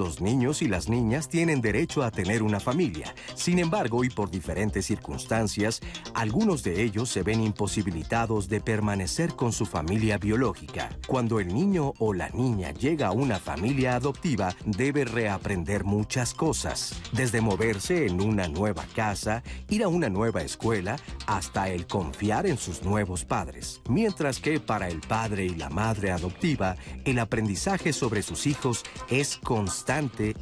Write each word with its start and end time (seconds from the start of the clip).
los 0.00 0.22
niños 0.22 0.62
y 0.62 0.66
las 0.66 0.88
niñas 0.88 1.28
tienen 1.28 1.60
derecho 1.60 2.02
a 2.02 2.10
tener 2.10 2.42
una 2.42 2.58
familia. 2.58 3.14
Sin 3.34 3.58
embargo, 3.58 4.02
y 4.02 4.08
por 4.08 4.30
diferentes 4.30 4.86
circunstancias, 4.86 5.82
algunos 6.14 6.62
de 6.62 6.82
ellos 6.82 7.10
se 7.10 7.22
ven 7.22 7.42
imposibilitados 7.42 8.48
de 8.48 8.62
permanecer 8.62 9.36
con 9.36 9.52
su 9.52 9.66
familia 9.66 10.16
biológica. 10.16 10.88
Cuando 11.06 11.38
el 11.38 11.52
niño 11.52 11.92
o 11.98 12.14
la 12.14 12.30
niña 12.30 12.70
llega 12.70 13.08
a 13.08 13.12
una 13.12 13.38
familia 13.38 13.96
adoptiva, 13.96 14.56
debe 14.64 15.04
reaprender 15.04 15.84
muchas 15.84 16.32
cosas, 16.32 16.98
desde 17.12 17.42
moverse 17.42 18.06
en 18.06 18.22
una 18.22 18.48
nueva 18.48 18.86
casa, 18.94 19.42
ir 19.68 19.84
a 19.84 19.88
una 19.88 20.08
nueva 20.08 20.40
escuela, 20.40 20.96
hasta 21.26 21.68
el 21.68 21.86
confiar 21.86 22.46
en 22.46 22.56
sus 22.56 22.82
nuevos 22.82 23.26
padres. 23.26 23.82
Mientras 23.86 24.40
que 24.40 24.60
para 24.60 24.88
el 24.88 25.02
padre 25.02 25.44
y 25.44 25.54
la 25.56 25.68
madre 25.68 26.10
adoptiva, 26.10 26.76
el 27.04 27.18
aprendizaje 27.18 27.92
sobre 27.92 28.22
sus 28.22 28.46
hijos 28.46 28.82
es 29.10 29.36
constante 29.36 29.89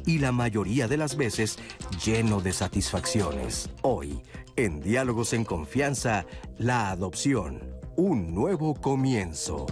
y 0.05 0.19
la 0.19 0.31
mayoría 0.31 0.87
de 0.87 0.95
las 0.95 1.17
veces 1.17 1.57
lleno 2.05 2.39
de 2.39 2.53
satisfacciones. 2.53 3.71
Hoy, 3.81 4.21
en 4.55 4.79
Diálogos 4.79 5.33
en 5.33 5.43
Confianza, 5.43 6.27
la 6.59 6.91
adopción, 6.91 7.59
un 7.95 8.35
nuevo 8.35 8.75
comienzo. 8.75 9.65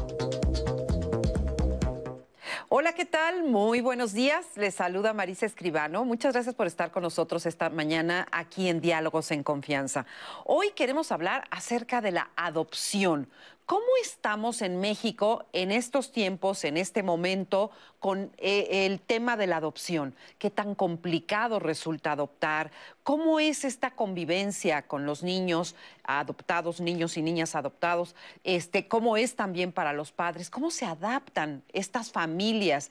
Hola, 2.70 2.94
¿qué 2.94 3.06
tal? 3.06 3.44
Muy 3.44 3.82
buenos 3.82 4.14
días. 4.14 4.48
Les 4.56 4.74
saluda 4.74 5.14
Marisa 5.14 5.46
Escribano. 5.46 6.04
Muchas 6.06 6.34
gracias 6.34 6.56
por 6.56 6.66
estar 6.66 6.90
con 6.90 7.04
nosotros 7.04 7.46
esta 7.46 7.70
mañana 7.70 8.28
aquí 8.32 8.70
en 8.70 8.82
Diálogos 8.82 9.30
en 9.30 9.44
Confianza. 9.44 10.08
Hoy 10.44 10.72
queremos 10.76 11.12
hablar 11.12 11.44
acerca 11.52 12.02
de 12.02 12.12
la 12.12 12.32
adopción. 12.36 13.30
¿Cómo 13.68 13.84
estamos 14.02 14.62
en 14.62 14.80
México 14.80 15.46
en 15.52 15.74
estos 15.74 16.14
tiempos, 16.14 16.64
en 16.64 16.78
este 16.78 17.04
momento, 17.04 17.70
con 18.00 18.32
eh, 18.38 18.86
el 18.86 19.02
tema 19.02 19.36
de 19.36 19.46
la 19.46 19.58
adopción? 19.58 20.16
¿Qué 20.40 20.50
tan 20.50 20.74
complicado 20.74 21.60
resulta 21.60 22.14
adoptar? 22.14 22.72
¿Cómo 23.04 23.42
es 23.42 23.66
esta 23.66 23.92
convivencia 23.92 24.84
con 24.84 25.06
los 25.06 25.22
niños 25.22 25.76
adoptados, 26.04 26.80
niños 26.80 27.18
y 27.18 27.22
niñas 27.22 27.56
adoptados? 27.56 28.16
Este, 28.46 28.88
¿Cómo 28.88 29.18
es 29.18 29.36
también 29.36 29.74
para 29.74 29.92
los 29.92 30.14
padres? 30.14 30.50
¿Cómo 30.50 30.72
se 30.72 30.86
adaptan 30.86 31.62
estas 31.74 32.14
familias 32.14 32.90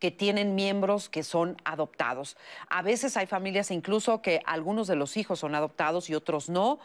que 0.00 0.10
tienen 0.10 0.54
miembros 0.54 1.10
que 1.10 1.22
son 1.22 1.58
adoptados. 1.62 2.38
A 2.70 2.80
veces 2.80 3.18
hay 3.18 3.26
familias 3.26 3.70
incluso 3.70 4.22
que 4.22 4.40
algunos 4.46 4.86
de 4.88 4.96
los 4.96 5.18
hijos 5.18 5.40
son 5.40 5.54
adoptados 5.54 6.08
y 6.08 6.14
otros 6.14 6.48
no. 6.48 6.78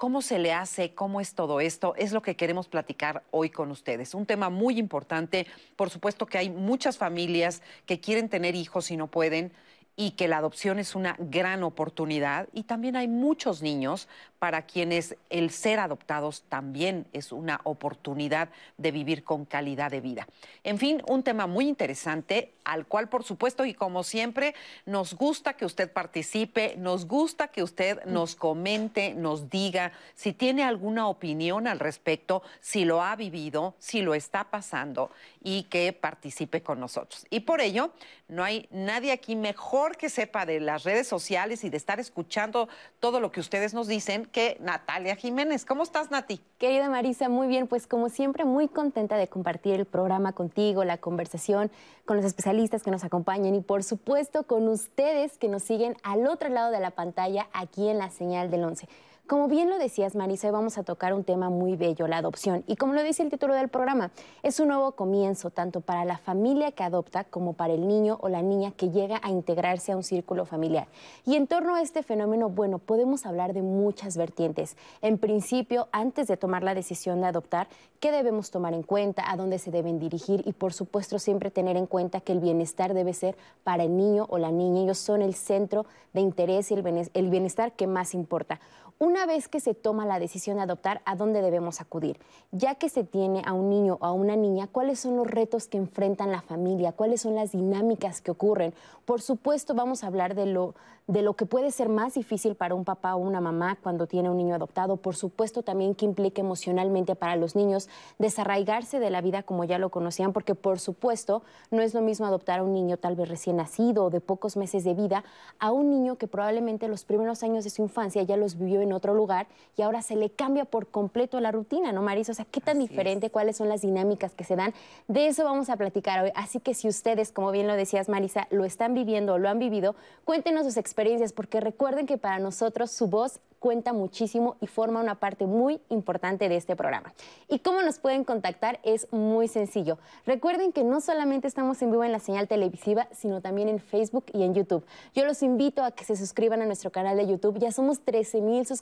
¿Cómo 0.00 0.22
se 0.22 0.38
le 0.38 0.54
hace? 0.54 0.94
¿Cómo 0.94 1.20
es 1.20 1.34
todo 1.34 1.60
esto? 1.60 1.94
Es 1.94 2.12
lo 2.12 2.22
que 2.22 2.34
queremos 2.34 2.68
platicar 2.68 3.22
hoy 3.32 3.50
con 3.50 3.70
ustedes. 3.70 4.14
Un 4.14 4.24
tema 4.24 4.48
muy 4.48 4.78
importante. 4.78 5.46
Por 5.76 5.90
supuesto 5.90 6.24
que 6.24 6.38
hay 6.38 6.48
muchas 6.48 6.96
familias 6.96 7.60
que 7.84 8.00
quieren 8.00 8.30
tener 8.30 8.54
hijos 8.54 8.90
y 8.90 8.96
no 8.96 9.08
pueden 9.08 9.52
y 9.96 10.12
que 10.12 10.28
la 10.28 10.38
adopción 10.38 10.78
es 10.78 10.94
una 10.94 11.16
gran 11.18 11.62
oportunidad. 11.62 12.48
Y 12.52 12.62
también 12.62 12.96
hay 12.96 13.08
muchos 13.08 13.62
niños 13.62 14.08
para 14.38 14.62
quienes 14.62 15.16
el 15.28 15.50
ser 15.50 15.78
adoptados 15.78 16.44
también 16.48 17.06
es 17.12 17.30
una 17.30 17.60
oportunidad 17.64 18.48
de 18.78 18.90
vivir 18.90 19.22
con 19.22 19.44
calidad 19.44 19.90
de 19.90 20.00
vida. 20.00 20.26
En 20.64 20.78
fin, 20.78 21.02
un 21.06 21.22
tema 21.22 21.46
muy 21.46 21.68
interesante 21.68 22.54
al 22.64 22.86
cual, 22.86 23.10
por 23.10 23.22
supuesto, 23.22 23.66
y 23.66 23.74
como 23.74 24.02
siempre, 24.02 24.54
nos 24.86 25.12
gusta 25.14 25.54
que 25.54 25.66
usted 25.66 25.92
participe, 25.92 26.74
nos 26.78 27.06
gusta 27.06 27.48
que 27.48 27.62
usted 27.62 28.02
nos 28.06 28.34
comente, 28.34 29.12
nos 29.12 29.50
diga 29.50 29.92
si 30.14 30.32
tiene 30.32 30.62
alguna 30.62 31.08
opinión 31.08 31.66
al 31.66 31.78
respecto, 31.78 32.42
si 32.60 32.86
lo 32.86 33.02
ha 33.02 33.16
vivido, 33.16 33.74
si 33.78 34.00
lo 34.00 34.14
está 34.14 34.44
pasando 34.44 35.10
y 35.42 35.64
que 35.64 35.92
participe 35.92 36.62
con 36.62 36.80
nosotros. 36.80 37.26
Y 37.28 37.40
por 37.40 37.60
ello, 37.60 37.92
no 38.30 38.44
hay 38.44 38.68
nadie 38.70 39.12
aquí 39.12 39.36
mejor 39.36 39.96
que 39.96 40.08
sepa 40.08 40.46
de 40.46 40.60
las 40.60 40.84
redes 40.84 41.06
sociales 41.06 41.64
y 41.64 41.70
de 41.70 41.76
estar 41.76 42.00
escuchando 42.00 42.68
todo 43.00 43.20
lo 43.20 43.30
que 43.32 43.40
ustedes 43.40 43.74
nos 43.74 43.88
dicen 43.88 44.26
que 44.26 44.56
Natalia 44.60 45.16
Jiménez. 45.16 45.64
¿Cómo 45.64 45.82
estás, 45.82 46.10
Nati? 46.10 46.40
Querida 46.58 46.88
Marisa, 46.88 47.28
muy 47.28 47.48
bien, 47.48 47.66
pues 47.66 47.86
como 47.86 48.08
siempre, 48.08 48.44
muy 48.44 48.68
contenta 48.68 49.16
de 49.16 49.28
compartir 49.28 49.74
el 49.74 49.84
programa 49.84 50.32
contigo, 50.32 50.84
la 50.84 50.98
conversación 50.98 51.70
con 52.04 52.16
los 52.16 52.24
especialistas 52.24 52.82
que 52.82 52.90
nos 52.90 53.04
acompañan 53.04 53.54
y 53.54 53.60
por 53.60 53.82
supuesto 53.82 54.44
con 54.44 54.68
ustedes 54.68 55.36
que 55.36 55.48
nos 55.48 55.62
siguen 55.62 55.96
al 56.02 56.26
otro 56.26 56.48
lado 56.48 56.70
de 56.70 56.80
la 56.80 56.92
pantalla 56.92 57.48
aquí 57.52 57.88
en 57.88 57.98
la 57.98 58.10
señal 58.10 58.50
del 58.50 58.64
11. 58.64 58.88
Como 59.26 59.46
bien 59.46 59.70
lo 59.70 59.78
decías, 59.78 60.16
Marisa, 60.16 60.48
hoy 60.48 60.52
vamos 60.52 60.76
a 60.76 60.82
tocar 60.82 61.14
un 61.14 61.22
tema 61.22 61.50
muy 61.50 61.76
bello, 61.76 62.08
la 62.08 62.16
adopción. 62.16 62.64
Y 62.66 62.74
como 62.74 62.94
lo 62.94 63.02
dice 63.04 63.22
el 63.22 63.30
título 63.30 63.54
del 63.54 63.68
programa, 63.68 64.10
es 64.42 64.58
un 64.58 64.68
nuevo 64.68 64.92
comienzo 64.92 65.50
tanto 65.50 65.80
para 65.80 66.04
la 66.04 66.18
familia 66.18 66.72
que 66.72 66.82
adopta 66.82 67.22
como 67.22 67.52
para 67.52 67.72
el 67.72 67.86
niño 67.86 68.18
o 68.22 68.28
la 68.28 68.42
niña 68.42 68.72
que 68.72 68.90
llega 68.90 69.20
a 69.22 69.30
integrarse 69.30 69.92
a 69.92 69.96
un 69.96 70.02
círculo 70.02 70.46
familiar. 70.46 70.88
Y 71.24 71.36
en 71.36 71.46
torno 71.46 71.76
a 71.76 71.80
este 71.80 72.02
fenómeno, 72.02 72.48
bueno, 72.48 72.78
podemos 72.78 73.24
hablar 73.24 73.52
de 73.52 73.62
muchas 73.62 74.16
vertientes. 74.16 74.76
En 75.00 75.16
principio, 75.16 75.88
antes 75.92 76.26
de 76.26 76.36
tomar 76.36 76.64
la 76.64 76.74
decisión 76.74 77.20
de 77.20 77.28
adoptar, 77.28 77.68
¿qué 78.00 78.10
debemos 78.10 78.50
tomar 78.50 78.74
en 78.74 78.82
cuenta? 78.82 79.30
¿A 79.30 79.36
dónde 79.36 79.60
se 79.60 79.70
deben 79.70 80.00
dirigir? 80.00 80.42
Y 80.44 80.54
por 80.54 80.72
supuesto, 80.72 81.20
siempre 81.20 81.52
tener 81.52 81.76
en 81.76 81.86
cuenta 81.86 82.20
que 82.20 82.32
el 82.32 82.40
bienestar 82.40 82.94
debe 82.94 83.14
ser 83.14 83.36
para 83.62 83.84
el 83.84 83.96
niño 83.96 84.26
o 84.28 84.38
la 84.38 84.50
niña. 84.50 84.82
Ellos 84.82 84.98
son 84.98 85.22
el 85.22 85.34
centro 85.34 85.86
de 86.12 86.20
interés 86.20 86.72
y 86.72 86.74
el 86.74 87.30
bienestar 87.30 87.72
que 87.72 87.86
más 87.86 88.12
importa. 88.12 88.60
Una 89.02 89.24
vez 89.24 89.48
que 89.48 89.60
se 89.60 89.72
toma 89.72 90.04
la 90.04 90.18
decisión 90.18 90.58
de 90.58 90.64
adoptar, 90.64 91.00
¿a 91.06 91.16
dónde 91.16 91.40
debemos 91.40 91.80
acudir? 91.80 92.18
Ya 92.52 92.74
que 92.74 92.90
se 92.90 93.02
tiene 93.02 93.40
a 93.46 93.54
un 93.54 93.70
niño 93.70 93.96
o 93.98 94.04
a 94.04 94.12
una 94.12 94.36
niña, 94.36 94.66
¿cuáles 94.70 95.00
son 95.00 95.16
los 95.16 95.26
retos 95.26 95.68
que 95.68 95.78
enfrentan 95.78 96.30
la 96.30 96.42
familia? 96.42 96.92
¿Cuáles 96.92 97.22
son 97.22 97.34
las 97.34 97.52
dinámicas 97.52 98.20
que 98.20 98.30
ocurren? 98.30 98.74
Por 99.06 99.22
supuesto, 99.22 99.72
vamos 99.72 100.04
a 100.04 100.08
hablar 100.08 100.34
de 100.34 100.44
lo, 100.44 100.74
de 101.06 101.22
lo 101.22 101.32
que 101.32 101.46
puede 101.46 101.70
ser 101.70 101.88
más 101.88 102.12
difícil 102.12 102.56
para 102.56 102.74
un 102.74 102.84
papá 102.84 103.14
o 103.14 103.18
una 103.18 103.40
mamá 103.40 103.78
cuando 103.82 104.06
tiene 104.06 104.28
un 104.28 104.36
niño 104.36 104.54
adoptado. 104.54 104.98
Por 104.98 105.16
supuesto, 105.16 105.62
también 105.62 105.94
que 105.94 106.04
implica 106.04 106.42
emocionalmente 106.42 107.16
para 107.16 107.36
los 107.36 107.56
niños 107.56 107.88
desarraigarse 108.18 109.00
de 109.00 109.08
la 109.08 109.22
vida 109.22 109.42
como 109.42 109.64
ya 109.64 109.78
lo 109.78 109.88
conocían, 109.88 110.34
porque 110.34 110.54
por 110.54 110.78
supuesto, 110.78 111.42
no 111.70 111.80
es 111.80 111.94
lo 111.94 112.02
mismo 112.02 112.26
adoptar 112.26 112.60
a 112.60 112.64
un 112.64 112.74
niño 112.74 112.98
tal 112.98 113.16
vez 113.16 113.30
recién 113.30 113.56
nacido 113.56 114.04
o 114.04 114.10
de 114.10 114.20
pocos 114.20 114.58
meses 114.58 114.84
de 114.84 114.92
vida 114.92 115.24
a 115.58 115.72
un 115.72 115.88
niño 115.88 116.16
que 116.16 116.28
probablemente 116.28 116.86
los 116.86 117.06
primeros 117.06 117.42
años 117.42 117.64
de 117.64 117.70
su 117.70 117.80
infancia 117.80 118.22
ya 118.24 118.36
los 118.36 118.58
vivió 118.58 118.82
en 118.82 118.89
otro 118.92 119.14
lugar 119.14 119.46
y 119.76 119.82
ahora 119.82 120.02
se 120.02 120.16
le 120.16 120.30
cambia 120.30 120.64
por 120.64 120.88
completo 120.88 121.40
la 121.40 121.52
rutina, 121.52 121.92
¿no, 121.92 122.02
Marisa? 122.02 122.32
O 122.32 122.34
sea, 122.34 122.44
¿qué 122.44 122.60
tan 122.60 122.78
diferente? 122.78 123.30
¿Cuáles 123.30 123.56
son 123.56 123.68
las 123.68 123.82
dinámicas 123.82 124.34
que 124.34 124.44
se 124.44 124.56
dan? 124.56 124.74
De 125.08 125.26
eso 125.26 125.44
vamos 125.44 125.70
a 125.70 125.76
platicar 125.76 126.24
hoy. 126.24 126.32
Así 126.34 126.60
que 126.60 126.74
si 126.74 126.88
ustedes, 126.88 127.32
como 127.32 127.50
bien 127.50 127.66
lo 127.66 127.74
decías, 127.74 128.08
Marisa, 128.08 128.46
lo 128.50 128.64
están 128.64 128.94
viviendo 128.94 129.34
o 129.34 129.38
lo 129.38 129.48
han 129.48 129.58
vivido, 129.58 129.94
cuéntenos 130.24 130.64
sus 130.64 130.76
experiencias, 130.76 131.32
porque 131.32 131.60
recuerden 131.60 132.06
que 132.06 132.18
para 132.18 132.38
nosotros 132.38 132.90
su 132.90 133.06
voz 133.06 133.40
cuenta 133.60 133.92
muchísimo 133.92 134.56
y 134.60 134.66
forma 134.66 135.00
una 135.00 135.16
parte 135.16 135.46
muy 135.46 135.80
importante 135.90 136.48
de 136.48 136.56
este 136.56 136.74
programa. 136.74 137.12
¿Y 137.46 137.60
cómo 137.60 137.82
nos 137.82 137.98
pueden 137.98 138.24
contactar? 138.24 138.80
Es 138.82 139.06
muy 139.12 139.46
sencillo. 139.48 139.98
Recuerden 140.26 140.72
que 140.72 140.82
no 140.82 141.00
solamente 141.00 141.46
estamos 141.46 141.80
en 141.82 141.90
vivo 141.90 142.02
en 142.02 142.10
la 142.10 142.18
señal 142.18 142.48
televisiva, 142.48 143.06
sino 143.12 143.42
también 143.42 143.68
en 143.68 143.78
Facebook 143.78 144.24
y 144.32 144.42
en 144.42 144.54
YouTube. 144.54 144.84
Yo 145.14 145.26
los 145.26 145.42
invito 145.42 145.84
a 145.84 145.90
que 145.92 146.04
se 146.04 146.16
suscriban 146.16 146.62
a 146.62 146.66
nuestro 146.66 146.90
canal 146.90 147.18
de 147.18 147.26
YouTube. 147.26 147.58
Ya 147.58 147.70
somos 147.70 148.00
13 148.00 148.40
mil 148.40 148.66
suscriptores 148.66 148.79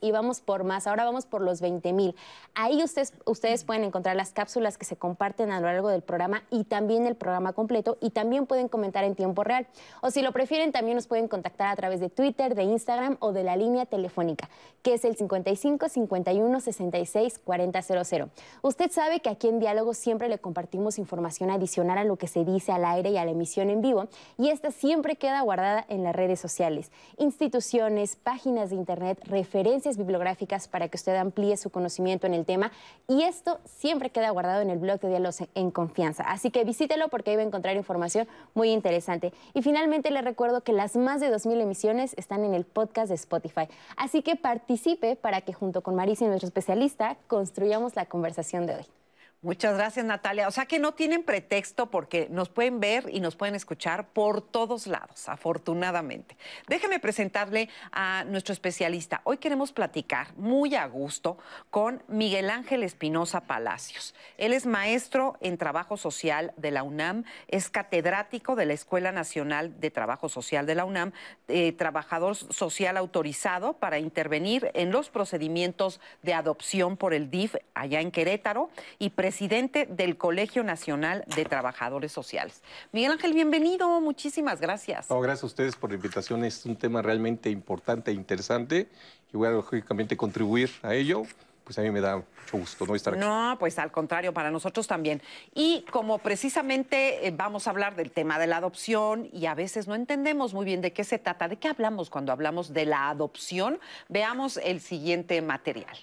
y 0.00 0.10
vamos 0.10 0.40
por 0.40 0.64
más. 0.64 0.86
Ahora 0.86 1.04
vamos 1.04 1.26
por 1.26 1.40
los 1.40 1.60
20 1.60 1.92
mil. 1.92 2.14
Ahí 2.54 2.82
ustedes, 2.82 3.14
ustedes 3.24 3.64
pueden 3.64 3.84
encontrar 3.84 4.16
las 4.16 4.32
cápsulas 4.32 4.78
que 4.78 4.84
se 4.84 4.96
comparten 4.96 5.50
a 5.50 5.60
lo 5.60 5.66
largo 5.66 5.88
del 5.88 6.02
programa 6.02 6.42
y 6.50 6.64
también 6.64 7.06
el 7.06 7.16
programa 7.16 7.52
completo 7.52 7.98
y 8.00 8.10
también 8.10 8.46
pueden 8.46 8.68
comentar 8.68 9.04
en 9.04 9.14
tiempo 9.14 9.44
real. 9.44 9.66
O 10.02 10.10
si 10.10 10.22
lo 10.22 10.32
prefieren, 10.32 10.72
también 10.72 10.96
nos 10.96 11.06
pueden 11.06 11.28
contactar 11.28 11.68
a 11.68 11.76
través 11.76 12.00
de 12.00 12.10
Twitter, 12.10 12.54
de 12.54 12.64
Instagram 12.64 13.16
o 13.20 13.32
de 13.32 13.44
la 13.44 13.56
línea 13.56 13.86
telefónica 13.86 14.48
que 14.82 14.94
es 14.94 15.04
el 15.04 15.16
55 15.16 15.88
51 15.88 16.60
66 16.60 17.40
4000. 17.44 18.30
Usted 18.62 18.90
sabe 18.90 19.20
que 19.20 19.30
aquí 19.30 19.48
en 19.48 19.58
Diálogo 19.58 19.94
siempre 19.94 20.28
le 20.28 20.38
compartimos 20.38 20.98
información 20.98 21.50
adicional 21.50 21.98
a 21.98 22.04
lo 22.04 22.16
que 22.16 22.28
se 22.28 22.44
dice 22.44 22.72
al 22.72 22.84
aire 22.84 23.10
y 23.10 23.16
a 23.16 23.24
la 23.24 23.30
emisión 23.30 23.70
en 23.70 23.80
vivo, 23.80 24.08
y 24.36 24.50
esta 24.50 24.70
siempre 24.70 25.16
queda 25.16 25.40
guardada 25.42 25.84
en 25.88 26.04
las 26.04 26.14
redes 26.14 26.40
sociales, 26.40 26.90
instituciones, 27.16 28.16
páginas 28.16 28.70
de 28.70 28.76
internet, 28.76 29.20
referencias 29.38 29.96
bibliográficas 29.96 30.66
para 30.66 30.88
que 30.88 30.96
usted 30.96 31.14
amplíe 31.14 31.56
su 31.56 31.70
conocimiento 31.70 32.26
en 32.26 32.34
el 32.34 32.44
tema, 32.44 32.72
y 33.06 33.22
esto 33.22 33.60
siempre 33.64 34.10
queda 34.10 34.30
guardado 34.30 34.62
en 34.62 34.70
el 34.70 34.78
blog 34.78 35.00
de 35.00 35.08
Diálogos 35.08 35.44
en 35.54 35.70
Confianza. 35.70 36.24
Así 36.24 36.50
que 36.50 36.64
visítelo 36.64 37.08
porque 37.08 37.30
ahí 37.30 37.36
va 37.36 37.42
a 37.42 37.46
encontrar 37.46 37.76
información 37.76 38.26
muy 38.54 38.70
interesante. 38.70 39.32
Y 39.54 39.62
finalmente 39.62 40.10
le 40.10 40.22
recuerdo 40.22 40.62
que 40.62 40.72
las 40.72 40.96
más 40.96 41.20
de 41.20 41.32
2.000 41.32 41.60
emisiones 41.60 42.14
están 42.16 42.44
en 42.44 42.54
el 42.54 42.64
podcast 42.64 43.08
de 43.08 43.14
Spotify. 43.14 43.68
Así 43.96 44.22
que 44.22 44.34
participe 44.34 45.14
para 45.14 45.40
que 45.42 45.52
junto 45.52 45.82
con 45.82 45.94
Marisa 45.94 46.24
y 46.24 46.28
nuestro 46.28 46.48
especialista 46.48 47.16
construyamos 47.28 47.94
la 47.94 48.06
conversación 48.06 48.66
de 48.66 48.74
hoy. 48.74 48.97
Muchas 49.40 49.76
gracias, 49.76 50.04
Natalia. 50.04 50.48
O 50.48 50.50
sea 50.50 50.66
que 50.66 50.80
no 50.80 50.94
tienen 50.94 51.22
pretexto 51.22 51.92
porque 51.92 52.26
nos 52.28 52.48
pueden 52.48 52.80
ver 52.80 53.08
y 53.08 53.20
nos 53.20 53.36
pueden 53.36 53.54
escuchar 53.54 54.08
por 54.08 54.42
todos 54.42 54.88
lados, 54.88 55.28
afortunadamente. 55.28 56.36
Déjeme 56.66 56.98
presentarle 56.98 57.68
a 57.92 58.24
nuestro 58.24 58.52
especialista. 58.52 59.20
Hoy 59.22 59.36
queremos 59.36 59.70
platicar 59.70 60.36
muy 60.36 60.74
a 60.74 60.84
gusto 60.86 61.38
con 61.70 62.02
Miguel 62.08 62.50
Ángel 62.50 62.82
Espinosa 62.82 63.42
Palacios. 63.42 64.12
Él 64.38 64.52
es 64.52 64.66
maestro 64.66 65.36
en 65.40 65.56
trabajo 65.56 65.96
social 65.96 66.52
de 66.56 66.72
la 66.72 66.82
UNAM, 66.82 67.22
es 67.46 67.70
catedrático 67.70 68.56
de 68.56 68.66
la 68.66 68.72
Escuela 68.72 69.12
Nacional 69.12 69.78
de 69.78 69.92
Trabajo 69.92 70.28
Social 70.28 70.66
de 70.66 70.74
la 70.74 70.84
UNAM, 70.84 71.12
eh, 71.46 71.70
trabajador 71.70 72.34
social 72.34 72.96
autorizado 72.96 73.74
para 73.74 74.00
intervenir 74.00 74.72
en 74.74 74.90
los 74.90 75.10
procedimientos 75.10 76.00
de 76.24 76.34
adopción 76.34 76.96
por 76.96 77.14
el 77.14 77.30
DIF 77.30 77.54
allá 77.74 78.00
en 78.00 78.10
Querétaro 78.10 78.70
y 78.98 79.10
presidente 79.28 79.84
del 79.84 80.16
Colegio 80.16 80.64
Nacional 80.64 81.22
de 81.36 81.44
Trabajadores 81.44 82.12
Sociales. 82.12 82.62
Miguel 82.92 83.12
Ángel, 83.12 83.34
bienvenido, 83.34 84.00
muchísimas 84.00 84.58
gracias. 84.58 85.08
gracias 85.10 85.42
a 85.42 85.46
ustedes 85.46 85.76
por 85.76 85.90
la 85.90 85.96
invitación, 85.96 86.46
es 86.46 86.64
un 86.64 86.76
tema 86.76 87.02
realmente 87.02 87.50
importante 87.50 88.10
e 88.10 88.14
interesante 88.14 88.88
y 89.30 89.36
voy 89.36 89.48
a 89.48 89.50
lógicamente 89.50 90.16
contribuir 90.16 90.70
a 90.82 90.94
ello 90.94 91.24
pues 91.62 91.78
a 91.78 91.82
mí 91.82 91.90
me 91.90 92.00
da 92.00 92.16
mucho 92.16 92.56
gusto 92.56 92.86
no 92.86 92.94
estar 92.94 93.12
aquí. 93.12 93.20
No, 93.20 93.54
pues 93.60 93.78
al 93.78 93.92
contrario, 93.92 94.32
para 94.32 94.50
nosotros 94.50 94.86
también. 94.86 95.20
Y 95.54 95.84
como 95.90 96.16
precisamente 96.16 97.26
eh, 97.26 97.30
vamos 97.30 97.66
a 97.66 97.70
hablar 97.70 97.96
del 97.96 98.10
tema 98.10 98.38
de 98.38 98.46
la 98.46 98.56
adopción 98.56 99.28
y 99.34 99.44
a 99.44 99.54
veces 99.54 99.86
no 99.86 99.94
entendemos 99.94 100.54
muy 100.54 100.64
bien 100.64 100.80
de 100.80 100.94
qué 100.94 101.04
se 101.04 101.18
trata, 101.18 101.48
de 101.48 101.56
qué 101.58 101.68
hablamos 101.68 102.08
cuando 102.08 102.32
hablamos 102.32 102.72
de 102.72 102.86
la 102.86 103.10
adopción, 103.10 103.78
veamos 104.08 104.56
el 104.56 104.80
siguiente 104.80 105.42
material. 105.42 105.98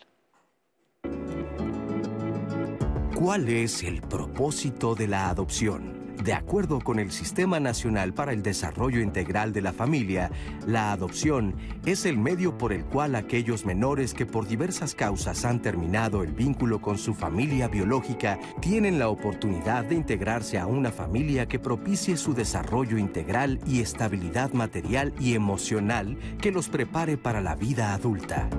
¿Cuál 3.15 3.47
es 3.47 3.81
el 3.83 4.01
propósito 4.01 4.93
de 4.93 5.07
la 5.07 5.29
adopción? 5.29 6.13
De 6.21 6.33
acuerdo 6.33 6.81
con 6.81 6.99
el 6.99 7.13
Sistema 7.13 7.61
Nacional 7.61 8.13
para 8.13 8.33
el 8.33 8.43
Desarrollo 8.43 8.99
Integral 8.99 9.53
de 9.53 9.61
la 9.61 9.71
Familia, 9.71 10.31
la 10.67 10.91
adopción 10.91 11.55
es 11.85 12.05
el 12.05 12.17
medio 12.17 12.57
por 12.57 12.73
el 12.73 12.83
cual 12.83 13.15
aquellos 13.15 13.65
menores 13.65 14.13
que 14.13 14.25
por 14.25 14.49
diversas 14.49 14.95
causas 14.95 15.45
han 15.45 15.61
terminado 15.61 16.23
el 16.23 16.33
vínculo 16.33 16.81
con 16.81 16.97
su 16.97 17.13
familia 17.13 17.69
biológica 17.69 18.37
tienen 18.59 18.99
la 18.99 19.07
oportunidad 19.07 19.85
de 19.85 19.95
integrarse 19.95 20.59
a 20.59 20.67
una 20.67 20.91
familia 20.91 21.47
que 21.47 21.57
propicie 21.57 22.17
su 22.17 22.33
desarrollo 22.33 22.97
integral 22.97 23.61
y 23.65 23.79
estabilidad 23.79 24.51
material 24.51 25.13
y 25.21 25.35
emocional 25.35 26.17
que 26.41 26.51
los 26.51 26.67
prepare 26.67 27.17
para 27.17 27.39
la 27.39 27.55
vida 27.55 27.93
adulta. 27.93 28.49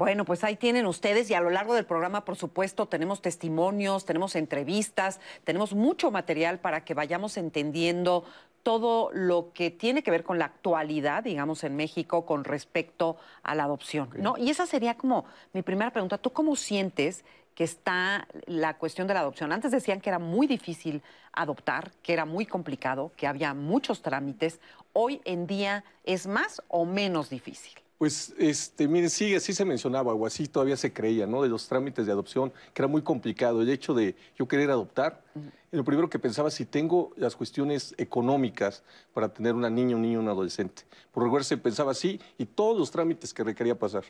Bueno, 0.00 0.24
pues 0.24 0.44
ahí 0.44 0.56
tienen 0.56 0.86
ustedes 0.86 1.30
y 1.30 1.34
a 1.34 1.42
lo 1.42 1.50
largo 1.50 1.74
del 1.74 1.84
programa, 1.84 2.24
por 2.24 2.34
supuesto, 2.34 2.86
tenemos 2.86 3.20
testimonios, 3.20 4.06
tenemos 4.06 4.34
entrevistas, 4.34 5.20
tenemos 5.44 5.74
mucho 5.74 6.10
material 6.10 6.58
para 6.58 6.86
que 6.86 6.94
vayamos 6.94 7.36
entendiendo 7.36 8.24
todo 8.62 9.10
lo 9.12 9.52
que 9.52 9.70
tiene 9.70 10.02
que 10.02 10.10
ver 10.10 10.24
con 10.24 10.38
la 10.38 10.46
actualidad, 10.46 11.24
digamos, 11.24 11.64
en 11.64 11.76
México 11.76 12.24
con 12.24 12.44
respecto 12.44 13.18
a 13.42 13.54
la 13.54 13.64
adopción, 13.64 14.08
¿no? 14.16 14.38
Y 14.38 14.48
esa 14.48 14.64
sería 14.64 14.96
como 14.96 15.26
mi 15.52 15.60
primera 15.60 15.90
pregunta. 15.90 16.16
¿Tú 16.16 16.30
cómo 16.30 16.56
sientes 16.56 17.22
que 17.54 17.64
está 17.64 18.26
la 18.46 18.78
cuestión 18.78 19.06
de 19.06 19.12
la 19.12 19.20
adopción? 19.20 19.52
Antes 19.52 19.70
decían 19.70 20.00
que 20.00 20.08
era 20.08 20.18
muy 20.18 20.46
difícil 20.46 21.02
adoptar, 21.30 21.92
que 22.02 22.14
era 22.14 22.24
muy 22.24 22.46
complicado, 22.46 23.12
que 23.18 23.26
había 23.26 23.52
muchos 23.52 24.00
trámites. 24.00 24.60
¿Hoy 24.94 25.20
en 25.26 25.46
día 25.46 25.84
es 26.04 26.26
más 26.26 26.62
o 26.68 26.86
menos 26.86 27.28
difícil? 27.28 27.74
Pues, 28.00 28.34
este, 28.38 28.88
mire, 28.88 29.10
sí, 29.10 29.34
así 29.34 29.52
se 29.52 29.62
mencionaba, 29.66 30.14
o 30.14 30.24
así 30.24 30.48
todavía 30.48 30.78
se 30.78 30.90
creía, 30.90 31.26
¿no? 31.26 31.42
De 31.42 31.50
los 31.50 31.68
trámites 31.68 32.06
de 32.06 32.12
adopción, 32.12 32.50
que 32.72 32.80
era 32.80 32.88
muy 32.88 33.02
complicado. 33.02 33.60
El 33.60 33.68
hecho 33.68 33.92
de 33.92 34.16
yo 34.38 34.48
querer 34.48 34.70
adoptar, 34.70 35.22
lo 35.70 35.84
primero 35.84 36.08
que 36.08 36.18
pensaba, 36.18 36.50
si 36.50 36.64
tengo 36.64 37.12
las 37.16 37.36
cuestiones 37.36 37.94
económicas 37.98 38.82
para 39.12 39.28
tener 39.28 39.54
una 39.54 39.68
niña, 39.68 39.96
un 39.96 40.00
niño, 40.00 40.20
un 40.20 40.28
adolescente. 40.28 40.84
Por 41.12 41.24
regular 41.24 41.44
se 41.44 41.58
pensaba 41.58 41.90
así, 41.90 42.18
y 42.38 42.46
todos 42.46 42.78
los 42.78 42.90
trámites 42.90 43.34
que 43.34 43.44
requería 43.44 43.78
pasar. 43.78 44.04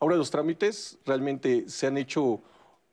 Ahora 0.00 0.16
los 0.16 0.30
trámites 0.30 0.96
realmente 1.04 1.68
se 1.68 1.86
han 1.86 1.98
hecho, 1.98 2.40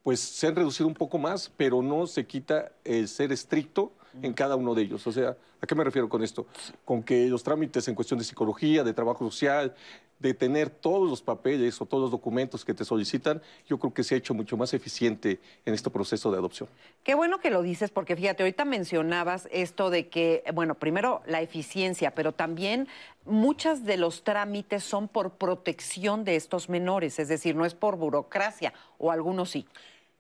pues 0.04 0.20
se 0.20 0.48
han 0.48 0.58
reducido 0.58 0.90
un 0.90 0.94
poco 0.94 1.18
más, 1.18 1.54
pero 1.56 1.82
no 1.82 2.06
se 2.06 2.28
quita 2.28 2.74
el 2.84 3.08
ser 3.08 3.32
estricto 3.32 3.94
en 4.22 4.34
cada 4.34 4.56
uno 4.56 4.76
de 4.76 4.84
ellos. 4.84 5.06
O 5.08 5.12
sea, 5.12 5.36
¿a 5.62 5.68
qué 5.68 5.76
me 5.76 5.84
refiero 5.84 6.10
con 6.10 6.24
esto? 6.24 6.46
Con 6.86 7.04
que 7.04 7.28
los 7.28 7.44
trámites 7.44 7.88
en 7.88 7.96
cuestión 7.96 8.20
de 8.20 8.26
psicología, 8.26 8.84
de 8.84 8.94
trabajo 8.94 9.30
social, 9.30 9.74
de 10.20 10.34
tener 10.34 10.70
todos 10.70 11.10
los 11.10 11.22
papeles 11.22 11.82
o 11.82 11.86
todos 11.86 12.04
los 12.04 12.12
documentos 12.12 12.64
que 12.64 12.74
te 12.74 12.86
solicitan, 12.86 13.42
yo 13.68 13.78
creo 13.78 13.94
que 13.94 14.04
se 14.04 14.16
ha 14.16 14.18
hecho 14.18 14.34
mucho 14.34 14.56
más 14.56 14.74
eficiente 14.74 15.42
en 15.66 15.74
este 15.74 15.90
proceso 15.90 16.32
de 16.32 16.38
adopción. 16.38 16.70
Qué 17.04 17.14
bueno 17.14 17.40
que 17.40 17.50
lo 17.50 17.62
dices, 17.62 17.92
porque 17.92 18.16
fíjate, 18.16 18.44
ahorita 18.44 18.64
mencionabas 18.64 19.50
esto 19.52 19.90
de 19.90 20.08
que, 20.08 20.44
bueno, 20.54 20.76
primero 20.76 21.22
la 21.28 21.42
eficiencia, 21.42 22.16
pero 22.16 22.32
también 22.32 22.88
muchos 23.26 23.84
de 23.84 23.98
los 23.98 24.24
trámites 24.24 24.84
son 24.84 25.10
por 25.10 25.32
protección 25.32 26.24
de 26.24 26.38
estos 26.38 26.70
menores, 26.70 27.20
es 27.20 27.28
decir, 27.28 27.56
no 27.56 27.66
es 27.66 27.74
por 27.74 27.98
burocracia, 27.98 28.74
o 28.98 29.12
algunos 29.12 29.50
sí. 29.50 29.68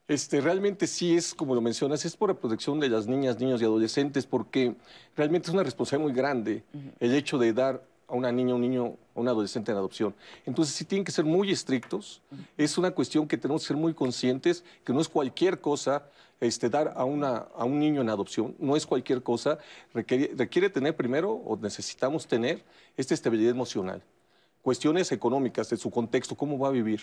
Este, 0.07 0.41
realmente 0.41 0.85
sí 0.85 1.15
es, 1.15 1.33
como 1.33 1.55
lo 1.55 1.61
mencionas, 1.61 2.03
es 2.03 2.17
por 2.17 2.29
la 2.29 2.35
protección 2.35 2.77
de 2.81 2.89
las 2.89 3.07
niñas, 3.07 3.39
niños 3.39 3.61
y 3.61 3.65
adolescentes, 3.65 4.25
porque 4.25 4.75
realmente 5.15 5.47
es 5.47 5.53
una 5.53 5.63
responsabilidad 5.63 6.09
muy 6.09 6.17
grande 6.17 6.63
el 6.99 7.15
hecho 7.15 7.37
de 7.37 7.53
dar 7.53 7.81
a 8.09 8.13
una 8.13 8.29
niña, 8.29 8.53
un 8.53 8.61
niño, 8.61 8.97
a 9.15 9.19
un 9.21 9.29
adolescente 9.29 9.71
en 9.71 9.77
adopción. 9.77 10.13
Entonces 10.45 10.75
sí 10.75 10.83
tienen 10.83 11.05
que 11.05 11.13
ser 11.13 11.23
muy 11.23 11.51
estrictos. 11.51 12.21
Es 12.57 12.77
una 12.77 12.91
cuestión 12.91 13.29
que 13.29 13.37
tenemos 13.37 13.61
que 13.61 13.69
ser 13.69 13.77
muy 13.77 13.93
conscientes, 13.93 14.65
que 14.83 14.91
no 14.91 14.99
es 14.99 15.07
cualquier 15.07 15.61
cosa 15.61 16.03
este, 16.41 16.69
dar 16.69 16.93
a, 16.97 17.05
una, 17.05 17.47
a 17.55 17.63
un 17.63 17.79
niño 17.79 18.01
en 18.01 18.09
adopción, 18.09 18.55
no 18.59 18.75
es 18.75 18.85
cualquier 18.85 19.23
cosa. 19.23 19.57
Requiere, 19.93 20.31
requiere 20.35 20.69
tener 20.69 20.97
primero, 20.97 21.31
o 21.31 21.55
necesitamos 21.55 22.27
tener, 22.27 22.61
esta 22.97 23.13
estabilidad 23.13 23.51
emocional 23.51 24.03
cuestiones 24.63 25.11
económicas 25.11 25.69
de 25.69 25.77
su 25.77 25.91
contexto, 25.91 26.35
cómo 26.35 26.57
va 26.57 26.69
a 26.69 26.71
vivir, 26.71 27.01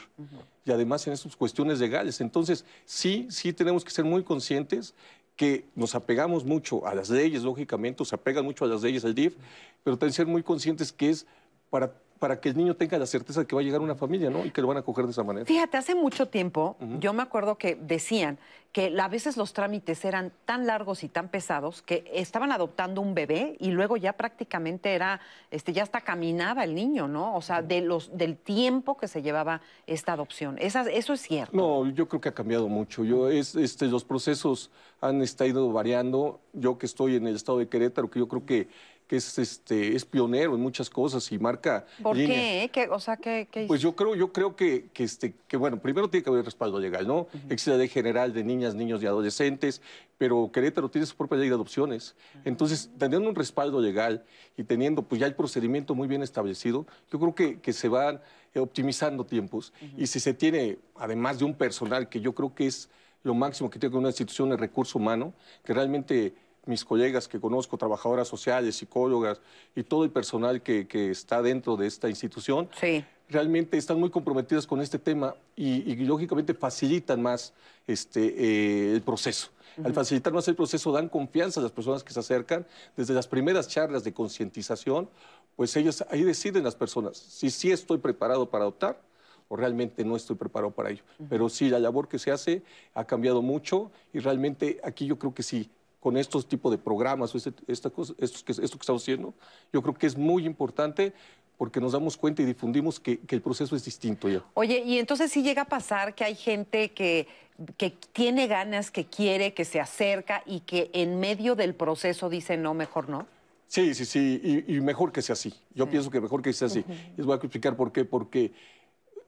y 0.65 0.73
además 0.73 1.07
en 1.07 1.13
esas 1.13 1.37
cuestiones 1.37 1.79
legales. 1.79 2.21
Entonces, 2.21 2.65
sí, 2.87 3.29
sí 3.31 3.53
tenemos 3.53 3.85
que 3.85 3.91
ser 3.91 4.05
muy 4.05 4.25
conscientes 4.25 4.95
que 5.37 5.67
nos 5.75 5.95
apegamos 5.95 6.45
mucho 6.45 6.87
a 6.87 6.95
las 6.95 7.11
leyes, 7.11 7.43
lógicamente, 7.43 8.05
se 8.05 8.15
apegan 8.15 8.47
mucho 8.47 8.65
a 8.65 8.69
las 8.69 8.83
leyes 8.83 9.03
del 9.03 9.15
DIF, 9.15 9.37
pero 9.85 9.97
también 9.99 10.15
ser 10.15 10.27
muy 10.27 10.43
conscientes 10.43 10.91
que 10.91 11.11
es 11.11 11.27
para 11.69 11.93
para 12.21 12.39
que 12.39 12.51
el 12.51 12.57
niño 12.57 12.77
tenga 12.77 12.99
la 12.99 13.07
certeza 13.07 13.41
de 13.41 13.47
que 13.47 13.57
va 13.57 13.63
a 13.63 13.65
llegar 13.65 13.81
una 13.81 13.95
familia, 13.95 14.29
¿no? 14.29 14.45
Y 14.45 14.51
que 14.51 14.61
lo 14.61 14.69
van 14.69 14.77
a 14.77 14.83
coger 14.83 15.07
de 15.07 15.13
esa 15.13 15.25
manera. 15.25 15.47
Fíjate, 15.47 15.79
hace 15.79 15.95
mucho 15.95 16.29
tiempo 16.29 16.77
yo 16.99 17.15
me 17.15 17.23
acuerdo 17.23 17.57
que 17.57 17.77
decían 17.77 18.39
que 18.73 18.95
a 19.01 19.09
veces 19.09 19.39
los 19.39 19.55
trámites 19.55 20.05
eran 20.05 20.31
tan 20.45 20.67
largos 20.67 21.03
y 21.03 21.09
tan 21.09 21.29
pesados 21.29 21.81
que 21.81 22.05
estaban 22.13 22.53
adoptando 22.53 23.01
un 23.01 23.15
bebé 23.15 23.57
y 23.59 23.71
luego 23.71 23.97
ya 23.97 24.13
prácticamente 24.13 24.93
era, 24.93 25.21
este, 25.51 25.73
ya 25.73 25.83
hasta 25.83 26.03
caminaba 26.03 26.63
el 26.63 26.75
niño, 26.75 27.09
¿no? 27.09 27.35
O 27.35 27.41
sea, 27.41 27.63
de 27.63 27.81
los, 27.81 28.17
del 28.17 28.37
tiempo 28.37 28.99
que 28.99 29.09
se 29.09 29.23
llevaba 29.23 29.63
esta 29.87 30.13
adopción. 30.13 30.57
¿Eso 30.59 31.13
es 31.15 31.21
cierto? 31.23 31.57
No, 31.57 31.89
yo 31.91 32.07
creo 32.07 32.21
que 32.21 32.29
ha 32.29 32.35
cambiado 32.35 32.69
mucho. 32.69 33.03
Yo, 33.03 33.31
es, 33.31 33.55
este, 33.55 33.87
los 33.87 34.05
procesos 34.05 34.71
han 35.01 35.23
estado 35.23 35.73
variando. 35.73 36.41
Yo 36.53 36.77
que 36.77 36.85
estoy 36.85 37.17
en 37.17 37.27
el 37.27 37.37
estado 37.37 37.59
de 37.59 37.69
Querétaro, 37.69 38.11
que 38.11 38.19
yo 38.19 38.29
creo 38.29 38.45
que 38.45 38.69
que 39.11 39.17
es, 39.17 39.41
este, 39.41 39.97
es 39.97 40.05
pionero 40.05 40.55
en 40.55 40.61
muchas 40.61 40.89
cosas 40.89 41.33
y 41.33 41.39
marca. 41.41 41.85
¿Por 42.01 42.17
qué? 42.17 42.71
O 42.93 43.01
sea, 43.01 43.17
¿qué, 43.17 43.49
Pues 43.67 43.81
yo 43.81 43.97
creo, 43.97 44.15
yo 44.15 44.33
creo 44.33 44.55
que, 44.55 44.87
que, 44.93 45.03
este, 45.03 45.35
que, 45.49 45.57
bueno, 45.57 45.81
primero 45.81 46.09
tiene 46.09 46.23
que 46.23 46.31
haber 46.31 46.45
respaldo 46.45 46.79
legal, 46.79 47.09
¿no? 47.09 47.27
Existe 47.49 47.73
la 47.73 47.79
ley 47.79 47.89
general 47.89 48.33
de 48.33 48.45
niñas, 48.45 48.77
niños 48.77 49.03
y 49.03 49.07
adolescentes, 49.07 49.83
pero 50.17 50.53
Querétaro 50.53 50.89
tiene 50.91 51.07
su 51.09 51.17
propia 51.17 51.39
ley 51.39 51.49
de 51.49 51.57
adopciones. 51.57 52.15
Entonces, 52.45 52.89
teniendo 52.99 53.29
un 53.29 53.35
respaldo 53.35 53.81
legal 53.81 54.23
y 54.57 54.63
teniendo 54.63 55.03
pues 55.03 55.21
ya 55.21 55.27
el 55.27 55.35
procedimiento 55.35 55.97
muy 55.97 56.07
bien 56.07 56.23
establecido, 56.23 56.87
yo 57.11 57.19
creo 57.19 57.35
que, 57.35 57.59
que 57.59 57.73
se 57.73 57.89
van 57.89 58.21
eh, 58.55 58.61
optimizando 58.61 59.27
tiempos. 59.27 59.73
Y 59.97 60.07
si 60.07 60.21
se 60.21 60.35
tiene, 60.35 60.79
además 60.95 61.41
de 61.41 61.47
un 61.47 61.55
personal 61.55 62.09
que 62.09 62.21
yo 62.21 62.33
creo 62.33 62.55
que 62.55 62.69
es 62.69 62.89
lo 63.25 63.35
máximo 63.35 63.71
que 63.71 63.81
tiene 63.81 63.97
una 63.97 64.11
institución 64.11 64.51
de 64.51 64.57
recurso 64.57 65.01
humano, 65.01 65.35
que 65.65 65.75
realmente 65.75 66.33
mis 66.67 66.85
colegas 66.85 67.27
que 67.29 67.41
conozco, 67.41 67.77
trabajadoras 67.79 68.29
sociales, 68.29 68.77
psicólogas 68.77 69.41
y 69.75 69.83
todo 69.83 70.05
el 70.05 70.11
personal 70.11 70.63
que, 70.63 70.87
que 70.87 71.11
está 71.11 71.43
dentro 71.43 71.77
de 71.77 71.87
esta 71.87 72.09
institución, 72.09 72.69
Sí. 72.79 73.05
realmente 73.29 73.77
están 73.79 73.99
muy 73.99 74.11
comprometidas 74.11 74.67
con 74.67 74.81
este 74.81 74.99
tema 74.99 75.35
y, 75.57 75.91
y 75.91 75.97
lógicamente 76.05 76.53
facilitan 76.55 77.23
más 77.23 77.53
este, 77.87 78.21
eh, 78.37 78.93
el 78.95 79.03
proceso. 79.03 79.49
Al 79.85 79.95
facilitar 79.95 80.33
más 80.33 80.47
el 80.49 80.57
proceso 80.57 80.93
dan 80.93 81.09
confianza 81.09 81.61
a 81.61 81.63
las 81.63 81.73
personas 81.73 82.05
que 82.05 82.13
se 82.13 82.21
acercan. 82.21 82.67
Desde 82.97 83.15
las 83.15 83.27
primeras 83.27 83.67
charlas 83.69 84.05
de 84.05 84.13
concientización, 84.13 85.09
pues 85.57 85.75
ellos 85.77 86.05
ahí 86.11 86.23
deciden 86.23 86.65
las 86.65 86.75
personas 86.75 87.17
si 87.17 87.51
sí 87.51 87.71
estoy 87.71 87.99
preparado 87.99 88.51
para 88.51 88.65
adoptar 88.65 89.01
o 89.49 89.57
realmente 89.57 90.05
no 90.05 90.17
estoy 90.17 90.37
preparado 90.37 90.73
para 90.73 90.91
ello. 90.91 91.03
Pero 91.31 91.49
sí, 91.49 91.71
la 91.71 91.79
labor 91.79 92.09
que 92.09 92.19
se 92.19 92.31
hace 92.31 92.63
ha 92.95 93.05
cambiado 93.05 93.43
mucho 93.43 93.91
y 94.13 94.19
realmente 94.19 94.81
aquí 94.85 95.07
yo 95.07 95.19
creo 95.19 95.33
que 95.35 95.43
sí, 95.43 95.71
con 96.01 96.17
estos 96.17 96.47
tipos 96.49 96.73
de 96.73 96.79
programas 96.79 97.35
o 97.35 97.39
este- 97.39 97.53
esta 97.69 97.91
cosa- 97.91 98.15
estos 98.19 98.43
que, 98.43 98.53
esto 98.53 98.77
que 98.79 98.83
estamos 98.83 99.03
haciendo, 99.03 99.35
yo 99.73 99.83
creo 99.83 99.95
que 99.95 100.07
es 100.07 100.17
muy 100.17 100.47
importante 100.47 101.13
porque 101.59 101.79
nos 101.79 101.93
damos 101.93 102.17
cuenta 102.17 102.41
y 102.41 102.47
difundimos 102.47 102.99
que, 102.99 103.19
que 103.19 103.35
el 103.35 103.43
proceso 103.43 103.77
es 103.77 103.85
distinto 103.85 104.29
ya. 104.31 104.43
Oye, 104.55 104.83
y 104.85 104.99
entonces 104.99 105.31
sí 105.31 105.43
llega 105.43 105.63
a 105.63 105.65
pasar 105.67 106.15
que 106.15 106.25
hay 106.25 106.35
gente 106.35 106.93
que, 106.93 107.29
que 107.77 107.91
tiene 108.13 108.47
ganas, 108.47 108.91
que 108.91 109.05
quiere, 109.05 109.53
que 109.53 109.67
se 109.67 109.79
acerca 109.79 110.43
y 110.47 110.61
que 110.61 110.91
en 110.95 111.21
medio 111.21 111.55
del 111.55 111.75
proceso 111.75 112.31
dice 112.31 112.57
no, 112.57 112.73
mejor 112.73 113.11
no. 113.11 113.27
Sí, 113.67 113.95
sí, 113.95 114.07
sí, 114.07 114.65
y, 114.67 114.77
y 114.77 114.81
mejor 114.81 115.13
que 115.13 115.21
sea 115.21 115.35
así. 115.35 115.53
Yo 115.75 115.89
pienso 115.89 116.11
que 116.11 116.21
mejor 116.21 116.41
que 116.43 116.53
sea 116.55 116.67
así. 116.67 116.83
Les 117.17 117.25
voy 117.27 117.35
a 117.35 117.37
explicar 117.37 117.77
por 117.77 117.93
qué. 117.93 118.05
Porque 118.05 118.53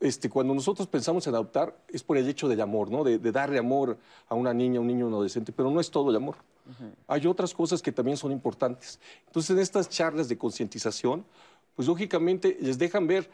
este, 0.01 0.29
cuando 0.29 0.53
nosotros 0.53 0.89
pensamos 0.89 1.25
en 1.29 1.35
adoptar 1.35 1.77
es 1.89 2.03
por 2.03 2.17
el 2.17 2.27
hecho 2.29 2.49
del 2.49 2.61
amor, 2.61 2.91
¿no? 2.91 3.05
De, 3.05 3.19
de 3.19 3.31
darle 3.31 3.59
amor 3.59 3.99
a 4.29 4.35
una 4.35 4.53
niña, 4.53 4.79
a 4.79 4.81
un 4.81 4.89
niño, 4.89 5.05
a 5.05 5.09
un 5.09 5.15
adolescente, 5.15 5.53
pero 5.53 5.71
no 5.71 5.79
es 5.79 5.91
todo 5.93 6.11
el 6.11 6.17
amor. 6.17 6.37
Hay 7.07 7.27
otras 7.27 7.53
cosas 7.55 7.83
que 7.83 7.93
también 7.93 8.17
son 8.17 8.33
importantes. 8.33 9.01
Entonces, 9.27 9.51
en 9.51 9.59
estas 9.59 9.89
charlas 9.89 10.29
de 10.29 10.39
concientización, 10.39 11.25
pues 11.75 11.89
lógicamente 11.89 12.57
les 12.61 12.79
dejan 12.79 13.07
ver 13.07 13.31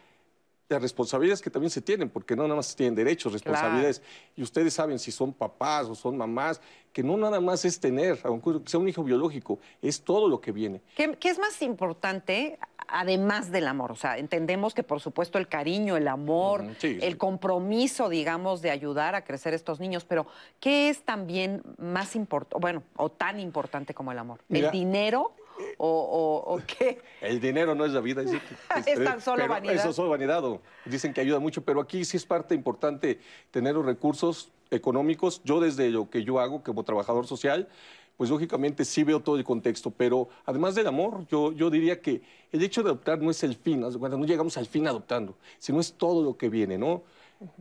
las 0.69 0.83
responsabilidades 0.83 1.41
que 1.41 1.51
también 1.51 1.71
se 1.71 1.81
tienen, 1.81 2.11
porque 2.11 2.37
no 2.37 2.43
nada 2.43 2.57
más 2.57 2.77
tienen 2.77 2.95
derechos, 2.95 3.33
responsabilidades. 3.33 4.03
Y 4.37 4.43
ustedes 4.43 4.75
saben 4.75 4.99
si 4.99 5.11
son 5.11 5.33
papás 5.33 5.87
o 5.87 5.95
son 5.95 6.17
mamás, 6.17 6.61
que 6.93 7.03
no 7.03 7.17
nada 7.17 7.41
más 7.41 7.65
es 7.65 7.81
tener, 7.81 8.19
aunque 8.25 8.61
sea 8.67 8.79
un 8.81 8.89
hijo 8.89 9.03
biológico, 9.03 9.59
es 9.81 10.03
todo 10.03 10.29
lo 10.29 10.41
que 10.41 10.53
viene. 10.53 10.83
¿Qué, 10.97 11.17
qué 11.19 11.31
es 11.31 11.39
más 11.39 11.63
importante 11.63 12.59
además 12.87 13.51
del 13.51 13.67
amor? 13.67 13.93
O 13.93 13.97
sea, 13.97 14.19
entendemos 14.19 14.75
que 14.75 14.83
por 14.83 15.01
supuesto 15.01 15.39
el 15.39 15.49
cariño, 15.49 15.97
el 15.97 16.09
amor, 16.09 16.63
Ujú, 16.63 16.71
sí, 16.79 16.95
sí. 16.95 17.07
el 17.07 17.17
compromiso, 17.17 18.09
digamos, 18.09 18.61
de 18.61 18.71
ayudar 18.71 19.15
a 19.15 19.25
crecer 19.25 19.55
estos 19.55 19.81
niños, 19.81 20.05
pero 20.05 20.27
¿qué 20.61 20.91
es 20.91 21.03
también 21.03 21.63
más 21.79 22.15
importante, 22.15 22.61
bueno, 22.61 22.83
o 22.97 23.11
tan 23.11 23.41
importante 23.41 23.95
como 23.95 24.13
el 24.13 24.19
amor? 24.19 24.41
Mira, 24.49 24.67
¿El 24.67 24.73
dinero 24.73 25.33
o, 25.79 25.89
o- 25.89 26.55
o 26.55 26.61
qué? 26.67 27.01
El 27.21 27.41
dinero 27.41 27.75
no 27.75 27.85
es 27.85 27.93
la 27.93 28.01
vida. 28.01 28.23
dicen 28.23 28.41
que- 28.41 28.91
Es 28.93 29.05
tan 29.05 29.21
solo 29.21 29.37
pero 29.43 29.49
vanidad. 29.55 29.75
Eso 29.75 29.91
es 29.91 29.97
solo 29.97 30.11
vanidad. 30.11 30.43
Dicen 30.85 31.13
que 31.13 31.21
ayuda 31.21 31.39
mucho, 31.39 31.63
pero 31.63 31.81
aquí 31.81 32.05
sí 32.05 32.17
es 32.17 32.27
parte 32.27 32.55
importante 32.55 33.19
tener 33.51 33.75
los 33.75 33.85
recursos 33.85 34.51
económicos. 34.71 35.41
Yo 35.45 35.61
desde 35.61 35.91
lo 35.91 36.09
que 36.11 36.25
yo 36.25 36.41
hago 36.41 36.63
como 36.63 36.85
trabajador 36.85 37.27
social, 37.27 37.69
pues 38.17 38.31
lógicamente 38.31 38.85
sí 38.85 39.05
veo 39.05 39.21
todo 39.21 39.37
el 39.37 39.45
contexto, 39.45 39.91
pero 39.91 40.29
además 40.45 40.75
del 40.75 40.89
amor, 40.89 41.27
yo, 41.29 41.53
yo 41.53 41.71
diría 41.71 42.01
que 42.01 42.21
el 42.51 42.63
hecho 42.63 42.83
de 42.83 42.89
adoptar 42.91 43.21
no 43.23 43.31
es 43.31 43.43
el 43.45 43.55
fin, 43.55 43.81
cuenta, 43.99 44.17
no 44.17 44.25
llegamos 44.25 44.57
al 44.57 44.67
fin 44.67 44.89
adoptando, 44.89 45.37
sino 45.59 45.79
es 45.81 45.93
todo 45.93 46.23
lo 46.25 46.37
que 46.37 46.49
viene, 46.49 46.77
¿no? 46.79 47.03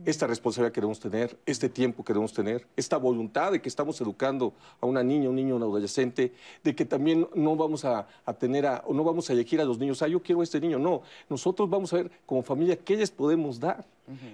Esta 0.04 0.26
responsabilidad 0.26 0.72
que 0.72 0.80
debemos 0.80 0.98
tener, 0.98 1.38
este 1.46 1.68
tiempo 1.68 2.04
que 2.04 2.12
debemos 2.12 2.32
tener, 2.32 2.66
esta 2.76 2.96
voluntad 2.96 3.52
de 3.52 3.62
que 3.62 3.68
estamos 3.68 4.00
educando 4.00 4.52
a 4.80 4.86
una 4.86 5.04
niña, 5.04 5.28
un 5.28 5.36
niño, 5.36 5.54
un 5.54 5.62
adolescente, 5.62 6.32
de 6.64 6.74
que 6.74 6.84
también 6.84 7.28
no 7.34 7.54
vamos 7.54 7.84
a, 7.84 8.08
a 8.24 8.34
tener 8.34 8.66
a, 8.66 8.82
o 8.86 8.92
no 8.92 9.04
vamos 9.04 9.30
a 9.30 9.34
elegir 9.34 9.60
a 9.60 9.64
los 9.64 9.78
niños, 9.78 10.02
ah, 10.02 10.08
yo 10.08 10.20
quiero 10.20 10.40
a 10.40 10.44
este 10.44 10.60
niño, 10.60 10.80
no, 10.80 11.02
nosotros 11.28 11.70
vamos 11.70 11.92
a 11.92 11.96
ver 11.96 12.10
como 12.26 12.42
familia 12.42 12.76
qué 12.76 12.96
les 12.96 13.10
podemos 13.10 13.60
dar. 13.60 13.84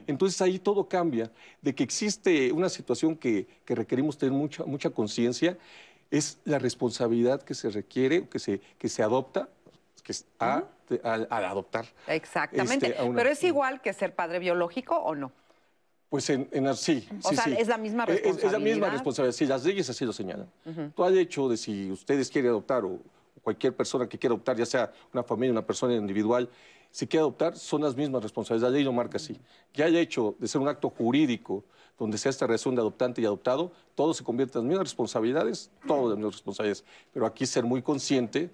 Entonces 0.07 0.41
ahí 0.41 0.59
todo 0.59 0.89
cambia, 0.89 1.31
de 1.61 1.75
que 1.75 1.83
existe 1.83 2.53
una 2.53 2.69
situación 2.69 3.17
que, 3.17 3.47
que 3.65 3.75
requerimos 3.75 4.17
tener 4.17 4.33
mucha, 4.33 4.65
mucha 4.65 4.91
conciencia, 4.91 5.59
es 6.11 6.39
la 6.45 6.59
responsabilidad 6.59 7.43
que 7.43 7.55
se 7.55 7.71
requiere, 7.71 8.29
que 8.29 8.39
se, 8.39 8.61
que 8.79 8.89
se 8.89 9.03
adopta, 9.03 9.49
que 10.05 10.13
es 10.13 10.27
a, 10.39 10.63
al, 11.03 11.27
adoptar. 11.31 11.87
Exactamente. 12.07 12.89
Este, 12.89 13.01
a 13.01 13.05
una- 13.05 13.17
Pero 13.17 13.31
es 13.31 13.43
igual 13.43 13.81
que 13.81 13.93
ser 13.93 14.15
padre 14.15 14.39
biológico 14.39 14.95
o 14.97 15.15
no. 15.17 15.33
Pues 16.11 16.31
en, 16.31 16.49
en- 16.53 16.77
sí, 16.77 17.09
O 17.25 17.31
sí, 17.31 17.35
sea, 17.35 17.45
sí. 17.45 17.57
es 17.59 17.67
la 17.67 17.79
misma 17.79 18.05
Es- 18.05 18.21
Es, 18.21 18.25
la 18.53 18.59
misma 18.61 18.91
responsabilidad. 18.91 18.93
responsabilidad. 18.93 19.33
Sí, 19.35 19.47
las 19.47 19.65
leyes 19.65 19.91
así 19.91 20.05
lo 20.05 20.13
señalan. 20.13 20.49
Todo 20.95 21.09
el 21.09 21.19
hecho 21.19 21.49
de 21.49 21.57
si 21.57 21.91
ustedes 21.91 22.31
quieren 22.31 22.51
adoptar 22.51 22.85
o 22.85 23.01
cualquier 23.43 23.75
persona 23.75 24.09
que 24.09 24.19
quiera 24.19 24.35
adoptar, 24.35 24.57
ya 24.57 24.67
sea 24.67 24.93
una 25.13 25.23
familia, 25.25 25.53
una 25.53 25.67
persona 25.67 25.95
individual, 25.95 26.49
si 26.91 27.07
quiere 27.09 27.23
adoptar, 27.23 27.57
son 27.57 27.81
las 27.83 27.97
mismas 27.97 28.23
responsabilidades. 28.23 28.71
La 28.73 28.77
ley 28.77 28.85
lo 28.85 28.93
marca 28.93 29.17
así. 29.17 29.41
Ya 29.73 29.87
el 29.87 29.97
hecho 29.97 30.37
de 30.39 30.47
ser 30.47 30.61
un 30.61 30.69
acto 30.69 30.91
jurídico 30.91 31.65
donde 31.99 32.19
sea 32.19 32.31
esta 32.31 32.47
relación 32.47 32.75
de 32.75 32.81
adoptante 32.83 33.21
y 33.23 33.25
adoptado, 33.25 33.73
todo 33.95 34.13
se 34.15 34.23
convierte 34.23 34.59
en 34.59 34.65
las 34.65 34.69
mismas 34.69 34.85
responsabilidades, 34.87 35.71
todo 35.89 36.09
las 36.11 36.19
mismas 36.19 36.35
responsabilidades. 36.35 36.85
Pero 37.13 37.27
aquí 37.27 37.47
ser 37.47 37.65
muy 37.65 37.83
consciente 37.83 38.51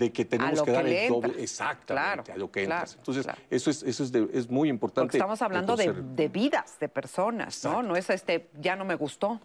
de 0.00 0.10
que 0.12 0.24
tenemos 0.24 0.62
que 0.62 0.70
dar 0.72 0.86
el 0.86 1.08
doble, 1.08 1.34
exactamente, 1.42 1.92
Claro, 2.24 2.24
a 2.32 2.36
lo 2.38 2.50
que 2.50 2.64
claro, 2.64 2.80
entras. 2.80 2.96
Entonces, 2.96 3.24
claro. 3.24 3.40
eso 3.50 3.70
es, 3.70 3.82
eso 3.82 4.02
es, 4.02 4.10
de- 4.10 4.28
es 4.32 4.48
muy 4.50 4.68
importante. 4.68 5.06
Porque 5.08 5.18
estamos 5.18 5.42
hablando 5.42 5.76
de, 5.76 5.92
de 5.92 6.28
vidas, 6.28 6.78
de 6.80 6.88
personas, 6.88 7.62
¿no? 7.64 7.70
Exacto. 7.70 7.88
No 7.88 7.96
es 7.96 8.10
este, 8.10 8.48
ya 8.60 8.74
no 8.76 8.84
me 8.84 8.94
gustó. 8.94 9.38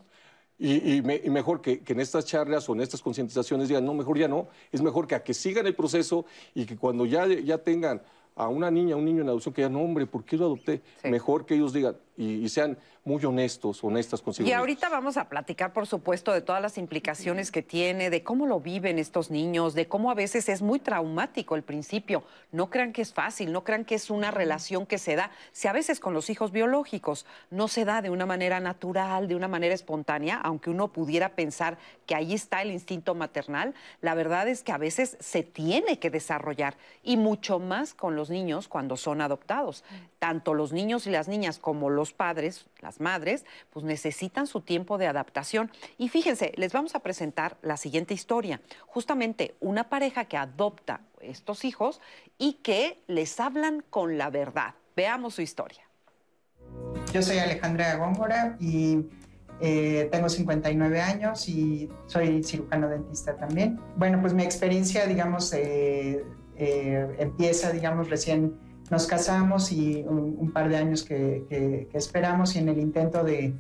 Y, 0.58 0.96
y 0.96 1.02
me- 1.02 1.22
y 1.22 1.30
mejor 1.30 1.62
que, 1.62 1.82
que 1.82 1.92
en 1.92 2.00
estas 2.00 2.26
charlas 2.26 2.68
o 2.70 2.74
en 2.74 2.80
estas 2.80 3.02
concientizaciones 3.02 3.68
digan, 3.68 3.86
no, 3.86 3.94
mejor 3.94 4.18
ya 4.18 4.30
no, 4.30 4.48
es 4.72 4.82
mejor 4.82 5.06
que 5.08 5.16
a 5.16 5.24
que 5.24 5.34
sigan 5.34 5.68
el 5.68 5.76
proceso 5.76 6.26
y 6.54 6.66
que 6.66 6.78
cuando 6.78 7.06
ya, 7.06 7.28
ya 7.28 7.58
tengan 7.58 8.02
a 8.38 8.48
una 8.48 8.72
niña, 8.72 8.96
un 8.96 9.04
niño 9.06 9.22
en 9.22 9.28
adopción, 9.30 9.54
que 9.54 9.62
digan, 9.62 9.74
no, 9.74 9.82
hombre, 9.82 10.06
¿por 10.06 10.24
qué 10.24 10.38
lo 10.38 10.46
adopté? 10.46 10.82
Sí. 11.02 11.10
Mejor 11.10 11.46
que 11.46 11.56
ellos 11.56 11.74
digan 11.74 11.98
y, 12.18 12.36
y 12.44 12.50
sean 12.50 12.78
muy 13.04 13.24
honestos, 13.24 13.84
honestas 13.84 14.20
consigo 14.20 14.46
Y 14.46 14.50
mismos. 14.50 14.60
ahorita 14.62 14.90
vamos 14.90 15.18
a 15.18 15.30
platicar, 15.30 15.74
por 15.74 15.86
supuesto, 15.86 16.34
de 16.34 16.42
todas 16.42 16.60
las 16.60 16.80
implicaciones 16.80 17.52
que 17.52 17.62
tiene, 17.62 18.10
de 18.10 18.24
cómo 18.24 18.48
lo 18.48 18.60
viven 18.60 18.98
estos 18.98 19.30
niños, 19.30 19.76
de 19.76 19.88
cómo 19.88 20.10
a 20.10 20.16
veces 20.16 20.50
es 20.50 20.64
muy 20.64 20.80
traumático 20.80 21.56
el 21.56 21.62
principio. 21.62 22.24
No 22.52 22.72
crean 22.72 22.94
que 22.94 23.04
es 23.04 23.14
fácil, 23.14 23.52
no 23.52 23.64
crean 23.64 23.86
que 23.86 23.94
es 23.94 24.10
una 24.10 24.32
relación 24.32 24.88
que 24.88 24.98
se 24.98 25.16
da. 25.16 25.30
Si 25.52 25.68
a 25.68 25.72
veces 25.72 26.00
con 26.00 26.16
los 26.16 26.32
hijos 26.32 26.52
biológicos 26.52 27.28
no 27.52 27.68
se 27.68 27.86
da 27.86 28.02
de 28.02 28.10
una 28.10 28.26
manera 28.26 28.60
natural, 28.60 29.28
de 29.28 29.36
una 29.36 29.48
manera 29.48 29.76
espontánea, 29.76 30.38
aunque 30.42 30.72
uno 30.72 30.92
pudiera 30.92 31.36
pensar 31.36 31.78
que 32.08 32.16
ahí 32.16 32.34
está 32.34 32.64
el 32.64 32.72
instinto 32.72 33.14
maternal, 33.14 33.76
la 34.02 34.16
verdad 34.16 34.48
es 34.48 34.64
que 34.64 34.72
a 34.72 34.80
veces 34.80 35.16
se 35.20 35.44
tiene 35.44 36.00
que 36.00 36.10
desarrollar 36.10 36.76
y 37.04 37.18
mucho 37.18 37.60
más 37.60 37.94
con 37.94 38.16
los 38.16 38.32
niños 38.32 38.68
cuando 38.68 38.98
son 38.98 39.22
adoptados. 39.22 39.84
Tanto 40.18 40.56
los 40.56 40.74
niños 40.74 41.06
y 41.06 41.12
las 41.12 41.28
niñas 41.28 41.60
como 41.60 41.92
los 41.92 42.05
padres, 42.14 42.66
las 42.82 43.00
madres, 43.00 43.46
pues 43.72 43.86
necesitan 43.86 44.48
su 44.48 44.62
tiempo 44.62 44.98
de 44.98 45.08
adaptación. 45.08 45.72
Y 45.98 46.10
fíjense, 46.10 46.54
les 46.56 46.74
vamos 46.74 46.96
a 46.96 47.00
presentar 47.00 47.58
la 47.62 47.78
siguiente 47.78 48.14
historia. 48.14 48.62
Justamente 48.86 49.56
una 49.60 49.90
pareja 49.90 50.26
que 50.26 50.38
adopta 50.38 51.02
estos 51.22 51.66
hijos 51.66 52.02
y 52.38 52.54
que 52.54 53.02
les 53.08 53.40
hablan 53.40 53.84
con 53.90 54.18
la 54.18 54.30
verdad. 54.30 54.76
Veamos 54.96 55.36
su 55.36 55.42
historia. 55.42 55.84
Yo 57.14 57.22
soy 57.22 57.38
Alejandra 57.38 57.96
Góngora 57.96 58.58
y 58.60 59.06
eh, 59.62 60.10
tengo 60.12 60.28
59 60.28 61.02
años 61.02 61.48
y 61.48 61.90
soy 62.08 62.44
cirujano 62.44 62.90
dentista 62.90 63.36
también. 63.36 63.80
Bueno, 63.96 64.20
pues 64.20 64.34
mi 64.34 64.44
experiencia, 64.44 65.06
digamos, 65.06 65.54
eh, 65.54 66.24
eh, 66.58 67.16
empieza, 67.20 67.72
digamos, 67.72 68.10
recién 68.10 68.58
nos 68.92 69.08
casamos 69.08 69.72
y 69.72 70.04
un, 70.08 70.36
un 70.38 70.52
par 70.52 70.70
de 70.70 70.78
años 70.78 71.04
que, 71.04 71.46
que- 71.50 71.88
que 71.92 71.98
esperamos 71.98 72.56
y 72.56 72.60
en 72.60 72.70
el 72.70 72.80
intento 72.80 73.24
de, 73.24 73.54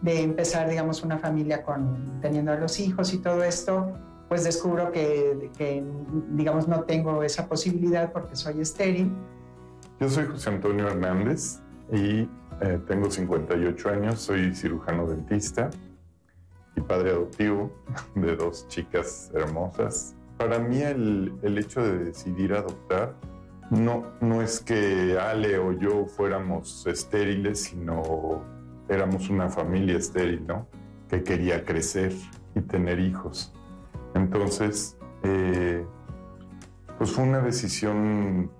de 0.00 0.20
empezar, 0.22 0.68
digamos, 0.68 1.02
una 1.02 1.18
familia 1.18 1.62
con, 1.62 2.20
teniendo 2.20 2.52
a 2.52 2.56
los 2.56 2.78
hijos 2.80 3.12
y 3.14 3.18
todo 3.18 3.44
esto, 3.44 3.92
pues 4.28 4.44
descubro 4.44 4.90
que, 4.90 5.50
que, 5.56 5.84
digamos, 6.30 6.66
no 6.66 6.82
tengo 6.84 7.22
esa 7.22 7.48
posibilidad 7.48 8.12
porque 8.12 8.34
soy 8.34 8.60
estéril. 8.60 9.12
Yo 10.00 10.08
soy 10.08 10.26
José 10.26 10.50
Antonio 10.50 10.88
Hernández 10.88 11.60
y 11.92 12.28
eh, 12.60 12.80
tengo 12.88 13.10
58 13.10 13.88
años, 13.90 14.20
soy 14.20 14.54
cirujano 14.54 15.06
dentista 15.06 15.70
y 16.74 16.80
padre 16.80 17.10
adoptivo 17.10 17.70
de 18.14 18.34
dos 18.34 18.66
chicas 18.68 19.30
hermosas. 19.34 20.14
Para 20.38 20.58
mí 20.58 20.80
el, 20.80 21.34
el 21.42 21.58
hecho 21.58 21.82
de 21.82 21.98
decidir 22.06 22.54
adoptar 22.54 23.14
no, 23.72 24.12
no 24.20 24.42
es 24.42 24.60
que 24.60 25.18
Ale 25.18 25.58
o 25.58 25.72
yo 25.72 26.04
fuéramos 26.04 26.86
estériles, 26.86 27.62
sino 27.62 28.42
éramos 28.86 29.30
una 29.30 29.48
familia 29.48 29.96
estéril, 29.96 30.46
¿no? 30.46 30.68
Que 31.08 31.22
quería 31.22 31.64
crecer 31.64 32.12
y 32.54 32.60
tener 32.60 33.00
hijos. 33.00 33.54
Entonces, 34.14 34.98
eh, 35.22 35.86
pues 36.98 37.12
fue 37.12 37.24
una 37.24 37.40
decisión 37.40 38.50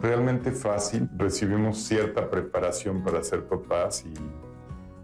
realmente 0.00 0.52
fácil. 0.52 1.10
Recibimos 1.14 1.76
cierta 1.76 2.30
preparación 2.30 3.04
para 3.04 3.22
ser 3.22 3.44
papás 3.44 4.06
y 4.06 4.14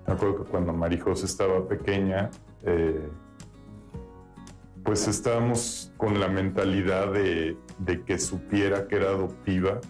me 0.06 0.14
acuerdo 0.14 0.44
que 0.44 0.50
cuando 0.50 0.72
Marijos 0.72 1.22
estaba 1.24 1.68
pequeña, 1.68 2.30
eh, 2.62 3.06
pues 4.84 5.06
estábamos 5.08 5.92
con 5.96 6.18
la 6.18 6.28
mentalidad 6.28 7.12
de, 7.12 7.56
de 7.78 8.02
que 8.02 8.18
supiera 8.18 8.88
que 8.88 8.96
era 8.96 9.10
adoptiva 9.10 9.80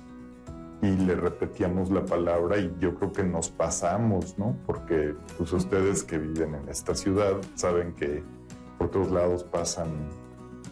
y 0.82 0.90
le 0.96 1.14
repetíamos 1.14 1.90
la 1.90 2.04
palabra 2.04 2.58
y 2.58 2.74
yo 2.80 2.94
creo 2.96 3.12
que 3.12 3.22
nos 3.22 3.48
pasamos, 3.48 4.36
¿no? 4.36 4.56
Porque 4.66 5.14
pues 5.38 5.52
ustedes 5.52 6.02
que 6.02 6.18
viven 6.18 6.56
en 6.56 6.68
esta 6.68 6.94
ciudad 6.94 7.36
saben 7.54 7.94
que 7.94 8.22
por 8.78 8.90
todos 8.90 9.12
lados 9.12 9.44
pasan 9.44 10.10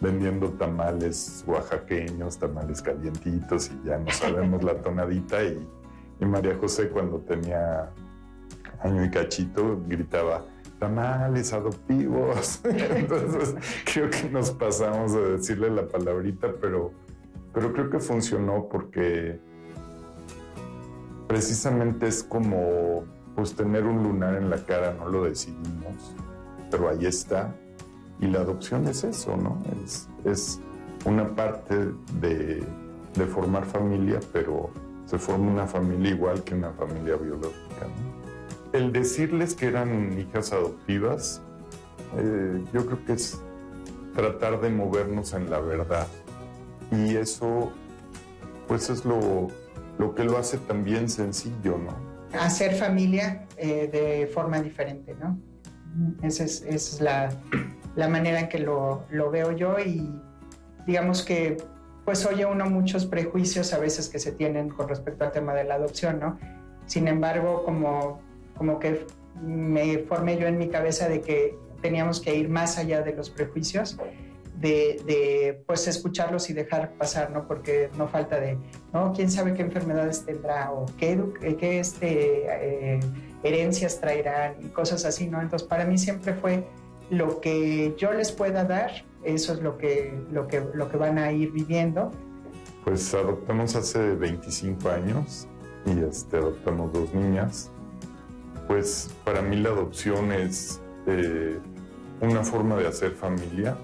vendiendo 0.01 0.49
tamales 0.49 1.43
oaxaqueños, 1.47 2.37
tamales 2.37 2.81
calientitos 2.81 3.71
y 3.71 3.87
ya 3.87 3.97
no 3.97 4.11
sabemos 4.11 4.63
la 4.63 4.75
tonadita 4.81 5.43
y, 5.43 5.65
y 6.19 6.25
María 6.25 6.57
José 6.59 6.89
cuando 6.89 7.19
tenía 7.19 7.89
año 8.81 9.05
y 9.05 9.11
cachito 9.11 9.81
gritaba 9.87 10.43
tamales 10.81 11.53
adoptivos. 11.53 12.59
Entonces 12.63 13.55
creo 13.85 14.09
que 14.09 14.27
nos 14.29 14.49
pasamos 14.49 15.13
a 15.13 15.19
decirle 15.19 15.69
la 15.69 15.87
palabrita, 15.87 16.47
pero, 16.59 16.91
pero 17.53 17.71
creo 17.71 17.89
que 17.91 17.99
funcionó 17.99 18.67
porque 18.67 19.39
precisamente 21.27 22.07
es 22.07 22.23
como 22.23 23.03
pues 23.35 23.53
tener 23.55 23.85
un 23.85 24.03
lunar 24.03 24.35
en 24.35 24.49
la 24.49 24.57
cara, 24.65 24.93
no 24.93 25.07
lo 25.07 25.23
decidimos, 25.23 26.15
pero 26.71 26.89
ahí 26.89 27.05
está. 27.05 27.55
Y 28.19 28.27
la 28.27 28.39
adopción 28.39 28.87
es 28.87 29.03
eso, 29.03 29.37
¿no? 29.37 29.61
Es, 29.83 30.09
es 30.25 30.59
una 31.05 31.27
parte 31.35 31.91
de, 32.19 32.63
de 33.13 33.25
formar 33.27 33.65
familia, 33.65 34.19
pero 34.33 34.71
se 35.05 35.19
forma 35.19 35.51
una 35.51 35.67
familia 35.67 36.11
igual 36.11 36.43
que 36.43 36.55
una 36.55 36.71
familia 36.71 37.15
biológica. 37.17 37.60
El 38.73 38.93
decirles 38.93 39.53
que 39.53 39.67
eran 39.67 40.17
hijas 40.17 40.53
adoptivas, 40.53 41.41
eh, 42.17 42.63
yo 42.73 42.85
creo 42.85 43.05
que 43.05 43.13
es 43.13 43.41
tratar 44.13 44.59
de 44.61 44.69
movernos 44.69 45.33
en 45.33 45.49
la 45.49 45.59
verdad. 45.59 46.07
Y 46.91 47.15
eso, 47.15 47.71
pues 48.67 48.89
es 48.89 49.05
lo, 49.05 49.47
lo 49.97 50.15
que 50.15 50.23
lo 50.23 50.37
hace 50.37 50.57
también 50.57 51.09
sencillo, 51.09 51.77
¿no? 51.77 51.95
Hacer 52.39 52.75
familia 52.75 53.45
eh, 53.57 53.89
de 53.91 54.27
forma 54.27 54.61
diferente, 54.61 55.15
¿no? 55.19 55.37
Esa 56.21 56.45
es, 56.45 56.61
es 56.61 57.01
la, 57.01 57.29
la, 57.95 58.07
manera 58.07 58.39
en 58.39 58.49
que 58.49 58.59
lo, 58.59 59.03
lo, 59.09 59.29
veo 59.29 59.51
yo 59.51 59.77
y 59.79 60.09
digamos 60.87 61.23
que 61.23 61.57
pues 62.05 62.25
oye 62.25 62.45
uno 62.45 62.69
muchos 62.69 63.05
prejuicios 63.05 63.73
a 63.73 63.77
veces 63.79 64.07
que 64.07 64.17
se 64.17 64.31
tienen 64.31 64.69
con 64.69 64.87
respecto 64.87 65.25
al 65.25 65.33
tema 65.33 65.53
de 65.53 65.65
la 65.65 65.75
adopción, 65.75 66.19
¿no? 66.19 66.39
Sin 66.85 67.07
embargo, 67.07 67.63
como, 67.65 68.21
como 68.61 68.77
que 68.77 69.07
me 69.41 69.97
formé 70.07 70.37
yo 70.37 70.45
en 70.45 70.59
mi 70.59 70.69
cabeza 70.69 71.09
de 71.09 71.21
que 71.21 71.57
teníamos 71.81 72.21
que 72.21 72.35
ir 72.35 72.47
más 72.47 72.77
allá 72.77 73.01
de 73.01 73.15
los 73.15 73.31
prejuicios 73.31 73.97
de, 74.59 75.01
de, 75.03 75.63
pues 75.65 75.87
escucharlos 75.87 76.47
y 76.51 76.53
dejar 76.53 76.91
pasar, 76.91 77.31
¿no? 77.31 77.47
Porque 77.47 77.89
no 77.97 78.07
falta 78.07 78.39
de, 78.39 78.59
¿no? 78.93 79.13
¿Quién 79.13 79.31
sabe 79.31 79.55
qué 79.55 79.63
enfermedades 79.63 80.23
tendrá 80.27 80.71
o 80.71 80.85
qué, 80.99 81.19
qué 81.57 81.79
este, 81.79 82.43
eh, 82.45 82.99
herencias 83.41 83.99
traerán 83.99 84.53
y 84.63 84.67
cosas 84.67 85.05
así, 85.05 85.27
¿no? 85.27 85.41
Entonces 85.41 85.67
para 85.67 85.83
mí 85.85 85.97
siempre 85.97 86.35
fue 86.35 86.63
lo 87.09 87.41
que 87.41 87.95
yo 87.97 88.13
les 88.13 88.31
pueda 88.31 88.63
dar, 88.63 88.91
eso 89.23 89.53
es 89.53 89.61
lo 89.63 89.79
que, 89.79 90.13
lo 90.29 90.47
que, 90.47 90.63
lo 90.75 90.87
que 90.87 90.97
van 90.97 91.17
a 91.17 91.31
ir 91.31 91.51
viviendo. 91.51 92.11
Pues 92.85 93.11
adoptamos 93.15 93.75
hace 93.75 94.13
25 94.13 94.87
años 94.87 95.47
y 95.87 95.99
este, 96.03 96.37
adoptamos 96.37 96.93
dos 96.93 97.11
niñas. 97.15 97.71
Pues 98.71 99.09
para 99.25 99.41
mí 99.41 99.57
la 99.57 99.67
adopción 99.67 100.31
es 100.31 100.79
eh, 101.05 101.59
una 102.21 102.41
forma 102.41 102.77
de 102.77 102.87
hacer 102.87 103.11
familia, 103.11 103.75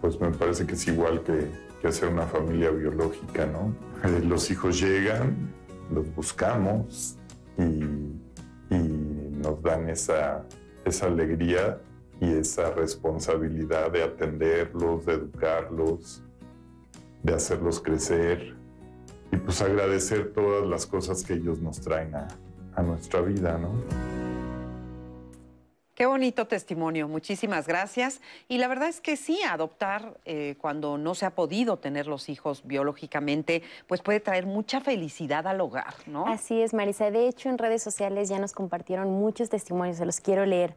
pues 0.00 0.20
me 0.20 0.30
parece 0.30 0.64
que 0.64 0.74
es 0.74 0.86
igual 0.86 1.24
que, 1.24 1.50
hacer 1.84 2.08
una 2.08 2.26
familia 2.26 2.70
biológica, 2.70 3.46
¿no? 3.46 3.74
Eh, 4.08 4.20
los 4.24 4.48
hijos 4.50 4.80
llegan, 4.80 5.52
los 5.92 6.12
buscamos 6.14 7.16
y, 7.58 7.62
y 8.72 8.78
nos 9.42 9.60
dan 9.60 9.88
esa, 9.90 10.44
esa 10.84 11.06
alegría 11.06 11.80
y 12.20 12.32
esa 12.32 12.70
responsabilidad 12.70 13.90
de 13.90 14.04
atenderlos, 14.04 15.04
de 15.04 15.14
educarlos, 15.14 16.22
de 17.24 17.34
hacerlos 17.34 17.80
crecer 17.80 18.54
y 19.32 19.36
pues 19.36 19.60
agradecer 19.62 20.32
todas 20.32 20.64
las 20.64 20.86
cosas 20.86 21.24
que 21.24 21.34
ellos 21.34 21.60
nos 21.60 21.80
traen 21.80 22.14
a, 22.14 22.28
a 22.76 22.82
nuestra 22.82 23.20
vida, 23.22 23.58
¿no? 23.58 23.70
Qué 25.96 26.04
bonito 26.04 26.46
testimonio, 26.46 27.08
muchísimas 27.08 27.66
gracias. 27.66 28.20
Y 28.48 28.58
la 28.58 28.68
verdad 28.68 28.88
es 28.90 29.00
que 29.00 29.16
sí, 29.16 29.40
adoptar 29.42 30.20
eh, 30.26 30.54
cuando 30.60 30.98
no 30.98 31.14
se 31.14 31.24
ha 31.24 31.30
podido 31.30 31.78
tener 31.78 32.06
los 32.06 32.28
hijos 32.28 32.66
biológicamente, 32.66 33.62
pues 33.86 34.02
puede 34.02 34.20
traer 34.20 34.44
mucha 34.44 34.82
felicidad 34.82 35.46
al 35.46 35.58
hogar, 35.62 35.94
¿no? 36.06 36.26
Así 36.26 36.60
es, 36.60 36.74
Marisa. 36.74 37.10
De 37.10 37.26
hecho, 37.26 37.48
en 37.48 37.56
redes 37.56 37.82
sociales 37.82 38.28
ya 38.28 38.38
nos 38.38 38.52
compartieron 38.52 39.10
muchos 39.10 39.48
testimonios, 39.48 39.96
se 39.96 40.04
los 40.04 40.20
quiero 40.20 40.44
leer. 40.44 40.74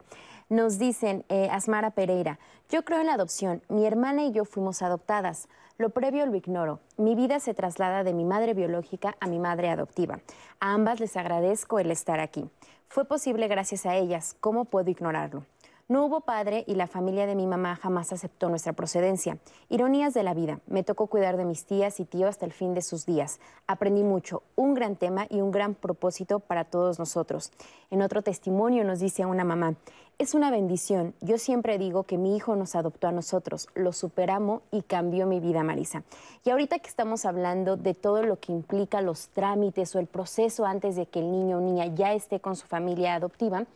Nos 0.48 0.78
dicen, 0.78 1.26
eh, 1.28 1.48
Asmara 1.52 1.90
Pereira, 1.90 2.38
yo 2.70 2.82
creo 2.86 3.00
en 3.00 3.06
la 3.08 3.14
adopción. 3.14 3.62
Mi 3.68 3.84
hermana 3.84 4.24
y 4.24 4.32
yo 4.32 4.46
fuimos 4.46 4.80
adoptadas. 4.80 5.48
Lo 5.80 5.88
previo 5.88 6.26
lo 6.26 6.34
ignoro. 6.34 6.80
Mi 6.98 7.14
vida 7.14 7.40
se 7.40 7.54
traslada 7.54 8.04
de 8.04 8.12
mi 8.12 8.26
madre 8.26 8.52
biológica 8.52 9.16
a 9.18 9.26
mi 9.26 9.38
madre 9.38 9.70
adoptiva. 9.70 10.20
A 10.60 10.74
ambas 10.74 11.00
les 11.00 11.16
agradezco 11.16 11.78
el 11.78 11.90
estar 11.90 12.20
aquí. 12.20 12.44
Fue 12.86 13.06
posible 13.06 13.48
gracias 13.48 13.86
a 13.86 13.96
ellas. 13.96 14.36
¿Cómo 14.40 14.66
puedo 14.66 14.90
ignorarlo? 14.90 15.46
No 15.90 16.04
hubo 16.04 16.20
padre 16.20 16.62
y 16.68 16.76
la 16.76 16.86
familia 16.86 17.26
de 17.26 17.34
mi 17.34 17.48
mamá 17.48 17.74
jamás 17.74 18.12
aceptó 18.12 18.48
nuestra 18.48 18.72
procedencia. 18.72 19.38
Ironías 19.68 20.14
de 20.14 20.22
la 20.22 20.34
vida. 20.34 20.60
Me 20.68 20.84
tocó 20.84 21.08
cuidar 21.08 21.36
de 21.36 21.44
mis 21.44 21.64
tías 21.64 21.98
y 21.98 22.04
tíos 22.04 22.28
hasta 22.28 22.46
el 22.46 22.52
fin 22.52 22.74
de 22.74 22.82
sus 22.82 23.06
días. 23.06 23.40
Aprendí 23.66 24.04
mucho, 24.04 24.44
un 24.54 24.74
gran 24.74 24.94
tema 24.94 25.26
y 25.28 25.40
un 25.40 25.50
gran 25.50 25.74
propósito 25.74 26.38
para 26.38 26.62
todos 26.62 27.00
nosotros. 27.00 27.50
En 27.90 28.02
otro 28.02 28.22
testimonio 28.22 28.84
nos 28.84 29.00
dice 29.00 29.26
una 29.26 29.42
mamá, 29.42 29.74
es 30.20 30.34
una 30.34 30.52
bendición. 30.52 31.12
Yo 31.22 31.38
siempre 31.38 31.76
digo 31.76 32.04
que 32.04 32.18
mi 32.18 32.36
hijo 32.36 32.54
nos 32.54 32.76
adoptó 32.76 33.08
a 33.08 33.12
nosotros, 33.12 33.66
lo 33.74 33.92
superamos 33.92 34.62
y 34.70 34.82
cambió 34.82 35.26
mi 35.26 35.40
vida, 35.40 35.64
Marisa. 35.64 36.04
Y 36.44 36.50
ahorita 36.50 36.78
que 36.78 36.88
estamos 36.88 37.24
hablando 37.24 37.76
de 37.76 37.94
todo 37.94 38.22
lo 38.22 38.38
que 38.38 38.52
implica 38.52 39.00
los 39.00 39.30
trámites 39.30 39.96
o 39.96 39.98
el 39.98 40.06
proceso 40.06 40.66
antes 40.66 40.94
de 40.94 41.06
que 41.06 41.18
el 41.18 41.32
niño 41.32 41.58
o 41.58 41.60
niña 41.60 41.86
ya 41.86 42.12
esté 42.12 42.38
con 42.38 42.54
su 42.54 42.68
familia 42.68 43.14
adoptiva, 43.14 43.66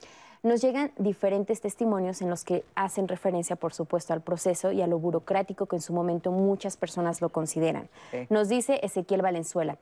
nos 0.45 0.61
llegan 0.61 0.93
diferentes 0.97 1.61
testimonios 1.61 2.23
en 2.23 2.31
los 2.31 2.45
que 2.45 2.65
hacen 2.77 3.09
referencia, 3.09 3.57
por 3.57 3.73
supuesto, 3.73 4.13
al 4.13 4.21
proceso 4.21 4.71
y 4.71 4.83
a 4.83 4.87
lo 4.87 4.99
burocrático 4.99 5.67
que 5.67 5.77
en 5.77 5.83
su 5.83 5.93
momento 5.93 6.31
muchas 6.31 6.77
personas 6.77 7.21
lo 7.21 7.31
consideran. 7.31 7.89
Sí. 8.11 8.27
Nos 8.31 8.49
dice 8.49 8.79
Ezequiel 8.83 9.23
Valenzuela, 9.23 9.79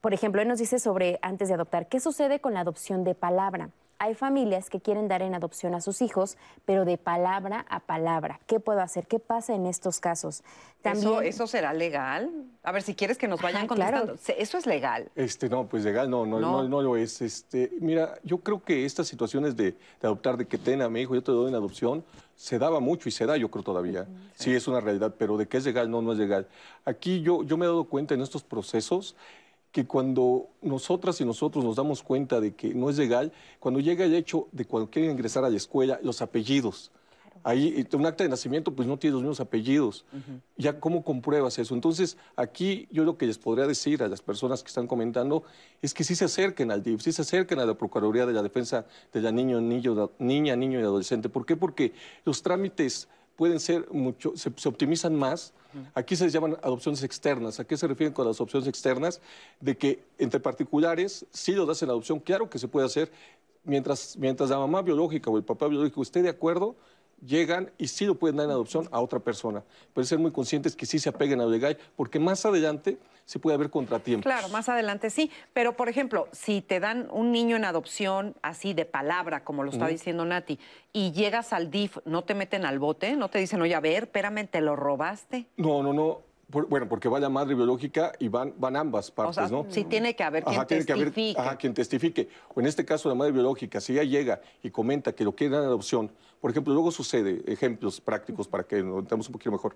por 0.00 0.14
ejemplo, 0.14 0.42
él 0.42 0.48
nos 0.48 0.58
dice 0.58 0.78
sobre, 0.78 1.18
antes 1.22 1.48
de 1.48 1.54
adoptar, 1.54 1.88
¿qué 1.88 2.00
sucede 2.00 2.40
con 2.40 2.54
la 2.54 2.60
adopción 2.60 3.04
de 3.04 3.14
palabra? 3.14 3.70
Hay 3.98 4.14
familias 4.14 4.70
que 4.70 4.80
quieren 4.80 5.08
dar 5.08 5.22
en 5.22 5.34
adopción 5.34 5.74
a 5.74 5.80
sus 5.80 6.02
hijos, 6.02 6.36
pero 6.64 6.84
de 6.84 6.98
palabra 6.98 7.64
a 7.68 7.80
palabra. 7.80 8.40
¿Qué 8.46 8.60
puedo 8.60 8.80
hacer? 8.80 9.06
¿Qué 9.06 9.18
pasa 9.18 9.54
en 9.54 9.66
estos 9.66 10.00
casos? 10.00 10.42
También... 10.82 11.06
¿Eso, 11.06 11.20
¿Eso, 11.22 11.46
será 11.46 11.72
legal? 11.72 12.30
A 12.62 12.72
ver, 12.72 12.82
si 12.82 12.94
quieres 12.94 13.16
que 13.18 13.28
nos 13.28 13.40
vayan 13.40 13.58
Ajá, 13.58 13.68
contestando. 13.68 14.16
Claro. 14.16 14.38
¿Eso 14.38 14.58
es 14.58 14.66
legal? 14.66 15.10
Este, 15.14 15.48
no, 15.48 15.66
pues 15.66 15.84
legal 15.84 16.10
no, 16.10 16.26
no, 16.26 16.40
no, 16.40 16.62
no, 16.62 16.68
no 16.68 16.82
lo 16.82 16.96
es. 16.96 17.22
Este, 17.22 17.70
mira, 17.80 18.14
yo 18.24 18.38
creo 18.38 18.62
que 18.62 18.84
estas 18.84 19.06
situaciones 19.06 19.56
de, 19.56 19.72
de, 19.72 19.76
adoptar, 20.02 20.36
de 20.36 20.46
que 20.46 20.58
ten 20.58 20.82
a 20.82 20.88
mi 20.88 21.00
hijo, 21.00 21.14
yo 21.14 21.22
te 21.22 21.32
doy 21.32 21.48
en 21.48 21.54
adopción, 21.54 22.04
se 22.36 22.58
daba 22.58 22.80
mucho 22.80 23.08
y 23.08 23.12
se 23.12 23.26
da, 23.26 23.36
yo 23.36 23.50
creo 23.50 23.62
todavía. 23.62 24.02
Uh 24.02 24.04
-huh. 24.04 24.30
sí. 24.34 24.44
sí, 24.44 24.54
es 24.54 24.66
una 24.66 24.80
realidad, 24.80 25.14
pero 25.16 25.36
de 25.36 25.46
que 25.46 25.56
es 25.56 25.64
legal, 25.64 25.90
no, 25.90 26.02
no 26.02 26.12
es 26.12 26.18
legal. 26.18 26.48
Aquí 26.84 27.22
yo, 27.22 27.44
yo 27.44 27.56
me 27.56 27.64
he 27.64 27.68
dado 27.68 27.84
cuenta 27.84 28.14
en 28.14 28.20
estos 28.20 28.42
procesos 28.42 29.16
que 29.74 29.86
cuando 29.88 30.50
nosotras 30.62 31.20
y 31.20 31.24
nosotros 31.24 31.64
nos 31.64 31.74
damos 31.74 32.00
cuenta 32.04 32.40
de 32.40 32.54
que 32.54 32.72
no 32.72 32.90
es 32.90 32.96
legal, 32.96 33.32
cuando 33.58 33.80
llega 33.80 34.04
el 34.04 34.14
hecho 34.14 34.46
de 34.52 34.66
cuando 34.66 34.88
quieren 34.88 35.10
ingresar 35.10 35.44
a 35.44 35.50
la 35.50 35.56
escuela, 35.56 35.98
los 36.00 36.22
apellidos. 36.22 36.92
Claro. 37.32 37.40
Ahí, 37.42 37.84
un 37.92 38.06
acta 38.06 38.22
de 38.22 38.30
nacimiento, 38.30 38.72
pues 38.72 38.86
no 38.86 38.96
tiene 39.00 39.14
los 39.14 39.22
mismos 39.22 39.40
apellidos. 39.40 40.04
Uh 40.12 40.16
-huh. 40.18 40.40
Ya, 40.58 40.78
¿cómo 40.78 41.02
compruebas 41.02 41.58
eso? 41.58 41.74
Entonces, 41.74 42.16
aquí 42.36 42.86
yo 42.92 43.02
lo 43.02 43.18
que 43.18 43.26
les 43.26 43.36
podría 43.36 43.66
decir 43.66 44.00
a 44.04 44.06
las 44.06 44.22
personas 44.22 44.62
que 44.62 44.68
están 44.68 44.86
comentando 44.86 45.42
es 45.82 45.92
que 45.92 46.04
sí 46.04 46.14
se 46.14 46.26
acerquen 46.26 46.70
al 46.70 46.84
DIF, 46.84 47.02
sí 47.02 47.10
se 47.10 47.22
acerquen 47.22 47.58
a 47.58 47.66
la 47.66 47.74
Procuraduría 47.74 48.26
de 48.26 48.32
la 48.32 48.44
Defensa 48.44 48.86
de 49.12 49.20
la 49.22 49.32
niño, 49.32 49.60
niño, 49.60 50.12
niña, 50.20 50.54
niño 50.54 50.78
y 50.78 50.82
adolescente. 50.82 51.28
¿Por 51.28 51.44
qué? 51.46 51.56
Porque 51.56 51.94
los 52.24 52.44
trámites 52.44 53.08
pueden 53.36 53.60
ser 53.60 53.86
mucho, 53.90 54.36
se, 54.36 54.52
se 54.56 54.68
optimizan 54.68 55.14
más. 55.14 55.52
Aquí 55.94 56.14
se 56.14 56.30
llaman 56.30 56.56
adopciones 56.62 57.02
externas. 57.02 57.58
¿A 57.58 57.64
qué 57.64 57.76
se 57.76 57.88
refieren 57.88 58.14
con 58.14 58.26
las 58.26 58.36
adopciones 58.36 58.68
externas? 58.68 59.20
De 59.60 59.76
que 59.76 60.04
entre 60.18 60.38
particulares, 60.38 61.26
si 61.32 61.52
lo 61.52 61.66
das 61.66 61.82
en 61.82 61.90
adopción, 61.90 62.20
claro 62.20 62.48
que 62.48 62.60
se 62.60 62.68
puede 62.68 62.86
hacer, 62.86 63.10
mientras, 63.64 64.16
mientras 64.16 64.50
la 64.50 64.58
mamá 64.58 64.82
biológica 64.82 65.30
o 65.30 65.36
el 65.36 65.42
papá 65.42 65.66
biológico 65.66 66.02
esté 66.02 66.22
de 66.22 66.28
acuerdo, 66.28 66.76
llegan 67.24 67.70
y 67.78 67.88
sí 67.88 68.06
lo 68.06 68.16
pueden 68.16 68.36
dar 68.36 68.46
en 68.46 68.52
adopción 68.52 68.88
a 68.92 69.00
otra 69.00 69.20
persona. 69.20 69.62
Pero 69.92 70.04
ser 70.04 70.18
muy 70.18 70.32
conscientes 70.32 70.76
que 70.76 70.86
sí 70.86 70.98
se 70.98 71.08
apeguen 71.08 71.40
a 71.40 71.46
legal, 71.46 71.78
porque 71.96 72.18
más 72.18 72.44
adelante 72.46 72.98
se 73.24 73.38
puede 73.38 73.54
haber 73.54 73.70
contratiempos. 73.70 74.24
Claro, 74.24 74.48
más 74.48 74.68
adelante 74.68 75.10
sí. 75.10 75.30
Pero, 75.52 75.76
por 75.76 75.88
ejemplo, 75.88 76.28
si 76.32 76.60
te 76.60 76.80
dan 76.80 77.08
un 77.10 77.32
niño 77.32 77.56
en 77.56 77.64
adopción 77.64 78.34
así 78.42 78.74
de 78.74 78.84
palabra, 78.84 79.44
como 79.44 79.64
lo 79.64 79.70
está 79.70 79.86
diciendo 79.86 80.24
Nati, 80.24 80.58
y 80.92 81.12
llegas 81.12 81.52
al 81.52 81.70
DIF, 81.70 81.98
¿no 82.04 82.22
te 82.22 82.34
meten 82.34 82.66
al 82.66 82.78
bote? 82.78 83.16
¿No 83.16 83.28
te 83.28 83.38
dicen, 83.38 83.62
oye, 83.62 83.74
a 83.74 83.80
ver, 83.80 84.04
espérame, 84.04 84.46
te 84.46 84.60
lo 84.60 84.76
robaste? 84.76 85.46
No, 85.56 85.82
no, 85.82 85.92
no. 85.92 86.33
Por- 86.54 86.68
bueno, 86.68 86.88
porque 86.88 87.08
va 87.08 87.18
la 87.18 87.28
madre 87.28 87.56
biológica 87.56 88.12
y 88.20 88.28
van, 88.28 88.54
van 88.58 88.76
ambas 88.76 89.10
O 89.10 89.14
partes, 89.14 89.34
sea, 89.34 89.48
¿no? 89.48 89.66
sí 89.70 89.82
tiene 89.84 90.14
que 90.14 90.22
haber 90.22 90.44
quien 90.44 90.54
Ajá, 90.56 90.66
tiene 90.68 90.84
que 90.86 90.92
haber 90.92 91.06
testifique. 91.06 91.40
ajá, 91.40 91.56
quien 91.58 91.74
testifique. 91.74 92.28
O 92.54 92.60
en 92.60 92.66
este 92.66 92.84
caso, 92.84 93.08
la 93.08 93.16
madre 93.16 93.32
biológica, 93.32 93.80
si 93.80 93.92
ella 93.94 94.04
llega 94.04 94.40
y 94.62 94.70
comenta 94.70 95.12
que 95.12 95.24
lo 95.24 95.32
quiere 95.34 95.54
dar 95.54 95.62
en 95.62 95.68
adopción, 95.68 96.12
por 96.40 96.52
ejemplo, 96.52 96.72
luego 96.72 96.92
sucede, 96.92 97.42
ejemplos 97.50 98.00
prácticos 98.00 98.46
para 98.46 98.62
que 98.62 98.76
lo 98.76 99.00
entendamos 99.00 99.26
un 99.26 99.32
poquito 99.32 99.50
mejor. 99.50 99.74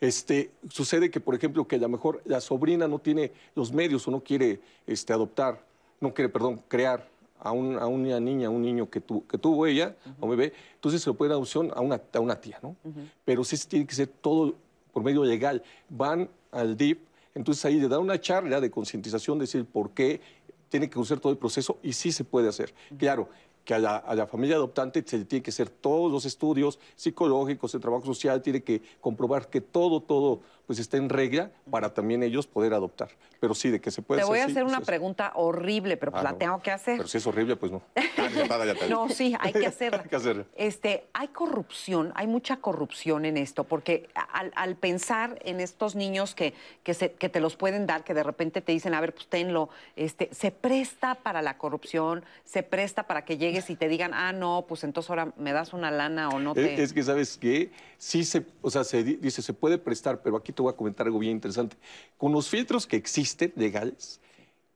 Este, 0.00 0.50
sucede 0.68 1.12
que, 1.12 1.20
por 1.20 1.36
ejemplo, 1.36 1.68
que 1.68 1.76
a 1.76 1.78
lo 1.78 1.88
mejor 1.88 2.20
la 2.24 2.40
sobrina 2.40 2.88
no 2.88 2.98
tiene 2.98 3.30
los 3.54 3.72
medios 3.72 4.08
o 4.08 4.10
no 4.10 4.20
quiere 4.20 4.58
este, 4.84 5.12
adoptar, 5.12 5.60
no 6.00 6.12
quiere, 6.12 6.28
perdón, 6.28 6.60
crear 6.66 7.08
a, 7.38 7.52
un- 7.52 7.78
a 7.78 7.86
una 7.86 8.18
niña, 8.18 8.48
a 8.48 8.50
un 8.50 8.62
niño 8.62 8.90
que, 8.90 9.00
tu- 9.00 9.24
que 9.28 9.38
tuvo 9.38 9.64
ella, 9.66 9.94
a 10.20 10.24
un 10.24 10.30
bebé, 10.30 10.52
entonces 10.74 11.02
se 11.02 11.08
lo 11.10 11.14
puede 11.14 11.28
dar 11.28 11.36
adopción 11.36 11.70
a 11.72 11.80
una, 11.82 12.00
a 12.12 12.18
una 12.20 12.40
tía, 12.40 12.58
¿no? 12.62 12.74
Pero 13.24 13.44
sí 13.44 13.56
tiene 13.68 13.86
que 13.86 13.94
ser 13.94 14.08
todo 14.08 14.54
por 14.96 15.02
medio 15.02 15.24
legal. 15.24 15.62
Van 15.90 16.26
al 16.52 16.74
DIP, 16.74 17.00
entonces 17.34 17.62
ahí 17.66 17.78
le 17.78 17.86
dan 17.86 18.00
una 18.00 18.18
charla 18.18 18.62
de 18.62 18.70
concientización, 18.70 19.38
decir 19.38 19.66
por 19.66 19.90
qué 19.90 20.22
tiene 20.70 20.88
que 20.88 20.94
conocer 20.94 21.20
todo 21.20 21.30
el 21.30 21.36
proceso 21.36 21.76
y 21.82 21.92
sí 21.92 22.12
se 22.12 22.24
puede 22.24 22.48
hacer. 22.48 22.72
Claro, 22.96 23.28
que 23.62 23.74
a 23.74 23.78
la, 23.78 23.96
a 23.96 24.14
la 24.14 24.26
familia 24.26 24.56
adoptante 24.56 25.04
se 25.06 25.18
le 25.18 25.26
tiene 25.26 25.42
que 25.42 25.50
hacer 25.50 25.68
todos 25.68 26.10
los 26.10 26.24
estudios 26.24 26.78
psicológicos, 26.94 27.74
el 27.74 27.82
trabajo 27.82 28.06
social, 28.06 28.40
tiene 28.40 28.62
que 28.62 28.80
comprobar 28.98 29.50
que 29.50 29.60
todo, 29.60 30.00
todo 30.00 30.40
pues 30.66 30.78
está 30.78 30.96
en 30.96 31.08
regla 31.08 31.50
para 31.70 31.94
también 31.94 32.22
ellos 32.22 32.46
poder 32.46 32.74
adoptar. 32.74 33.08
Pero 33.38 33.54
sí, 33.54 33.70
de 33.70 33.80
que 33.80 33.90
se 33.90 34.02
puede 34.02 34.22
Te 34.22 34.26
voy 34.26 34.38
a 34.40 34.46
hacer 34.46 34.64
una 34.64 34.80
pregunta 34.80 35.32
horrible, 35.34 35.96
pero 35.96 36.10
pues 36.10 36.20
Ah, 36.22 36.24
la 36.24 36.32
no. 36.32 36.38
tengo 36.38 36.62
que 36.62 36.70
hacer. 36.70 36.96
Pero 36.96 37.08
si 37.08 37.18
es 37.18 37.26
horrible, 37.26 37.56
pues 37.56 37.70
no. 37.72 37.82
Ah. 38.18 38.64
No, 38.88 39.08
sí, 39.08 39.36
hay 39.38 39.52
que 39.52 39.66
hacerla. 39.66 40.02
Hay 40.02 40.08
que 40.08 40.16
hacerla. 40.16 40.44
Este, 40.56 41.04
hay 41.12 41.28
corrupción, 41.28 42.12
hay 42.16 42.26
mucha 42.26 42.56
corrupción 42.56 43.24
en 43.24 43.36
esto, 43.36 43.64
porque 43.64 44.08
al, 44.32 44.52
al 44.56 44.74
pensar 44.76 45.38
en 45.44 45.60
estos 45.60 45.94
niños 45.94 46.34
que, 46.34 46.54
que, 46.82 46.92
se- 46.94 47.12
que 47.12 47.28
te 47.28 47.40
los 47.40 47.56
pueden 47.56 47.86
dar, 47.86 48.02
que 48.04 48.14
de 48.14 48.22
repente 48.24 48.60
te 48.62 48.72
dicen, 48.72 48.94
a 48.94 49.00
ver, 49.00 49.14
pues 49.14 49.28
tenlo, 49.28 49.68
este, 49.94 50.28
se 50.32 50.50
presta 50.50 51.14
para 51.16 51.40
la 51.42 51.56
corrupción, 51.58 52.24
se 52.44 52.62
presta 52.62 53.04
para 53.04 53.24
que 53.24 53.38
llegues 53.38 53.70
y 53.70 53.76
te 53.76 53.86
digan, 53.88 54.12
ah, 54.14 54.32
no, 54.32 54.64
pues 54.68 54.82
entonces 54.82 55.10
ahora 55.10 55.32
me 55.36 55.52
das 55.52 55.72
una 55.72 55.90
lana 55.90 56.28
o 56.30 56.40
no 56.40 56.54
te. 56.54 56.74
Es, 56.74 56.80
es 56.80 56.92
que, 56.92 57.02
¿sabes 57.02 57.36
qué? 57.36 57.70
Sí 57.98 58.24
se, 58.24 58.44
o 58.62 58.70
sea, 58.70 58.82
se 58.84 59.04
di- 59.04 59.16
dice, 59.16 59.40
se 59.42 59.52
puede 59.52 59.78
prestar, 59.78 60.20
pero 60.22 60.36
aquí 60.36 60.52
te 60.56 60.62
voy 60.62 60.72
a 60.72 60.76
comentar 60.76 61.06
algo 61.06 61.20
bien 61.20 61.32
interesante. 61.32 61.76
Con 62.18 62.32
los 62.32 62.48
filtros 62.48 62.86
que 62.86 62.96
existen 62.96 63.52
legales, 63.54 64.20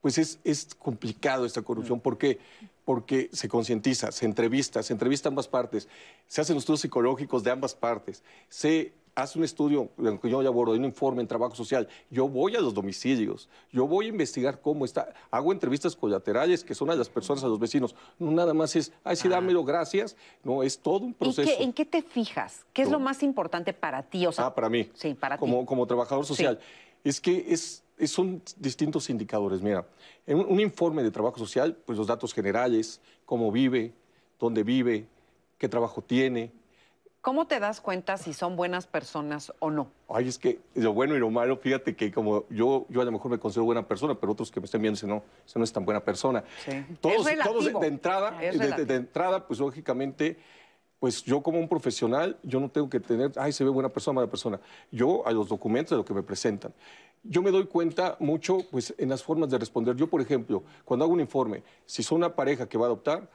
pues 0.00 0.18
es, 0.18 0.38
es 0.44 0.68
complicado 0.78 1.44
esta 1.44 1.62
corrupción. 1.62 2.00
¿Por 2.00 2.18
qué? 2.18 2.38
Porque 2.84 3.28
se 3.32 3.48
concientiza, 3.48 4.12
se 4.12 4.24
entrevista, 4.24 4.82
se 4.82 4.92
entrevista 4.92 5.28
ambas 5.28 5.48
partes, 5.48 5.88
se 6.28 6.40
hacen 6.40 6.56
estudios 6.56 6.80
psicológicos 6.80 7.42
de 7.42 7.50
ambas 7.50 7.74
partes, 7.74 8.22
se 8.48 8.92
hace 9.14 9.38
un 9.38 9.44
estudio, 9.44 9.90
yo 10.22 10.42
ya 10.42 10.48
abordo, 10.48 10.72
un 10.74 10.84
informe 10.84 11.20
en 11.22 11.28
trabajo 11.28 11.54
social. 11.54 11.88
Yo 12.10 12.28
voy 12.28 12.56
a 12.56 12.60
los 12.60 12.72
domicilios, 12.74 13.48
yo 13.72 13.86
voy 13.86 14.06
a 14.06 14.08
investigar 14.08 14.60
cómo 14.60 14.84
está, 14.84 15.12
hago 15.30 15.52
entrevistas 15.52 15.94
colaterales 15.96 16.64
que 16.64 16.74
son 16.74 16.90
a 16.90 16.94
las 16.94 17.08
personas, 17.08 17.42
a 17.44 17.48
los 17.48 17.58
vecinos. 17.58 17.94
No 18.18 18.30
nada 18.30 18.54
más 18.54 18.76
es, 18.76 18.92
ay, 19.04 19.16
sí, 19.16 19.28
dámelo, 19.28 19.64
gracias. 19.64 20.16
No, 20.44 20.62
es 20.62 20.78
todo 20.78 21.00
un 21.04 21.10
¿Y 21.10 21.14
proceso. 21.14 21.50
qué- 21.56 21.62
en 21.62 21.72
qué 21.72 21.84
te 21.84 22.02
fijas? 22.02 22.64
¿Qué 22.72 22.82
es 22.82 22.88
No. 22.88 22.94
lo 22.98 23.00
más 23.04 23.22
importante 23.22 23.72
para 23.72 24.02
ti? 24.02 24.26
O 24.26 24.32
sea, 24.32 24.46
ah, 24.46 24.54
para 24.54 24.68
mí. 24.68 24.88
Sí, 24.94 25.14
para 25.14 25.36
como, 25.38 25.60
ti. 25.60 25.66
Como 25.66 25.86
trabajador 25.86 26.24
social. 26.24 26.58
Es 27.04 27.20
que 27.20 27.46
es, 27.48 27.82
es- 27.98 28.10
son 28.10 28.42
distintos 28.58 29.10
indicadores. 29.10 29.60
Mira, 29.60 29.86
en 30.26 30.38
un, 30.38 30.46
un 30.46 30.60
informe 30.60 31.02
de 31.02 31.10
trabajo 31.10 31.38
social, 31.38 31.76
pues 31.84 31.98
los 31.98 32.06
datos 32.06 32.32
generales, 32.32 33.00
cómo 33.26 33.50
vive, 33.52 33.92
dónde 34.38 34.62
vive, 34.62 35.06
qué 35.58 35.68
trabajo 35.68 36.00
tiene. 36.02 36.52
¿Cómo 37.20 37.46
te 37.46 37.60
das 37.60 37.82
cuenta 37.82 38.16
si 38.16 38.32
son 38.32 38.56
buenas 38.56 38.86
personas 38.86 39.52
o 39.58 39.70
no? 39.70 39.90
Ay, 40.08 40.28
es 40.28 40.38
que 40.38 40.58
lo 40.74 40.94
bueno 40.94 41.14
y 41.14 41.18
lo 41.18 41.28
malo, 41.28 41.58
fíjate 41.58 41.94
que 41.94 42.10
como 42.10 42.44
yo, 42.48 42.86
yo 42.88 43.02
a 43.02 43.04
lo 43.04 43.12
mejor 43.12 43.30
me 43.30 43.38
considero 43.38 43.66
buena 43.66 43.86
persona, 43.86 44.14
pero 44.14 44.32
otros 44.32 44.50
que 44.50 44.58
me 44.58 44.64
estén 44.64 44.80
viendo 44.80 44.96
dicen, 44.96 45.10
no, 45.10 45.22
esa 45.46 45.58
no 45.58 45.64
es 45.64 45.72
tan 45.72 45.84
buena 45.84 46.02
persona. 46.02 46.42
Sí. 46.64 46.82
Todos, 46.98 47.26
Es 47.26 47.38
todos 47.40 47.64
de, 47.66 47.72
de 47.78 47.86
entrada, 47.88 48.42
Es 48.42 48.58
de- 48.58 48.68
de, 48.70 48.84
de 48.86 48.94
entrada, 48.94 49.46
pues 49.46 49.60
lógicamente, 49.60 50.38
pues 50.98 51.22
yo 51.22 51.42
como 51.42 51.58
un 51.58 51.68
profesional, 51.68 52.38
yo 52.42 52.58
no 52.58 52.70
tengo 52.70 52.88
que 52.88 53.00
tener, 53.00 53.32
ay, 53.36 53.52
se 53.52 53.64
ve 53.64 53.70
buena 53.70 53.90
persona, 53.90 54.14
mala 54.16 54.30
persona. 54.30 54.58
Yo 54.90 55.26
a 55.26 55.32
los 55.32 55.48
documentos 55.48 55.90
de 55.90 55.96
lo 55.98 56.04
que 56.06 56.14
me 56.14 56.22
presentan. 56.22 56.72
Yo 57.22 57.42
me 57.42 57.50
doy 57.50 57.66
cuenta 57.66 58.16
mucho, 58.18 58.60
pues, 58.70 58.94
en 58.96 59.10
las 59.10 59.22
formas 59.22 59.50
de 59.50 59.58
responder. 59.58 59.94
Yo, 59.94 60.06
por 60.06 60.22
ejemplo, 60.22 60.62
cuando 60.86 61.04
hago 61.04 61.12
un 61.12 61.20
informe, 61.20 61.62
si 61.84 62.02
son 62.02 62.16
una 62.16 62.34
pareja 62.34 62.66
que 62.66 62.78
va 62.78 62.84
a 62.84 62.88
adoptar, 62.88 63.28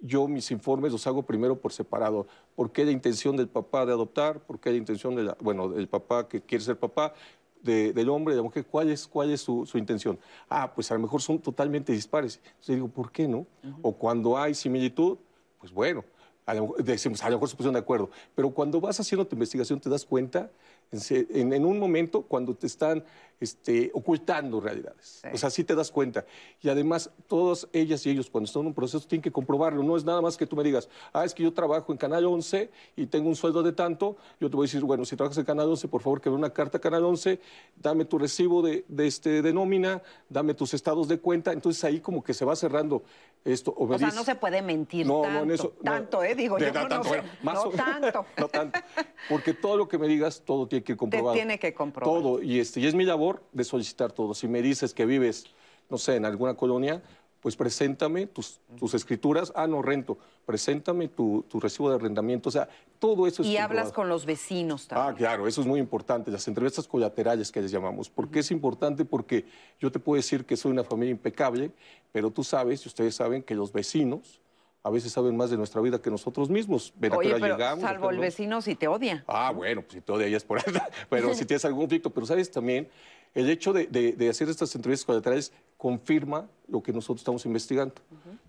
yo 0.00 0.28
mis 0.28 0.50
informes 0.50 0.92
los 0.92 1.06
hago 1.06 1.22
primero 1.22 1.58
por 1.58 1.72
separado. 1.72 2.26
¿Por 2.54 2.70
qué 2.72 2.84
la 2.84 2.90
intención 2.90 3.36
del 3.36 3.48
papá 3.48 3.86
de 3.86 3.92
adoptar? 3.92 4.40
¿Por 4.40 4.58
qué 4.60 4.70
la 4.70 4.76
intención 4.76 5.14
de 5.16 5.24
la, 5.24 5.36
bueno, 5.40 5.68
del 5.68 5.88
papá 5.88 6.28
que 6.28 6.40
quiere 6.42 6.64
ser 6.64 6.78
papá? 6.78 7.14
de- 7.62 7.92
del 7.92 8.08
hombre 8.10 8.32
de 8.34 8.36
la 8.36 8.42
mujer, 8.44 8.64
¿cuál 8.64 8.90
es, 8.90 9.08
cuál 9.08 9.28
es 9.32 9.40
su, 9.40 9.66
su 9.66 9.76
intención? 9.76 10.16
Ah, 10.48 10.72
pues 10.72 10.88
a 10.92 10.94
lo 10.94 11.00
mejor 11.00 11.20
son 11.20 11.40
totalmente 11.40 11.92
dispares. 11.92 12.38
Entonces 12.44 12.76
digo, 12.76 12.86
¿por 12.86 13.10
qué 13.10 13.26
no? 13.26 13.44
O 13.82 13.92
cuando 13.92 14.38
hay 14.38 14.54
similitud, 14.54 15.16
pues 15.58 15.72
bueno, 15.72 16.04
a 16.44 16.54
lo, 16.54 16.60
mejor- 16.62 16.84
decimos, 16.84 17.24
a 17.24 17.28
lo 17.28 17.36
mejor 17.36 17.48
se 17.48 17.56
pusieron 17.56 17.74
de 17.74 17.80
acuerdo. 17.80 18.08
Pero 18.36 18.50
cuando 18.50 18.80
vas 18.80 19.00
haciendo 19.00 19.26
tu 19.26 19.34
investigación 19.34 19.80
te 19.80 19.90
das 19.90 20.04
cuenta 20.04 20.48
en, 20.92 21.00
se- 21.00 21.26
en- 21.30 21.52
en 21.52 21.64
un 21.64 21.80
momento 21.80 22.22
cuando 22.22 22.54
te 22.54 22.68
están 22.68 23.02
este, 23.40 23.90
ocultando 23.94 24.60
realidades. 24.60 25.20
Sí. 25.22 25.28
O 25.32 25.36
sea, 25.36 25.50
sí 25.50 25.64
te 25.64 25.74
das 25.74 25.90
cuenta. 25.90 26.24
Y 26.62 26.68
además, 26.68 27.10
todas 27.26 27.68
ellas 27.72 28.04
y 28.06 28.10
ellos, 28.10 28.30
cuando 28.30 28.46
están 28.46 28.62
en 28.62 28.68
un 28.68 28.74
proceso, 28.74 29.06
tienen 29.06 29.22
que 29.22 29.32
comprobarlo. 29.32 29.82
No 29.82 29.96
es 29.96 30.04
nada 30.04 30.20
más 30.20 30.36
que 30.36 30.46
tú 30.46 30.56
me 30.56 30.64
digas, 30.64 30.88
ah, 31.12 31.24
es 31.24 31.34
que 31.34 31.42
yo 31.42 31.52
trabajo 31.52 31.92
en 31.92 31.98
Canal 31.98 32.24
11 32.24 32.70
y 32.96 33.06
tengo 33.06 33.28
un 33.28 33.36
sueldo 33.36 33.62
de 33.62 33.72
tanto. 33.72 34.16
Yo 34.40 34.48
te 34.48 34.56
voy 34.56 34.64
a 34.64 34.68
decir, 34.68 34.82
bueno, 34.82 35.04
si 35.04 35.16
trabajas 35.16 35.38
en 35.38 35.44
Canal 35.44 35.68
11, 35.68 35.88
por 35.88 36.00
favor, 36.02 36.20
que 36.20 36.30
ve 36.30 36.36
una 36.36 36.50
carta 36.50 36.78
a 36.78 36.80
Canal 36.80 37.04
11, 37.04 37.38
dame 37.76 38.04
tu 38.04 38.18
recibo 38.18 38.62
de, 38.62 38.84
de 38.88 39.06
este, 39.06 39.42
de 39.42 39.52
nómina, 39.52 40.02
dame 40.28 40.54
tus 40.54 40.72
estados 40.74 41.08
de 41.08 41.18
cuenta. 41.18 41.52
Entonces 41.52 41.82
ahí 41.84 42.00
como 42.00 42.22
que 42.24 42.32
se 42.32 42.44
va 42.44 42.56
cerrando 42.56 43.02
esto. 43.44 43.74
O, 43.76 43.98
sea, 43.98 44.10
no 44.10 44.24
se 44.24 44.34
puede 44.34 44.62
mentir 44.62 45.06
no, 45.06 45.22
tanto. 45.22 45.38
no, 45.38 45.44
en 45.44 45.50
eso. 45.50 45.74
no. 45.78 45.82
tanto, 45.92 46.22
¿eh? 46.22 46.34
Digo, 46.34 46.56
De- 46.56 46.66
yo 46.66 46.72
no, 46.72 46.82
no, 46.82 46.88
tanto, 46.88 47.08
bueno, 47.08 47.24
más 47.42 47.54
no 47.54 47.62
o- 47.62 47.70
tanto. 47.70 48.26
no 48.38 48.48
tanto. 48.48 48.80
Porque 49.28 49.54
todo 49.54 49.76
lo 49.76 49.88
que 49.88 49.98
me 49.98 50.08
digas, 50.08 50.42
todo 50.44 50.66
tiene 50.66 50.82
que 50.84 50.92
ir 50.92 50.98
comprobado. 50.98 51.34
tiene 51.34 51.58
que 51.58 51.74
comprobar. 51.74 52.22
Todo. 52.22 52.42
Y, 52.42 52.60
este, 52.60 52.80
y 52.80 52.86
es 52.86 52.94
mi 52.94 53.04
labor 53.04 53.25
de 53.52 53.64
solicitar 53.64 54.12
todo. 54.12 54.34
Si 54.34 54.48
me 54.48 54.62
dices 54.62 54.94
que 54.94 55.06
vives, 55.06 55.44
no 55.90 55.98
sé, 55.98 56.16
en 56.16 56.24
alguna 56.24 56.54
colonia, 56.54 57.02
pues 57.40 57.54
preséntame 57.56 58.26
tus, 58.26 58.60
tus 58.78 58.94
escrituras. 58.94 59.52
Ah, 59.54 59.66
no, 59.66 59.80
rento. 59.82 60.18
Preséntame 60.46 61.08
tu, 61.08 61.44
tu 61.48 61.60
recibo 61.60 61.88
de 61.90 61.96
arrendamiento. 61.96 62.48
O 62.48 62.52
sea, 62.52 62.68
todo 62.98 63.26
eso 63.26 63.42
es 63.42 63.48
Y 63.48 63.56
hablas 63.56 63.86
comprobado. 63.86 63.94
con 63.94 64.08
los 64.08 64.26
vecinos 64.26 64.86
Ah, 64.86 64.88
también. 64.94 65.16
claro, 65.16 65.46
eso 65.46 65.60
es 65.60 65.66
muy 65.66 65.78
importante, 65.78 66.30
las 66.30 66.48
entrevistas 66.48 66.88
colaterales 66.88 67.52
que 67.52 67.60
les 67.62 67.70
llamamos. 67.70 68.08
¿Por 68.10 68.30
qué 68.30 68.40
es 68.40 68.50
importante? 68.50 69.04
Porque 69.04 69.44
yo 69.78 69.92
te 69.92 69.98
puedo 70.00 70.16
decir 70.16 70.44
que 70.44 70.56
soy 70.56 70.72
una 70.72 70.82
familia 70.84 71.12
impecable, 71.12 71.70
pero 72.10 72.30
tú 72.30 72.42
sabes, 72.42 72.84
y 72.84 72.88
ustedes 72.88 73.14
saben, 73.14 73.42
que 73.42 73.54
los 73.54 73.72
vecinos 73.72 74.40
a 74.86 74.90
veces 74.90 75.10
saben 75.10 75.36
más 75.36 75.50
de 75.50 75.56
nuestra 75.56 75.80
vida 75.80 76.00
que 76.00 76.10
nosotros 76.12 76.48
mismos. 76.48 76.92
Ven 76.96 77.12
Oye, 77.12 77.34
pero 77.40 77.56
llegamos, 77.56 77.80
salvo 77.82 78.08
el 78.10 78.16
no. 78.16 78.22
vecino 78.22 78.62
si 78.62 78.76
te 78.76 78.86
odia. 78.86 79.24
Ah, 79.26 79.50
bueno, 79.52 79.82
pues 79.82 79.94
si 79.94 80.00
todo 80.00 80.18
de 80.18 80.28
ellas 80.28 80.44
por 80.44 80.58
ahí, 80.64 80.72
pero 81.10 81.34
si 81.34 81.44
tienes 81.44 81.64
algún 81.64 81.80
conflicto. 81.82 82.10
Pero 82.10 82.24
sabes 82.24 82.48
también, 82.52 82.88
el 83.34 83.50
hecho 83.50 83.72
de, 83.72 83.86
de- 83.88 84.12
de 84.12 84.28
hacer 84.28 84.48
estas 84.48 84.72
entrevistas 84.76 85.04
colaterales 85.04 85.52
confirma 85.86 86.48
lo 86.66 86.82
que 86.82 86.92
nosotros 86.92 87.20
estamos 87.20 87.46
investigando. 87.46 87.94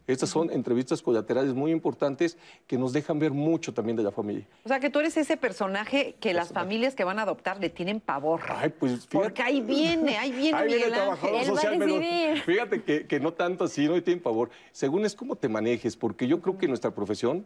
Estas 0.08 0.28
son 0.28 0.50
entrevistas 0.50 1.04
colaterales 1.04 1.54
muy 1.54 1.69
importantes 1.69 2.36
que 2.65 2.80
nos 2.80 2.93
dejan 2.93 3.19
ver 3.19 3.30
mucho 3.30 3.76
también 3.76 3.95
de 3.95 4.02
la 4.02 4.10
familia. 4.10 4.47
O 4.63 4.67
sea, 4.67 4.80
que 4.80 4.89
tú 4.89 4.97
eres 4.97 5.17
ese 5.17 5.38
personaje 5.38 6.15
que 6.19 6.34
las 6.34 6.52
familias 6.52 6.95
que 6.95 7.04
van 7.04 7.19
a 7.19 7.21
adoptar 7.21 7.60
le 7.60 7.69
tienen 7.69 8.00
pavor. 8.00 8.41
Ay, 8.50 8.69
pues 8.69 9.06
fíjate. 9.06 9.19
Porque 9.19 9.43
ahí 9.43 9.62
viene, 9.62 10.17
ahí 10.17 10.32
viene 10.32 10.58
Ahí 10.58 10.67
viene 10.67 10.86
el 10.86 10.93
trabajador. 10.93 11.36
Él 11.36 11.47
va 11.47 11.60
a 11.60 11.62
social, 11.62 11.76
pero 11.78 12.41
fíjate 12.43 12.82
que, 12.82 13.06
que 13.06 13.19
no 13.19 13.32
tanto 13.32 13.65
así, 13.65 13.88
no 13.88 14.02
tienen 14.02 14.23
favor. 14.23 14.50
Según 14.71 15.06
es 15.06 15.13
cómo 15.13 15.36
te 15.36 15.47
manejes, 15.47 15.95
porque 15.95 16.26
yo 16.26 16.41
creo 16.41 16.58
que 16.58 16.67
nuestra 16.67 16.95
profesión, 16.95 17.45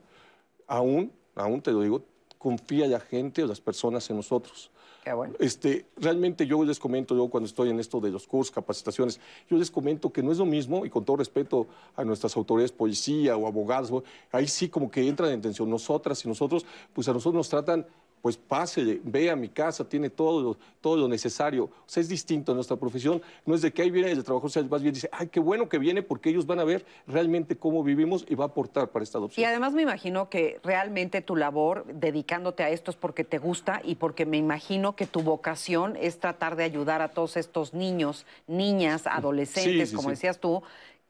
aún, 0.68 1.12
aún 1.36 1.62
te 1.62 1.74
lo 1.74 1.82
digo, 1.82 2.06
confía 2.38 2.88
la 2.88 3.02
gente 3.02 3.44
o 3.44 3.46
las 3.46 3.60
personas 3.60 4.10
en 4.10 4.16
nosotros. 4.16 4.72
Qué 5.04 5.14
bueno. 5.14 5.34
Este, 5.40 5.88
realmente 5.98 6.46
yo 6.46 6.64
les 6.64 6.80
comento, 6.80 7.16
yo 7.16 7.28
cuando 7.28 7.48
estoy 7.48 7.70
en 7.70 7.80
esto 7.80 8.00
de 8.00 8.12
los 8.12 8.28
cursos, 8.28 8.54
capacitaciones, 8.54 9.20
yo 9.50 9.58
les 9.58 9.72
comento 9.72 10.12
que 10.14 10.22
no 10.22 10.32
es 10.32 10.38
lo 10.38 10.46
mismo, 10.46 10.86
y 10.86 10.92
con 10.92 11.04
todo 11.04 11.18
respeto 11.18 11.68
a 11.96 12.04
nuestras 12.04 12.38
autoridades, 12.38 12.72
policía 12.72 13.36
o 13.36 13.48
abogados, 13.48 13.92
ahí 14.32 14.48
sí 14.48 14.70
como 14.70 14.92
que 14.92 15.08
entran 15.08 15.32
en 15.32 15.42
tensión. 15.42 15.70
Nosotras 15.70 16.24
y 16.24 16.28
nosotros, 16.28 16.66
pues 16.94 17.08
a 17.08 17.14
nosotros 17.14 17.34
nos 17.34 17.50
tratan 17.50 17.88
pues 18.22 18.38
pásele, 18.38 19.02
ve 19.04 19.30
a 19.30 19.36
mi 19.36 19.50
casa, 19.50 19.88
tiene 19.88 20.10
todo 20.10 20.42
lo, 20.42 20.58
todo 20.80 20.98
lo 20.98 21.08
necesario. 21.08 21.66
O 21.66 21.84
sea, 21.86 22.02
es 22.02 22.10
distinto 22.10 22.54
nuestra 22.54 22.78
profesión. 22.78 23.22
No 23.46 23.56
es 23.56 23.62
de 23.62 23.72
que 23.72 23.82
ahí 23.82 23.92
viene 23.92 24.12
el 24.12 24.24
trabajo 24.24 24.48
social, 24.48 24.70
más 24.70 24.82
bien 24.82 24.94
dice, 24.94 25.10
ay, 25.12 25.28
qué 25.28 25.40
bueno 25.40 25.68
que 25.68 25.80
viene 25.80 26.04
porque 26.04 26.30
ellos 26.30 26.46
van 26.46 26.60
a 26.60 26.64
ver 26.64 26.86
realmente 27.08 27.56
cómo 27.56 27.84
vivimos 27.84 28.26
y 28.30 28.36
va 28.36 28.46
a 28.46 28.48
aportar 28.48 28.90
para 28.90 29.04
esta 29.04 29.18
adopción. 29.18 29.42
Y 29.42 29.46
además 29.46 29.74
me 29.74 29.82
imagino 29.82 30.30
que 30.30 30.60
realmente 30.64 31.22
tu 31.22 31.36
labor 31.36 31.86
dedicándote 31.86 32.64
a 32.64 32.70
esto 32.70 32.92
es 32.92 32.98
porque 32.98 33.24
te 33.24 33.40
gusta 33.40 33.82
y 33.84 33.96
porque 33.96 34.26
me 34.26 34.38
imagino 34.38 34.96
que 34.96 35.08
tu 35.08 35.22
vocación 35.22 35.98
es 36.00 36.20
tratar 36.20 36.56
de 36.56 36.64
ayudar 36.64 37.02
a 37.02 37.10
todos 37.10 37.38
estos 37.38 37.74
niños, 37.74 38.26
niñas, 38.48 39.08
adolescentes, 39.08 39.90
sí, 39.90 39.96
como 39.96 40.10
sí. 40.10 40.16
decías 40.16 40.40
tú, 40.40 40.62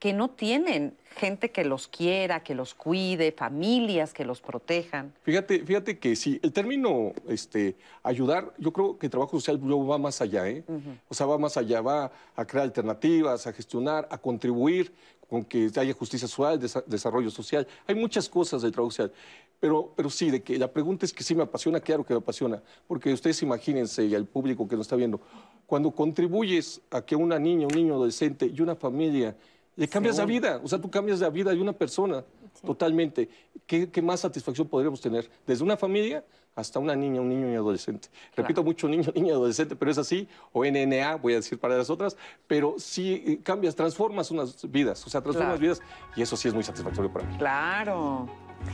que 0.02 0.14
no 0.14 0.32
tienen 0.32 0.96
gente 1.16 1.52
que 1.52 1.64
los 1.64 1.88
quiera, 1.88 2.42
que 2.42 2.56
los 2.56 2.74
cuide, 2.74 3.32
familias 3.32 4.16
que 4.16 4.26
los 4.26 4.42
protejan. 4.42 5.14
Fíjate, 5.22 5.64
fíjate 5.64 6.00
que 6.00 6.16
sí, 6.16 6.40
el 6.42 6.52
término 6.52 7.14
este, 7.28 7.76
ayudar, 8.02 8.52
yo 8.58 8.74
creo 8.74 8.98
que 8.98 9.06
el 9.06 9.12
trabajo 9.12 9.40
social 9.40 9.60
luego 9.64 9.86
va 9.86 10.00
más 10.00 10.20
allá, 10.20 10.50
¿eh? 10.50 10.64
O 11.08 11.14
sea, 11.14 11.28
va 11.28 11.38
más 11.38 11.56
allá, 11.56 11.82
va 11.82 12.12
a 12.36 12.46
crear 12.48 12.64
alternativas, 12.64 13.46
a 13.46 13.54
gestionar, 13.54 14.08
a 14.10 14.18
contribuir 14.18 14.92
con 15.30 15.46
que 15.46 15.70
haya 15.78 15.94
justicia 15.94 16.28
social, 16.28 16.60
desa- 16.60 16.84
desarrollo 16.88 17.30
social. 17.30 17.68
Hay 17.86 17.94
muchas 17.94 18.28
cosas 18.28 18.64
del 18.64 18.72
trabajo 18.72 18.90
social. 18.90 19.12
Pero, 19.60 19.94
pero 19.96 20.10
sí, 20.10 20.32
de 20.32 20.42
que 20.42 20.58
la 20.58 20.72
pregunta 20.74 21.06
es 21.06 21.14
que 21.14 21.24
sí 21.24 21.36
me 21.36 21.44
apasiona, 21.44 21.80
claro 21.80 22.04
que 22.04 22.16
me 22.16 22.18
apasiona. 22.22 22.60
Porque 22.88 23.14
ustedes 23.14 23.44
imagínense, 23.44 24.04
y 24.04 24.16
al 24.16 24.26
público 24.26 24.68
que 24.68 24.76
nos 24.76 24.88
está 24.88 24.96
viendo, 24.96 25.22
cuando 25.68 25.92
contribuyes 25.92 26.82
a 26.90 27.06
que 27.06 27.16
una 27.16 27.38
niña, 27.38 27.68
un 27.68 27.76
niño 27.76 27.94
adolescente 27.94 28.48
y 28.52 28.60
una 28.62 28.76
familia 28.76 29.36
le 29.76 29.88
cambias 29.88 30.18
la 30.18 30.26
vida, 30.26 30.60
o 30.64 30.68
sea, 30.68 30.80
tú 30.80 30.90
cambias 30.90 31.20
la 31.20 31.30
vida 31.30 31.52
de 31.52 31.62
una 31.62 31.74
persona 31.74 32.24
totalmente. 32.66 33.30
¿Qué, 33.66 33.90
qué 33.90 34.02
más 34.02 34.20
satisfacción 34.20 34.68
podríamos 34.68 35.00
tener? 35.02 35.30
Desde 35.48 35.64
una 35.64 35.78
familia 35.78 36.24
hasta 36.54 36.80
una 36.80 36.96
niña, 36.96 37.22
un 37.22 37.30
niño 37.30 37.50
y 37.52 37.56
adolescente. 37.56 38.10
Repito 38.36 38.62
mucho 38.64 38.88
niño, 38.88 39.10
niña 39.16 39.34
adolescente, 39.34 39.76
pero 39.76 39.90
es 39.90 39.98
así, 39.98 40.28
o 40.52 40.66
NNA, 40.66 41.16
voy 41.16 41.34
a 41.34 41.36
decir 41.38 41.58
para 41.58 41.78
las 41.78 41.90
otras, 41.90 42.18
pero 42.46 42.76
sí 42.78 43.24
eh, 43.26 43.40
cambias, 43.42 43.76
transformas 43.76 44.30
unas 44.32 44.70
vidas, 44.70 45.06
o 45.08 45.10
sea, 45.10 45.22
transformas 45.22 45.58
Claro. 45.60 45.62
vidas 45.76 45.82
y 46.16 46.22
eso 46.22 46.36
sí 46.36 46.50
es 46.50 46.54
muy 46.54 46.64
satisfactorio 46.64 47.12
para 47.12 47.26
mí. 47.26 47.38
Claro. 47.38 48.28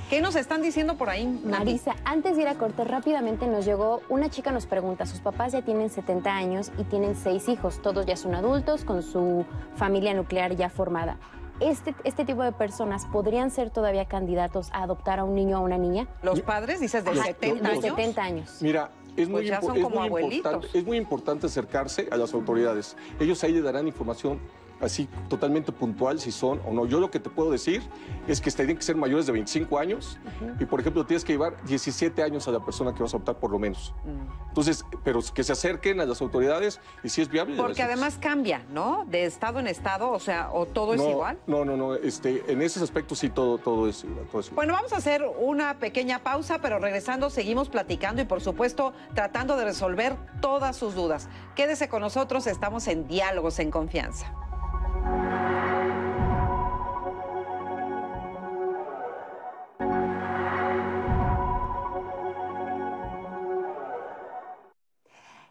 ¿Qué 0.10 0.22
nos 0.22 0.36
están 0.36 0.62
diciendo 0.62 0.96
por 0.98 1.10
ahí? 1.10 1.28
Marisa, 1.44 1.96
antes 2.06 2.36
de 2.36 2.44
ir 2.44 2.48
a 2.48 2.56
corte, 2.56 2.84
rápidamente 2.84 3.46
nos 3.48 3.66
llegó, 3.66 4.02
una 4.10 4.30
chica 4.30 4.52
nos 4.52 4.66
pregunta, 4.66 5.06
sus 5.06 5.20
papás 5.20 5.52
ya 5.52 5.62
tienen 5.64 5.90
70 5.90 6.30
años 6.34 6.72
y 6.78 6.84
tienen 6.86 7.16
seis 7.16 7.50
hijos, 7.50 7.82
todos 7.82 8.06
ya 8.06 8.16
son 8.16 8.34
adultos 8.36 8.84
con 8.86 9.04
su 9.04 9.46
familia 9.76 10.14
nuclear 10.14 10.56
ya 10.56 10.70
formada. 10.70 11.18
Este, 11.60 11.96
este 12.04 12.24
tipo 12.24 12.44
de 12.44 12.52
personas 12.52 13.06
podrían 13.06 13.50
ser 13.52 13.70
todavía 13.72 14.06
candidatos 14.06 14.70
a 14.74 14.84
adoptar 14.84 15.20
a 15.20 15.24
un 15.24 15.34
niño 15.36 15.58
o 15.58 15.60
a 15.60 15.64
una 15.64 15.78
niña. 15.78 16.08
Los 16.22 16.42
padres, 16.42 16.80
dices, 16.80 17.04
de 17.04 17.16
Los- 17.16 17.26
70 17.26 17.64
de 17.64 17.70
años. 17.70 17.84
70 17.84 18.22
años. 18.24 18.58
Mira, 18.62 18.92
es 19.18 19.28
muy, 19.28 19.40
Pues 19.42 19.48
ya 19.50 19.60
impo- 19.60 19.66
son 19.68 19.78
es 19.78 19.84
como 19.84 19.96
muy 19.98 20.06
abuelitos. 20.08 20.36
importante, 20.54 20.78
es 20.78 20.86
muy 20.86 20.98
importante 20.98 21.48
acercarse 21.48 22.08
a 22.12 22.18
las 22.18 22.34
autoridades. 22.36 22.96
Ellos 23.20 23.44
ahí 23.44 23.52
le 23.54 23.62
darán 23.64 23.88
información 23.88 24.40
así 24.82 25.08
totalmente 25.30 25.72
puntual 25.72 26.20
si 26.20 26.32
son 26.32 26.62
o 26.66 26.74
no. 26.74 26.86
Yo 26.86 27.00
lo 27.00 27.12
que 27.12 27.20
te 27.20 27.30
puedo 27.30 27.52
decir 27.52 27.82
es 28.28 28.42
que 28.42 28.52
tienen 28.52 28.78
que 28.78 28.84
ser 28.84 28.96
mayores 28.96 29.26
de 29.26 29.32
25 29.32 29.78
años 29.78 30.18
y, 30.60 30.66
por 30.66 30.80
ejemplo, 30.80 31.06
tienes 31.06 31.24
que 31.24 31.34
llevar 31.34 31.64
17 31.66 32.24
años 32.24 32.48
a 32.48 32.52
la 32.52 32.60
persona 32.60 32.94
que 32.94 33.04
vas 33.04 33.14
a 33.14 33.18
optar 33.18 33.40
por 33.40 33.52
lo 33.52 33.60
menos. 33.60 33.94
Mm. 34.04 34.48
Entonces, 34.50 34.84
pero 35.04 35.20
que 35.34 35.44
se 35.44 35.52
acerquen 35.52 36.00
a 36.02 36.06
las 36.06 36.22
autoridades 36.22 36.80
y 37.04 37.10
si 37.10 37.22
es 37.22 37.30
viable. 37.30 37.56
Porque 37.58 37.84
además 37.84 38.18
cambia, 38.20 38.66
¿no? 38.72 39.06
De 39.06 39.26
estado 39.26 39.60
en 39.60 39.68
estado, 39.68 40.10
o 40.10 40.20
sea, 40.20 40.50
o 40.52 40.66
todo 40.66 40.94
es 40.94 41.02
no, 41.02 41.10
igual. 41.10 41.40
No, 41.46 41.64
no, 41.64 41.78
no. 41.78 41.96
Este, 41.96 42.44
en 42.52 42.62
esos 42.62 42.82
aspectos 42.82 43.20
sí 43.20 43.30
todo, 43.30 43.58
todo 43.58 43.88
es 43.88 44.04
igual. 44.04 44.26
todo 44.32 44.42
es 44.42 44.48
igual. 44.48 44.56
Bueno, 44.56 44.74
vamos 44.74 44.94
a 44.94 44.98
hacer 44.98 45.24
una 45.40 45.78
pequeña 45.78 46.20
pausa, 46.20 46.60
pero 46.60 46.80
regresando 46.80 47.30
seguimos 47.30 47.70
platicando 47.70 48.22
y 48.22 48.26
por 48.26 48.42
supuesto 48.42 48.94
tratando 49.14 49.58
de 49.58 49.66
resolver 49.66 50.16
todas 50.42 50.76
sus 50.76 50.96
dudas. 50.96 51.30
Quédese 51.56 51.88
con 51.88 52.02
nosotros, 52.02 52.48
estamos 52.48 52.88
en 52.88 53.08
Diálogos 53.08 53.60
en 53.60 53.70
Confianza. 53.70 54.34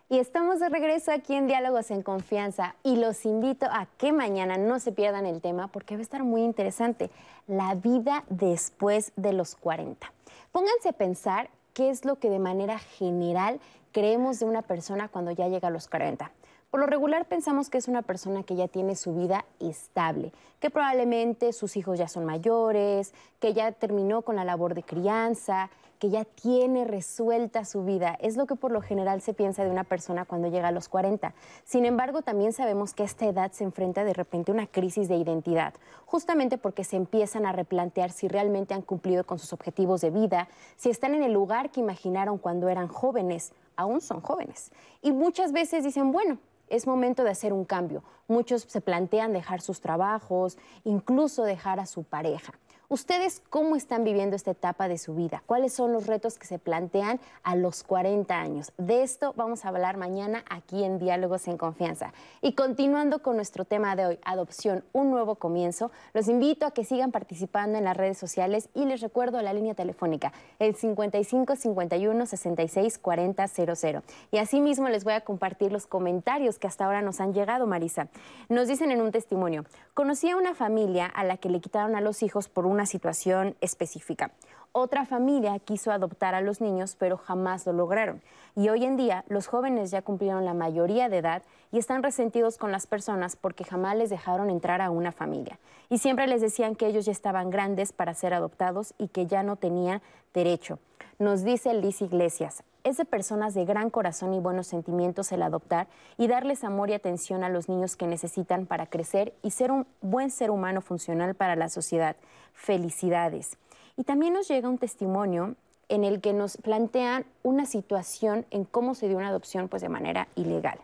Y 0.09 0.19
estamos 0.19 0.61
de 0.61 0.71
regreso 0.71 1.13
aquí 1.13 1.35
en 1.35 1.47
Diálogos 1.47 1.91
en 1.91 2.01
Confianza 2.01 2.75
y 2.83 2.97
los 2.97 3.27
invito 3.27 3.67
a 3.67 3.87
que 3.99 4.13
mañana 4.13 4.57
no 4.57 4.79
se 4.79 4.91
pierdan 4.91 5.27
el 5.27 5.43
tema 5.43 5.69
porque 5.69 5.97
va 5.97 5.99
a 5.99 6.03
estar 6.03 6.25
muy 6.25 6.43
interesante, 6.43 7.11
la 7.47 7.75
vida 7.75 8.25
después 8.31 9.13
de 9.17 9.35
los 9.35 9.57
40. 9.57 10.11
Pónganse 10.53 10.89
a 10.89 10.93
pensar 10.93 11.51
qué 11.75 11.91
es 11.91 12.07
lo 12.07 12.21
que 12.21 12.31
de 12.31 12.39
manera 12.39 12.79
general 12.79 13.61
creemos 13.93 14.39
de 14.39 14.47
una 14.47 14.63
persona 14.63 15.09
cuando 15.09 15.33
ya 15.33 15.49
llega 15.49 15.69
a 15.69 15.71
los 15.71 15.87
40. 15.87 16.31
Por 16.71 16.81
lo 16.81 16.87
regular 16.87 17.27
pensamos 17.27 17.71
que 17.71 17.79
es 17.79 17.89
una 17.89 18.03
persona 18.03 18.43
que 18.43 18.57
ya 18.57 18.69
tiene 18.69 18.97
su 18.97 19.15
vida 19.15 19.47
estable, 19.61 20.33
que 20.61 20.69
probablemente 20.69 21.53
sus 21.53 21.77
hijos 21.77 21.99
ya 21.99 22.09
son 22.09 22.25
mayores, 22.25 23.15
que 23.41 23.55
ya 23.55 23.73
terminó 23.73 24.23
con 24.23 24.37
la 24.37 24.45
labor 24.45 24.75
de 24.75 24.83
crianza, 24.83 25.71
que 25.99 26.11
ya 26.11 26.25
tiene 26.25 26.85
resuelta 26.85 27.65
su 27.65 27.85
vida. 27.85 28.19
Es 28.21 28.37
lo 28.37 28.47
que 28.47 28.57
por 28.57 28.73
lo 28.73 28.83
general 28.83 29.23
se 29.23 29.33
piensa 29.33 29.65
de 29.65 29.71
una 29.71 29.85
persona 29.85 30.25
cuando 30.25 30.49
llega 30.49 30.69
a 30.69 30.73
los 30.73 30.89
40. 30.89 31.35
Sin 31.65 31.87
embargo, 31.87 32.23
también 32.23 32.53
sabemos 32.53 32.95
que 32.95 33.05
a 33.05 33.07
esta 33.07 33.27
edad 33.27 33.53
se 33.53 33.65
enfrenta 33.65 34.05
de 34.05 34.13
repente 34.13 34.53
una 34.53 34.67
crisis 34.67 35.09
de 35.09 35.17
identidad, 35.17 35.73
justamente 36.05 36.59
porque 36.59 36.85
se 36.85 36.97
empiezan 36.97 37.47
a 37.47 37.53
replantear 37.53 38.11
si 38.11 38.29
realmente 38.29 38.75
han 38.75 38.83
cumplido 38.83 39.25
con 39.25 39.39
sus 39.39 39.53
objetivos 39.53 40.01
de 40.01 40.11
vida, 40.11 40.49
si 40.77 40.91
están 40.91 41.15
en 41.15 41.23
el 41.23 41.33
lugar 41.33 41.71
que 41.71 41.81
imaginaron 41.81 42.39
cuando 42.39 42.69
eran 42.69 42.89
jóvenes, 42.89 43.53
aún 43.77 44.01
son 44.01 44.21
jóvenes. 44.21 44.73
Y 45.01 45.13
muchas 45.13 45.53
veces 45.53 45.85
dicen, 45.85 46.13
bueno, 46.13 46.39
es 46.69 46.87
momento 46.87 47.25
de 47.25 47.31
hacer 47.31 47.53
un 47.53 47.65
cambio. 47.65 48.03
Muchos 48.29 48.63
se 48.63 48.81
plantean 48.81 49.33
dejar 49.33 49.61
sus 49.61 49.81
trabajos, 49.81 50.59
incluso 50.85 51.45
dejar 51.45 51.81
a 51.81 51.87
su 51.87 52.05
pareja. 52.05 52.53
¿Ustedes 52.89 53.43
cómo 53.51 53.75
están 53.75 54.05
viviendo 54.05 54.37
esta 54.37 54.53
etapa 54.53 54.87
de 54.87 54.97
su 54.97 55.17
vida? 55.17 55.43
¿Cuáles 55.47 55.73
son 55.73 55.93
los 55.93 56.07
retos 56.07 56.39
que 56.39 56.47
se 56.47 56.61
plantean 56.61 57.19
a 57.43 57.57
los 57.57 57.83
40 57.83 58.39
años? 58.39 58.73
De 58.79 59.03
esto 59.03 59.35
vamos 59.37 59.65
a 59.65 59.71
hablar 59.71 59.97
mañana 59.97 60.45
aquí 60.49 60.85
en 60.85 61.01
Diálogos 61.01 61.49
en 61.49 61.59
Confianza. 61.59 62.13
Y 62.43 62.53
continuando 62.53 63.23
con 63.23 63.35
nuestro 63.35 63.65
tema 63.65 63.97
de 63.97 64.07
hoy, 64.07 64.19
adopción, 64.25 64.85
un 64.93 65.11
nuevo 65.11 65.35
comienzo, 65.35 65.91
los 66.15 66.29
invito 66.29 66.65
a 66.65 66.71
que 66.71 66.85
sigan 66.85 67.11
participando 67.11 67.77
en 67.77 67.83
las 67.83 67.97
redes 67.97 68.19
sociales 68.19 68.69
y 68.73 68.85
les 68.85 69.01
recuerdo 69.01 69.43
la 69.43 69.53
línea 69.53 69.75
telefónica, 69.75 70.33
el 70.61 70.77
55 70.77 71.57
51 71.57 72.27
66 72.27 72.99
40 72.99 73.49
00. 73.49 74.03
Y 74.31 74.39
asimismo 74.39 74.89
les 74.89 75.03
voy 75.03 75.15
a 75.15 75.23
compartir 75.23 75.73
los 75.73 75.89
comentarios 75.89 76.61
que 76.61 76.69
hasta 76.69 76.85
ahora 76.85 77.03
nos 77.03 77.21
han 77.21 77.35
llegado, 77.35 77.67
Marisa. 77.67 78.07
Nos 78.49 78.69
dicen 78.69 78.93
en 78.93 79.03
un 79.03 79.11
testimonio, 79.11 79.65
conocí 79.93 80.31
a 80.31 80.37
una 80.37 80.55
familia 80.55 81.07
a 81.07 81.25
la 81.25 81.37
que 81.37 81.49
le 81.49 81.59
quitaron 81.59 81.97
a 81.97 82.01
los 82.01 82.23
hijos 82.23 82.49
por 82.49 82.65
una 82.77 82.85
situación 82.85 83.57
específica. 83.63 84.33
Otra 84.73 85.07
familia 85.07 85.59
quiso 85.59 85.91
adoptar 85.91 86.35
a 86.35 86.43
los 86.43 86.61
niños, 86.61 86.95
pero 86.99 87.17
jamás 87.17 87.65
lo 87.65 87.73
lograron. 87.73 88.21
Y 88.55 88.69
hoy 88.69 88.85
en 88.85 88.99
día 88.99 89.25
los 89.29 89.47
jóvenes 89.47 89.91
ya 89.91 90.03
cumplieron 90.03 90.45
la 90.45 90.53
mayoría 90.53 91.09
de 91.09 91.17
edad 91.17 91.43
y 91.73 91.79
están 91.79 92.03
resentidos 92.03 92.59
con 92.59 92.73
las 92.73 92.87
personas 92.87 93.35
porque 93.35 93.65
jamás 93.65 93.97
les 93.97 94.11
dejaron 94.11 94.51
entrar 94.51 94.83
a 94.83 94.91
una 94.91 95.13
familia. 95.13 95.59
Y 95.89 95.97
siempre 95.97 96.27
les 96.27 96.43
decían 96.43 96.75
que 96.75 96.87
ellos 96.87 97.07
ya 97.07 97.13
estaban 97.13 97.49
grandes 97.49 97.95
para 97.95 98.13
ser 98.13 98.35
adoptados 98.35 98.93
y 98.99 99.09
que 99.09 99.25
ya 99.25 99.43
no 99.43 99.57
tenían 99.57 100.03
derecho. 100.35 100.79
Nos 101.19 101.45
dice 101.45 101.73
Liz 101.73 102.03
Iglesias, 102.03 102.63
es 102.87 102.99
de 102.99 103.05
personas 103.05 103.53
de 103.55 103.65
gran 103.65 103.91
corazón 103.91 104.33
y 104.33 104.39
buenos 104.39 104.69
sentimientos 104.69 105.33
el 105.33 105.43
adoptar 105.43 105.89
y 106.17 106.29
darles 106.29 106.63
amor 106.63 106.89
y 106.89 106.93
atención 106.93 107.43
a 107.43 107.49
los 107.49 107.69
niños 107.69 107.97
que 107.97 108.07
necesitan 108.07 108.65
para 108.67 108.87
crecer 108.87 109.35
y 109.43 109.51
ser 109.51 109.73
un 109.73 109.89
buen 110.03 110.31
ser 110.31 110.53
humano 110.53 110.81
funcional 110.81 111.35
para 111.35 111.57
la 111.57 111.69
sociedad. 111.69 112.15
Felicidades. 112.55 113.59
Y 113.97 114.05
también 114.05 114.35
nos 114.35 114.47
llega 114.47 114.69
un 114.69 114.79
testimonio 114.79 115.57
en 115.89 116.05
el 116.05 116.21
que 116.21 116.33
nos 116.33 116.59
plantean 116.59 117.25
una 117.43 117.67
situación 117.67 118.47
en 118.53 118.65
cómo 118.65 118.95
se 118.95 119.09
dio 119.09 119.17
una 119.17 119.29
adopción 119.29 119.67
pues 119.67 119.83
de 119.83 119.89
manera 119.89 120.29
ilegal. 120.37 120.79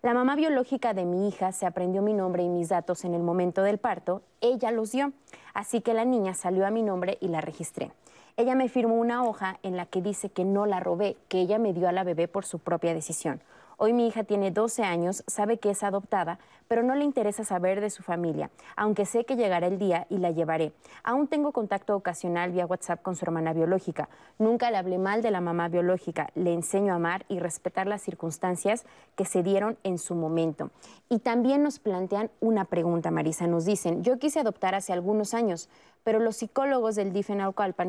La 0.00 0.14
mamá 0.14 0.36
biológica 0.36 0.94
de 0.94 1.04
mi 1.04 1.28
hija 1.28 1.52
se 1.52 1.66
aprendió 1.66 2.00
mi 2.00 2.14
nombre 2.14 2.42
y 2.42 2.48
mis 2.48 2.70
datos 2.70 3.04
en 3.04 3.12
el 3.12 3.22
momento 3.22 3.62
del 3.62 3.76
parto, 3.76 4.22
ella 4.40 4.70
los 4.70 4.92
dio, 4.92 5.12
así 5.52 5.82
que 5.82 5.92
la 5.92 6.06
niña 6.06 6.32
salió 6.32 6.66
a 6.66 6.70
mi 6.70 6.82
nombre 6.82 7.18
y 7.20 7.28
la 7.28 7.42
registré. 7.42 7.92
Ella 8.38 8.54
me 8.54 8.70
firmó 8.70 8.94
una 8.94 9.24
hoja 9.24 9.58
en 9.62 9.76
la 9.76 9.84
que 9.84 10.00
dice 10.00 10.30
que 10.30 10.44
no 10.44 10.64
la 10.64 10.80
robé, 10.80 11.16
que 11.28 11.40
ella 11.40 11.58
me 11.58 11.74
dio 11.74 11.86
a 11.88 11.92
la 11.92 12.02
bebé 12.02 12.28
por 12.28 12.46
su 12.46 12.58
propia 12.58 12.94
decisión. 12.94 13.42
Hoy 13.76 13.92
mi 13.92 14.06
hija 14.06 14.24
tiene 14.24 14.50
12 14.50 14.84
años, 14.84 15.24
sabe 15.26 15.58
que 15.58 15.70
es 15.70 15.82
adoptada, 15.82 16.38
pero 16.68 16.82
no 16.82 16.94
le 16.94 17.04
interesa 17.04 17.44
saber 17.44 17.80
de 17.80 17.90
su 17.90 18.02
familia, 18.02 18.50
aunque 18.76 19.04
sé 19.06 19.24
que 19.24 19.36
llegará 19.36 19.66
el 19.66 19.78
día 19.78 20.06
y 20.08 20.18
la 20.18 20.30
llevaré. 20.30 20.72
Aún 21.02 21.26
tengo 21.26 21.52
contacto 21.52 21.96
ocasional 21.96 22.52
vía 22.52 22.64
WhatsApp 22.64 23.02
con 23.02 23.16
su 23.16 23.24
hermana 23.24 23.52
biológica. 23.52 24.08
Nunca 24.38 24.70
le 24.70 24.76
hablé 24.76 24.98
mal 24.98 25.20
de 25.20 25.32
la 25.32 25.40
mamá 25.40 25.68
biológica. 25.68 26.30
Le 26.34 26.54
enseño 26.54 26.92
a 26.92 26.96
amar 26.96 27.26
y 27.28 27.40
respetar 27.40 27.86
las 27.88 28.02
circunstancias 28.02 28.86
que 29.16 29.24
se 29.24 29.42
dieron 29.42 29.76
en 29.82 29.98
su 29.98 30.14
momento. 30.14 30.70
Y 31.08 31.18
también 31.18 31.62
nos 31.62 31.78
plantean 31.78 32.30
una 32.40 32.64
pregunta, 32.64 33.10
Marisa. 33.10 33.46
Nos 33.48 33.64
dicen, 33.64 34.02
yo 34.02 34.18
quise 34.18 34.40
adoptar 34.40 34.74
hace 34.74 34.92
algunos 34.92 35.34
años, 35.34 35.68
pero 36.04 36.20
los 36.20 36.36
psicólogos 36.36 36.96
del 36.96 37.12
DIF 37.12 37.30
en 37.30 37.42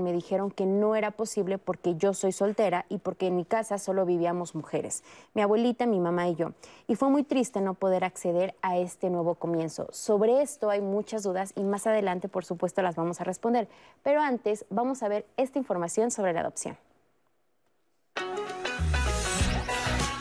me 0.04 0.13
dijeron 0.13 0.52
que 0.52 0.65
no 0.65 0.95
era 0.95 1.12
posible 1.12 1.58
porque 1.58 1.95
yo 1.95 2.13
soy 2.13 2.32
soltera 2.32 2.86
y 2.89 2.97
porque 2.97 3.28
en 3.28 3.36
mi 3.36 3.45
casa 3.45 3.78
solo 3.78 4.06
vivíamos 4.06 4.56
mujeres, 4.56 5.04
mi 5.34 5.41
abuelita, 5.41 5.86
mi 5.86 5.99
mamá 5.99 6.28
y 6.28 6.36
yo. 6.36 6.52
Y 6.88 6.95
fue 6.95 7.10
muy 7.10 7.23
triste 7.23 7.62
no 7.62 7.73
poder 7.73 8.04
acceder 8.04 8.56
a 8.62 8.78
este 8.78 9.10
nuevo 9.10 9.36
comienzo. 9.36 9.88
Sobre 9.91 10.41
esto 10.41 10.69
hay 10.69 10.82
muchas 10.82 11.23
dudas 11.23 11.54
y 11.56 11.63
más 11.63 11.88
adelante, 11.88 12.28
por 12.28 12.45
supuesto, 12.45 12.82
las 12.82 12.95
vamos 12.95 13.21
a 13.21 13.23
responder. 13.23 13.67
Pero 14.04 14.21
antes, 14.21 14.65
vamos 14.69 15.04
a 15.04 15.08
ver 15.08 15.26
esta 15.38 15.60
información 15.60 16.12
sobre 16.12 16.34
la 16.34 16.41
adopción. 16.41 16.78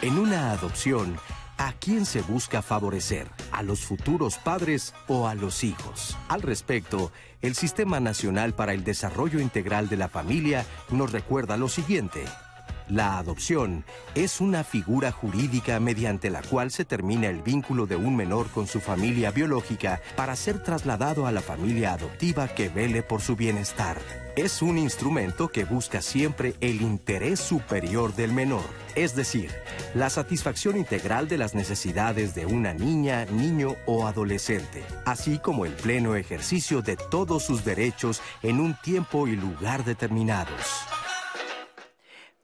En 0.02 0.18
una 0.18 0.50
adopción, 0.52 1.16
¿A 1.58 1.74
quién 1.74 2.06
se 2.06 2.22
busca 2.22 2.60
favorecer? 2.60 3.30
¿A 3.52 3.62
los 3.62 3.82
futuros 3.82 4.36
padres 4.36 4.94
o 5.06 5.28
a 5.28 5.36
los 5.36 5.62
hijos? 5.62 6.16
Al 6.28 6.42
respecto, 6.42 7.12
el 7.42 7.56
Sistema 7.56 7.98
Nacional 8.00 8.54
para 8.54 8.72
el 8.72 8.84
Desarrollo 8.84 9.40
Integral 9.40 9.88
de 9.88 9.96
la 9.96 10.08
Familia 10.08 10.64
nos 10.90 11.12
recuerda 11.12 11.56
lo 11.56 11.68
siguiente. 11.68 12.24
La 12.92 13.16
adopción 13.16 13.86
es 14.14 14.42
una 14.42 14.64
figura 14.64 15.12
jurídica 15.12 15.80
mediante 15.80 16.28
la 16.28 16.42
cual 16.42 16.70
se 16.70 16.84
termina 16.84 17.28
el 17.28 17.40
vínculo 17.40 17.86
de 17.86 17.96
un 17.96 18.14
menor 18.14 18.50
con 18.50 18.66
su 18.66 18.80
familia 18.80 19.30
biológica 19.30 20.02
para 20.14 20.36
ser 20.36 20.62
trasladado 20.62 21.26
a 21.26 21.32
la 21.32 21.40
familia 21.40 21.94
adoptiva 21.94 22.48
que 22.48 22.68
vele 22.68 23.02
por 23.02 23.22
su 23.22 23.34
bienestar. 23.34 23.96
Es 24.36 24.60
un 24.60 24.76
instrumento 24.76 25.48
que 25.48 25.64
busca 25.64 26.02
siempre 26.02 26.54
el 26.60 26.82
interés 26.82 27.40
superior 27.40 28.14
del 28.14 28.34
menor, 28.34 28.68
es 28.94 29.16
decir, 29.16 29.50
la 29.94 30.10
satisfacción 30.10 30.76
integral 30.76 31.28
de 31.28 31.38
las 31.38 31.54
necesidades 31.54 32.34
de 32.34 32.44
una 32.44 32.74
niña, 32.74 33.24
niño 33.24 33.74
o 33.86 34.06
adolescente, 34.06 34.84
así 35.06 35.38
como 35.38 35.64
el 35.64 35.72
pleno 35.72 36.14
ejercicio 36.14 36.82
de 36.82 36.98
todos 36.98 37.42
sus 37.42 37.64
derechos 37.64 38.20
en 38.42 38.60
un 38.60 38.74
tiempo 38.82 39.28
y 39.28 39.36
lugar 39.36 39.82
determinados. 39.82 40.84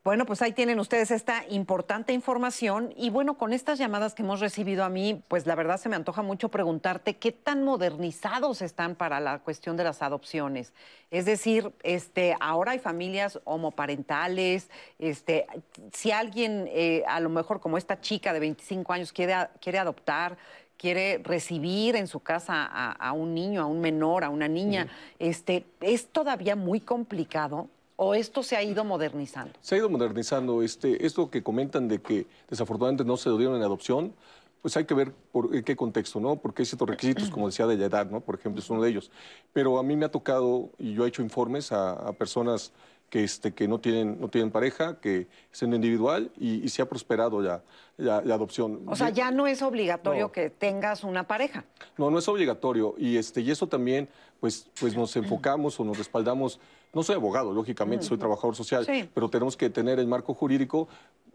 Bueno, 0.09 0.25
pues 0.25 0.41
ahí 0.41 0.53
tienen 0.53 0.81
ustedes 0.81 1.11
esta 1.11 1.45
importante 1.51 2.15
información. 2.15 2.95
Y 2.97 3.11
bueno, 3.11 3.37
con 3.37 3.53
estas 3.53 3.79
llamadas 3.79 4.15
que 4.15 4.23
hemos 4.23 4.41
recibido 4.41 4.83
a 4.83 4.89
mí, 4.89 5.23
pues 5.29 5.47
la 5.47 5.55
verdad 5.55 5.77
se 5.77 5.91
me 5.91 5.97
antoja 5.97 6.23
mucho 6.23 6.49
preguntarte 6.49 7.19
qué 7.19 7.31
tan 7.31 7.63
modernizados 7.63 8.63
están 8.63 8.95
para 8.95 9.21
la 9.21 9.41
cuestión 9.41 9.77
de 9.77 9.85
las 9.85 10.01
adopciones. 10.01 10.73
Es 11.11 11.27
decir, 11.27 11.73
este, 11.83 12.35
ahora 12.41 12.73
hay 12.73 12.79
familias 12.79 13.39
homoparentales, 13.45 14.71
este, 14.99 15.47
si 15.93 16.11
alguien, 16.11 16.71
eh, 16.71 17.05
a 17.07 17.21
lo 17.21 17.29
mejor 17.29 17.61
como 17.61 17.77
esta 17.77 18.01
chica 18.01 18.33
de 18.33 18.41
25 18.41 18.91
años 18.95 19.13
quiere, 19.13 19.35
quiere 19.61 19.79
adoptar, 19.79 20.39
quiere 20.79 21.21
recibir 21.23 21.97
en 21.97 22.07
su 22.07 22.21
casa 22.21 22.65
a, 22.65 23.13
un 23.13 23.35
niño, 23.35 23.61
a 23.61 23.67
un 23.67 23.83
menor, 23.83 24.25
a 24.25 24.31
una 24.31 24.49
niña, 24.49 24.89
este, 25.19 25.67
es 25.83 26.07
todavía 26.09 26.57
muy 26.57 26.81
complicado 26.81 27.69
o 28.01 28.15
esto 28.15 28.45
se 28.45 28.57
ha 28.57 28.63
ido 28.63 28.85
modernizando? 28.85 29.53
Se 29.61 29.75
ha 29.75 29.79
ido 29.79 29.91
modernizando. 29.91 30.63
Este, 30.63 31.05
esto 31.05 31.31
que 31.31 31.43
comentan 31.43 31.89
de 31.89 32.01
que 32.01 32.27
desafortunadamente 32.49 33.05
no 33.05 33.17
se 33.17 33.29
dieron 33.31 33.57
en 33.57 33.63
adopción, 33.63 34.15
pues 34.63 34.77
hay 34.77 34.85
que 34.85 34.95
ver 34.95 35.13
por 35.33 35.55
en 35.55 35.65
qué 35.65 35.75
contexto, 35.75 36.21
¿no? 36.21 36.37
Porque 36.37 36.63
hay 36.63 36.67
ciertos 36.67 36.89
requisitos, 36.89 37.29
como 37.29 37.47
decía, 37.47 37.67
de 37.67 37.77
la 37.77 37.87
edad, 37.87 38.09
¿no? 38.09 38.21
Por 38.21 38.37
ejemplo, 38.37 38.61
es 38.61 38.71
uno 38.71 38.83
de 38.83 38.91
ellos. 38.91 39.11
Pero 39.53 39.79
a 39.81 39.83
mí 39.83 39.97
me 39.97 40.05
ha 40.05 40.11
tocado, 40.13 40.71
y 40.79 40.95
yo 40.95 41.05
he 41.05 41.09
hecho 41.09 41.23
informes 41.23 41.73
a, 41.73 42.13
personas 42.13 42.73
que, 43.11 43.25
este, 43.25 43.53
que 43.53 43.67
no, 43.67 43.81
tienen, 43.81 44.21
no 44.21 44.29
tienen 44.29 44.53
pareja, 44.53 45.01
que 45.01 45.27
es 45.53 45.63
en 45.63 45.75
individual, 45.75 46.31
y, 46.39 46.69
se 46.69 46.83
ha 46.83 46.89
prosperado 46.89 47.43
ya 47.43 47.63
la, 47.97 48.19
adopción. 48.19 48.83
O 48.87 48.95
sea, 48.95 49.11
ya 49.11 49.33
no 49.33 49.49
es 49.49 49.61
obligatorio 49.61 50.31
que 50.31 50.51
tengas 50.51 51.03
una 51.03 51.27
pareja. 51.27 51.65
No, 51.97 52.13
no 52.13 52.19
es 52.21 52.29
obligatorio. 52.29 52.95
Y, 52.97 53.17
este, 53.17 53.41
y 53.41 53.51
eso 53.51 53.67
también, 53.67 54.09
pues, 54.39 54.69
pues 54.79 54.95
nos 54.95 55.17
enfocamos 55.17 55.81
o 55.81 55.85
nos 55.85 55.99
respaldamos 55.99 56.61
no 56.93 57.03
soy 57.03 57.17
abogado, 57.17 57.53
lógicamente, 57.53 58.05
soy 58.05 58.19
trabajador 58.19 58.57
social, 58.57 58.87
pero 59.15 59.29
tenemos 59.29 59.57
que 59.57 59.71
tener 59.71 59.99
el 59.99 60.07
marco 60.07 60.35
jurídico 60.35 60.89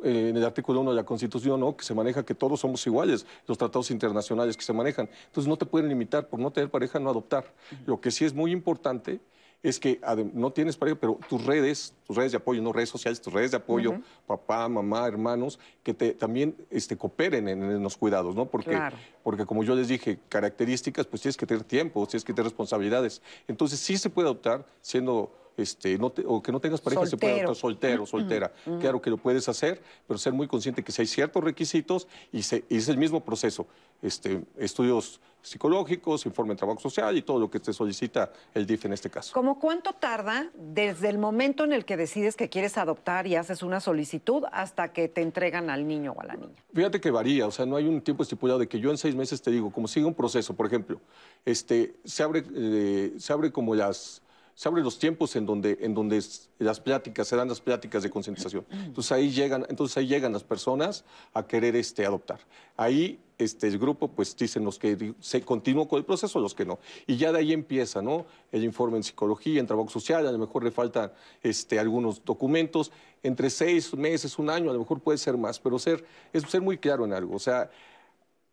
eh, 0.04 0.30
en 0.30 0.38
el 0.38 0.44
artículo 0.44 0.82
1 0.82 0.92
de 0.92 0.96
la 0.98 1.06
Constitución, 1.06 1.60
¿no? 1.60 1.78
que 1.78 1.86
se 1.86 1.94
maneja 1.94 2.24
que 2.26 2.36
todos 2.36 2.60
somos 2.60 2.86
iguales, 2.88 3.26
los 3.48 3.58
tratados 3.58 3.90
internacionales 3.92 4.58
que 4.58 4.64
se 4.64 4.74
manejan. 4.74 5.10
Entonces 5.28 5.48
no 5.48 5.58
te 5.58 5.66
pueden 5.66 5.88
limitar 5.88 6.28
por 6.28 6.40
no 6.40 6.52
tener 6.52 6.70
pareja, 6.70 7.00
no 7.00 7.10
adoptar. 7.10 7.46
Lo 7.86 8.02
que 8.02 8.12
sí 8.12 8.26
es 8.26 8.34
muy 8.34 8.52
importante 8.52 9.22
es 9.64 9.80
que 9.80 10.02
no 10.34 10.52
tienes 10.52 10.76
pareja, 10.76 10.98
pero 11.00 11.18
tus 11.30 11.46
redes, 11.46 11.94
tus 12.06 12.18
redes 12.18 12.34
de 12.34 12.38
apoyo, 12.38 12.62
no 12.62 12.74
redes 12.74 12.90
sociales, 12.90 13.22
tus 13.22 13.32
redes 13.32 13.52
de 13.52 13.58
apoyo, 13.58 13.96
papá, 14.28 14.68
mamá, 14.68 15.08
hermanos, 15.08 15.58
que 15.84 15.94
te, 15.94 16.12
también 16.12 16.54
este, 16.70 16.98
cooperen 16.98 17.48
en, 17.48 17.82
los 17.82 17.96
cuidados, 17.96 18.36
¿no? 18.36 18.46
Porque, 18.46 18.78
porque 19.24 19.46
como 19.46 19.64
yo 19.64 19.74
les 19.74 19.88
dije, 19.88 20.20
características, 20.28 21.08
pues 21.08 21.22
tienes 21.22 21.38
que 21.38 21.46
tener 21.46 21.64
tiempo, 21.64 22.06
tienes 22.06 22.26
que 22.26 22.34
tener 22.34 22.44
responsabilidades. 22.44 23.22
Entonces 23.48 23.80
sí 23.80 23.98
se 23.98 24.10
puede 24.10 24.28
adoptar 24.28 24.66
siendo 24.82 25.32
este, 25.58 26.00
o 26.26 26.42
que 26.42 26.52
no 26.52 26.60
tengas 26.60 26.82
pareja, 26.82 27.06
se 27.06 27.18
puede 27.18 27.42
adoptar 27.42 27.56
soltero, 27.56 28.06
soltera. 28.06 28.52
Claro 28.80 29.02
que 29.02 29.10
lo 29.10 29.18
puedes 29.18 29.48
hacer, 29.50 29.82
pero 30.08 30.18
ser 30.18 30.34
muy 30.34 30.48
consciente 30.48 30.84
que 30.84 30.92
si 30.92 31.02
hay 31.02 31.08
ciertos 31.08 31.44
requisitos 31.44 32.08
y, 32.32 32.40
es 32.40 32.90
el 32.90 32.98
mismo 32.98 33.24
proceso. 33.24 33.68
Este, 34.02 34.44
estudios 34.58 35.22
psicológicos, 35.44 36.26
informe 36.26 36.54
de 36.54 36.58
trabajo 36.58 36.80
social 36.80 37.16
y 37.18 37.22
todo 37.22 37.38
lo 37.38 37.52
que 37.52 37.60
te 37.60 37.74
solicita 37.74 38.32
el 38.54 38.66
DIF 38.66 38.86
en 38.86 38.94
este 38.94 39.10
caso. 39.10 39.34
¿Cómo 39.34 39.60
cuánto 39.60 39.94
tarda 39.94 40.50
desde 40.56 41.10
el 41.10 41.18
momento 41.18 41.66
en 41.66 41.74
el 41.74 41.86
que 41.86 41.98
decides 41.98 42.36
que 42.36 42.50
quieres 42.50 42.78
adoptar 42.78 43.28
y 43.28 43.36
haces 43.36 43.62
una 43.62 43.80
solicitud 43.82 44.44
hasta 44.52 44.94
que 44.94 45.10
te 45.10 45.22
entregan 45.22 45.70
al 45.70 45.86
niño 45.86 46.14
o 46.14 46.22
a 46.22 46.26
la 46.26 46.36
niña? 46.36 46.56
Fíjate 46.74 47.00
que 47.00 47.12
varía, 47.12 47.46
o 47.46 47.52
sea, 47.52 47.66
no 47.66 47.76
hay 47.76 47.88
un 47.88 48.02
tiempo 48.02 48.24
estipulado 48.24 48.60
de 48.60 48.68
que 48.68 48.80
yo 48.80 48.90
en 48.90 48.98
seis 48.98 49.16
meses 49.16 49.42
te 49.42 49.52
digo, 49.52 49.72
como 49.72 49.88
sigue 49.88 50.06
un 50.06 50.14
proceso, 50.16 50.56
por 50.56 50.66
ejemplo, 50.66 51.00
este, 51.46 51.96
se, 52.06 52.24
abre, 52.24 52.44
eh, 52.56 53.14
se 53.18 53.34
abre 53.34 53.52
como 53.52 53.76
las 53.76 54.23
se 54.56 54.70
abren 54.70 54.84
los 54.84 55.00
tiempos 55.00 55.36
en 55.36 55.46
donde, 55.46 55.78
en 55.82 55.94
donde 55.94 56.24
las 56.60 56.80
pláticas, 56.80 57.28
se 57.28 57.36
dan 57.36 57.48
las 57.48 57.62
pláticas 57.62 58.04
de 58.04 58.10
concientización. 58.10 58.66
Entonces 58.72 59.12
ahí 59.12 59.32
llegan, 59.32 59.66
entonces 59.70 59.98
ahí 59.98 60.08
llegan 60.08 60.34
las 60.34 60.44
personas 60.44 61.06
a 61.34 61.46
querer 61.48 61.76
este, 61.76 62.06
adoptar. 62.06 62.40
Ahí 62.78 63.20
este, 63.38 63.68
el 63.68 63.80
grupo 63.80 64.08
pues 64.10 64.36
dicen 64.38 64.64
los 64.64 64.78
que 64.78 65.16
se 65.20 65.42
continúa 65.42 65.88
con 65.88 65.98
el 65.98 66.06
proceso, 66.06 66.40
los 66.40 66.54
que 66.54 66.66
no. 66.66 66.80
Y 67.08 67.18
ya 67.18 67.32
de 67.32 67.40
ahí 67.40 67.54
empieza, 67.54 68.02
¿no? 68.02 68.26
El 68.52 68.64
informe 68.64 68.98
en 68.98 69.04
psicología, 69.04 69.60
en 69.60 69.68
trabajo 69.68 69.90
social, 69.90 70.26
a 70.28 70.32
lo 70.32 70.38
mejor 70.38 70.64
le 70.64 70.72
faltan 70.72 71.12
este, 71.42 71.80
algunos 71.80 72.24
documentos. 72.24 72.92
Entre 73.24 73.50
seis 73.50 73.94
meses, 73.96 74.38
un 74.38 74.50
año, 74.50 74.70
a 74.70 74.74
lo 74.74 74.80
mejor 74.80 75.00
puede 75.00 75.18
ser 75.18 75.38
más, 75.38 75.60
pero 75.60 75.80
ser, 75.80 76.06
es 76.32 76.44
ser 76.44 76.62
muy 76.62 76.78
claro 76.78 77.06
en 77.06 77.14
algo. 77.14 77.36
O 77.36 77.40
sea, 77.40 77.72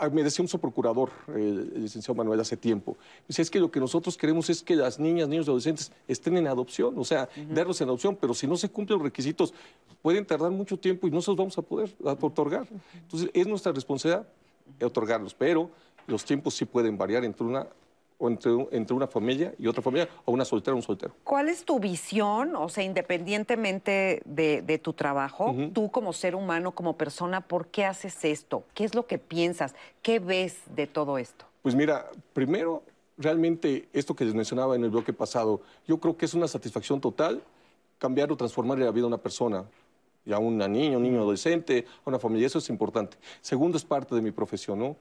me 0.09 0.23
decía 0.23 0.43
un 0.43 0.49
subprocurador, 0.49 1.11
el, 1.29 1.83
licenciado 1.83 2.15
Manuel, 2.15 2.41
hace 2.41 2.57
tiempo. 2.57 2.97
Dice, 3.29 3.43
es 3.43 3.51
que 3.51 3.61
lo 3.61 3.71
que 3.71 3.81
nosotros 3.81 4.17
queremos 4.17 4.49
es 4.49 4.63
que 4.63 4.77
las 4.77 4.99
niñas, 4.99 5.29
niños 5.29 5.47
y 5.47 5.51
adolescentes 5.51 5.93
estén 6.09 6.37
en 6.37 6.47
adopción, 6.47 6.99
o 6.99 7.05
sea, 7.05 7.29
darlos 7.51 7.81
en 7.81 7.89
adopción, 7.89 8.17
pero 8.21 8.35
si 8.35 8.47
no 8.47 8.57
se 8.57 8.69
cumplen 8.71 8.99
los 8.99 9.05
requisitos, 9.05 9.53
pueden 10.03 10.25
tardar 10.25 10.51
mucho 10.51 10.79
tiempo 10.79 11.07
y 11.07 11.11
no 11.11 11.21
se 11.21 11.31
los 11.31 11.37
vamos 11.37 11.59
a 11.59 11.63
poder 11.63 11.95
otorgar. 12.03 12.67
Entonces, 12.95 13.31
es 13.35 13.47
nuestra 13.47 13.73
responsabilidad 13.73 14.27
otorgarlos, 14.83 15.35
pero 15.35 15.71
los 16.07 16.25
tiempos 16.25 16.55
sí 16.55 16.65
pueden 16.65 16.97
variar 16.97 17.25
entre 17.25 17.47
una 17.47 17.67
entre, 18.29 18.53
entre, 18.73 18.95
una 18.95 19.07
familia 19.07 19.55
y 19.59 19.67
otra 19.67 19.83
familia, 19.83 20.09
o 20.25 20.33
una 20.33 20.45
soltera 20.45 20.75
o 20.75 20.77
un 20.77 20.83
soltero. 20.83 21.15
¿Cuál 21.25 21.49
es 21.49 21.65
tu 21.65 21.79
visión, 21.79 22.55
o 22.57 22.69
sea, 22.69 22.85
independientemente 22.85 24.23
de, 24.25 24.81
tu 24.83 24.93
trabajo, 24.93 25.55
tú 25.73 25.91
como 25.91 26.13
ser 26.13 26.35
humano, 26.35 26.73
como 26.73 26.97
persona, 26.97 27.41
¿por 27.41 27.67
qué 27.69 27.85
haces 27.85 28.25
esto? 28.25 28.65
¿Qué 28.75 28.85
es 28.85 28.95
lo 28.95 29.07
que 29.07 29.19
piensas? 29.19 29.75
¿Qué 30.03 30.19
ves 30.19 30.59
de 30.75 30.87
todo 30.87 31.19
esto? 31.19 31.45
Pues 31.63 31.75
mira, 31.75 32.11
primero, 32.33 32.83
realmente 33.19 33.89
esto 33.93 34.15
que 34.15 34.25
les 34.25 34.35
mencionaba 34.35 34.77
en 34.77 34.85
el 34.85 34.91
bloque 34.91 35.13
pasado, 35.13 35.61
yo 35.87 35.99
creo 35.99 36.17
que 36.17 36.25
es 36.25 36.35
una 36.35 36.49
satisfacción 36.49 37.01
total 37.01 37.43
cambiar 37.99 38.33
o 38.33 38.37
transformar 38.37 38.79
la 38.79 38.91
vida 38.91 39.03
de 39.03 39.09
una 39.09 39.19
persona 39.19 39.65
ya 40.25 40.39
una 40.39 40.69
niña, 40.69 40.97
un 40.97 41.03
niño 41.03 41.21
adolescente, 41.21 41.87
a 42.05 42.09
una 42.09 42.19
familia, 42.19 42.47
eso 42.47 42.59
es 42.59 42.69
importante. 42.69 43.17
Segundo, 43.41 43.77
es 43.77 43.85
parte 43.85 44.15
de 44.15 44.23
mi 44.23 44.31
profesión, 44.31 44.79
¿no? 44.79 44.97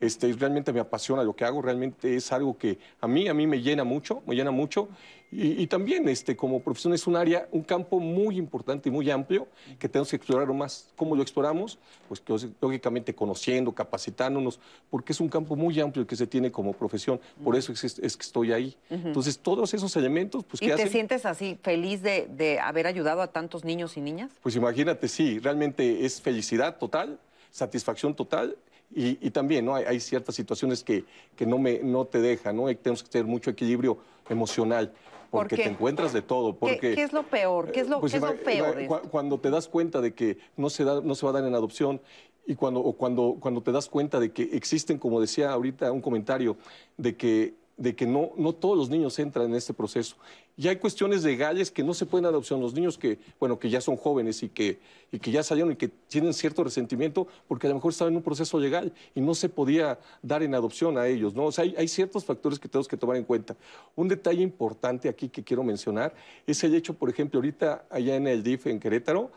Este, 0.00 0.32
realmente 0.32 0.72
me 0.72 0.80
apasiona 0.80 1.22
lo 1.22 1.34
que 1.34 1.44
hago, 1.44 1.62
realmente 1.62 2.16
es 2.16 2.32
algo 2.32 2.58
que 2.58 2.78
a 3.00 3.06
mí, 3.06 3.28
a 3.28 3.34
mí 3.34 3.46
me 3.46 3.62
llena 3.62 3.84
mucho, 3.84 4.22
me 4.26 4.34
llena 4.34 4.50
mucho. 4.50 4.88
Y, 5.36 5.66
también 5.66 6.08
este, 6.08 6.36
como 6.36 6.60
profesión 6.60 6.94
es 6.94 7.08
un 7.08 7.16
área, 7.16 7.48
un 7.50 7.62
campo 7.62 7.98
muy 7.98 8.36
importante 8.36 8.88
y 8.88 8.92
muy 8.92 9.10
amplio 9.10 9.48
que 9.80 9.88
tenemos 9.88 10.08
que 10.08 10.14
explorar 10.14 10.46
más. 10.52 10.92
¿Cómo 10.94 11.16
lo 11.16 11.22
exploramos? 11.22 11.76
Pues 12.06 12.22
lógicamente 12.60 13.16
conociendo, 13.16 13.72
capacitándonos, 13.72 14.60
porque 14.90 15.12
es 15.12 15.18
un 15.18 15.28
campo 15.28 15.56
muy 15.56 15.80
amplio 15.80 16.06
que 16.06 16.14
se 16.14 16.28
tiene 16.28 16.52
como 16.52 16.72
profesión. 16.72 17.20
Por 17.42 17.56
eso 17.56 17.72
es, 17.72 17.94
que 17.94 18.06
estoy 18.06 18.52
ahí. 18.52 18.76
Entonces, 18.88 19.36
todos 19.36 19.74
esos 19.74 19.96
elementos, 19.96 20.44
pues, 20.44 20.62
¿Y 20.62 20.68
te 20.68 20.86
sientes 20.88 21.26
así 21.26 21.58
feliz 21.60 22.00
de, 22.02 22.28
de 22.30 22.60
haber 22.60 22.86
ayudado 22.86 23.20
a 23.20 23.26
tantos 23.26 23.64
niños 23.64 23.96
y 23.96 24.02
niñas? 24.02 24.30
Pues 24.40 24.54
imagínate, 24.54 25.08
sí, 25.08 25.40
realmente 25.40 26.04
es 26.04 26.20
felicidad 26.20 26.78
total, 26.78 27.18
satisfacción 27.50 28.14
total 28.14 28.56
Y, 28.96 29.30
también 29.30 29.64
¿no? 29.64 29.74
hay, 29.74 29.98
ciertas 29.98 30.36
situaciones 30.36 30.84
que, 30.84 31.04
que 31.34 31.46
no, 31.46 31.58
me, 31.58 31.80
no 31.80 32.04
te 32.04 32.20
dejan, 32.20 32.56
¿no? 32.56 32.66
tenemos 32.76 33.02
que 33.02 33.08
tener 33.08 33.26
mucho 33.26 33.50
equilibrio 33.50 33.98
emocional 34.28 34.92
porque 35.30 35.56
te 35.56 35.68
encuentras 35.68 36.12
de 36.12 36.22
todo. 36.22 36.54
Porque, 36.54 36.94
¿Qué, 36.94 37.02
es 37.02 37.12
lo 37.12 37.24
peor? 37.24 37.72
¿Qué 37.72 37.80
es 37.80 37.88
lo, 37.88 38.00
pues 38.00 38.12
feo? 38.12 38.74
Cuando 39.10 39.38
te 39.38 39.50
das 39.50 39.66
cuenta 39.66 40.00
de 40.00 40.14
que 40.14 40.38
no 40.56 40.70
se, 40.70 40.84
da, 40.84 41.00
no 41.00 41.14
se 41.14 41.26
va 41.26 41.30
a 41.30 41.32
dar 41.34 41.44
en 41.44 41.54
adopción 41.54 42.00
y 42.46 42.54
cuando, 42.54 42.80
o 42.80 42.92
cuando, 42.92 43.36
cuando 43.40 43.62
te 43.62 43.72
das 43.72 43.88
cuenta 43.88 44.20
de 44.20 44.32
que 44.32 44.42
existen, 44.52 44.98
como 44.98 45.20
decía 45.20 45.50
ahorita 45.50 45.90
un 45.90 46.00
comentario, 46.00 46.56
de 46.96 47.16
que 47.16 47.54
de 47.76 47.96
que 47.96 48.06
no, 48.06 48.30
no 48.36 48.52
todos 48.52 48.78
los 48.78 48.88
niños 48.88 49.18
entran 49.18 49.46
en 49.46 49.54
este 49.54 49.74
proceso. 49.74 50.16
Y 50.56 50.68
hay 50.68 50.76
cuestiones 50.76 51.24
legales 51.24 51.70
que 51.70 51.82
no 51.82 51.92
se 51.94 52.06
pueden 52.06 52.26
adopción. 52.26 52.60
Los 52.60 52.74
niños 52.74 52.96
que, 52.96 53.18
bueno, 53.40 53.58
que 53.58 53.68
ya 53.68 53.80
son 53.80 53.96
jóvenes 53.96 54.42
y 54.44 54.48
que, 54.48 54.78
y 55.10 55.18
que 55.18 55.32
ya 55.32 55.42
salieron 55.42 55.72
y 55.72 55.76
que 55.76 55.88
tienen 55.88 56.32
cierto 56.32 56.62
resentimiento 56.62 57.26
porque 57.48 57.66
a 57.66 57.70
lo 57.70 57.76
mejor 57.76 57.90
estaban 57.90 58.12
en 58.12 58.18
un 58.18 58.22
proceso 58.22 58.58
legal 58.60 58.92
y 59.14 59.20
no 59.20 59.34
se 59.34 59.48
podía 59.48 59.98
dar 60.22 60.44
en 60.44 60.54
adopción 60.54 60.96
a 60.96 61.08
ellos, 61.08 61.34
¿no? 61.34 61.46
O 61.46 61.52
sea, 61.52 61.64
hay, 61.64 61.74
hay 61.76 61.88
ciertos 61.88 62.24
factores 62.24 62.58
que 62.60 62.68
tenemos 62.68 62.86
que 62.86 62.96
tomar 62.96 63.16
en 63.16 63.24
cuenta. 63.24 63.56
Un 63.96 64.06
detalle 64.06 64.42
importante 64.42 65.08
aquí 65.08 65.28
que 65.28 65.42
quiero 65.42 65.64
mencionar 65.64 66.14
es 66.46 66.62
el 66.62 66.74
hecho, 66.74 66.94
por 66.94 67.10
ejemplo, 67.10 67.38
ahorita 67.38 67.86
allá 67.90 68.14
en 68.14 68.28
el 68.28 68.44
DIF, 68.44 68.68
en 68.68 68.78
Querétaro, 68.78 69.32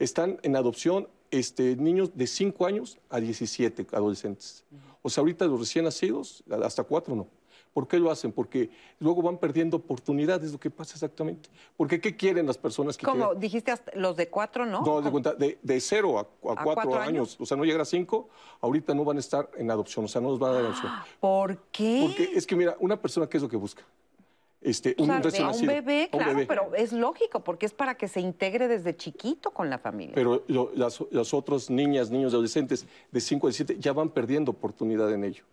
están 0.00 0.38
en 0.42 0.56
adopción 0.56 1.06
este, 1.30 1.76
niños 1.76 2.10
de 2.16 2.26
5 2.26 2.66
años 2.66 2.98
a 3.10 3.20
17 3.20 3.86
adolescentes. 3.92 4.64
O 5.02 5.10
sea, 5.10 5.20
ahorita 5.22 5.46
los 5.46 5.60
recién 5.60 5.84
nacidos, 5.84 6.42
hasta 6.62 6.82
4 6.82 7.14
no. 7.14 7.37
¿Por 7.72 7.86
qué 7.86 7.98
lo 7.98 8.10
hacen? 8.10 8.32
Porque 8.32 8.70
luego 8.98 9.22
van 9.22 9.38
perdiendo 9.38 9.76
oportunidades, 9.76 10.52
lo 10.52 10.58
que 10.58 10.70
pasa 10.70 10.94
exactamente. 10.94 11.48
Porque 11.76 12.00
¿qué 12.00 12.16
quieren 12.16 12.46
las 12.46 12.58
personas 12.58 12.96
que 12.96 13.06
Como 13.06 13.34
dijiste, 13.34 13.72
los 13.94 14.16
de 14.16 14.28
cuatro, 14.28 14.66
¿no? 14.66 14.82
No, 14.82 15.00
de, 15.00 15.10
cuenta, 15.10 15.34
de, 15.34 15.80
cero 15.80 16.18
a, 16.18 16.26
cuatro, 16.62 16.94
años? 16.96 17.36
o 17.38 17.46
sea, 17.46 17.56
no 17.56 17.64
llegar 17.64 17.82
a 17.82 17.84
cinco, 17.84 18.28
ahorita 18.60 18.94
no 18.94 19.04
van 19.04 19.16
a 19.16 19.20
estar 19.20 19.50
en 19.56 19.70
adopción, 19.70 20.04
o 20.04 20.08
sea, 20.08 20.20
no 20.20 20.30
los 20.30 20.38
van 20.38 20.50
a 20.50 20.54
dar 20.54 20.64
adopción. 20.64 20.92
¿Por 21.20 21.58
qué? 21.72 22.04
Porque 22.06 22.30
es 22.34 22.46
que, 22.46 22.56
mira, 22.56 22.76
una 22.80 23.00
persona, 23.00 23.28
¿qué 23.28 23.36
es 23.36 23.42
lo 23.42 23.48
que 23.48 23.56
busca? 23.56 23.84
Este, 24.60 24.96
un, 24.98 25.08
un 25.08 25.66
bebé, 25.66 26.08
claro, 26.10 26.40
pero 26.48 26.74
es 26.74 26.92
lógico, 26.92 27.44
porque 27.44 27.64
es 27.64 27.72
para 27.72 27.94
que 27.94 28.08
se 28.08 28.20
integre 28.20 28.66
desde 28.66 28.96
chiquito 28.96 29.52
con 29.52 29.70
la 29.70 29.78
familia. 29.78 30.14
Pero 30.16 30.42
las, 30.74 31.32
otras 31.32 31.70
niñas, 31.70 32.10
niños, 32.10 32.32
adolescentes 32.32 32.84
de 33.12 33.20
5 33.20 33.46
a 33.46 33.50
17 33.50 33.80
ya 33.80 33.92
van 33.92 34.08
perdiendo 34.08 34.50
oportunidad 34.50 35.12
en 35.12 35.22
ello. 35.22 35.44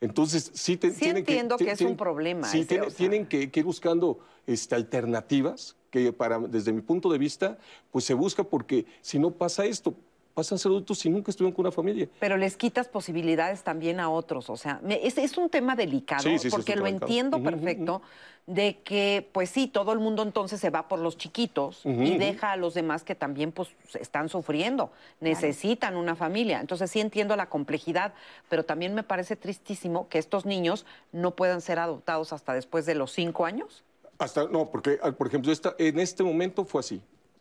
Entonces, 0.00 0.50
sí, 0.54 0.76
tienen 0.76 1.18
entiendo 1.18 1.58
que, 1.58 1.70
es 1.70 1.80
un 1.82 1.96
problema. 1.96 2.48
Sí, 2.48 2.66
tienen 2.96 3.26
que, 3.26 3.50
ir 3.52 3.64
buscando 3.64 4.18
este, 4.46 4.74
alternativas 4.74 5.76
que 5.90 6.12
para, 6.12 6.38
desde 6.38 6.72
mi 6.72 6.80
punto 6.80 7.10
de 7.10 7.18
vista, 7.18 7.58
pues 7.90 8.04
se 8.04 8.14
busca 8.14 8.44
porque 8.44 8.86
si 9.02 9.18
no 9.18 9.32
pasa 9.32 9.66
esto, 9.66 9.94
pasan 10.34 10.56
a 10.56 10.58
ser 10.58 10.70
adultos 10.70 11.04
y 11.04 11.10
nunca 11.10 11.30
estuvieron 11.30 11.54
con 11.54 11.64
una 11.64 11.72
familia. 11.72 12.08
Pero 12.18 12.36
les 12.36 12.56
quitas 12.56 12.88
posibilidades 12.88 13.62
también 13.62 14.00
a 14.00 14.10
otros. 14.10 14.50
O 14.50 14.56
sea, 14.56 14.80
es, 14.88 15.18
es 15.18 15.36
un 15.36 15.50
tema 15.50 15.76
delicado 15.76 16.24
porque 16.50 16.76
lo 16.76 16.86
entiendo 16.86 17.42
perfecto 17.42 18.02
de 18.46 18.78
que, 18.82 19.28
pues 19.32 19.50
sí, 19.50 19.68
todo 19.68 19.92
el 19.92 20.00
mundo 20.00 20.22
entonces 20.22 20.58
se 20.58 20.70
va 20.70 20.88
por 20.88 20.98
los 20.98 21.16
chiquitos 21.16 21.82
y 21.84 22.18
deja 22.18 22.52
a 22.52 22.56
los 22.56 22.74
demás 22.74 23.04
que 23.04 23.14
también 23.14 23.52
pues 23.52 23.68
están 23.94 24.28
sufriendo, 24.28 24.90
necesitan 25.20 25.96
una 25.96 26.16
familia. 26.16 26.60
Entonces 26.60 26.90
sí 26.90 27.00
entiendo 27.00 27.36
la 27.36 27.48
complejidad, 27.48 28.12
pero 28.48 28.64
también 28.64 28.94
me 28.94 29.02
parece 29.02 29.36
tristísimo 29.36 30.08
que 30.08 30.18
estos 30.18 30.46
niños 30.46 30.84
no 31.12 31.36
puedan 31.36 31.60
ser 31.60 31.78
adoptados 31.78 32.32
hasta 32.32 32.52
después 32.52 32.86
de 32.86 32.96
los 32.96 33.12
cinco 33.12 33.44
años. 33.44 33.84
Hasta, 34.18 34.44
no, 34.48 34.68
porque, 34.68 34.98
por 35.16 35.28
ejemplo, 35.28 35.52
esta, 35.52 35.74
en 35.78 35.98
este 36.00 36.22
momento 36.22 36.64
fue 36.64 36.80
así. 36.80 37.00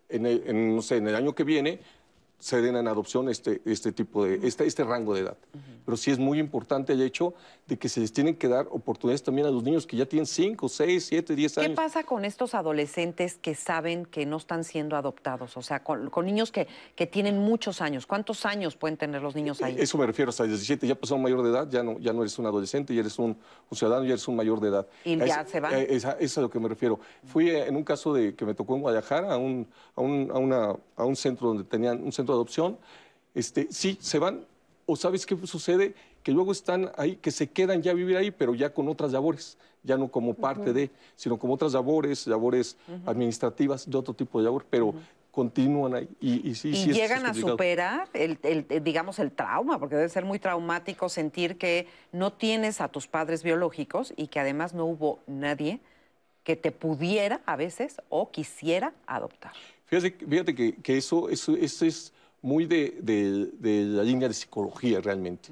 En, 0.09 0.75
no 0.75 0.81
sé, 0.81 0.97
en 0.97 1.07
el 1.07 1.15
año 1.15 1.35
que 1.35 1.43
viene 1.43 1.79
se 2.39 2.61
den 2.61 2.77
en 2.77 2.87
adopción 2.87 3.29
este, 3.29 3.61
este 3.65 3.91
tipo 3.91 4.23
de, 4.23 4.39
este, 4.43 4.65
este 4.65 4.83
rango 4.83 5.13
de 5.13 5.21
edad. 5.21 5.37
Pero 5.85 5.97
sí 5.97 6.11
es 6.11 6.19
muy 6.19 6.39
importante 6.39 6.93
el 6.93 7.01
hecho 7.01 7.33
de 7.67 7.77
que 7.77 7.89
se 7.89 7.99
les 7.99 8.13
tienen 8.13 8.35
que 8.35 8.47
dar 8.47 8.67
oportunidades 8.69 9.23
también 9.23 9.47
a 9.47 9.49
los 9.49 9.63
niños 9.63 9.85
que 9.85 9.97
ya 9.97 10.05
tienen 10.05 10.25
5, 10.25 10.69
6, 10.69 11.05
7, 11.05 11.35
10 11.35 11.57
años. 11.57 11.69
¿Qué 11.69 11.75
pasa 11.75 12.03
con 12.03 12.25
estos 12.25 12.53
adolescentes 12.53 13.37
que 13.41 13.55
saben 13.55 14.05
que 14.05 14.25
no 14.25 14.37
están 14.37 14.63
siendo 14.63 14.95
adoptados? 14.95 15.57
O 15.57 15.61
sea, 15.61 15.83
con, 15.83 16.09
niños 16.25 16.51
que, 16.51 16.67
que, 16.95 17.07
tienen 17.07 17.39
muchos 17.39 17.81
años. 17.81 18.05
¿Cuántos 18.05 18.45
años 18.45 18.75
pueden 18.75 18.97
tener 18.97 19.21
los 19.21 19.35
niños 19.35 19.61
ahí? 19.61 19.75
Eso 19.79 19.97
me 19.97 20.05
refiero, 20.05 20.29
hasta 20.29 20.43
17, 20.43 20.87
ya 20.87 20.95
pasó 20.95 21.17
mayor 21.17 21.43
de 21.43 21.49
edad, 21.49 21.67
ya 21.69 21.83
no, 21.83 21.97
ya 21.99 22.13
no 22.13 22.21
eres 22.21 22.37
un 22.37 22.45
adolescente, 22.45 22.93
ya 22.93 23.01
eres 23.01 23.17
un, 23.19 23.35
ciudadano, 23.71 24.03
ya 24.03 24.13
eres 24.13 24.27
un 24.27 24.35
mayor 24.35 24.59
de 24.59 24.69
edad. 24.69 24.87
¿Y 25.03 25.17
ya 25.17 25.43
se 25.45 25.59
van? 25.59 25.73
Es, 25.73 26.03
es, 26.03 26.15
es, 26.19 26.37
a 26.37 26.41
lo 26.41 26.49
que 26.49 26.59
me 26.59 26.69
refiero. 26.69 26.99
Fui 27.25 27.49
en 27.49 27.75
un 27.75 27.83
caso 27.83 28.13
de 28.13 28.35
que 28.35 28.45
me 28.45 28.53
tocó 28.53 28.75
en 28.75 28.81
Guadalajara 28.81 29.33
a 29.33 29.37
un, 29.37 29.67
a 29.95 30.01
un, 30.01 30.29
a 30.31 30.37
una, 30.37 30.75
a 30.95 31.05
un 31.05 31.15
centro 31.15 31.47
donde 31.47 31.63
tenían 31.63 32.03
un 32.03 32.11
centro 32.29 32.33
de 32.33 32.37
adopción, 32.37 32.77
este, 33.33 33.67
sí, 33.71 33.97
se 33.99 34.19
van, 34.19 34.45
o 34.85 34.95
sabes 34.95 35.25
qué 35.25 35.35
sucede, 35.45 35.93
que 36.23 36.31
luego 36.31 36.51
están 36.51 36.91
ahí, 36.97 37.15
que 37.15 37.31
se 37.31 37.47
quedan 37.47 37.81
ya 37.81 37.91
a 37.91 37.93
vivir 37.93 38.17
ahí, 38.17 38.31
pero 38.31 38.53
ya 38.53 38.73
con 38.73 38.87
otras 38.87 39.11
labores, 39.11 39.57
ya 39.83 39.97
no 39.97 40.09
como 40.09 40.33
parte 40.33 40.73
de, 40.73 40.91
sino 41.15 41.37
como 41.37 41.53
otras 41.53 41.73
labores, 41.73 42.27
labores 42.27 42.75
administrativas, 43.05 43.89
de 43.89 43.97
otro 43.97 44.13
tipo 44.13 44.39
de 44.39 44.45
labor, 44.45 44.65
pero 44.69 44.93
continúan 45.31 45.95
ahí. 45.95 46.09
Y, 46.19 46.55
sí, 46.55 46.69
y 46.69 46.91
llegan 46.91 47.25
a 47.25 47.33
superar, 47.33 48.09
el, 48.13 48.37
digamos, 48.83 49.19
el 49.19 49.31
trauma, 49.31 49.79
porque 49.79 49.95
debe 49.95 50.09
ser 50.09 50.25
muy 50.25 50.39
traumático 50.39 51.07
sentir 51.07 51.57
que 51.57 51.87
no 52.11 52.33
tienes 52.33 52.81
a 52.81 52.89
tus 52.89 53.07
padres 53.07 53.41
biológicos 53.43 54.13
y 54.17 54.27
que 54.27 54.39
además 54.39 54.73
no 54.73 54.85
hubo 54.85 55.19
nadie 55.27 55.79
que 56.43 56.57
te 56.57 56.71
pudiera 56.71 57.41
a 57.45 57.55
veces 57.55 58.01
o 58.09 58.31
quisiera 58.31 58.91
adoptar. 59.07 59.53
Fíjate, 59.89 60.53
que, 60.53 60.97
eso, 60.97 61.29
eso, 61.29 61.55
es 61.55 62.13
muy 62.41 62.65
de, 62.65 63.51
la 63.61 64.03
línea 64.03 64.27
de 64.27 64.33
psicología 64.33 65.01
realmente. 65.01 65.49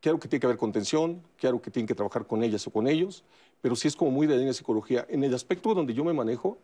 Claro 0.00 0.18
que 0.18 0.28
tiene 0.28 0.40
que 0.40 0.46
haber 0.46 0.58
contención, 0.58 1.22
claro 1.36 1.60
que 1.60 1.70
tienen 1.70 1.86
que 1.86 1.94
trabajar 1.94 2.26
con 2.26 2.42
ellas 2.42 2.66
o 2.66 2.70
con 2.70 2.86
ellos, 2.86 3.24
pero 3.60 3.74
sí 3.74 3.88
es 3.88 3.96
como 3.96 4.10
muy 4.10 4.26
de 4.26 4.34
la 4.34 4.38
línea 4.38 4.50
de 4.50 4.54
psicología. 4.54 5.06
En 5.08 5.24
el 5.24 5.34
aspecto 5.34 5.74
donde 5.74 5.92
yo 5.92 6.04
me 6.04 6.12
manejo, 6.12 6.58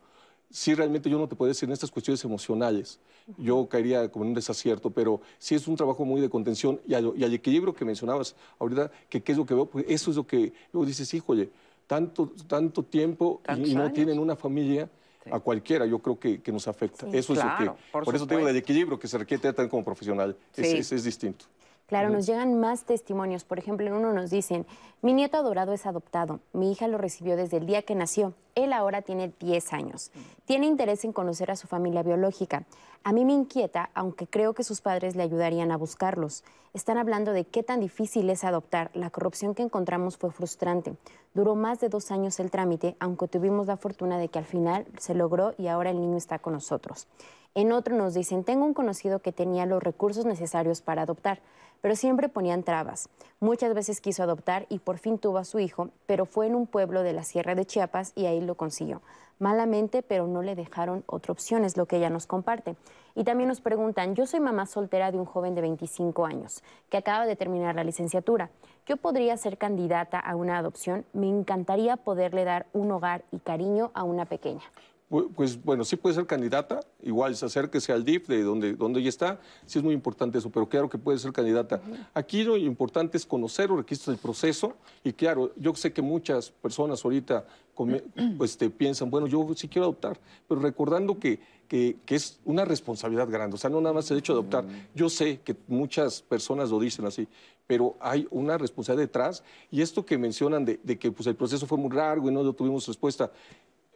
sí 0.51 0.75
realmente 0.75 1.11
yo 1.11 1.19
no 1.19 1.29
te 1.29 1.35
puedo 1.35 1.49
decir 1.49 1.69
en 1.69 1.73
estas 1.73 1.91
cuestiones 1.91 2.23
emocionales. 2.25 3.01
Yo 3.39 3.69
caería 3.69 4.09
como 4.11 4.25
en 4.25 4.31
un 4.31 4.35
desacierto, 4.35 4.91
pero 4.91 5.21
sí 5.39 5.55
es 5.55 5.67
un 5.67 5.77
trabajo 5.77 6.05
muy 6.05 6.21
de 6.21 6.29
contención 6.29 6.81
y 6.87 6.95
al, 6.95 7.13
y 7.17 7.25
al 7.25 7.35
equilibrio 7.35 7.75
que 7.75 7.85
mencionabas 7.85 8.37
ahorita, 8.59 8.91
que 9.09 9.23
qué 9.23 9.33
es 9.33 9.39
lo 9.39 9.47
que 9.47 9.55
veo, 9.55 9.67
pues 9.67 9.85
eso 9.89 10.11
es 10.11 10.17
lo 10.17 10.27
que 10.27 10.53
luego 10.73 10.87
dices, 10.87 11.13
híjole, 11.13 11.51
tanto, 11.87 12.33
tanto 12.47 12.83
tiempo 12.83 13.41
y, 13.57 13.75
no 13.75 13.93
tienen 13.93 14.19
una 14.19 14.37
familia. 14.37 14.89
A 15.31 15.41
cualquiera, 15.41 15.87
yo 15.87 15.99
creo 16.01 16.19
que, 16.19 16.41
nos 16.53 16.69
afecta. 16.69 17.07
eso 17.13 17.33
es 17.33 17.43
lo 17.43 17.57
que. 17.57 17.71
Por, 17.91 18.15
eso 18.15 18.27
tengo 18.27 18.49
el 18.49 18.57
equilibrio 18.57 18.99
que 18.99 19.09
se 19.09 19.19
requiere 19.19 19.41
tratar 19.41 19.69
como 19.69 19.85
profesional. 19.85 20.37
es 20.57 21.05
distinto. 21.05 21.47
Claro, 21.87 22.09
nos 22.09 22.25
llegan 22.25 22.59
más 22.59 22.85
testimonios. 22.85 23.45
Por 23.45 23.59
ejemplo, 23.59 23.87
en 23.87 23.93
uno 23.93 24.13
nos 24.13 24.31
dicen, 24.31 24.67
mi 25.03 25.13
nieto 25.13 25.37
adorado 25.37 25.75
es 25.75 25.85
adoptado. 25.85 26.41
Mi 26.55 26.73
hija 26.73 26.89
lo 26.89 26.97
recibió 26.97 27.37
desde 27.37 27.59
el 27.59 27.67
día 27.67 27.83
que 27.83 27.95
nació. 27.95 28.33
Él 28.55 28.73
ahora 28.73 29.03
tiene 29.03 29.35
10 29.39 29.73
años. 29.75 30.11
Tiene 30.47 30.67
interés 30.67 31.05
en 31.05 31.13
conocer 31.13 31.51
a 31.51 31.57
su 31.57 31.67
familia 31.67 32.03
biológica. 32.03 32.65
A 33.03 33.13
mí 33.13 33.27
me 33.27 33.35
inquieta, 33.35 33.91
aunque 33.93 34.27
creo 34.27 34.55
que 34.55 34.65
sus 34.65 34.81
padres 34.81 35.15
le 35.15 35.25
ayudarían 35.25 35.73
a 35.73 35.77
buscarlos. 35.77 36.43
Están 36.73 36.97
hablando 36.97 37.33
de 37.33 37.45
qué 37.45 37.63
tan 37.63 37.81
difícil 37.81 38.31
es 38.31 38.45
adoptar. 38.45 38.91
La 38.95 39.11
corrupción 39.11 39.55
que 39.55 39.63
encontramos 39.63 40.17
fue 40.17 40.33
frustrante. 40.33 40.97
Duró 41.35 41.55
más 41.55 41.81
de 41.81 41.91
dos 41.91 42.11
años 42.11 42.41
el 42.41 42.51
trámite, 42.51 42.97
aunque 42.99 43.29
tuvimos 43.29 43.67
la 43.67 43.77
fortuna 43.77 44.17
de 44.17 44.29
que 44.29 44.39
al 44.39 44.47
final 44.47 44.87
se 44.99 45.15
logró 45.15 45.53
y 45.59 45.67
ahora 45.67 45.91
el 45.91 46.01
niño 46.01 46.17
está 46.17 46.39
con 46.39 46.55
nosotros. 46.55 47.09
En 47.55 47.73
otro 47.73 47.97
nos 47.97 48.15
dicen, 48.15 48.45
tengo 48.45 48.65
un 48.65 48.75
conocido 48.75 49.21
que 49.21 49.33
tenía 49.33 49.67
los 49.67 49.83
recursos 49.83 50.27
necesarios 50.27 50.81
para 50.81 51.03
adoptar 51.03 51.41
pero 51.85 51.97
siempre 51.97 52.31
ponían 52.31 52.63
trabas. 52.63 53.11
Muchas 53.41 53.75
veces 53.75 54.01
quiso 54.01 54.23
adoptar 54.23 54.65
y 54.71 54.79
por 54.79 54.97
fin 54.97 55.19
tuvo 55.19 55.37
a 55.37 55.45
su 55.45 55.59
hijo, 55.59 55.91
pero 56.07 56.25
fue 56.25 56.47
en 56.47 56.55
un 56.55 56.67
pueblo 56.67 57.03
de 57.03 57.13
la 57.13 57.25
Sierra 57.25 57.55
de 57.55 57.67
Chiapas 57.67 58.13
y 58.15 58.25
ahí 58.25 58.41
lo 58.41 58.55
consiguió. 58.55 59.03
Malamente, 59.39 60.01
pero 60.01 60.27
no 60.27 60.41
le 60.41 60.55
dejaron 60.55 61.05
otra 61.07 61.33
opción, 61.33 61.63
es 61.63 61.77
lo 61.77 61.85
que 61.85 61.99
ella 61.99 62.09
nos 62.09 62.27
comparte. 62.27 62.77
Y 63.15 63.25
también 63.25 63.49
nos 63.49 63.61
preguntan, 63.61 64.15
yo 64.15 64.27
soy 64.27 64.41
mamá 64.41 64.65
soltera 64.65 65.13
de 65.13 65.19
un 65.19 65.27
joven 65.27 65.55
de 65.55 65.61
25 65.61 66.25
años 66.25 66.63
que 66.89 66.97
acaba 66.97 67.27
de 67.27 67.37
terminar 67.37 67.75
la 67.75 67.85
licenciatura. 67.85 68.49
Yo 68.87 68.97
podría 68.97 69.37
ser 69.37 69.59
candidata 69.59 70.19
a 70.19 70.37
una 70.37 70.57
adopción. 70.57 71.05
Me 71.13 71.29
encantaría 71.29 71.99
poderle 71.99 72.45
dar 72.45 72.65
un 72.73 72.93
hogar 72.93 73.25
y 73.31 73.41
cariño 73.41 73.91
a 73.93 74.05
una 74.05 74.25
pequeña. 74.25 74.65
Pues 75.09 75.63
bueno, 75.63 75.85
sí 75.85 75.97
puede 75.97 76.15
ser 76.15 76.27
candidata, 76.27 76.81
igual 77.03 77.37
se 77.37 77.45
acérquese 77.47 77.93
al 77.93 78.05
DIF 78.05 78.27
de 78.27 78.43
donde, 78.43 78.73
donde 78.73 79.01
ella 79.01 79.11
está, 79.11 79.39
sí 79.67 79.79
es 79.79 79.85
muy 79.85 79.95
importante 79.95 80.39
eso, 80.39 80.51
pero 80.51 80.67
claro 80.69 80.89
que 80.89 80.99
puede 80.99 81.19
ser 81.19 81.33
candidata. 81.33 81.81
Aquí 82.15 82.43
lo 82.43 82.57
importante 82.57 83.17
es 83.19 83.27
conocer 83.27 83.69
los 83.69 83.79
requisitos 83.79 84.15
del 84.15 84.21
proceso 84.21 84.75
y 85.05 85.13
claro, 85.13 85.53
yo 85.57 85.75
sé 85.75 85.93
que 85.93 86.03
muchas 86.03 86.51
personas 86.51 87.05
ahorita 87.05 87.45
pues, 88.39 88.57
te 88.57 88.71
piensan, 88.71 89.11
bueno, 89.11 89.27
yo 89.27 89.47
sí 89.55 89.69
quiero 89.69 89.85
adoptar, 89.85 90.19
pero 90.49 90.61
recordando 90.61 91.19
que, 91.19 91.39
que, 91.69 91.97
es 92.09 92.39
una 92.45 92.65
responsabilidad 92.65 93.29
grande, 93.29 93.57
o 93.57 93.59
sea, 93.59 93.71
no 93.71 93.81
nada 93.81 93.93
más 93.93 94.11
el 94.11 94.19
hecho 94.19 94.33
de 94.33 94.41
adoptar. 94.41 94.65
Yo 94.95 95.09
sé 95.09 95.41
que 95.45 95.57
muchas 95.69 96.23
personas 96.23 96.71
lo 96.71 96.79
dicen 96.79 97.05
así, 97.05 97.29
pero 97.67 97.97
hay 98.01 98.27
una 98.31 98.59
responsabilidad 98.59 99.09
detrás 99.09 99.43
y 99.71 99.83
esto 99.83 100.05
que 100.05 100.19
mencionan 100.19 100.65
de, 100.65 100.81
de 100.83 100.99
que 100.99 101.11
pues, 101.11 101.27
el 101.27 101.35
proceso 101.35 101.67
fue 101.67 101.79
muy 101.79 101.91
largo 101.91 102.31
y 102.31 102.33
no 102.33 102.53
tuvimos 102.53 102.87
respuesta, 102.87 103.31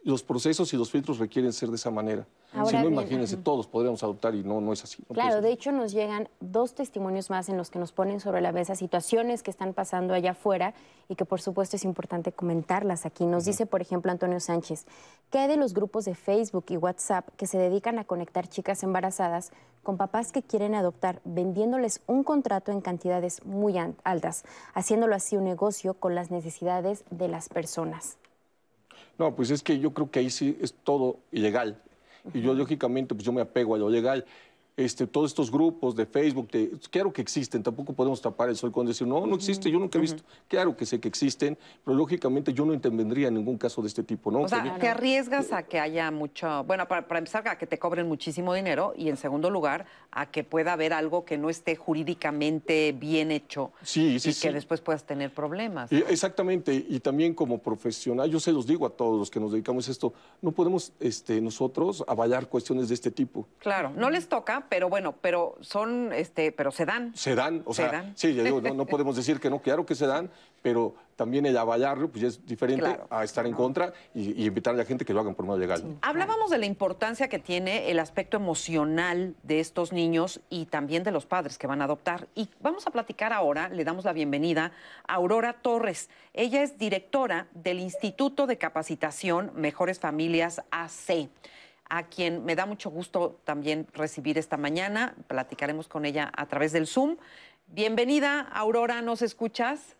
los 0.03 0.23
procesos 0.23 0.73
y 0.73 0.77
los 0.77 0.91
filtros 0.91 1.19
requieren 1.19 1.53
ser 1.53 1.69
de 1.69 1.75
esa 1.75 1.91
manera. 1.91 2.25
si 2.65 2.75
no, 2.77 2.87
imagínense, 2.87 3.37
todos 3.37 3.67
podríamos 3.67 4.01
adoptar 4.03 4.33
y 4.33 4.43
no, 4.43 4.61
no 4.61 4.73
es 4.73 4.83
así. 4.83 5.03
claro, 5.13 5.41
de 5.41 5.51
hecho 5.51 5.71
nos 5.71 5.91
llegan 5.91 6.29
dos 6.39 6.73
testimonios 6.73 7.29
más 7.29 7.49
en 7.49 7.57
los 7.57 7.69
que 7.69 7.79
nos 7.79 7.91
ponen 7.91 8.19
sobre 8.19 8.41
la 8.41 8.51
mesa 8.51 8.75
situaciones 8.75 9.43
que 9.43 9.51
están 9.51 9.73
pasando 9.73 10.13
allá 10.13 10.31
afuera 10.31 10.73
y 11.07 11.15
que 11.15 11.25
por 11.25 11.41
supuesto 11.41 11.75
es 11.75 11.83
importante 11.83 12.31
comentarlas 12.31 13.05
aquí. 13.05 13.25
Nos 13.25 13.45
dice, 13.45 13.65
por 13.65 13.81
ejemplo, 13.81 14.11
Antonio 14.11 14.39
Sánchez, 14.39 14.85
¿qué 15.29 15.39
hay 15.39 15.47
de 15.47 15.57
los 15.57 15.73
grupos 15.73 16.05
de 16.05 16.15
Facebook 16.15 16.65
y 16.69 16.77
WhatsApp 16.77 17.27
que 17.35 17.47
se 17.47 17.57
dedican 17.57 17.99
a 17.99 18.05
conectar 18.05 18.47
chicas 18.47 18.83
embarazadas 18.83 19.51
con 19.83 19.97
papás 19.97 20.31
que 20.31 20.43
quieren 20.43 20.75
adoptar, 20.75 21.21
vendiéndoles 21.23 22.01
un 22.07 22.23
contrato 22.23 22.71
en 22.71 22.81
cantidades 22.81 23.45
muy 23.45 23.75
altas, 24.03 24.43
haciéndolo 24.73 25.15
así 25.15 25.35
un 25.35 25.45
negocio 25.45 25.93
con 25.93 26.15
las 26.15 26.31
necesidades 26.31 27.03
de 27.09 27.27
las 27.27 27.49
personas? 27.49 28.17
No, 29.19 29.35
pues 29.35 29.51
es 29.51 29.61
que 29.61 29.77
yo 29.77 29.93
creo 29.93 30.09
que 30.09 30.19
ahí 30.19 30.29
sí 30.29 30.57
es 30.61 30.73
todo 30.73 31.19
ilegal. 31.31 31.77
Y 32.33 32.41
yo, 32.41 32.53
lógicamente, 32.53 33.13
pues 33.13 33.25
yo 33.25 33.33
me 33.33 33.41
apego 33.41 33.75
a 33.75 33.77
lo 33.77 33.89
legal. 33.89 34.25
Este, 34.79 35.05
todos 35.05 35.31
estos 35.31 35.51
grupos 35.51 35.93
de 35.93 36.05
Facebook, 36.05 36.47
claro 36.89 37.11
que 37.11 37.21
existen, 37.21 37.61
tampoco 37.61 37.91
podemos 37.91 38.21
tapar 38.21 38.47
el 38.47 38.55
sol 38.55 38.71
con 38.71 38.85
decir, 38.85 39.05
no, 39.05 39.27
no 39.27 39.35
existe, 39.35 39.69
yo 39.69 39.77
nunca 39.77 39.97
he 39.97 40.01
visto. 40.01 40.23
Claro 40.47 40.77
que 40.77 40.85
sé 40.85 41.01
que 41.01 41.09
existen, 41.09 41.57
pero 41.83 41.97
lógicamente 41.97 42.53
yo 42.53 42.63
no 42.63 42.73
intervendría 42.73 43.27
en 43.27 43.33
ningún 43.33 43.57
caso 43.57 43.81
de 43.81 43.89
este 43.89 44.03
tipo, 44.03 44.31
¿no? 44.31 44.39
O 44.39 44.47
sea, 44.47 44.77
te 44.79 44.87
arriesgas 44.87 45.51
a 45.51 45.63
que 45.63 45.81
haya 45.81 46.09
mucho, 46.11 46.63
bueno, 46.63 46.87
para, 46.87 47.05
empezar, 47.17 47.45
a 47.49 47.57
que 47.57 47.67
te 47.67 47.77
cobren 47.77 48.07
muchísimo 48.07 48.53
dinero 48.53 48.93
y 48.95 49.09
en 49.09 49.17
segundo 49.17 49.49
lugar, 49.49 49.85
a 50.11 50.27
que 50.27 50.45
pueda 50.45 50.71
haber 50.71 50.93
algo 50.93 51.25
que 51.25 51.37
no 51.37 51.49
esté 51.49 51.75
jurídicamente 51.75 52.93
bien 52.93 53.31
hecho 53.31 53.73
sí, 53.81 54.17
sí, 54.17 54.29
y 54.29 54.33
que 54.33 54.53
después 54.53 54.79
puedas 54.79 55.03
tener 55.03 55.33
problemas. 55.33 55.91
exactamente, 55.91 56.73
y 56.87 57.01
también 57.01 57.33
como 57.33 57.57
profesional, 57.57 58.31
yo 58.31 58.39
se 58.39 58.53
los 58.53 58.65
digo 58.65 58.85
a 58.85 58.91
todos 58.91 59.19
los 59.19 59.29
que 59.29 59.41
nos 59.41 59.51
dedicamos 59.51 59.89
a 59.89 59.91
esto, 59.91 60.13
no 60.41 60.53
podemos 60.53 60.93
este, 61.01 61.41
nosotros 61.41 62.01
avalar 62.07 62.47
cuestiones 62.47 62.87
de 62.87 62.93
este 62.93 63.11
tipo. 63.11 63.45
Claro, 63.57 63.91
no 63.93 64.09
les 64.09 64.29
toca, 64.29 64.68
pero 64.69 64.89
bueno, 64.89 65.15
pero 65.19 65.57
son, 65.61 66.13
este, 66.13 66.51
pero 66.51 66.71
se 66.71 66.85
dan. 66.85 67.15
Se 67.15 67.35
dan, 67.35 67.63
o 67.65 67.73
sea, 67.73 68.11
sí, 68.15 68.33
ya 68.33 68.43
digo, 68.43 68.61
no, 68.61 68.85
podemos 68.85 69.15
decir 69.15 69.39
que 69.39 69.49
no, 69.49 69.59
claro 69.59 69.85
que 69.85 69.95
se 69.95 70.05
dan, 70.05 70.29
pero 70.61 70.95
también 71.15 71.45
el 71.45 71.57
avalarlo 71.57 72.09
pues 72.09 72.23
es 72.23 72.45
diferente 72.45 72.97
a 73.09 73.23
estar 73.23 73.45
en 73.45 73.53
contra 73.53 73.91
y, 74.13 74.45
invitar 74.45 74.73
a 74.73 74.77
la 74.77 74.85
gente 74.85 75.03
que 75.03 75.13
lo 75.13 75.19
hagan 75.19 75.35
por 75.35 75.45
medio 75.45 75.59
legal. 75.59 75.97
Hablábamos 76.01 76.49
de 76.49 76.57
la 76.57 76.65
importancia 76.65 77.27
que 77.27 77.39
tiene 77.39 77.89
el 77.91 77.99
aspecto 77.99 78.37
emocional 78.37 79.35
de 79.43 79.59
estos 79.59 79.91
niños 79.91 80.39
y 80.49 80.65
también 80.65 81.03
de 81.03 81.11
los 81.11 81.25
padres 81.25 81.57
que 81.57 81.67
van 81.67 81.81
a 81.81 81.85
adoptar. 81.85 82.27
Y 82.35 82.49
vamos 82.61 82.87
a 82.87 82.91
platicar 82.91 83.33
ahora, 83.33 83.69
le 83.69 83.83
damos 83.83 84.05
la 84.05 84.13
bienvenida 84.13 84.71
a 85.07 85.15
Aurora 85.15 85.53
Torres. 85.53 86.09
Ella 86.33 86.63
es 86.63 86.77
directora 86.77 87.47
del 87.53 87.79
Instituto 87.79 88.47
de 88.47 88.57
Capacitación 88.57 89.51
Mejores 89.55 89.99
Familias 89.99 90.61
AC 90.71 91.29
a 91.89 92.03
quien 92.03 92.45
me 92.45 92.55
da 92.55 92.65
mucho 92.65 92.89
gusto 92.89 93.39
también 93.43 93.87
recibir 93.93 94.37
esta 94.37 94.57
mañana. 94.57 95.15
Platicaremos 95.27 95.87
con 95.87 96.05
ella 96.05 96.31
a 96.35 96.45
través 96.45 96.71
del 96.71 96.87
Zoom. 96.87 97.17
Bienvenida, 97.67 98.41
Aurora, 98.41 99.01
¿nos 99.01 99.21
escuchas? 99.21 99.95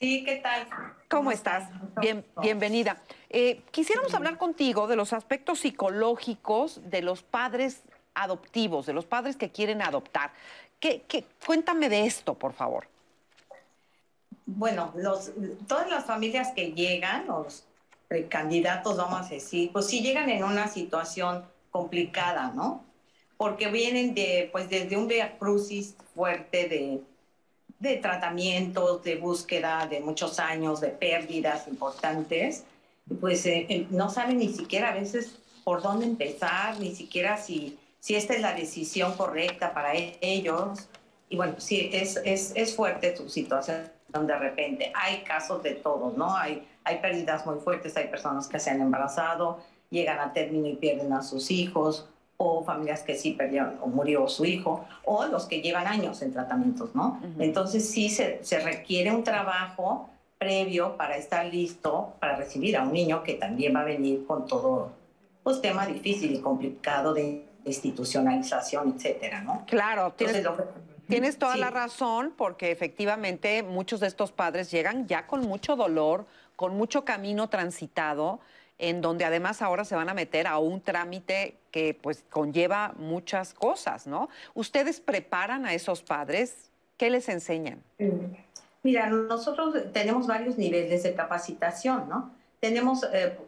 Sí, 0.00 0.24
¿qué 0.24 0.36
tal? 0.36 0.68
¿Cómo, 1.08 1.32
estás? 1.32 1.68
Bien, 2.00 2.24
bienvenida. 2.40 3.02
Eh, 3.30 3.62
quisiéramos 3.72 4.14
hablar 4.14 4.38
contigo 4.38 4.86
de 4.86 4.94
los 4.94 5.12
aspectos 5.12 5.60
psicológicos 5.60 6.80
de 6.88 7.02
los 7.02 7.22
padres 7.22 7.82
adoptivos, 8.14 8.86
de 8.86 8.92
los 8.92 9.06
padres 9.06 9.36
que 9.36 9.50
quieren 9.50 9.82
adoptar. 9.82 10.32
¿Qué, 10.80 11.04
cuéntame 11.44 11.88
de 11.88 12.06
esto, 12.06 12.34
por 12.34 12.52
favor. 12.52 12.86
Bueno, 14.46 14.92
los, 14.96 15.32
todas 15.66 15.90
las 15.90 16.04
familias 16.04 16.52
que 16.54 16.72
llegan, 16.72 17.26
los 17.26 17.67
candidatos, 18.28 18.96
vamos 18.96 19.26
a 19.26 19.28
decir, 19.28 19.70
pues 19.72 19.86
sí 19.86 20.00
llegan 20.00 20.30
en 20.30 20.42
una 20.44 20.68
situación 20.68 21.44
complicada, 21.70 22.52
¿no? 22.54 22.84
Porque 23.36 23.68
vienen 23.70 24.14
de, 24.14 24.48
pues 24.50 24.68
desde 24.70 24.96
un 24.96 25.06
via 25.08 25.38
crucis 25.38 25.94
fuerte 26.14 26.68
de, 26.68 27.02
de 27.78 27.96
tratamientos, 27.96 29.02
de 29.04 29.16
búsqueda 29.16 29.86
de 29.86 30.00
muchos 30.00 30.38
años, 30.38 30.80
de 30.80 30.88
pérdidas 30.88 31.68
importantes, 31.68 32.64
pues 33.20 33.44
eh, 33.46 33.66
eh, 33.68 33.86
no 33.90 34.10
saben 34.10 34.38
ni 34.38 34.48
siquiera 34.48 34.90
a 34.90 34.94
veces 34.94 35.38
por 35.62 35.82
dónde 35.82 36.06
empezar, 36.06 36.78
ni 36.80 36.94
siquiera 36.94 37.36
si, 37.36 37.78
si 38.00 38.14
esta 38.14 38.34
es 38.34 38.40
la 38.40 38.54
decisión 38.54 39.14
correcta 39.14 39.72
para 39.74 39.92
ellos. 39.94 40.88
Y 41.28 41.36
bueno, 41.36 41.54
sí, 41.58 41.90
es, 41.92 42.18
es, 42.24 42.52
es 42.56 42.74
fuerte 42.74 43.14
su 43.16 43.28
situación 43.28 43.90
de 44.08 44.38
repente. 44.38 44.92
Hay 44.94 45.18
casos 45.18 45.62
de 45.62 45.74
todos, 45.74 46.16
¿no? 46.16 46.34
Hay 46.34 46.66
hay 46.88 46.98
pérdidas 46.98 47.44
muy 47.44 47.58
fuertes, 47.60 47.96
hay 47.96 48.08
personas 48.08 48.48
que 48.48 48.58
se 48.58 48.70
han 48.70 48.80
embarazado, 48.80 49.58
llegan 49.90 50.18
a 50.20 50.32
término 50.32 50.66
y 50.68 50.76
pierden 50.76 51.12
a 51.12 51.22
sus 51.22 51.50
hijos, 51.50 52.08
o 52.38 52.64
familias 52.64 53.02
que 53.02 53.16
sí 53.16 53.32
perdieron 53.32 53.78
o 53.82 53.88
murió 53.88 54.28
su 54.28 54.44
hijo, 54.44 54.86
o 55.04 55.26
los 55.26 55.46
que 55.46 55.60
llevan 55.60 55.86
años 55.86 56.22
en 56.22 56.32
tratamientos, 56.32 56.94
¿no? 56.94 57.20
Entonces 57.38 57.90
sí 57.90 58.08
se, 58.08 58.38
se, 58.42 58.60
requiere 58.60 59.10
un 59.10 59.24
trabajo 59.24 60.08
previo 60.38 60.96
para 60.96 61.16
estar 61.16 61.44
listo 61.46 62.14
para 62.20 62.36
recibir 62.36 62.76
a 62.76 62.84
un 62.84 62.92
niño 62.92 63.24
que 63.24 63.34
también 63.34 63.74
va 63.74 63.80
a 63.80 63.84
venir 63.84 64.24
con 64.24 64.46
todo, 64.46 64.92
pues 65.42 65.60
tema 65.60 65.84
difícil 65.84 66.32
y 66.32 66.40
complicado 66.40 67.12
de 67.12 67.44
institucionalización, 67.64 68.94
etcétera, 68.96 69.42
¿no? 69.42 69.64
Claro, 69.66 70.12
tienes, 70.16 70.46
tienes 71.08 71.38
toda 71.38 71.56
la 71.56 71.70
razón, 71.70 72.32
porque 72.36 72.70
efectivamente 72.70 73.64
muchos 73.64 73.98
de 73.98 74.06
estos 74.06 74.30
padres 74.30 74.70
llegan 74.70 75.08
ya 75.08 75.26
con 75.26 75.40
mucho 75.40 75.74
dolor, 75.74 76.24
con 76.58 76.76
mucho 76.76 77.04
camino 77.04 77.48
transitado, 77.48 78.40
en 78.78 79.00
donde 79.00 79.24
además 79.24 79.62
ahora 79.62 79.84
se 79.84 79.94
van 79.94 80.08
a 80.08 80.14
meter 80.14 80.48
a 80.48 80.58
un 80.58 80.80
trámite 80.80 81.54
que 81.70 81.94
pues 81.94 82.24
conlleva 82.28 82.94
muchas 82.96 83.54
cosas, 83.54 84.08
¿no? 84.08 84.28
¿Ustedes 84.54 84.98
preparan 84.98 85.66
a 85.66 85.72
esos 85.72 86.02
padres? 86.02 86.68
¿Qué 86.96 87.10
les 87.10 87.28
enseñan? 87.28 87.80
Mira, 88.82 89.08
nosotros 89.08 89.72
tenemos 89.92 90.26
varios 90.26 90.58
niveles 90.58 91.04
de 91.04 91.14
capacitación, 91.14 92.08
¿no? 92.08 92.32
Tenemos 92.58 93.06
eh, 93.12 93.38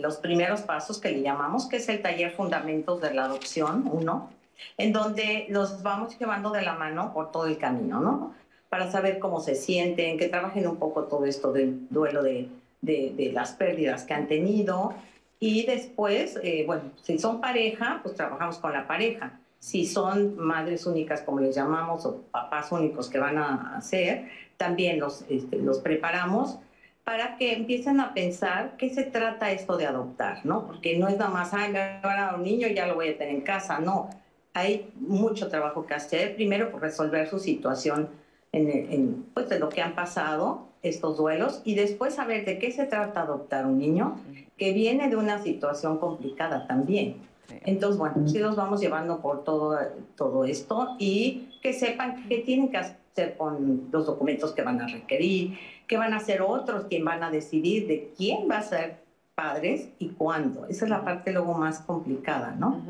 los 0.00 0.16
primeros 0.16 0.62
pasos 0.62 0.98
que 0.98 1.10
le 1.10 1.20
llamamos, 1.20 1.68
que 1.68 1.76
es 1.76 1.88
el 1.90 2.00
taller 2.00 2.30
Fundamentos 2.30 2.98
de 3.02 3.12
la 3.12 3.26
Adopción, 3.26 3.86
uno, 3.92 4.30
en 4.78 4.94
donde 4.94 5.44
los 5.50 5.82
vamos 5.82 6.18
llevando 6.18 6.50
de 6.50 6.62
la 6.62 6.72
mano 6.72 7.12
por 7.12 7.30
todo 7.30 7.44
el 7.44 7.58
camino, 7.58 8.00
¿no? 8.00 8.34
Para 8.74 8.90
saber 8.90 9.20
cómo 9.20 9.38
se 9.38 9.54
sienten, 9.54 10.18
que 10.18 10.26
trabajen 10.26 10.66
un 10.66 10.78
poco 10.78 11.04
todo 11.04 11.26
esto 11.26 11.52
del 11.52 11.86
duelo 11.90 12.24
de, 12.24 12.48
de, 12.82 13.30
las 13.32 13.52
pérdidas 13.52 14.02
que 14.02 14.14
han 14.14 14.26
tenido. 14.26 14.94
Y 15.38 15.64
después, 15.64 16.40
eh, 16.42 16.64
bueno, 16.66 16.82
si 17.00 17.20
son 17.20 17.40
pareja, 17.40 18.00
pues 18.02 18.16
trabajamos 18.16 18.58
con 18.58 18.72
la 18.72 18.88
pareja. 18.88 19.38
Si 19.60 19.86
son 19.86 20.36
madres 20.36 20.86
únicas, 20.86 21.22
como 21.22 21.38
les 21.38 21.54
llamamos, 21.54 22.04
o 22.04 22.22
papás 22.32 22.72
únicos 22.72 23.08
que 23.08 23.20
van 23.20 23.38
a 23.38 23.76
hacer, 23.76 24.28
también 24.56 24.98
los, 24.98 25.24
este, 25.28 25.56
los 25.58 25.78
preparamos 25.78 26.58
para 27.04 27.36
que 27.36 27.52
empiecen 27.52 28.00
a 28.00 28.12
pensar 28.12 28.74
qué 28.76 28.90
se 28.90 29.04
trata 29.04 29.52
esto 29.52 29.76
de 29.76 29.86
adoptar, 29.86 30.44
¿no? 30.44 30.66
Porque 30.66 30.98
no 30.98 31.06
es 31.06 31.16
nada 31.16 31.30
más, 31.30 31.52
van 31.52 31.76
a 31.76 32.34
un 32.34 32.42
niño 32.42 32.66
y 32.66 32.74
ya 32.74 32.88
lo 32.88 32.96
voy 32.96 33.10
a 33.10 33.16
tener 33.16 33.36
en 33.36 33.42
casa, 33.42 33.78
no. 33.78 34.10
Hay 34.52 34.90
mucho 34.96 35.46
trabajo 35.48 35.86
que 35.86 35.94
hacer, 35.94 36.34
primero 36.34 36.72
por 36.72 36.82
resolver 36.82 37.28
su 37.28 37.38
situación 37.38 38.23
en, 38.54 39.26
pues, 39.34 39.48
de 39.48 39.58
lo 39.58 39.68
que 39.68 39.82
han 39.82 39.94
pasado 39.94 40.66
estos 40.82 41.16
duelos 41.16 41.62
y 41.64 41.74
después 41.74 42.14
saber 42.14 42.44
de 42.44 42.58
qué 42.58 42.70
se 42.70 42.84
trata 42.84 43.22
adoptar 43.22 43.66
un 43.66 43.78
niño 43.78 44.16
que 44.56 44.72
viene 44.72 45.08
de 45.08 45.16
una 45.16 45.42
situación 45.42 45.98
complicada 45.98 46.66
también. 46.66 47.16
Entonces, 47.64 47.98
bueno, 47.98 48.28
sí 48.28 48.38
los 48.38 48.56
vamos 48.56 48.80
llevando 48.80 49.20
por 49.20 49.44
todo, 49.44 49.78
todo 50.16 50.44
esto 50.44 50.96
y 50.98 51.48
que 51.62 51.72
sepan 51.72 52.28
qué 52.28 52.38
tienen 52.38 52.70
que 52.70 52.78
hacer 52.78 53.36
con 53.36 53.88
los 53.90 54.06
documentos 54.06 54.52
que 54.52 54.62
van 54.62 54.80
a 54.80 54.86
requerir, 54.86 55.58
qué 55.86 55.96
van 55.96 56.12
a 56.12 56.16
hacer 56.16 56.42
otros, 56.42 56.86
quién 56.88 57.04
van 57.04 57.22
a 57.22 57.30
decidir 57.30 57.86
de 57.86 58.12
quién 58.16 58.48
va 58.50 58.58
a 58.58 58.62
ser 58.62 59.04
padres 59.34 59.88
y 59.98 60.10
cuándo. 60.10 60.66
Esa 60.66 60.84
es 60.84 60.90
la 60.90 61.04
parte 61.04 61.32
luego 61.32 61.54
más 61.54 61.80
complicada, 61.80 62.54
¿no? 62.58 62.82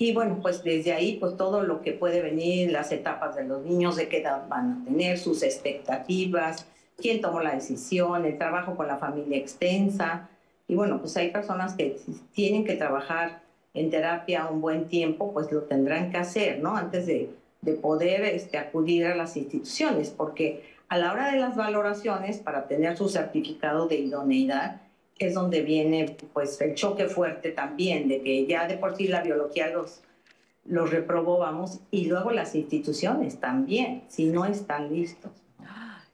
Y 0.00 0.14
bueno, 0.14 0.38
pues 0.40 0.62
desde 0.62 0.92
ahí, 0.92 1.16
pues 1.18 1.36
todo 1.36 1.64
lo 1.64 1.82
que 1.82 1.92
puede 1.92 2.22
venir, 2.22 2.70
las 2.70 2.92
etapas 2.92 3.34
de 3.34 3.44
los 3.44 3.64
niños, 3.64 3.96
de 3.96 4.08
qué 4.08 4.18
edad 4.18 4.46
van 4.48 4.70
a 4.70 4.84
tener, 4.84 5.18
sus 5.18 5.42
expectativas, 5.42 6.66
quién 6.96 7.20
tomó 7.20 7.40
la 7.40 7.56
decisión, 7.56 8.24
el 8.24 8.38
trabajo 8.38 8.76
con 8.76 8.86
la 8.86 8.98
familia 8.98 9.36
extensa. 9.36 10.28
Y 10.68 10.76
bueno, 10.76 11.00
pues 11.00 11.16
hay 11.16 11.32
personas 11.32 11.74
que 11.74 11.98
tienen 12.32 12.64
que 12.64 12.76
trabajar 12.76 13.42
en 13.74 13.90
terapia 13.90 14.46
un 14.46 14.60
buen 14.60 14.86
tiempo, 14.86 15.32
pues 15.32 15.50
lo 15.50 15.62
tendrán 15.62 16.12
que 16.12 16.18
hacer, 16.18 16.60
¿no? 16.60 16.76
Antes 16.76 17.06
de, 17.06 17.30
de 17.62 17.72
poder 17.74 18.22
este, 18.22 18.56
acudir 18.56 19.04
a 19.06 19.16
las 19.16 19.36
instituciones, 19.36 20.10
porque 20.10 20.62
a 20.88 20.96
la 20.96 21.12
hora 21.12 21.32
de 21.32 21.40
las 21.40 21.56
valoraciones, 21.56 22.38
para 22.38 22.68
tener 22.68 22.96
su 22.96 23.08
certificado 23.08 23.88
de 23.88 23.96
idoneidad, 23.96 24.80
es 25.18 25.34
donde 25.34 25.62
viene 25.62 26.16
pues 26.32 26.60
el 26.60 26.74
choque 26.74 27.06
fuerte 27.06 27.50
también 27.50 28.08
de 28.08 28.22
que 28.22 28.46
ya 28.46 28.66
de 28.66 28.76
por 28.76 28.96
sí 28.96 29.08
la 29.08 29.22
biología 29.22 29.68
los, 29.68 30.02
los 30.64 30.90
reprobó, 30.90 31.38
vamos, 31.38 31.80
y 31.90 32.06
luego 32.06 32.30
las 32.30 32.54
instituciones 32.54 33.40
también, 33.40 34.04
si 34.08 34.26
no 34.26 34.44
están 34.44 34.92
listos. 34.92 35.32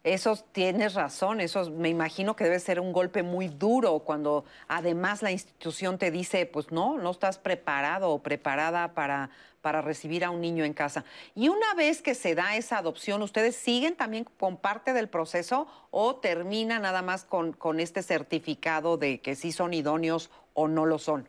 Eso 0.03 0.37
tienes 0.53 0.93
razón, 0.93 1.41
eso 1.41 1.71
me 1.71 1.89
imagino 1.89 2.37
que 2.37 2.45
debe 2.45 2.61
ser 2.61 2.79
un 2.79 2.93
golpe 2.93 3.23
muy 3.23 3.49
duro 3.49 4.01
cuando 4.01 4.45
además 4.69 5.23
la 5.23 5.33
institución 5.33 5.97
te 5.97 6.11
dice, 6.11 6.45
pues 6.45 6.71
no, 6.71 6.99
no 6.99 7.11
estás 7.11 7.39
preparado 7.39 8.11
o 8.11 8.23
preparada 8.23 8.93
para, 8.93 9.31
para 9.65 9.81
recibir 9.81 10.27
a 10.27 10.31
un 10.31 10.43
niño 10.43 10.63
en 10.63 10.75
casa. 10.75 11.07
Y 11.35 11.49
una 11.49 11.73
vez 11.75 12.03
que 12.03 12.15
se 12.15 12.35
da 12.35 12.55
esa 12.55 12.77
adopción, 12.77 13.23
¿ustedes 13.23 13.57
siguen 13.57 13.97
también 13.97 14.25
con 14.39 14.59
parte 14.59 14.93
del 14.93 15.09
proceso 15.09 15.67
o 15.91 16.17
termina 16.17 16.79
nada 16.79 17.01
más 17.01 17.25
con, 17.25 17.55
con 17.55 17.81
este 17.81 18.03
certificado 18.03 18.99
de 18.99 19.23
que 19.23 19.35
sí 19.35 19.53
son 19.53 19.73
idóneos 19.73 20.31
o 20.53 20.69
no 20.69 20.85
lo 20.85 20.99
son? 20.99 21.27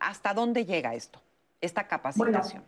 ¿Hasta 0.00 0.34
dónde 0.34 0.66
llega 0.66 0.96
esto, 0.96 1.22
esta 1.60 1.86
capacitación? 1.86 2.64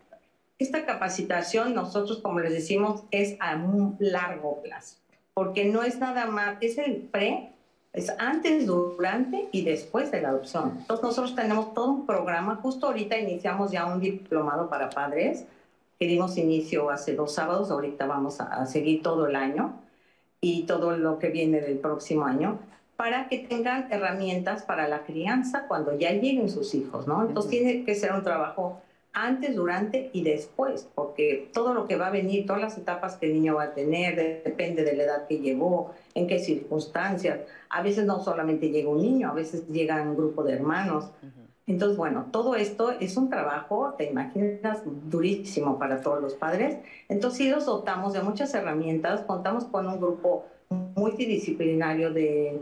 esta 0.57 0.85
capacitación, 0.85 1.73
nosotros, 1.73 2.19
como 2.21 2.39
les 2.39 2.53
decimos, 2.53 3.03
es 3.09 3.35
a 3.39 3.55
un 3.55 3.97
largo 3.99 4.61
plazo 4.61 5.01
porque 5.33 5.65
no 5.65 5.83
es 5.83 5.97
nada 5.99 6.25
más, 6.25 6.57
es 6.61 6.77
el 6.77 6.97
pre, 6.97 7.51
es 7.93 8.09
antes, 8.19 8.65
durante 8.65 9.49
y 9.51 9.63
después 9.63 10.11
de 10.11 10.21
la 10.21 10.29
adopción. 10.29 10.77
Entonces 10.79 11.03
nosotros 11.03 11.35
tenemos 11.35 11.73
todo 11.73 11.91
un 11.91 12.05
programa, 12.05 12.55
justo 12.55 12.87
ahorita 12.87 13.17
iniciamos 13.17 13.71
ya 13.71 13.85
un 13.85 13.99
diplomado 13.99 14.69
para 14.69 14.89
padres, 14.89 15.45
que 15.99 16.07
dimos 16.07 16.37
inicio 16.37 16.89
hace 16.89 17.15
dos 17.15 17.33
sábados, 17.33 17.69
ahorita 17.69 18.07
vamos 18.07 18.39
a, 18.39 18.65
seguir 18.65 19.03
todo 19.03 19.27
el 19.27 19.35
año 19.35 19.75
y 20.39 20.63
todo 20.63 20.97
lo 20.97 21.19
que 21.19 21.29
viene 21.29 21.61
del 21.61 21.77
próximo 21.77 22.25
año, 22.25 22.59
para 22.95 23.27
que 23.27 23.39
tengan 23.39 23.91
herramientas 23.91 24.63
para 24.63 24.87
la 24.87 25.03
crianza 25.03 25.67
cuando 25.67 25.97
ya 25.97 26.11
lleguen 26.11 26.49
sus 26.49 26.73
hijos, 26.73 27.07
¿no? 27.07 27.25
Entonces 27.25 27.51
tiene 27.51 27.83
que 27.83 27.95
ser 27.95 28.13
un 28.13 28.23
trabajo 28.23 28.81
antes, 29.13 29.55
durante 29.55 30.09
y 30.13 30.23
después, 30.23 30.87
porque 30.95 31.49
todo 31.53 31.73
lo 31.73 31.87
que 31.87 31.97
va 31.97 32.07
a 32.07 32.11
venir, 32.11 32.45
todas 32.45 32.61
las 32.61 32.77
etapas 32.77 33.17
que 33.17 33.27
el 33.27 33.33
niño 33.33 33.55
va 33.55 33.63
a 33.63 33.73
tener, 33.73 34.15
depende 34.43 34.83
de 34.83 34.95
la 34.95 35.03
edad 35.03 35.27
que 35.27 35.39
llegó, 35.39 35.93
en 36.15 36.27
qué 36.27 36.39
circunstancias. 36.39 37.39
A 37.69 37.81
veces 37.81 38.05
no 38.05 38.23
solamente 38.23 38.69
llega 38.69 38.89
un 38.89 39.01
niño, 39.01 39.29
a 39.29 39.33
veces 39.33 39.67
llega 39.67 40.01
un 40.01 40.15
grupo 40.15 40.43
de 40.43 40.53
hermanos. 40.53 41.11
Entonces, 41.67 41.97
bueno, 41.97 42.27
todo 42.31 42.55
esto 42.55 42.91
es 42.91 43.17
un 43.17 43.29
trabajo, 43.29 43.93
te 43.97 44.09
imaginas, 44.09 44.81
durísimo 45.09 45.77
para 45.77 46.01
todos 46.01 46.21
los 46.21 46.33
padres. 46.33 46.77
Entonces, 47.07 47.37
sí 47.37 47.49
los 47.49 47.65
dotamos 47.65 48.13
de 48.13 48.21
muchas 48.21 48.53
herramientas, 48.53 49.21
contamos 49.21 49.65
con 49.65 49.87
un 49.87 49.99
grupo 49.99 50.45
multidisciplinario 50.69 52.11
de, 52.11 52.61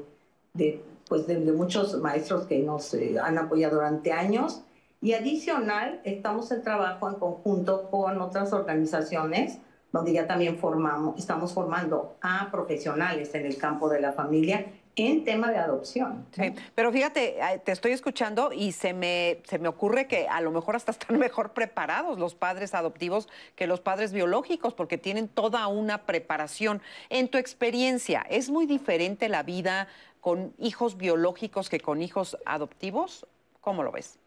de 0.53 0.81
pues 1.07 1.25
de, 1.27 1.39
muchos 1.39 1.99
maestros 1.99 2.45
que 2.45 2.59
nos 2.59 2.93
eh, 2.93 3.17
han 3.21 3.37
apoyado 3.37 3.77
durante 3.77 4.11
años 4.11 4.61
y 5.01 5.13
adicional, 5.13 6.01
estamos 6.03 6.51
en 6.51 6.61
trabajo 6.61 7.07
en 7.09 7.15
conjunto 7.15 7.89
con 7.89 8.19
otras 8.21 8.51
organizaciones 8.53 9.59
donde 9.91 10.13
ya 10.13 10.27
también 10.27 10.57
formamos, 10.57 11.17
estamos 11.17 11.53
formando 11.53 12.17
a 12.21 12.49
profesionales 12.51 13.33
en 13.33 13.45
el 13.45 13.57
campo 13.57 13.89
de 13.89 14.01
la 14.01 14.13
familia 14.13 14.67
en 14.95 15.23
tema 15.23 15.49
de 15.49 15.57
adopción. 15.57 16.27
Pero 16.75 16.91
fíjate, 16.91 17.37
te 17.63 17.71
estoy 17.71 17.93
escuchando 17.93 18.51
y 18.51 18.73
se 18.73 18.93
me, 18.93 19.39
se 19.45 19.57
me 19.57 19.69
ocurre 19.69 20.07
que 20.07 20.27
a 20.27 20.41
lo 20.41 20.51
mejor 20.51 20.75
hasta 20.75 20.91
están 20.91 21.17
mejor 21.19 21.53
preparados 21.53 22.19
los 22.19 22.35
padres 22.35 22.75
adoptivos 22.75 23.29
que 23.55 23.65
los 23.65 23.79
padres 23.79 24.11
biológicos, 24.11 24.73
porque 24.73 24.97
tienen 24.97 25.27
toda 25.27 25.65
una 25.67 26.03
preparación. 26.03 26.81
En 27.09 27.29
tu 27.29 27.37
experiencia, 27.37 28.25
¿es 28.29 28.49
muy 28.49 28.65
diferente 28.65 29.29
la 29.29 29.43
vida 29.43 29.87
con 30.19 30.53
hijos 30.59 30.97
biológicos 30.97 31.69
que 31.69 31.79
con 31.79 32.01
hijos 32.01 32.37
adoptivos? 32.45 33.25
¿Cómo 33.61 33.83
lo 33.83 33.91
ves? 33.91 34.19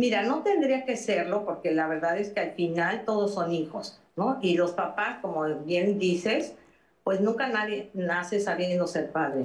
Mira, 0.00 0.22
no 0.22 0.42
tendría 0.42 0.86
que 0.86 0.96
serlo 0.96 1.44
porque 1.44 1.72
la 1.72 1.86
verdad 1.86 2.16
es 2.16 2.30
que 2.30 2.40
al 2.40 2.52
final 2.52 3.04
todos 3.04 3.34
son 3.34 3.52
hijos, 3.52 4.00
¿no? 4.16 4.38
Y 4.40 4.56
los 4.56 4.70
papás, 4.70 5.18
como 5.20 5.44
bien 5.66 5.98
dices, 5.98 6.54
pues 7.04 7.20
nunca 7.20 7.48
nadie 7.48 7.90
nace 7.92 8.40
sabiendo 8.40 8.86
ser 8.86 9.10
padre. 9.10 9.44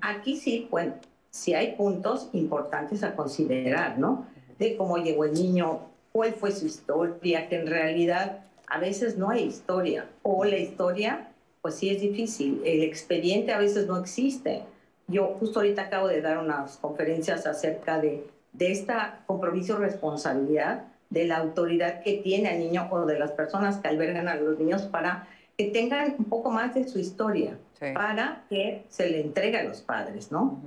Aquí 0.00 0.38
sí, 0.38 0.66
bueno, 0.70 0.94
sí 1.28 1.52
hay 1.52 1.76
puntos 1.76 2.30
importantes 2.32 3.02
a 3.02 3.14
considerar, 3.14 3.98
¿no? 3.98 4.24
De 4.58 4.78
cómo 4.78 4.96
llegó 4.96 5.26
el 5.26 5.34
niño, 5.34 5.80
cuál 6.10 6.32
fue 6.32 6.52
su 6.52 6.64
historia, 6.64 7.50
que 7.50 7.56
en 7.56 7.66
realidad 7.66 8.46
a 8.68 8.78
veces 8.78 9.18
no 9.18 9.28
hay 9.28 9.42
historia, 9.42 10.08
o 10.22 10.42
la 10.46 10.56
historia, 10.56 11.34
pues 11.60 11.74
sí 11.74 11.90
es 11.90 12.00
difícil, 12.00 12.62
el 12.64 12.82
expediente 12.82 13.52
a 13.52 13.58
veces 13.58 13.86
no 13.86 13.98
existe. 13.98 14.62
Yo 15.06 15.36
justo 15.38 15.60
ahorita 15.60 15.82
acabo 15.82 16.08
de 16.08 16.22
dar 16.22 16.38
unas 16.38 16.78
conferencias 16.78 17.46
acerca 17.46 18.00
de 18.00 18.24
de 18.52 18.70
esta 18.70 19.20
compromiso 19.26 19.76
responsabilidad 19.76 20.84
de 21.10 21.26
la 21.26 21.38
autoridad 21.38 22.02
que 22.02 22.18
tiene 22.18 22.54
el 22.54 22.60
niño 22.60 22.88
o 22.90 23.04
de 23.04 23.18
las 23.18 23.32
personas 23.32 23.76
que 23.78 23.88
albergan 23.88 24.28
a 24.28 24.36
los 24.36 24.58
niños 24.58 24.82
para 24.82 25.26
que 25.56 25.66
tengan 25.66 26.14
un 26.18 26.24
poco 26.24 26.50
más 26.50 26.74
de 26.74 26.88
su 26.88 26.98
historia, 26.98 27.58
para 27.94 28.44
que 28.48 28.84
se 28.88 29.10
le 29.10 29.20
entregue 29.20 29.58
a 29.58 29.64
los 29.64 29.82
padres, 29.82 30.32
¿no? 30.32 30.60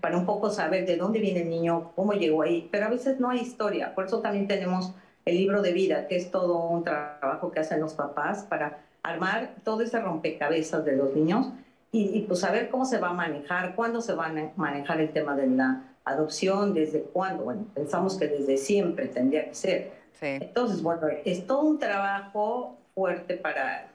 Para 0.00 0.18
un 0.18 0.26
poco 0.26 0.50
saber 0.50 0.86
de 0.86 0.96
dónde 0.96 1.18
viene 1.18 1.42
el 1.42 1.50
niño, 1.50 1.92
cómo 1.96 2.12
llegó 2.12 2.42
ahí, 2.42 2.68
pero 2.70 2.86
a 2.86 2.90
veces 2.90 3.18
no 3.18 3.30
hay 3.30 3.40
historia, 3.40 3.94
por 3.94 4.04
eso 4.04 4.20
también 4.20 4.46
tenemos 4.46 4.92
el 5.24 5.36
libro 5.36 5.62
de 5.62 5.72
vida, 5.72 6.06
que 6.06 6.16
es 6.16 6.30
todo 6.30 6.58
un 6.68 6.84
trabajo 6.84 7.50
que 7.50 7.60
hacen 7.60 7.80
los 7.80 7.94
papás 7.94 8.44
para 8.44 8.78
armar 9.02 9.54
todo 9.64 9.80
ese 9.80 9.98
rompecabezas 9.98 10.84
de 10.84 10.96
los 10.96 11.14
niños 11.14 11.48
y, 11.90 12.18
y 12.18 12.22
pues 12.22 12.40
saber 12.40 12.68
cómo 12.68 12.84
se 12.84 12.98
va 12.98 13.10
a 13.10 13.14
manejar, 13.14 13.74
cuándo 13.74 14.02
se 14.02 14.14
va 14.14 14.26
a 14.26 14.50
manejar 14.56 15.00
el 15.00 15.10
tema 15.10 15.34
de 15.34 15.46
la 15.46 15.82
adopción, 16.10 16.74
desde 16.74 17.02
cuándo, 17.02 17.44
bueno, 17.44 17.66
pensamos 17.74 18.16
que 18.16 18.28
desde 18.28 18.56
siempre 18.56 19.08
tendría 19.08 19.46
que 19.46 19.54
ser. 19.54 19.92
Entonces, 20.20 20.82
bueno, 20.82 21.08
es 21.24 21.46
todo 21.46 21.62
un 21.62 21.78
trabajo 21.78 22.76
fuerte 22.94 23.36
para, 23.36 23.88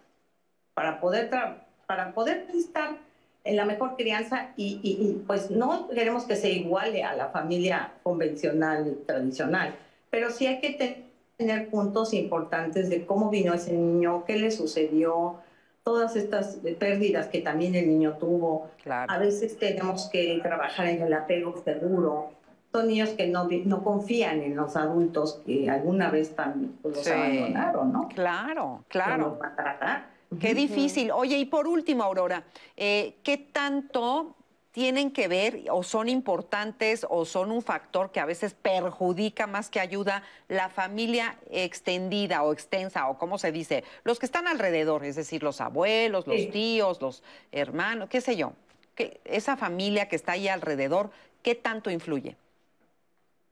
para, 0.74 1.00
poder, 1.00 1.30
para 1.86 2.14
poder 2.14 2.48
estar 2.54 2.98
en 3.44 3.56
la 3.56 3.66
mejor 3.66 3.96
crianza 3.96 4.50
y, 4.58 4.80
y, 4.82 5.24
pues 5.28 5.52
no 5.52 5.88
queremos 5.90 6.24
que 6.24 6.36
se 6.36 6.50
iguale 6.50 7.04
a 7.04 7.16
la 7.16 7.28
familia 7.30 7.94
convencional 8.02 8.88
y 8.88 9.06
tradicional, 9.06 9.76
pero 10.10 10.32
sí 10.32 10.48
hay 10.48 10.60
que 10.60 11.06
tener 11.38 11.70
puntos 11.70 12.14
importantes 12.14 12.90
de 12.90 13.06
cómo 13.06 13.30
vino 13.30 13.54
ese 13.54 13.74
niño, 13.74 14.24
qué 14.26 14.38
le 14.38 14.50
sucedió, 14.50 15.36
todas 15.86 16.16
estas 16.16 16.58
pérdidas 16.80 17.28
que 17.28 17.42
también 17.42 17.76
el 17.76 17.88
niño 17.88 18.18
tuvo. 18.20 18.72
A 18.90 19.20
veces 19.20 19.58
tenemos 19.60 20.10
que 20.12 20.40
trabajar 20.42 20.88
en 20.88 21.04
el 21.04 21.14
apego 21.14 21.56
seguro. 21.64 22.32
Son 22.72 22.88
niños 22.88 23.10
que 23.10 23.28
no, 23.28 23.48
no 23.66 23.84
confían 23.84 24.42
en 24.42 24.56
los 24.56 24.76
adultos 24.76 25.42
que 25.46 25.70
alguna 25.70 26.10
vez 26.10 26.36
también 26.36 26.76
los 26.84 27.08
abandonaron, 27.08 27.94
¿no? 27.94 28.10
Claro, 28.10 28.84
claro. 28.88 29.40
Qué 30.40 30.56
difícil. 30.56 31.12
Oye, 31.12 31.38
y 31.38 31.46
por 31.46 31.68
último, 31.68 32.04
Aurora, 32.04 32.44
eh, 32.76 33.18
¿qué 33.24 33.38
tanto 33.38 34.36
tienen 34.76 35.12
que 35.12 35.30
ver 35.30 35.64
o 35.72 35.84
son 35.84 36.10
importantes 36.10 37.08
o 37.10 37.24
son 37.24 37.50
un 37.50 37.62
factor 37.62 38.12
que 38.12 38.20
a 38.20 38.26
veces 38.26 38.54
perjudica 38.54 39.48
más 39.48 39.70
que 39.70 39.80
ayuda 39.80 40.22
la 40.50 40.68
familia 40.68 41.38
extendida 41.50 42.44
o 42.44 42.52
extensa 42.52 43.08
o 43.08 43.18
como 43.18 43.38
se 43.38 43.54
dice, 43.54 43.86
los 44.04 44.20
que 44.20 44.26
están 44.26 44.48
alrededor, 44.48 45.06
es 45.06 45.16
decir, 45.16 45.44
los 45.44 45.62
abuelos, 45.62 46.28
los 46.28 46.50
tíos, 46.52 47.02
los 47.02 47.24
hermanos, 47.54 48.10
qué 48.10 48.20
sé 48.20 48.36
yo, 48.36 48.52
que 48.96 49.22
esa 49.24 49.56
familia 49.56 50.10
que 50.10 50.18
está 50.18 50.34
ahí 50.34 50.50
alrededor, 50.50 51.10
¿qué 51.42 51.56
tanto 51.56 51.90
influye? 51.90 52.36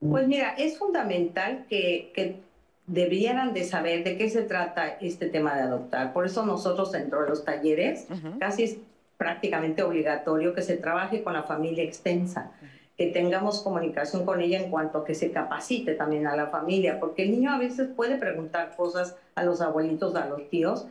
Pues 0.01 0.27
mira, 0.27 0.55
es 0.57 0.77
fundamental 0.77 1.67
que, 1.69 2.41
debieran 2.85 3.53
de 3.53 3.63
saber 3.63 4.03
de 4.03 4.17
qué 4.17 4.29
se 4.29 4.41
trata 4.41 4.97
este 4.99 5.29
tema 5.29 5.55
de 5.55 5.61
adoptar. 5.61 6.11
Por 6.11 6.25
eso 6.25 6.45
nosotros 6.45 6.91
dentro 6.91 7.21
de 7.21 7.29
los 7.29 7.45
talleres 7.45 8.07
casi 8.41 8.83
prácticamente 9.17 9.83
obligatorio 9.83 10.53
que 10.53 10.61
se 10.61 10.77
trabaje 10.77 11.23
con 11.23 11.33
la 11.33 11.43
familia 11.43 11.83
extensa, 11.83 12.51
que 12.97 13.07
tengamos 13.07 13.61
comunicación 13.61 14.25
con 14.25 14.41
ella 14.41 14.59
en 14.59 14.69
cuanto 14.69 14.99
a 14.99 15.05
que 15.05 15.15
se 15.15 15.31
capacite 15.31 15.95
también 15.95 16.27
a 16.27 16.35
la 16.35 16.47
familia, 16.47 16.99
porque 16.99 17.23
el 17.23 17.31
niño 17.31 17.51
a 17.51 17.57
veces 17.57 17.89
puede 17.95 18.17
preguntar 18.17 18.75
cosas 18.75 19.15
a 19.35 19.43
los 19.43 19.61
abuelitos, 19.61 20.15
a 20.15 20.27
los 20.27 20.49
tíos, 20.49 20.87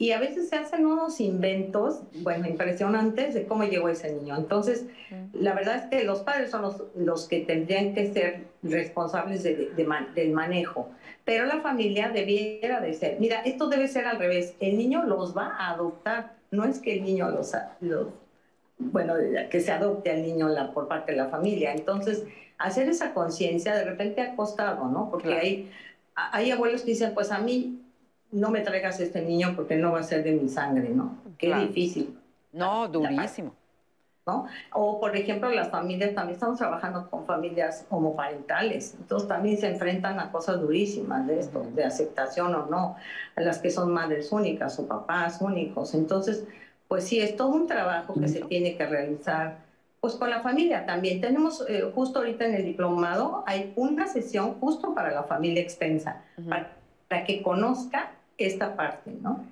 y 0.00 0.12
a 0.12 0.18
veces 0.18 0.48
se 0.48 0.56
hacen 0.56 0.86
unos 0.86 1.20
inventos, 1.20 2.00
bueno, 2.22 2.48
impresionantes 2.48 3.34
de 3.34 3.46
cómo 3.46 3.64
llegó 3.64 3.90
ese 3.90 4.12
niño. 4.12 4.34
Entonces, 4.34 4.86
la 5.34 5.52
verdad 5.52 5.76
es 5.76 5.82
que 5.90 6.04
los 6.04 6.20
padres 6.20 6.50
son 6.50 6.62
los, 6.62 6.82
los 6.96 7.28
que 7.28 7.40
tendrían 7.40 7.92
que 7.92 8.10
ser 8.10 8.46
responsables 8.62 9.42
de, 9.42 9.70
del 10.14 10.32
manejo, 10.32 10.88
pero 11.26 11.44
la 11.44 11.60
familia 11.60 12.08
debiera 12.08 12.80
de 12.80 12.94
ser, 12.94 13.20
mira, 13.20 13.42
esto 13.42 13.68
debe 13.68 13.88
ser 13.88 14.06
al 14.06 14.18
revés, 14.18 14.54
el 14.58 14.78
niño 14.78 15.04
los 15.04 15.36
va 15.36 15.54
a 15.58 15.70
adoptar 15.72 16.40
no 16.50 16.64
es 16.64 16.78
que 16.78 16.94
el 16.94 17.04
niño 17.04 17.28
los, 17.30 17.52
bueno, 18.78 19.14
que 19.50 19.60
se 19.60 19.70
adopte 19.70 20.10
al 20.10 20.22
niño 20.22 20.48
la, 20.48 20.72
por 20.72 20.88
parte 20.88 21.12
de 21.12 21.18
la 21.18 21.28
familia. 21.28 21.72
Entonces, 21.72 22.24
hacer 22.58 22.88
esa 22.88 23.12
conciencia 23.12 23.74
de 23.74 23.84
repente 23.84 24.20
ha 24.20 24.34
costado, 24.34 24.86
¿no? 24.88 25.10
Porque 25.10 25.34
hay, 25.34 25.70
hay 26.14 26.50
abuelos 26.50 26.82
que 26.82 26.92
dicen, 26.92 27.14
pues 27.14 27.30
a 27.30 27.38
mí 27.38 27.79
no 28.32 28.50
me 28.50 28.60
traigas 28.60 29.00
este 29.00 29.22
niño 29.22 29.54
porque 29.56 29.76
no 29.76 29.92
va 29.92 30.00
a 30.00 30.02
ser 30.02 30.22
de 30.22 30.32
mi 30.32 30.48
sangre, 30.48 30.90
¿no? 30.90 31.16
Qué 31.38 31.54
difícil. 31.54 32.18
No, 32.52 32.88
durísimo. 32.88 33.54
O, 34.72 35.00
por 35.00 35.16
ejemplo, 35.16 35.50
las 35.50 35.70
familias, 35.70 36.14
también 36.14 36.34
estamos 36.34 36.58
trabajando 36.58 37.08
con 37.10 37.26
familias 37.26 37.86
homoparentales, 37.90 38.94
entonces 38.98 39.28
también 39.28 39.58
se 39.58 39.68
enfrentan 39.68 40.20
a 40.20 40.30
cosas 40.30 40.60
durísimas 40.60 41.26
de 41.26 41.40
esto, 41.40 41.66
de 41.74 41.84
aceptación 41.84 42.54
o 42.54 42.66
no, 42.66 42.96
a 43.36 43.40
las 43.40 43.58
que 43.58 43.70
son 43.70 43.92
madres 43.92 44.30
únicas 44.30 44.78
o 44.78 44.86
papás 44.86 45.40
únicos. 45.40 45.94
Entonces, 45.94 46.44
pues 46.86 47.04
sí, 47.04 47.20
es 47.20 47.36
todo 47.36 47.48
un 47.48 47.66
trabajo 47.66 48.14
que 48.14 48.28
se 48.28 48.40
tiene 48.42 48.76
que 48.76 48.86
realizar 48.86 49.58
pues 50.00 50.14
con 50.14 50.30
la 50.30 50.40
familia 50.40 50.86
también. 50.86 51.20
Tenemos 51.20 51.64
eh, 51.68 51.90
justo 51.94 52.20
ahorita 52.20 52.46
en 52.46 52.54
el 52.54 52.64
diplomado, 52.64 53.44
hay 53.46 53.72
una 53.76 54.06
sesión 54.06 54.54
justo 54.54 54.94
para 54.94 55.10
la 55.10 55.24
familia 55.24 55.62
extensa, 55.62 56.22
para, 56.48 57.24
que 57.24 57.42
conozca 57.42 58.12
esta 58.46 58.76
parte, 58.76 59.10
¿no? 59.20 59.44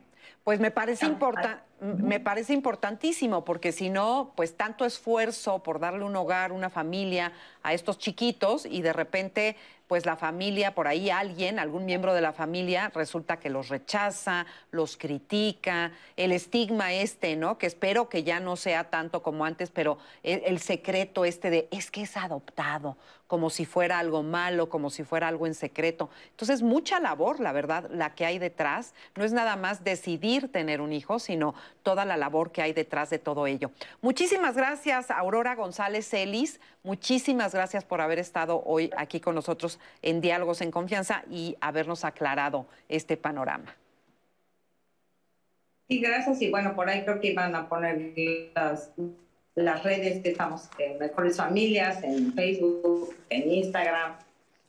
Pues 0.44 0.60
me 0.60 0.70
parece 0.70 1.06
importante 1.06 1.62
me 1.80 2.18
parece 2.18 2.54
importantísimo 2.54 3.44
porque 3.44 3.70
si 3.70 3.88
no, 3.88 4.32
pues 4.34 4.56
tanto 4.56 4.84
esfuerzo 4.84 5.62
por 5.62 5.78
darle 5.78 6.04
un 6.04 6.16
hogar, 6.16 6.50
una 6.50 6.70
familia 6.70 7.32
a 7.62 7.72
estos 7.72 7.98
chiquitos 7.98 8.66
y 8.66 8.82
de 8.82 8.92
repente 8.92 9.56
pues 9.88 10.06
la 10.06 10.16
familia, 10.16 10.74
por 10.74 10.86
ahí 10.86 11.10
alguien, 11.10 11.58
algún 11.58 11.86
miembro 11.86 12.12
de 12.12 12.20
la 12.20 12.32
familia, 12.32 12.92
resulta 12.94 13.38
que 13.38 13.48
los 13.48 13.70
rechaza, 13.70 14.46
los 14.70 14.96
critica, 14.98 15.92
el 16.16 16.30
estigma 16.30 16.92
este, 16.92 17.34
¿no? 17.36 17.56
Que 17.58 17.66
espero 17.66 18.08
que 18.10 18.22
ya 18.22 18.38
no 18.38 18.56
sea 18.56 18.90
tanto 18.90 19.22
como 19.22 19.46
antes, 19.46 19.70
pero 19.70 19.98
el, 20.22 20.42
el 20.44 20.60
secreto 20.60 21.24
este 21.24 21.48
de 21.48 21.68
es 21.70 21.90
que 21.90 22.02
es 22.02 22.16
adoptado, 22.18 22.98
como 23.26 23.48
si 23.48 23.64
fuera 23.64 23.98
algo 23.98 24.22
malo, 24.22 24.68
como 24.68 24.90
si 24.90 25.04
fuera 25.04 25.28
algo 25.28 25.46
en 25.46 25.54
secreto. 25.54 26.10
Entonces, 26.30 26.62
mucha 26.62 27.00
labor, 27.00 27.40
la 27.40 27.52
verdad, 27.52 27.88
la 27.90 28.14
que 28.14 28.26
hay 28.26 28.38
detrás. 28.38 28.94
No 29.16 29.24
es 29.24 29.32
nada 29.32 29.56
más 29.56 29.84
decidir 29.84 30.52
tener 30.52 30.82
un 30.82 30.92
hijo, 30.92 31.18
sino 31.18 31.54
toda 31.82 32.04
la 32.04 32.18
labor 32.18 32.52
que 32.52 32.60
hay 32.60 32.74
detrás 32.74 33.08
de 33.10 33.18
todo 33.18 33.46
ello. 33.46 33.70
Muchísimas 34.02 34.54
gracias, 34.54 35.10
Aurora 35.10 35.54
González 35.54 36.08
Celis. 36.08 36.60
Muchísimas 36.88 37.52
gracias 37.52 37.84
por 37.84 38.00
haber 38.00 38.18
estado 38.18 38.62
hoy 38.64 38.90
aquí 38.96 39.20
con 39.20 39.34
nosotros 39.34 39.78
en 40.00 40.22
Diálogos 40.22 40.62
en 40.62 40.70
Confianza 40.70 41.22
y 41.30 41.54
habernos 41.60 42.02
aclarado 42.02 42.64
este 42.88 43.18
panorama. 43.18 43.76
Sí, 45.86 45.98
gracias. 46.00 46.40
Y 46.40 46.48
bueno, 46.48 46.74
por 46.74 46.88
ahí 46.88 47.02
creo 47.04 47.20
que 47.20 47.32
iban 47.32 47.54
a 47.54 47.68
poner 47.68 48.14
las, 48.54 48.90
las 49.54 49.84
redes 49.84 50.22
que 50.22 50.30
estamos 50.30 50.70
en 50.78 50.98
Mejores 50.98 51.36
Familias, 51.36 52.02
en 52.02 52.32
Facebook, 52.32 53.14
en 53.28 53.52
Instagram. 53.52 54.16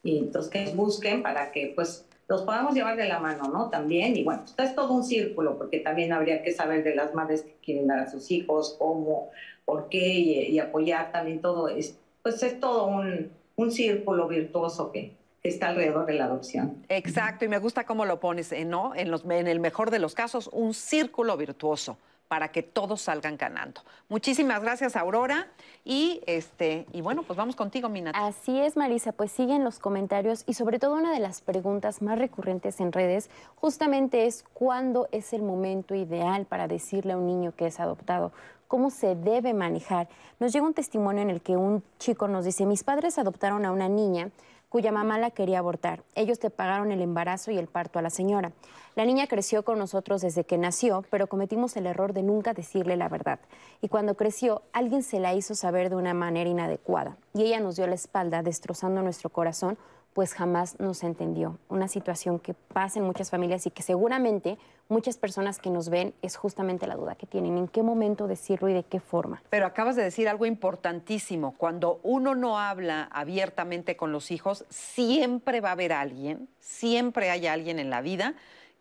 Y 0.04 0.18
entonces 0.18 0.52
que 0.52 0.76
busquen 0.76 1.24
para 1.24 1.54
que 1.54 1.72
pues 1.74 2.06
los 2.28 2.42
podamos 2.42 2.74
llevar 2.74 2.98
de 2.98 3.08
la 3.08 3.20
mano, 3.20 3.46
¿no? 3.46 3.70
También, 3.70 4.18
y 4.18 4.26
bueno, 4.26 4.44
esto 4.46 4.62
es 4.62 4.76
todo 4.76 4.94
un 4.94 5.06
círculo, 5.06 5.58
porque 5.58 5.80
también 5.80 6.12
habría 6.12 6.44
que 6.44 6.52
saber 6.52 6.84
de 6.84 6.96
las 6.96 7.16
madres 7.16 7.44
que 7.44 7.56
quieren 7.64 7.88
dar 7.88 8.00
a 8.00 8.12
sus 8.12 8.30
hijos, 8.30 8.76
cómo, 8.78 9.32
por 9.64 9.88
qué, 9.88 10.06
y, 10.06 10.60
apoyar 10.60 11.14
también 11.14 11.40
todo. 11.40 11.70
Es, 11.70 11.98
pues 12.24 12.42
es 12.44 12.60
todo 12.60 12.86
un, 12.88 13.32
un 13.56 13.72
círculo 13.72 14.28
virtuoso 14.28 14.92
que, 14.92 15.18
está 15.42 15.70
alrededor 15.70 16.06
de 16.06 16.14
la 16.14 16.26
adopción. 16.26 16.86
Exacto, 16.90 17.46
y 17.46 17.48
me 17.48 17.60
gusta 17.60 17.86
cómo 17.86 18.06
lo 18.06 18.20
pones, 18.20 18.52
¿eh? 18.52 18.66
¿no? 18.66 18.94
En, 18.94 19.10
los, 19.10 19.24
en 19.24 19.48
el 19.48 19.62
mejor 19.62 19.90
de 19.90 19.98
los 19.98 20.14
casos, 20.14 20.50
un 20.52 20.74
círculo 20.74 21.38
virtuoso 21.38 21.98
para 22.30 22.52
que 22.52 22.62
todos 22.62 23.02
salgan 23.02 23.38
ganando. 23.38 23.82
Muchísimas 24.08 24.62
gracias, 24.62 24.96
Aurora. 24.96 25.48
Y 25.84 26.22
este, 26.28 26.86
y 26.94 27.02
bueno, 27.02 27.24
pues 27.24 27.36
vamos 27.36 27.56
contigo, 27.56 27.90
Minata. 27.90 28.26
Así 28.26 28.60
es, 28.60 28.78
Marisa, 28.78 29.12
pues 29.12 29.32
siguen 29.32 29.64
los 29.64 29.80
comentarios 29.80 30.44
y 30.46 30.54
sobre 30.54 30.78
todo 30.78 30.94
una 30.94 31.12
de 31.12 31.20
las 31.20 31.42
preguntas 31.42 32.04
más 32.04 32.20
recurrentes 32.20 32.80
en 32.80 32.92
redes 32.92 33.32
justamente 33.56 34.28
es 34.28 34.46
cuándo 34.54 35.10
es 35.12 35.34
el 35.34 35.42
momento 35.42 35.96
ideal 35.96 36.46
para 36.46 36.68
decirle 36.68 37.14
a 37.14 37.18
un 37.18 37.26
niño 37.26 37.54
que 37.56 37.66
es 37.66 37.80
adoptado 37.80 38.32
cómo 38.70 38.92
se 38.92 39.16
debe 39.16 39.54
manejar. 39.54 40.08
Nos 40.40 40.54
llega 40.54 40.66
un 40.66 40.76
testimonio 40.76 41.24
en 41.24 41.32
el 41.32 41.42
que 41.42 41.58
un 41.58 41.84
chico 41.98 42.30
nos 42.30 42.46
dice, 42.46 42.66
mis 42.66 42.86
padres 42.86 43.18
adoptaron 43.18 43.66
a 43.66 43.72
una 43.72 43.90
niña 43.90 44.30
cuya 44.70 44.92
mamá 44.92 45.18
la 45.18 45.32
quería 45.32 45.58
abortar. 45.58 46.04
Ellos 46.14 46.38
te 46.38 46.52
pagaron 46.52 46.92
el 46.92 47.02
embarazo 47.02 47.50
y 47.50 47.58
el 47.58 47.66
parto 47.66 47.98
a 47.98 48.04
la 48.04 48.12
señora. 48.12 48.52
La 48.96 49.06
niña 49.06 49.26
creció 49.26 49.64
con 49.64 49.80
nosotros 49.80 50.22
desde 50.22 50.44
que 50.44 50.60
nació, 50.60 51.04
pero 51.10 51.26
cometimos 51.26 51.76
el 51.78 51.88
error 51.88 52.14
de 52.14 52.22
nunca 52.22 52.54
decirle 52.54 52.96
la 52.96 53.10
verdad. 53.10 53.40
Y 53.82 53.88
cuando 53.88 54.16
creció, 54.16 54.62
alguien 54.72 55.02
se 55.02 55.20
la 55.20 55.34
hizo 55.34 55.56
saber 55.56 55.90
de 55.90 55.96
una 55.96 56.14
manera 56.14 56.50
inadecuada. 56.50 57.18
Y 57.34 57.46
ella 57.46 57.60
nos 57.60 57.76
dio 57.76 57.88
la 57.88 57.96
espalda, 57.96 58.44
destrozando 58.44 59.02
nuestro 59.02 59.32
corazón 59.32 59.80
pues 60.14 60.34
jamás 60.34 60.80
nos 60.80 61.04
entendió. 61.04 61.58
Una 61.70 61.88
situación 61.88 62.40
que 62.40 62.54
pasa 62.54 63.00
en 63.00 63.06
muchas 63.06 63.30
familias 63.30 63.66
y 63.66 63.72
que 63.72 63.84
seguramente 63.84 64.58
muchas 64.88 65.18
personas 65.18 65.60
que 65.60 65.70
nos 65.70 65.90
ven 65.90 66.14
es 66.22 66.36
justamente 66.36 66.88
la 66.88 66.96
duda 66.96 67.16
que 67.16 67.28
tienen, 67.28 67.58
en 67.58 67.68
qué 67.68 67.84
momento 67.84 68.28
decirlo 68.28 68.70
y 68.70 68.74
de 68.74 68.84
qué 68.84 69.00
forma. 69.00 69.42
Pero 69.50 69.66
acabas 69.66 69.96
de 69.96 70.04
decir 70.04 70.28
algo 70.28 70.46
importantísimo, 70.46 71.54
cuando 71.58 72.00
uno 72.04 72.36
no 72.36 72.60
habla 72.60 73.04
abiertamente 73.12 73.96
con 73.96 74.12
los 74.12 74.32
hijos, 74.32 74.66
siempre 74.70 75.62
va 75.62 75.70
a 75.70 75.74
haber 75.74 75.94
alguien, 75.94 76.50
siempre 76.60 77.30
hay 77.30 77.48
alguien 77.48 77.80
en 77.80 77.90
la 77.90 78.02
vida 78.02 78.36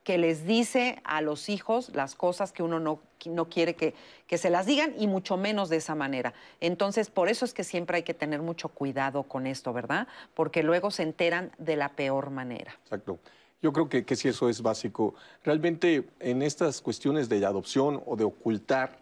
que 0.08 0.16
les 0.16 0.46
dice 0.46 1.02
a 1.04 1.20
los 1.20 1.50
hijos 1.50 1.90
las 1.94 2.14
cosas 2.14 2.50
que 2.50 2.62
uno 2.62 2.80
no, 2.80 2.98
no 3.26 3.50
quiere 3.50 3.74
que, 3.76 3.92
que, 4.26 4.38
se 4.38 4.48
las 4.48 4.64
digan 4.64 4.94
y 4.96 5.06
mucho 5.06 5.36
menos 5.36 5.68
de 5.68 5.76
esa 5.76 5.94
manera. 5.94 6.32
Entonces, 6.62 7.10
por 7.10 7.28
eso 7.28 7.44
es 7.44 7.52
que 7.52 7.62
siempre 7.62 7.98
hay 7.98 8.04
que 8.04 8.14
tener 8.14 8.40
mucho 8.40 8.70
cuidado 8.70 9.24
con 9.24 9.46
esto, 9.46 9.74
¿verdad? 9.74 10.08
Porque 10.32 10.62
luego 10.62 10.90
se 10.90 11.02
enteran 11.02 11.52
de 11.58 11.76
la 11.76 11.90
peor 11.90 12.30
manera. 12.30 12.72
Exacto. 12.84 13.18
Yo 13.60 13.74
creo 13.74 13.90
que, 13.90 14.06
que 14.06 14.16
sí 14.16 14.28
eso 14.28 14.48
es 14.48 14.62
básico. 14.62 15.14
Realmente 15.44 16.08
en 16.20 16.40
estas 16.40 16.80
cuestiones 16.80 17.28
de 17.28 17.44
adopción 17.44 18.02
o 18.06 18.16
de 18.16 18.24
ocultar 18.24 19.00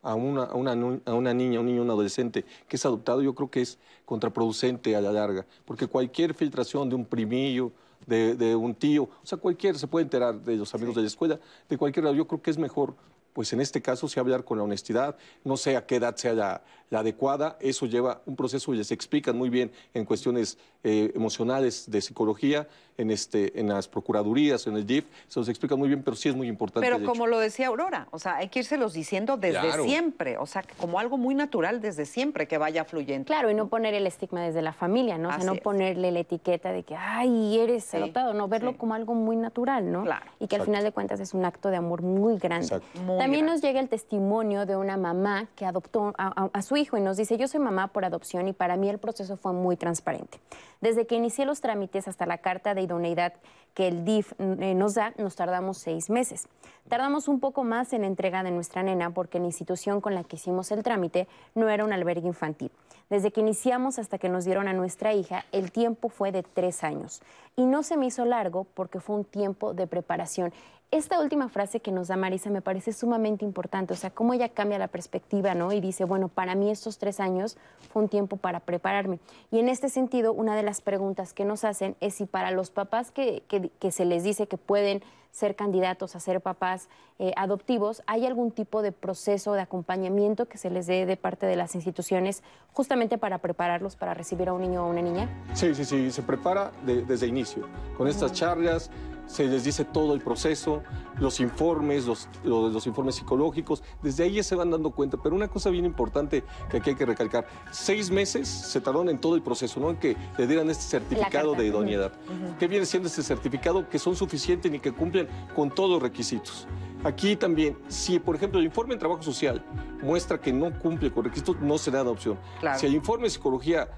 a 0.00 0.14
una, 0.14 0.44
a 0.44 0.54
una, 0.54 0.72
a 1.04 1.12
una 1.12 1.34
niña, 1.34 1.60
un 1.60 1.66
niño, 1.66 1.82
un 1.82 1.90
adolescente 1.90 2.46
que 2.66 2.76
es 2.76 2.86
adoptado, 2.86 3.20
yo 3.20 3.34
creo 3.34 3.50
que 3.50 3.60
es 3.60 3.78
contraproducente 4.06 4.96
a 4.96 5.02
la 5.02 5.12
larga, 5.12 5.44
porque 5.66 5.88
cualquier 5.88 6.32
filtración 6.32 6.88
de 6.88 6.94
un 6.94 7.04
primillo, 7.04 7.70
de, 8.08 8.56
un 8.56 8.74
tío, 8.74 9.04
o 9.04 9.26
sea, 9.26 9.38
cualquiera 9.38 9.78
se 9.78 9.86
puede 9.86 10.04
enterar 10.04 10.40
de 10.40 10.56
los 10.56 10.74
amigos 10.74 10.94
de 10.96 11.02
la 11.02 11.06
escuela, 11.06 11.38
de 11.68 11.76
cualquier 11.76 12.04
lado. 12.04 12.16
Yo 12.16 12.26
creo 12.26 12.40
que 12.40 12.50
es 12.50 12.58
mejor, 12.58 12.94
pues 13.32 13.52
en 13.52 13.60
este 13.60 13.82
caso, 13.82 14.08
sí 14.08 14.18
hablar 14.18 14.44
con 14.44 14.58
la 14.58 14.64
honestidad, 14.64 15.16
no 15.44 15.56
sé 15.56 15.76
a 15.76 15.86
qué 15.86 15.96
edad 15.96 16.16
sea 16.16 16.32
la, 16.32 16.62
la 16.90 17.00
adecuada, 17.00 17.56
eso 17.60 17.86
lleva 17.86 18.22
un 18.26 18.36
proceso 18.36 18.72
y 18.74 18.76
les 18.76 18.90
explican 18.90 19.36
muy 19.36 19.50
bien 19.50 19.70
en 19.94 20.04
cuestiones 20.04 20.58
eh, 20.84 21.12
emocionales 21.14 21.90
de 21.90 22.00
psicología, 22.00 22.68
en, 22.96 23.10
este, 23.12 23.58
en 23.58 23.68
las 23.68 23.86
procuradurías, 23.86 24.66
en 24.66 24.76
el 24.76 24.84
DIF, 24.84 25.04
se 25.28 25.38
los 25.38 25.48
explica 25.48 25.76
muy 25.76 25.88
bien, 25.88 26.02
pero 26.02 26.16
sí 26.16 26.28
es 26.28 26.34
muy 26.34 26.48
importante. 26.48 26.88
Pero 26.88 27.04
como 27.04 27.28
lo 27.28 27.38
decía 27.38 27.68
Aurora, 27.68 28.08
o 28.10 28.18
sea, 28.18 28.36
hay 28.36 28.48
que 28.48 28.60
irselos 28.60 28.92
diciendo 28.92 29.36
desde 29.36 29.84
siempre, 29.84 30.36
o 30.36 30.46
sea, 30.46 30.64
como 30.78 30.98
algo 30.98 31.16
muy 31.16 31.34
natural 31.34 31.80
desde 31.80 32.06
siempre 32.06 32.48
que 32.48 32.58
vaya 32.58 32.84
fluyendo. 32.84 33.26
Claro, 33.26 33.50
y 33.50 33.54
no 33.54 33.68
poner 33.68 33.94
el 33.94 34.06
estigma 34.06 34.42
desde 34.42 34.62
la 34.62 34.72
familia, 34.72 35.16
¿no? 35.16 35.28
O 35.28 35.32
sea, 35.32 35.44
no 35.44 35.54
ponerle 35.56 36.10
la 36.10 36.20
etiqueta 36.20 36.72
de 36.72 36.82
que, 36.82 36.96
ay, 36.96 37.58
eres 37.60 37.94
adoptado, 37.94 38.34
no, 38.34 38.48
verlo 38.48 38.76
como 38.76 38.94
algo 38.94 39.14
muy 39.14 39.36
natural, 39.36 39.90
¿no? 39.92 40.02
Claro. 40.02 40.26
Y 40.40 40.48
que 40.48 40.56
al 40.56 40.62
final 40.62 40.82
de 40.82 40.90
cuentas 40.90 41.20
es 41.20 41.34
un 41.34 41.44
acto 41.44 41.70
de 41.70 41.76
amor 41.76 42.02
muy 42.02 42.38
grande. 42.38 42.80
También 43.18 43.46
nos 43.46 43.60
llega 43.60 43.78
el 43.78 43.88
testimonio 43.88 44.66
de 44.66 44.76
una 44.76 44.96
mamá 44.96 45.46
que 45.54 45.66
adoptó 45.66 46.14
a 46.16 46.62
su 46.62 46.76
hijo 46.78 46.96
y 46.96 47.00
nos 47.00 47.16
dice, 47.16 47.36
yo 47.36 47.48
soy 47.48 47.60
mamá 47.60 47.88
por 47.88 48.04
adopción 48.04 48.48
y 48.48 48.52
para 48.52 48.76
mí 48.76 48.88
el 48.88 48.98
proceso 48.98 49.36
fue 49.36 49.52
muy 49.52 49.76
transparente. 49.76 50.40
Desde 50.80 51.06
que 51.06 51.16
inicié 51.16 51.44
los 51.44 51.60
trámites 51.60 52.08
hasta 52.08 52.24
la 52.26 52.38
carta 52.38 52.74
de 52.74 52.82
idoneidad 52.82 53.34
que 53.74 53.88
el 53.88 54.04
DIF 54.04 54.32
eh, 54.38 54.74
nos 54.74 54.94
da, 54.94 55.12
nos 55.18 55.36
tardamos 55.36 55.78
seis 55.78 56.10
meses. 56.10 56.48
Tardamos 56.88 57.28
un 57.28 57.38
poco 57.40 57.64
más 57.64 57.92
en 57.92 58.02
la 58.02 58.06
entrega 58.06 58.42
de 58.42 58.50
nuestra 58.50 58.82
nena 58.82 59.10
porque 59.10 59.38
la 59.38 59.46
institución 59.46 60.00
con 60.00 60.14
la 60.14 60.24
que 60.24 60.36
hicimos 60.36 60.70
el 60.70 60.82
trámite 60.82 61.28
no 61.54 61.68
era 61.68 61.84
un 61.84 61.92
albergue 61.92 62.26
infantil. 62.26 62.70
Desde 63.10 63.30
que 63.30 63.40
iniciamos 63.40 63.98
hasta 63.98 64.18
que 64.18 64.28
nos 64.28 64.44
dieron 64.44 64.68
a 64.68 64.72
nuestra 64.72 65.14
hija, 65.14 65.44
el 65.52 65.72
tiempo 65.72 66.08
fue 66.08 66.30
de 66.30 66.42
tres 66.42 66.84
años. 66.84 67.22
Y 67.56 67.64
no 67.64 67.82
se 67.82 67.96
me 67.96 68.06
hizo 68.06 68.24
largo 68.24 68.64
porque 68.74 69.00
fue 69.00 69.16
un 69.16 69.24
tiempo 69.24 69.74
de 69.74 69.86
preparación. 69.86 70.52
Esta 70.90 71.20
última 71.20 71.50
frase 71.50 71.80
que 71.80 71.92
nos 71.92 72.08
da 72.08 72.16
Marisa 72.16 72.48
me 72.48 72.62
parece 72.62 72.94
sumamente 72.94 73.44
importante, 73.44 73.92
o 73.92 73.96
sea, 73.96 74.08
cómo 74.08 74.32
ella 74.32 74.48
cambia 74.48 74.78
la 74.78 74.88
perspectiva, 74.88 75.54
¿no? 75.54 75.70
Y 75.70 75.82
dice, 75.82 76.06
bueno, 76.06 76.28
para 76.28 76.54
mí 76.54 76.70
estos 76.70 76.96
tres 76.96 77.20
años 77.20 77.58
fue 77.92 78.02
un 78.02 78.08
tiempo 78.08 78.38
para 78.38 78.60
prepararme. 78.60 79.18
Y 79.50 79.58
en 79.58 79.68
este 79.68 79.90
sentido, 79.90 80.32
una 80.32 80.56
de 80.56 80.62
las 80.62 80.80
preguntas 80.80 81.34
que 81.34 81.44
nos 81.44 81.64
hacen 81.64 81.94
es 82.00 82.14
si 82.14 82.24
para 82.24 82.52
los 82.52 82.70
papás 82.70 83.10
que, 83.10 83.42
que 83.78 83.92
se 83.92 84.06
les 84.06 84.24
dice 84.24 84.48
que 84.48 84.56
pueden 84.56 85.02
ser 85.30 85.56
candidatos 85.56 86.16
a 86.16 86.20
ser 86.20 86.40
papás 86.40 86.88
eh, 87.18 87.32
adoptivos, 87.36 88.02
¿hay 88.06 88.26
algún 88.26 88.50
tipo 88.50 88.82
de 88.82 88.92
proceso 88.92 89.52
de 89.54 89.60
acompañamiento 89.60 90.46
que 90.46 90.58
se 90.58 90.70
les 90.70 90.86
dé 90.86 91.06
de 91.06 91.16
parte 91.16 91.46
de 91.46 91.56
las 91.56 91.74
instituciones 91.74 92.42
justamente 92.72 93.18
para 93.18 93.38
prepararlos 93.38 93.96
para 93.96 94.14
recibir 94.14 94.48
a 94.48 94.52
un 94.52 94.62
niño 94.62 94.86
o 94.86 94.90
una 94.90 95.02
niña? 95.02 95.28
Sí, 95.54 95.74
sí, 95.74 95.84
sí, 95.84 96.10
se 96.10 96.22
prepara 96.22 96.72
desde 96.84 97.26
inicio, 97.26 97.68
con 97.96 98.08
estas 98.08 98.32
charlas, 98.32 98.90
se 99.28 99.46
les 99.46 99.62
dice 99.62 99.84
todo 99.84 100.14
el 100.14 100.20
proceso, 100.20 100.82
los 101.20 101.38
informes, 101.38 102.06
los, 102.06 102.28
los, 102.42 102.86
informes 102.86 103.16
psicológicos, 103.16 103.82
desde 104.02 104.24
ahí 104.24 104.34
ya 104.34 104.42
se 104.42 104.54
van 104.54 104.70
dando 104.70 104.90
cuenta. 104.90 105.18
Pero 105.22 105.36
una 105.36 105.48
cosa 105.48 105.70
bien 105.70 105.84
importante 105.84 106.42
que 106.70 106.78
aquí 106.78 106.90
hay 106.90 106.96
que 106.96 107.06
recalcar, 107.06 107.46
seis 107.70 108.10
meses 108.10 108.48
se 108.48 108.80
tardaron 108.80 109.10
en 109.10 109.18
todo 109.18 109.36
el 109.36 109.42
proceso, 109.42 109.78
¿no? 109.80 109.90
En 109.90 109.96
que 109.96 110.16
le 110.38 110.46
dieran 110.46 110.70
este 110.70 110.84
certificado 110.84 111.54
de 111.54 111.66
idoneidad. 111.66 112.12
¿Qué 112.58 112.66
viene 112.66 112.86
siendo 112.86 113.08
este 113.08 113.22
certificado? 113.22 113.88
Que 113.88 113.98
son 113.98 114.16
suficientes 114.16 114.72
y 114.72 114.78
que 114.80 114.92
cumplen 114.92 115.17
con 115.54 115.70
todos 115.70 115.90
los 115.90 116.02
requisitos. 116.02 116.68
Aquí 117.04 117.36
también, 117.36 117.78
si 117.88 118.18
por 118.18 118.36
ejemplo 118.36 118.58
el 118.58 118.66
informe 118.66 118.94
de 118.94 118.98
trabajo 118.98 119.22
social 119.22 119.64
muestra 120.02 120.40
que 120.40 120.52
no 120.52 120.76
cumple 120.78 121.10
con 121.10 121.24
requisitos, 121.24 121.56
no 121.60 121.78
será 121.78 122.00
adopción. 122.00 122.38
Si 122.76 122.86
el 122.86 122.94
informe 122.94 123.24
de 123.24 123.30
psicología 123.30 123.88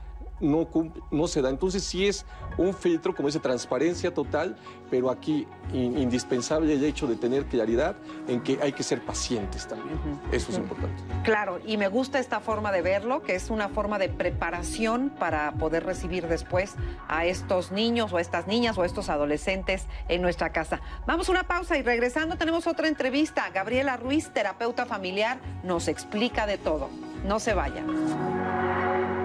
no, 0.41 0.69
no 1.11 1.27
se 1.27 1.43
da. 1.43 1.51
Entonces 1.51 1.85
sí 1.85 2.07
es 2.07 2.25
un 2.59 2.75
filtro, 2.75 3.15
como 3.15 3.29
dice, 3.29 3.41
transparencia 3.41 4.13
total, 4.13 4.57
pero 4.91 5.11
aquí 5.11 5.47
indispensable 5.73 6.75
el 6.75 6.85
hecho 6.85 7.07
de 7.07 7.17
tener 7.17 7.47
claridad 7.47 7.97
en 8.27 8.43
que 8.43 8.59
hay 8.61 8.73
que 8.73 8.83
ser 8.83 9.05
pacientes 9.05 9.67
también. 9.69 9.99
Eso 10.33 10.51
es 10.51 10.59
importante. 10.59 11.03
Claro, 11.23 11.61
y 11.65 11.77
me 11.77 11.89
gusta 11.89 12.19
esta 12.19 12.41
forma 12.41 12.73
de 12.73 12.83
verlo, 12.83 13.23
que 13.23 13.35
es 13.35 13.51
una 13.51 13.69
forma 13.69 13.99
de 13.99 14.09
preparación 14.09 15.11
para 15.11 15.53
poder 15.53 15.85
recibir 15.85 16.27
después 16.27 16.75
a 17.09 17.25
estos 17.27 17.71
niños 17.71 18.13
o 18.13 18.17
a 18.17 18.21
estas 18.21 18.47
niñas 18.47 18.77
o 18.79 18.83
a 18.83 18.87
estos 18.87 19.09
adolescentes 19.09 19.87
en 20.09 20.23
nuestra 20.23 20.51
casa. 20.53 20.81
Vamos 21.07 21.29
a 21.29 21.33
una 21.33 21.45
pausa 21.45 21.79
y 21.79 21.83
regresando 21.83 22.37
tenemos 22.37 22.67
otra 22.67 22.89
entrevista. 22.89 23.49
Gabriela 23.51 23.97
Ruiz, 23.97 24.31
terapeuta 24.31 24.87
familiar, 24.87 25.39
nos 25.63 25.89
explica 25.89 26.47
de 26.47 26.59
todo. 26.59 26.89
No 27.25 27.39
se 27.39 27.55
vayan. 27.55 29.20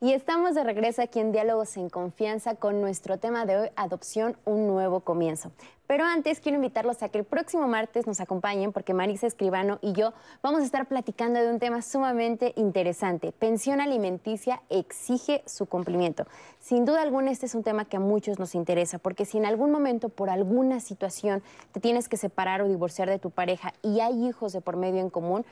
Y 0.00 0.12
estamos 0.12 0.54
de 0.54 0.62
regreso 0.62 1.02
aquí 1.02 1.18
en 1.18 1.32
Diálogos 1.32 1.76
en 1.76 1.90
Confianza 1.90 2.54
con 2.54 2.80
nuestro 2.80 3.18
tema 3.18 3.46
de 3.46 3.56
hoy, 3.56 3.68
adopción, 3.74 4.36
un 4.44 4.68
nuevo 4.68 5.00
comienzo. 5.00 5.50
Pero 5.88 6.04
antes 6.04 6.38
quiero 6.38 6.54
invitarlos 6.54 7.02
a 7.02 7.08
que 7.08 7.18
el 7.18 7.24
próximo 7.24 7.66
martes 7.66 8.06
nos 8.06 8.20
acompañen 8.20 8.72
porque 8.72 8.94
Marisa 8.94 9.26
Escribano 9.26 9.80
y 9.82 9.94
yo 9.94 10.12
vamos 10.40 10.60
a 10.60 10.64
estar 10.64 10.86
platicando 10.86 11.40
de 11.40 11.50
un 11.50 11.58
tema 11.58 11.82
sumamente 11.82 12.52
interesante. 12.54 13.32
Pensión 13.32 13.80
alimenticia 13.80 14.62
exige 14.68 15.42
su 15.46 15.66
cumplimiento. 15.66 16.28
Sin 16.60 16.84
duda 16.84 17.02
alguna 17.02 17.32
este 17.32 17.46
es 17.46 17.56
un 17.56 17.64
tema 17.64 17.84
que 17.84 17.96
a 17.96 18.00
muchos 18.00 18.38
nos 18.38 18.54
interesa 18.54 18.98
porque 18.98 19.24
si 19.24 19.38
en 19.38 19.46
algún 19.46 19.72
momento 19.72 20.10
por 20.10 20.30
alguna 20.30 20.78
situación 20.78 21.42
te 21.72 21.80
tienes 21.80 22.08
que 22.08 22.16
separar 22.16 22.62
o 22.62 22.68
divorciar 22.68 23.08
de 23.10 23.18
tu 23.18 23.30
pareja 23.30 23.74
y 23.82 23.98
hay 23.98 24.28
hijos 24.28 24.52
de 24.52 24.60
por 24.60 24.76
medio 24.76 25.00
en 25.00 25.10
común, 25.10 25.44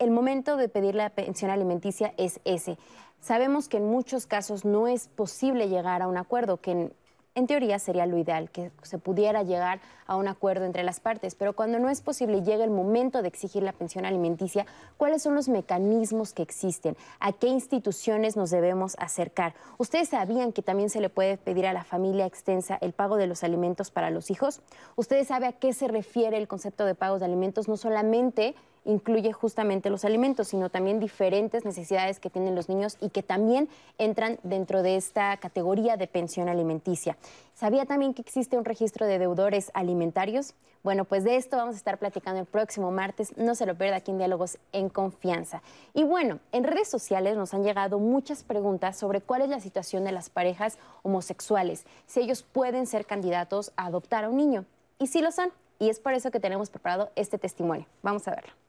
el 0.00 0.10
momento 0.10 0.56
de 0.56 0.68
pedir 0.68 0.94
la 0.94 1.10
pensión 1.10 1.50
alimenticia 1.50 2.14
es 2.16 2.40
ese. 2.44 2.76
Sabemos 3.20 3.68
que 3.68 3.78
en 3.78 3.86
muchos 3.90 4.26
casos 4.26 4.64
no 4.64 4.86
es 4.86 5.08
posible 5.08 5.68
llegar 5.68 6.02
a 6.02 6.08
un 6.08 6.16
acuerdo, 6.16 6.58
que 6.58 6.92
en, 7.34 7.46
teoría 7.46 7.78
sería 7.78 8.06
lo 8.06 8.18
ideal, 8.18 8.50
que 8.50 8.72
se 8.82 8.98
pudiera 8.98 9.44
llegar 9.44 9.80
a 10.06 10.16
un 10.16 10.26
acuerdo 10.26 10.64
entre 10.64 10.82
las 10.82 10.98
partes, 10.98 11.36
pero 11.36 11.52
cuando 11.52 11.78
no 11.78 11.88
es 11.88 12.00
posible 12.00 12.38
y 12.38 12.42
llega 12.42 12.64
el 12.64 12.70
momento 12.70 13.22
de 13.22 13.28
exigir 13.28 13.62
la 13.62 13.72
pensión 13.72 14.04
alimenticia, 14.04 14.66
¿cuáles 14.96 15.22
son 15.22 15.36
los 15.36 15.48
mecanismos 15.48 16.32
que 16.32 16.42
existen? 16.42 16.96
¿A 17.20 17.32
qué 17.32 17.46
instituciones 17.46 18.36
nos 18.36 18.50
debemos 18.50 18.96
acercar? 18.98 19.54
¿Ustedes 19.76 20.08
sabían 20.08 20.52
que 20.52 20.62
también 20.62 20.90
se 20.90 21.00
le 21.00 21.10
puede 21.10 21.36
pedir 21.36 21.66
a 21.66 21.72
la 21.72 21.84
familia 21.84 22.26
extensa 22.26 22.76
el 22.80 22.92
pago 22.92 23.16
de 23.16 23.28
los 23.28 23.44
alimentos 23.44 23.92
para 23.92 24.10
los 24.10 24.30
hijos? 24.32 24.60
¿Ustedes 24.96 25.28
saben 25.28 25.50
a 25.50 25.52
qué 25.52 25.72
se 25.72 25.86
refiere 25.86 26.38
el 26.38 26.48
concepto 26.48 26.84
de 26.86 26.96
pagos 26.96 27.20
de 27.20 27.26
alimentos? 27.26 27.68
No 27.68 27.76
solamente 27.76 28.56
incluye 28.88 29.32
justamente 29.32 29.90
los 29.90 30.04
alimentos, 30.06 30.48
sino 30.48 30.70
también 30.70 30.98
diferentes 30.98 31.66
necesidades 31.66 32.18
que 32.18 32.30
tienen 32.30 32.54
los 32.54 32.70
niños 32.70 32.96
y 33.00 33.10
que 33.10 33.22
también 33.22 33.68
entran 33.98 34.38
dentro 34.42 34.82
de 34.82 34.96
esta 34.96 35.36
categoría 35.36 35.98
de 35.98 36.06
pensión 36.06 36.48
alimenticia. 36.48 37.18
¿Sabía 37.54 37.84
también 37.84 38.14
que 38.14 38.22
existe 38.22 38.56
un 38.56 38.64
registro 38.64 39.06
de 39.06 39.18
deudores 39.18 39.70
alimentarios? 39.74 40.54
Bueno, 40.82 41.04
pues 41.04 41.22
de 41.22 41.36
esto 41.36 41.58
vamos 41.58 41.74
a 41.74 41.78
estar 41.78 41.98
platicando 41.98 42.40
el 42.40 42.46
próximo 42.46 42.90
martes. 42.90 43.36
No 43.36 43.54
se 43.54 43.66
lo 43.66 43.74
pierda 43.74 43.96
aquí 43.96 44.10
en 44.10 44.18
Diálogos 44.18 44.58
en 44.72 44.88
Confianza. 44.88 45.60
Y 45.92 46.04
bueno, 46.04 46.38
en 46.52 46.64
redes 46.64 46.88
sociales 46.88 47.36
nos 47.36 47.52
han 47.52 47.64
llegado 47.64 47.98
muchas 47.98 48.42
preguntas 48.42 48.96
sobre 48.96 49.20
cuál 49.20 49.42
es 49.42 49.50
la 49.50 49.60
situación 49.60 50.04
de 50.04 50.12
las 50.12 50.30
parejas 50.30 50.78
homosexuales, 51.02 51.84
si 52.06 52.20
ellos 52.20 52.42
pueden 52.42 52.86
ser 52.86 53.04
candidatos 53.04 53.70
a 53.76 53.86
adoptar 53.86 54.24
a 54.24 54.30
un 54.30 54.38
niño. 54.38 54.64
Y 54.98 55.08
si 55.08 55.20
lo 55.20 55.30
son. 55.30 55.50
Y 55.80 55.90
es 55.90 56.00
por 56.00 56.14
eso 56.14 56.30
que 56.30 56.40
tenemos 56.40 56.70
preparado 56.70 57.10
este 57.16 57.38
testimonio. 57.38 57.86
Vamos 58.02 58.26
a 58.26 58.32
verlo. 58.32 58.67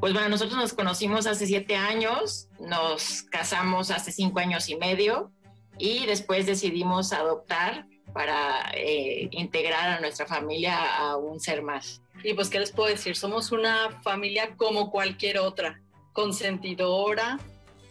Pues 0.00 0.14
bueno, 0.14 0.30
nosotros 0.30 0.58
nos 0.58 0.72
conocimos 0.72 1.26
hace 1.26 1.46
siete 1.46 1.76
años, 1.76 2.48
nos 2.58 3.22
casamos 3.24 3.90
hace 3.90 4.12
cinco 4.12 4.40
años 4.40 4.68
y 4.70 4.76
medio 4.76 5.30
y 5.76 6.06
después 6.06 6.46
decidimos 6.46 7.12
adoptar 7.12 7.86
para 8.14 8.70
eh, 8.74 9.28
integrar 9.30 9.98
a 9.98 10.00
nuestra 10.00 10.26
familia 10.26 10.96
a 10.96 11.16
un 11.16 11.38
ser 11.38 11.62
más. 11.62 12.02
Y 12.24 12.32
pues, 12.32 12.48
¿qué 12.48 12.58
les 12.58 12.72
puedo 12.72 12.88
decir? 12.88 13.14
Somos 13.14 13.52
una 13.52 14.00
familia 14.02 14.56
como 14.56 14.90
cualquier 14.90 15.38
otra, 15.38 15.80
consentidora, 16.14 17.38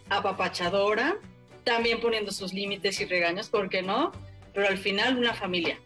apapachadora, 0.10 1.16
también 1.64 2.02
poniendo 2.02 2.32
sus 2.32 2.54
límites 2.54 3.00
y 3.02 3.06
regaños, 3.06 3.50
¿por 3.50 3.70
qué 3.70 3.84
no? 3.84 4.12
Pero 4.54 4.68
al 4.68 4.80
final 4.80 5.18
una 5.18 5.36
familia 5.36 5.80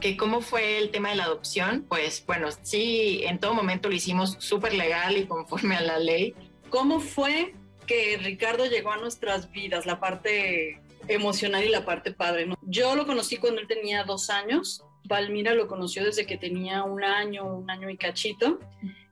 que 0.00 0.16
cómo 0.16 0.40
fue 0.40 0.78
el 0.78 0.90
tema 0.90 1.10
de 1.10 1.16
la 1.16 1.24
adopción, 1.24 1.84
pues 1.88 2.24
bueno, 2.26 2.48
sí, 2.62 3.22
en 3.24 3.38
todo 3.38 3.54
momento 3.54 3.88
lo 3.88 3.94
hicimos 3.94 4.36
súper 4.38 4.74
legal 4.74 5.16
y 5.16 5.26
conforme 5.26 5.76
a 5.76 5.80
la 5.80 5.98
ley. 5.98 6.34
¿Cómo 6.70 7.00
fue 7.00 7.54
que 7.86 8.18
Ricardo 8.18 8.66
llegó 8.66 8.92
a 8.92 8.98
nuestras 8.98 9.50
vidas, 9.50 9.86
la 9.86 9.98
parte 9.98 10.80
emocional 11.08 11.64
y 11.64 11.68
la 11.68 11.84
parte 11.84 12.12
padre? 12.12 12.48
Yo 12.62 12.94
lo 12.94 13.06
conocí 13.06 13.38
cuando 13.38 13.60
él 13.60 13.66
tenía 13.66 14.04
dos 14.04 14.30
años, 14.30 14.84
Valmira 15.04 15.54
lo 15.54 15.66
conoció 15.66 16.04
desde 16.04 16.26
que 16.26 16.36
tenía 16.36 16.84
un 16.84 17.02
año, 17.02 17.44
un 17.46 17.70
año 17.70 17.88
y 17.88 17.96
cachito. 17.96 18.60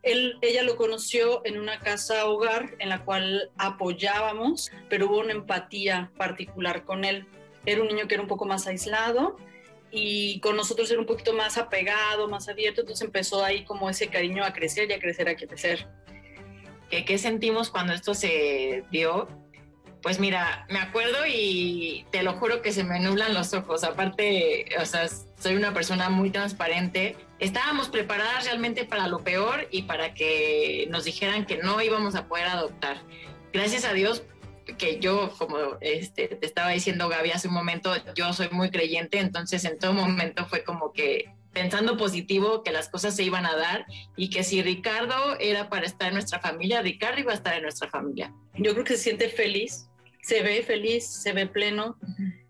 Él, 0.03 0.37
ella 0.43 0.63
lo 0.63 0.77
conoció 0.77 1.41
en 1.45 1.59
una 1.59 1.81
casa 1.81 2.27
hogar 2.27 2.77
en 2.79 2.91
la 2.91 3.05
cual 3.05 3.51
apoyábamos, 3.57 4.71
pero 4.89 5.07
hubo 5.07 5.19
una 5.19 5.33
empatía 5.33 6.13
particular 6.17 6.85
con 6.85 7.05
él. 7.05 7.27
Era 7.65 7.81
un 7.81 7.89
niño 7.89 8.07
que 8.07 8.15
era 8.15 8.23
un 8.23 8.29
poco 8.29 8.45
más 8.45 8.67
aislado, 8.67 9.37
y 9.91 10.41
con 10.41 10.57
nosotros 10.57 10.91
era 10.91 11.01
un 11.01 11.07
poquito 11.07 11.33
más 11.33 11.59
apegado, 11.59 12.29
más 12.29 12.49
abierto, 12.49 12.81
entonces 12.81 13.05
empezó 13.05 13.45
ahí 13.45 13.65
como 13.65 13.89
ese 13.89 14.09
cariño 14.09 14.45
a 14.45 14.53
crecer 14.53 14.91
y 14.91 14.95
a 14.95 14.99
crecer, 14.99 15.29
a 15.29 15.37
crecer. 15.37 15.87
¿Qué, 16.91 17.05
qué 17.05 17.19
sentimos 17.19 17.71
cuando 17.71 17.93
esto 17.93 18.15
se 18.15 18.85
dio? 18.91 19.29
Pues 20.03 20.21
mira, 20.21 20.67
me 20.71 20.79
acuerdo 20.79 21.27
y 21.27 22.07
te 22.13 22.23
lo 22.23 22.35
juro 22.35 22.63
que 22.63 22.73
se 22.73 22.85
me 22.85 23.01
nublan 23.01 23.35
los 23.35 23.53
ojos. 23.55 23.83
Aparte, 23.83 24.67
o 24.81 24.85
sea, 24.85 25.09
soy 25.09 25.57
una 25.57 25.75
persona 25.75 26.11
muy 26.11 26.31
transparente. 26.31 27.17
Estábamos 27.41 27.89
preparadas 27.89 28.45
realmente 28.45 28.85
para 28.85 29.09
lo 29.09 29.25
peor 29.25 29.67
y 29.73 29.83
para 29.83 30.15
que 30.15 30.87
nos 30.91 31.05
dijeran 31.05 31.45
que 31.45 31.59
no 31.59 31.81
íbamos 31.83 32.15
a 32.15 32.29
poder 32.29 32.47
adoptar. 32.47 33.03
Gracias 33.53 33.85
a 33.85 33.95
Dios 33.95 34.23
que 34.79 34.99
yo, 34.99 35.33
como 35.39 35.57
este, 35.81 36.29
te 36.29 36.47
estaba 36.47 36.71
diciendo 36.71 37.09
Gaby 37.09 37.31
hace 37.31 37.49
un 37.49 37.55
momento, 37.55 37.93
yo 38.15 38.33
soy 38.33 38.49
muy 38.51 38.71
creyente, 38.71 39.19
entonces 39.19 39.65
en 39.65 39.79
todo 39.79 39.93
momento 39.93 40.47
fue 40.47 40.65
como 40.65 40.93
que 40.93 41.33
pensando 41.53 41.97
positivo 41.97 42.63
que 42.63 42.71
las 42.71 42.89
cosas 42.89 43.17
se 43.17 43.23
iban 43.23 43.47
a 43.47 43.57
dar 43.57 43.87
y 44.17 44.29
que 44.29 44.45
si 44.45 44.63
Ricardo 44.63 45.39
era 45.41 45.71
para 45.71 45.87
estar 45.87 46.09
en 46.09 46.15
nuestra 46.15 46.41
familia, 46.41 46.83
Ricardo 46.83 47.21
iba 47.21 47.33
a 47.33 47.37
estar 47.37 47.55
en 47.55 47.63
nuestra 47.63 47.89
familia. 47.89 48.33
Yo 48.55 48.73
creo 48.73 48.85
que 48.85 48.97
se 48.97 49.05
siente 49.05 49.29
feliz, 49.31 49.89
se 50.23 50.43
ve 50.43 50.63
feliz, 50.63 51.07
se 51.07 51.33
ve 51.33 51.47
pleno. 51.47 51.97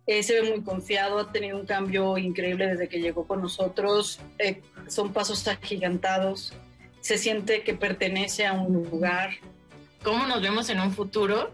Eh, 0.06 0.22
se 0.22 0.40
ve 0.40 0.48
muy 0.48 0.62
confiado, 0.62 1.18
ha 1.18 1.32
tenido 1.32 1.58
un 1.58 1.66
cambio 1.66 2.16
increíble 2.16 2.68
desde 2.68 2.88
que 2.88 3.00
llegó 3.00 3.26
con 3.26 3.42
nosotros. 3.42 4.20
Eh, 4.38 4.62
son 4.86 5.12
pasos 5.12 5.46
agigantados. 5.48 6.54
Se 7.00 7.18
siente 7.18 7.62
que 7.62 7.74
pertenece 7.74 8.46
a 8.46 8.52
un 8.52 8.72
lugar. 8.72 9.30
¿Cómo 10.04 10.26
nos 10.26 10.40
vemos 10.40 10.68
en 10.70 10.80
un 10.80 10.92
futuro? 10.92 11.52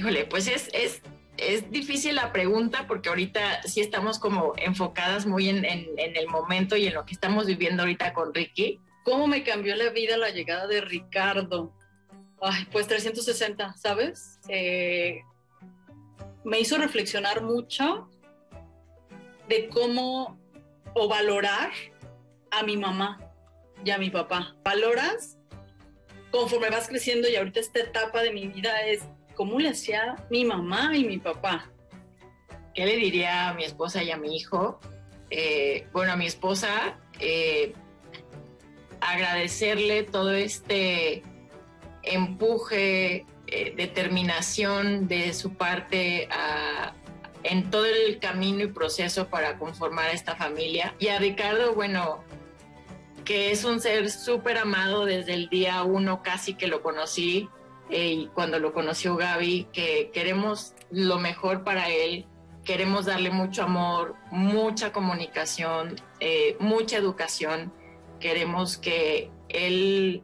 Híjole, 0.00 0.24
pues 0.24 0.48
es, 0.48 0.70
es, 0.72 1.02
es 1.36 1.70
difícil 1.70 2.14
la 2.14 2.32
pregunta 2.32 2.86
porque 2.86 3.10
ahorita 3.10 3.64
sí 3.64 3.82
estamos 3.82 4.18
como 4.18 4.54
enfocadas 4.56 5.26
muy 5.26 5.50
en, 5.50 5.62
en, 5.66 6.16
el 6.16 6.26
momento 6.26 6.74
y 6.74 6.86
en 6.86 6.94
lo 6.94 7.04
que 7.04 7.12
estamos 7.12 7.44
viviendo 7.44 7.82
ahorita 7.82 8.14
con 8.14 8.32
Ricky. 8.32 8.80
¿Cómo 9.04 9.26
me 9.26 9.42
cambió 9.42 9.76
la 9.76 9.90
vida 9.90 10.16
la 10.16 10.30
llegada 10.30 10.66
de 10.66 10.80
Ricardo? 10.80 11.74
Ay, 12.40 12.66
pues 12.72 12.86
360, 12.86 13.76
¿sabes? 13.76 14.38
Eh, 14.48 15.20
me 16.44 16.60
hizo 16.60 16.78
reflexionar 16.78 17.42
mucho 17.42 18.08
de 19.50 19.68
cómo 19.68 20.40
o 20.94 21.08
valorar 21.08 21.72
a 22.50 22.62
mi 22.62 22.78
mamá 22.78 23.20
y 23.84 23.90
a 23.90 23.98
mi 23.98 24.08
papá. 24.08 24.56
Valoras 24.64 25.36
conforme 26.30 26.70
vas 26.70 26.88
creciendo 26.88 27.28
y 27.28 27.36
ahorita 27.36 27.60
esta 27.60 27.80
etapa 27.80 28.22
de 28.22 28.32
mi 28.32 28.48
vida 28.48 28.80
es 28.86 29.02
cómo 29.40 29.58
le 29.58 29.70
hacía 29.70 30.16
mi 30.28 30.44
mamá 30.44 30.94
y 30.94 31.04
mi 31.04 31.16
papá. 31.16 31.70
¿Qué 32.74 32.84
le 32.84 32.96
diría 32.96 33.48
a 33.48 33.54
mi 33.54 33.64
esposa 33.64 34.02
y 34.02 34.10
a 34.10 34.18
mi 34.18 34.36
hijo? 34.36 34.78
Eh, 35.30 35.86
bueno, 35.94 36.12
a 36.12 36.16
mi 36.16 36.26
esposa, 36.26 36.98
eh, 37.20 37.72
agradecerle 39.00 40.02
todo 40.02 40.32
este 40.32 41.22
empuje, 42.02 43.24
eh, 43.46 43.72
determinación 43.74 45.08
de 45.08 45.32
su 45.32 45.54
parte 45.54 46.28
en 47.42 47.70
todo 47.70 47.86
el 47.86 48.18
camino 48.18 48.62
y 48.64 48.66
proceso 48.66 49.28
para 49.28 49.56
conformar 49.56 50.10
esta 50.10 50.36
familia. 50.36 50.94
Y 50.98 51.08
a 51.08 51.18
Ricardo, 51.18 51.72
bueno, 51.72 52.22
que 53.24 53.52
es 53.52 53.64
un 53.64 53.80
ser 53.80 54.10
súper 54.10 54.58
amado 54.58 55.06
desde 55.06 55.32
el 55.32 55.48
día 55.48 55.82
uno 55.82 56.22
casi 56.22 56.52
que 56.52 56.66
lo 56.66 56.82
conocí, 56.82 57.48
y 57.90 58.28
cuando 58.34 58.58
lo 58.58 58.72
conoció 58.72 59.16
Gaby, 59.16 59.68
que 59.72 60.10
queremos 60.12 60.74
lo 60.90 61.18
mejor 61.18 61.64
para 61.64 61.88
él, 61.88 62.26
queremos 62.64 63.06
darle 63.06 63.30
mucho 63.30 63.64
amor, 63.64 64.14
mucha 64.30 64.92
comunicación, 64.92 65.96
eh, 66.20 66.56
mucha 66.60 66.96
educación. 66.96 67.72
Queremos 68.20 68.76
que 68.76 69.30
él 69.48 70.22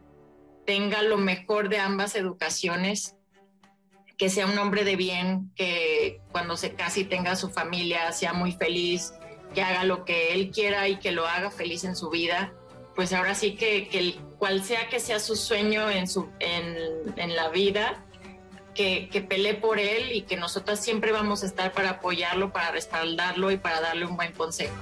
tenga 0.65 1.01
lo 1.01 1.17
mejor 1.17 1.69
de 1.69 1.79
ambas 1.79 2.15
educaciones, 2.15 3.15
que 4.17 4.29
sea 4.29 4.45
un 4.45 4.57
hombre 4.57 4.83
de 4.83 4.95
bien, 4.95 5.51
que 5.55 6.21
cuando 6.31 6.57
se 6.57 6.73
case 6.73 7.03
tenga 7.05 7.35
su 7.35 7.49
familia 7.49 8.11
sea 8.11 8.33
muy 8.33 8.51
feliz, 8.51 9.13
que 9.53 9.61
haga 9.61 9.83
lo 9.83 10.05
que 10.05 10.33
él 10.33 10.51
quiera 10.51 10.87
y 10.87 10.97
que 10.97 11.11
lo 11.11 11.27
haga 11.27 11.51
feliz 11.51 11.83
en 11.83 11.95
su 11.95 12.09
vida. 12.09 12.53
Pues 12.95 13.13
ahora 13.13 13.35
sí 13.35 13.55
que, 13.55 13.87
que 13.89 14.19
cual 14.37 14.63
sea 14.63 14.87
que 14.89 14.99
sea 14.99 15.19
su 15.19 15.35
sueño 15.35 15.89
en, 15.89 16.07
su, 16.07 16.29
en 16.39 17.35
la 17.35 17.49
vida, 17.49 18.03
que, 18.77 19.09
que 19.09 19.21
pelee 19.21 19.55
por 19.55 19.79
él 19.79 20.11
y 20.11 20.21
que 20.21 20.37
nosotras 20.37 20.79
siempre 20.79 21.11
vamos 21.11 21.43
a 21.43 21.47
estar 21.47 21.73
para 21.73 21.91
apoyarlo, 21.91 22.53
para 22.53 22.71
respaldarlo 22.71 23.51
y 23.51 23.57
para 23.57 23.81
darle 23.81 24.05
un 24.05 24.15
buen 24.15 24.31
consejo. 24.33 24.75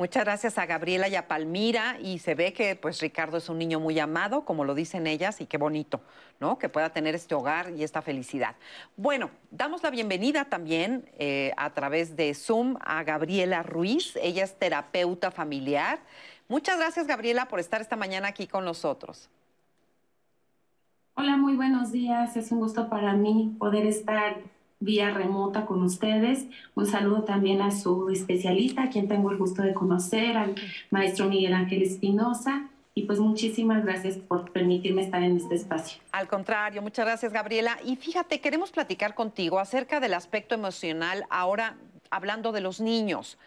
Muchas 0.00 0.24
gracias 0.24 0.56
a 0.56 0.64
Gabriela 0.64 1.08
y 1.08 1.14
a 1.14 1.28
Palmira 1.28 1.98
y 2.00 2.20
se 2.20 2.34
ve 2.34 2.54
que 2.54 2.74
pues 2.74 3.02
Ricardo 3.02 3.36
es 3.36 3.50
un 3.50 3.58
niño 3.58 3.78
muy 3.80 3.98
amado, 3.98 4.46
como 4.46 4.64
lo 4.64 4.74
dicen 4.74 5.06
ellas, 5.06 5.42
y 5.42 5.46
qué 5.46 5.58
bonito, 5.58 6.00
¿no? 6.40 6.56
Que 6.58 6.70
pueda 6.70 6.88
tener 6.88 7.14
este 7.14 7.34
hogar 7.34 7.72
y 7.76 7.84
esta 7.84 8.00
felicidad. 8.00 8.56
Bueno, 8.96 9.30
damos 9.50 9.82
la 9.82 9.90
bienvenida 9.90 10.46
también 10.46 11.04
eh, 11.18 11.52
a 11.58 11.74
través 11.74 12.16
de 12.16 12.32
Zoom 12.32 12.78
a 12.80 13.02
Gabriela 13.02 13.62
Ruiz. 13.62 14.16
Ella 14.22 14.44
es 14.44 14.58
terapeuta 14.58 15.30
familiar. 15.30 16.00
Muchas 16.50 16.78
gracias, 16.78 17.06
Gabriela, 17.06 17.46
por 17.46 17.60
estar 17.60 17.80
esta 17.80 17.94
mañana 17.94 18.26
aquí 18.26 18.48
con 18.48 18.64
nosotros. 18.64 19.30
Hola, 21.14 21.36
muy 21.36 21.54
buenos 21.54 21.92
días. 21.92 22.36
Es 22.36 22.50
un 22.50 22.58
gusto 22.58 22.88
para 22.88 23.12
mí 23.12 23.54
poder 23.56 23.86
estar 23.86 24.38
vía 24.80 25.10
remota 25.10 25.64
con 25.64 25.80
ustedes. 25.84 26.46
Un 26.74 26.86
saludo 26.86 27.22
también 27.22 27.62
a 27.62 27.70
su 27.70 28.10
especialista, 28.10 28.82
a 28.82 28.90
quien 28.90 29.06
tengo 29.06 29.30
el 29.30 29.38
gusto 29.38 29.62
de 29.62 29.72
conocer, 29.74 30.36
al 30.36 30.56
maestro 30.90 31.28
Miguel 31.28 31.54
Ángel 31.54 31.82
Espinosa. 31.82 32.68
Y 32.94 33.04
pues 33.04 33.20
muchísimas 33.20 33.84
gracias 33.84 34.16
por 34.16 34.50
permitirme 34.50 35.02
estar 35.02 35.22
en 35.22 35.36
este 35.36 35.54
espacio. 35.54 36.00
Al 36.10 36.26
contrario, 36.26 36.82
muchas 36.82 37.06
gracias 37.06 37.32
Gabriela. 37.32 37.78
Y 37.84 37.94
fíjate, 37.94 38.40
queremos 38.40 38.72
platicar 38.72 39.14
contigo 39.14 39.60
acerca 39.60 40.00
del 40.00 40.14
aspecto 40.14 40.56
emocional, 40.56 41.24
ahora 41.30 41.76
hablando 42.10 42.50
de 42.50 42.60
los 42.60 42.80
niños. 42.80 43.38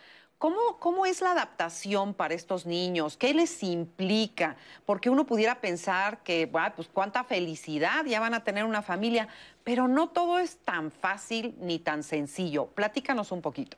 ¿Cómo, 0.43 1.05
es 1.05 1.21
la 1.21 1.31
adaptación 1.31 2.13
para 2.13 2.33
estos 2.33 2.65
niños? 2.65 3.15
¿Qué 3.15 3.33
les 3.33 3.63
implica? 3.63 4.57
Porque 4.85 5.09
uno 5.09 5.25
pudiera 5.25 5.61
pensar 5.61 6.21
que, 6.21 6.51
pues 6.75 6.89
cuánta 6.91 7.23
felicidad, 7.23 8.03
ya 8.05 8.19
van 8.19 8.33
a 8.33 8.43
tener 8.43 8.65
una 8.65 8.81
familia, 8.81 9.29
pero 9.63 9.87
no 9.87 10.09
todo 10.09 10.39
es 10.39 10.57
tan 10.57 10.91
fácil 10.91 11.55
ni 11.61 11.79
tan 11.79 12.03
sencillo. 12.03 12.65
Platícanos 12.65 13.31
un 13.31 13.41
poquito. 13.41 13.77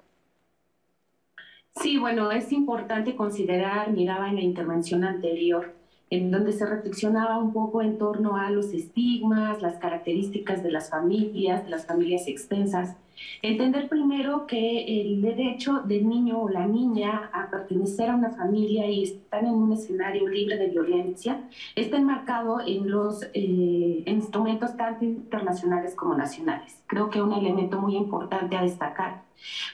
Sí, 1.75 1.99
bueno, 1.99 2.31
es 2.31 2.51
importante 2.51 3.15
considerar, 3.15 3.91
miraba 3.91 4.29
en 4.29 4.37
la 4.37 4.41
intervención 4.41 5.03
anterior, 5.03 5.75
en 6.09 6.31
donde 6.31 6.51
se 6.51 6.65
reflexionaba 6.65 7.37
un 7.37 7.53
poco 7.53 7.83
en 7.83 7.99
torno 7.99 8.37
a 8.37 8.49
los 8.49 8.73
estigmas, 8.73 9.61
las 9.61 9.75
características 9.75 10.63
de 10.63 10.71
las 10.71 10.89
familias, 10.89 11.63
de 11.65 11.69
las 11.69 11.85
familias 11.85 12.27
extensas. 12.27 12.95
Entender 13.41 13.87
primero 13.89 14.47
que 14.47 15.01
el 15.01 15.21
derecho 15.21 15.81
del 15.85 16.07
niño 16.07 16.41
o 16.41 16.49
la 16.49 16.65
niña 16.67 17.29
a 17.33 17.49
pertenecer 17.49 18.09
a 18.09 18.15
una 18.15 18.31
familia 18.31 18.87
y 18.87 19.03
estar 19.03 19.43
en 19.43 19.51
un 19.51 19.73
escenario 19.73 20.27
libre 20.27 20.57
de 20.57 20.69
violencia 20.69 21.41
está 21.75 21.97
enmarcado 21.97 22.61
en 22.65 22.89
los 22.89 23.23
eh, 23.33 24.03
instrumentos 24.05 24.75
tanto 24.77 25.05
internacionales 25.05 25.95
como 25.95 26.15
nacionales. 26.15 26.83
Creo 26.87 27.09
que 27.09 27.21
un 27.21 27.33
elemento 27.33 27.79
muy 27.79 27.95
importante 27.95 28.55
a 28.55 28.61
destacar 28.61 29.25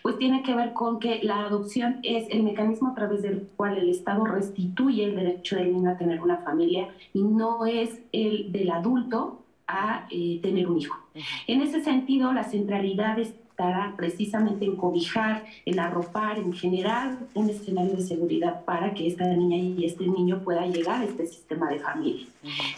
pues 0.02 0.18
tiene 0.18 0.44
que 0.44 0.56
ver 0.56 0.74
con 0.74 1.00
que 1.00 1.22
la 1.24 1.46
adopción 1.46 2.00
es 2.04 2.28
el 2.30 2.44
mecanismo 2.44 2.90
a 2.90 2.96
través 2.96 3.22
del 3.22 3.48
cual 3.56 3.78
el 3.78 3.90
Estado 3.90 4.26
restituye 4.26 5.06
el 5.06 5.16
derecho 5.16 5.56
del 5.56 5.74
niño 5.74 5.92
a 5.92 5.98
tener 5.98 6.22
una 6.22 6.38
familia 6.38 6.90
y 7.14 7.24
no 7.24 7.66
es 7.66 8.02
el 8.12 8.52
del 8.52 8.72
adulto 8.72 9.41
a 9.72 10.08
eh, 10.10 10.40
tener 10.42 10.68
un 10.68 10.78
hijo. 10.78 10.98
En 11.48 11.62
ese 11.62 11.84
sentido, 11.84 12.34
la 12.34 12.44
centralidad 12.44 13.18
estará 13.62 13.94
precisamente 13.96 14.66
en 14.66 14.76
cobijar, 14.76 15.46
en 15.66 15.80
arropar, 15.80 16.40
en 16.40 16.52
generar 16.52 17.20
un 17.36 17.48
escenario 17.48 17.94
de 17.94 18.02
seguridad 18.02 18.66
para 18.66 18.94
que 18.96 19.08
esta 19.08 19.28
niña 19.28 19.58
y 19.58 19.86
este 19.86 20.08
niño 20.08 20.42
pueda 20.44 20.66
llegar 20.66 21.02
a 21.02 21.06
este 21.06 21.28
sistema 21.28 21.70
de 21.70 21.80
familia. 21.80 22.26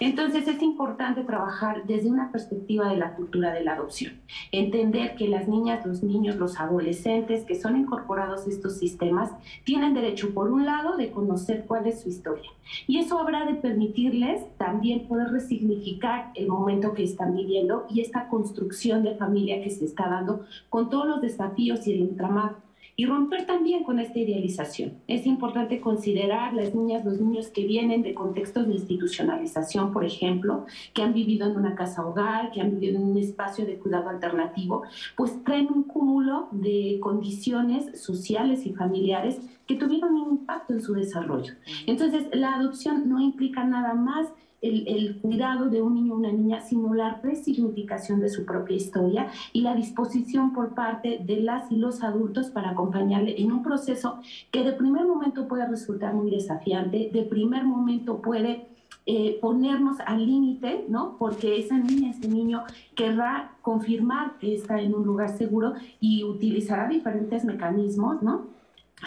Entonces 0.02 0.46
es 0.46 0.62
importante 0.62 1.24
trabajar 1.24 1.84
desde 1.86 2.10
una 2.10 2.32
perspectiva 2.34 2.90
de 2.90 2.98
la 2.98 3.16
cultura 3.16 3.54
de 3.54 3.64
la 3.64 3.76
adopción, 3.76 4.14
entender 4.52 5.16
que 5.16 5.30
las 5.30 5.48
niñas, 5.48 5.86
los 5.86 6.04
niños, 6.04 6.36
los 6.36 6.60
adolescentes 6.60 7.46
que 7.46 7.56
son 7.56 7.78
incorporados 7.78 8.46
a 8.46 8.50
estos 8.50 8.78
sistemas 8.78 9.32
tienen 9.64 9.94
derecho, 9.94 10.34
por 10.34 10.52
un 10.52 10.66
lado, 10.66 10.98
de 10.98 11.12
conocer 11.12 11.64
cuál 11.66 11.88
es 11.88 12.02
su 12.02 12.10
historia. 12.10 12.50
Y 12.88 13.00
eso 13.00 13.20
habrá 13.20 13.46
de 13.46 13.56
permitirles 13.56 14.42
también 14.58 15.08
poder 15.08 15.30
resignificar 15.30 16.32
el 16.36 16.48
momento 16.48 16.94
que 16.94 17.04
están 17.04 17.36
viviendo 17.36 17.86
y 17.90 18.02
esta 18.02 18.28
construcción 18.28 19.04
de 19.04 19.16
familia 19.16 19.62
que 19.64 19.70
se 19.70 19.86
está 19.86 20.08
dando 20.10 20.46
con 20.74 20.90
todos 20.90 21.06
los 21.06 21.22
desafíos 21.22 21.86
y 21.86 21.94
el 21.94 22.02
entramado 22.02 22.56
y 22.96 23.06
romper 23.06 23.46
también 23.46 23.84
con 23.84 24.00
esta 24.00 24.18
idealización. 24.18 24.94
Es 25.08 25.28
importante 25.28 25.80
considerar 25.80 26.56
las 26.56 26.74
niñas, 26.74 27.06
los 27.06 27.22
niños 27.22 27.50
que 27.50 27.64
vienen 27.68 28.02
de 28.02 28.16
contextos 28.16 28.68
de 28.68 28.74
institucionalización, 28.74 29.94
por 29.94 30.04
ejemplo, 30.04 30.66
que 30.96 31.04
han 31.04 31.14
vivido 31.14 31.48
en 31.48 31.58
una 31.58 31.76
casa 31.76 32.04
hogar, 32.04 32.50
que 32.50 32.60
han 32.60 32.72
vivido 32.72 32.98
en 32.98 33.04
un 33.12 33.18
espacio 33.20 33.68
de 33.68 33.78
cuidado 33.78 34.10
alternativo, 34.10 34.82
pues 35.16 35.44
traen 35.44 35.68
un 35.72 35.84
cúmulo 35.84 36.48
de 36.50 36.98
condiciones 37.04 38.02
sociales 38.02 38.66
y 38.66 38.74
familiares 38.74 39.40
que 39.68 39.76
tuvieron 39.76 40.16
un 40.16 40.40
impacto 40.40 40.74
en 40.74 40.82
su 40.82 40.96
desarrollo. 40.96 41.54
Entonces, 41.86 42.26
la 42.34 42.56
adopción 42.56 43.08
no 43.08 43.20
implica 43.20 43.64
nada 43.64 43.94
más 43.94 44.28
el, 44.64 45.20
cuidado 45.22 45.70
de 45.70 45.82
un 45.82 45.96
niño 45.96 46.14
o 46.14 46.18
una 46.18 46.32
niña, 46.32 46.62
sino 46.62 46.94
la 46.94 47.20
resignificación 47.22 48.20
de 48.20 48.30
su 48.30 48.46
propia 48.46 48.76
historia 48.76 49.28
y 49.52 49.62
la 49.62 49.76
disposición 49.76 50.54
por 50.54 50.74
parte 50.74 51.20
de 51.24 51.42
las 51.42 51.72
y 51.72 51.76
los 51.76 52.02
adultos 52.04 52.50
para 52.50 52.72
acompañarle 52.72 53.40
en 53.42 53.52
un 53.52 53.64
proceso 53.64 54.20
que 54.52 54.64
de 54.64 54.74
primer 54.74 55.06
momento 55.06 55.48
puede 55.48 55.68
resultar 55.68 56.14
muy 56.14 56.32
desafiante, 56.32 57.10
de 57.14 57.24
primer 57.24 57.66
momento 57.66 58.22
puede 58.22 58.68
eh, 59.06 59.38
ponernos 59.42 59.98
al 60.06 60.26
límite, 60.26 60.86
¿no? 60.88 61.18
Porque 61.18 61.60
esa 61.60 61.78
niña, 61.78 62.12
ese 62.12 62.30
niño 62.30 62.64
querrá 62.96 63.52
confirmar 63.62 64.38
que 64.38 64.56
está 64.56 64.80
en 64.80 64.96
un 64.96 65.04
lugar 65.04 65.38
seguro 65.38 65.74
y 66.00 66.24
utilizará 66.24 66.88
diferentes 66.88 67.44
mecanismos, 67.44 68.22
¿no? 68.24 68.46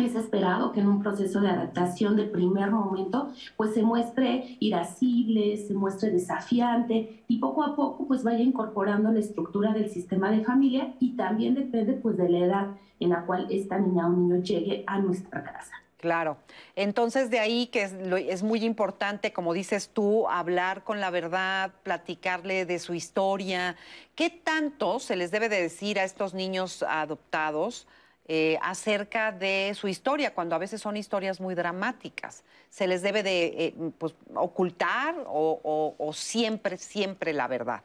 Es 0.04 0.14
esperado 0.14 0.72
que 0.72 0.80
en 0.80 0.88
un 0.88 1.02
proceso 1.02 1.40
de 1.40 1.48
adaptación 1.48 2.16
de 2.16 2.24
primer 2.24 2.70
momento 2.70 3.32
pues 3.56 3.72
se 3.72 3.82
muestre 3.82 4.56
irascible, 4.60 5.56
se 5.56 5.74
muestre 5.74 6.10
desafiante 6.10 7.24
y 7.28 7.38
poco 7.38 7.62
a 7.62 7.74
poco 7.74 8.06
pues 8.06 8.22
vaya 8.22 8.40
incorporando 8.40 9.10
la 9.10 9.20
estructura 9.20 9.72
del 9.72 9.88
sistema 9.88 10.30
de 10.30 10.44
familia 10.44 10.94
y 11.00 11.16
también 11.16 11.54
depende 11.54 11.94
pues 11.94 12.16
de 12.16 12.28
la 12.28 12.38
edad 12.38 12.66
en 13.00 13.10
la 13.10 13.24
cual 13.24 13.46
esta 13.50 13.78
niña 13.78 14.06
o 14.06 14.10
niño 14.10 14.36
llegue 14.42 14.84
a 14.86 14.98
nuestra 14.98 15.42
casa. 15.42 15.72
Claro. 15.98 16.36
Entonces, 16.76 17.30
de 17.30 17.40
ahí 17.40 17.66
que 17.68 17.82
es, 17.82 17.92
es, 17.92 18.42
muy 18.42 18.64
importante, 18.64 19.32
como 19.32 19.54
dices 19.54 19.88
tú, 19.88 20.28
hablar 20.28 20.84
con 20.84 21.00
la 21.00 21.10
verdad, 21.10 21.72
platicarle 21.82 22.66
de 22.66 22.78
su 22.78 22.92
historia. 22.94 23.76
¿Qué 24.14 24.28
tanto 24.28 25.00
se 25.00 25.16
les 25.16 25.30
debe 25.30 25.48
de 25.48 25.62
decir 25.62 25.98
a 25.98 26.04
estos 26.04 26.34
niños 26.34 26.82
adoptados 26.82 27.88
eh, 28.28 28.58
acerca 28.60 29.30
de 29.30 29.72
su 29.74 29.86
historia, 29.86 30.34
cuando 30.34 30.56
a 30.56 30.58
veces 30.58 30.80
son 30.80 30.96
historias 30.96 31.40
muy 31.40 31.54
dramáticas. 31.54 32.42
¿Se 32.68 32.88
les 32.88 33.00
debe 33.00 33.22
de 33.22 33.46
eh, 33.46 33.74
pues, 33.98 34.16
ocultar 34.34 35.14
o, 35.28 36.10
siempre, 36.12 36.76
siempre 36.76 37.32
la 37.32 37.46
verdad? 37.46 37.82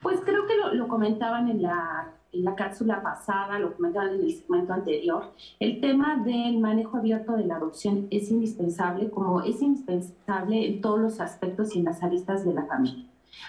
Pues 0.00 0.20
creo 0.24 0.46
que 0.46 0.54
lo, 0.74 0.88
comentaban 0.88 1.50
en 1.50 1.60
la, 1.60 2.10
en 2.32 2.44
la 2.44 2.54
cápsula 2.54 3.02
pasada, 3.02 3.58
lo 3.58 3.74
comentaban 3.74 4.14
en 4.14 4.20
el 4.22 4.32
segmento 4.32 4.72
anterior. 4.72 5.30
El 5.60 5.80
tema 5.82 6.22
del 6.24 6.58
manejo 6.58 6.96
abierto 6.96 7.32
de 7.32 7.44
la 7.44 7.56
adopción 7.56 8.08
es 8.10 8.30
indispensable, 8.30 9.10
como 9.10 9.42
es 9.42 9.60
indispensable 9.60 10.66
en 10.66 10.80
todos 10.80 11.00
los 11.00 11.20
aspectos 11.20 11.76
y 11.76 11.80
en 11.80 11.84
las 11.84 12.02
aristas 12.02 12.46
de 12.46 12.54
la 12.54 12.64
familia. 12.64 13.04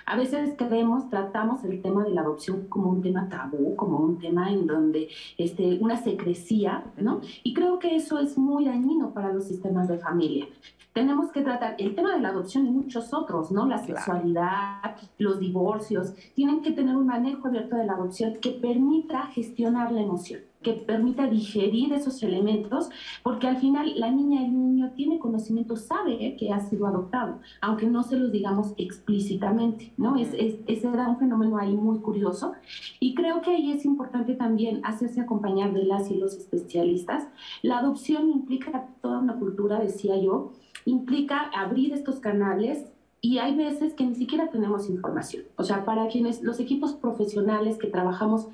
A 0.05 0.15
veces 0.15 0.55
creemos, 0.57 1.09
tratamos 1.09 1.63
el 1.63 1.81
tema 1.81 2.03
de 2.03 2.11
la 2.11 2.21
adopción 2.21 2.67
como 2.67 2.89
un 2.89 3.01
tema 3.01 3.27
tabú, 3.29 3.75
como 3.75 3.99
un 3.99 4.19
tema 4.19 4.51
en 4.51 4.67
donde 4.67 5.09
este, 5.37 5.77
una 5.79 5.97
secrecía, 5.97 6.85
¿no? 6.97 7.21
Y 7.43 7.53
creo 7.53 7.79
que 7.79 7.95
eso 7.95 8.19
es 8.19 8.37
muy 8.37 8.65
dañino 8.65 9.13
para 9.13 9.33
los 9.33 9.45
sistemas 9.45 9.87
de 9.87 9.97
familia. 9.97 10.47
Tenemos 10.93 11.31
que 11.31 11.41
tratar 11.41 11.75
el 11.77 11.93
tema 11.93 12.15
de 12.15 12.21
la 12.21 12.29
adopción 12.29 12.65
y 12.65 12.71
muchos 12.71 13.13
otros, 13.13 13.51
¿no? 13.51 13.67
La 13.67 13.77
sexualidad, 13.77 14.95
los 15.19 15.39
divorcios, 15.39 16.13
tienen 16.33 16.61
que 16.61 16.71
tener 16.71 16.95
un 16.95 17.05
manejo 17.05 17.47
abierto 17.47 17.75
de 17.75 17.85
la 17.85 17.93
adopción 17.93 18.37
que 18.41 18.51
permita 18.51 19.27
gestionar 19.27 19.91
la 19.91 20.01
emoción 20.01 20.41
que 20.61 20.73
permita 20.73 21.27
digerir 21.27 21.93
esos 21.93 22.21
elementos, 22.23 22.89
porque 23.23 23.47
al 23.47 23.57
final 23.57 23.99
la 23.99 24.11
niña, 24.11 24.43
el 24.43 24.53
niño 24.53 24.91
tiene 24.95 25.19
conocimiento, 25.19 25.75
sabe 25.75 26.35
que 26.37 26.51
ha 26.51 26.59
sido 26.59 26.87
adoptado, 26.87 27.39
aunque 27.61 27.85
no 27.85 28.03
se 28.03 28.17
los 28.17 28.31
digamos 28.31 28.73
explícitamente, 28.77 29.93
¿no? 29.97 30.17
Es, 30.17 30.33
es, 30.33 30.55
ese 30.67 30.87
era 30.87 31.07
un 31.07 31.17
fenómeno 31.17 31.57
ahí 31.57 31.75
muy 31.75 31.99
curioso 31.99 32.53
y 32.99 33.13
creo 33.15 33.41
que 33.41 33.51
ahí 33.51 33.71
es 33.71 33.85
importante 33.85 34.35
también 34.35 34.81
hacerse 34.83 35.21
acompañar 35.21 35.73
de 35.73 35.83
las 35.83 36.09
y 36.11 36.15
los 36.15 36.35
especialistas. 36.35 37.27
La 37.61 37.79
adopción 37.79 38.29
implica 38.29 38.89
toda 39.01 39.19
una 39.19 39.37
cultura, 39.37 39.79
decía 39.79 40.17
yo, 40.17 40.53
implica 40.85 41.51
abrir 41.55 41.93
estos 41.93 42.19
canales, 42.19 42.85
y 43.21 43.39
hay 43.39 43.55
veces 43.55 43.93
que 43.93 44.05
ni 44.05 44.15
siquiera 44.15 44.49
tenemos 44.49 44.89
información. 44.89 45.43
O 45.55 45.63
sea, 45.63 45.85
para 45.85 46.07
quienes 46.07 46.43
los 46.43 46.59
equipos 46.59 46.93
profesionales 46.93 47.77
que 47.77 47.87
trabajamos 47.87 48.47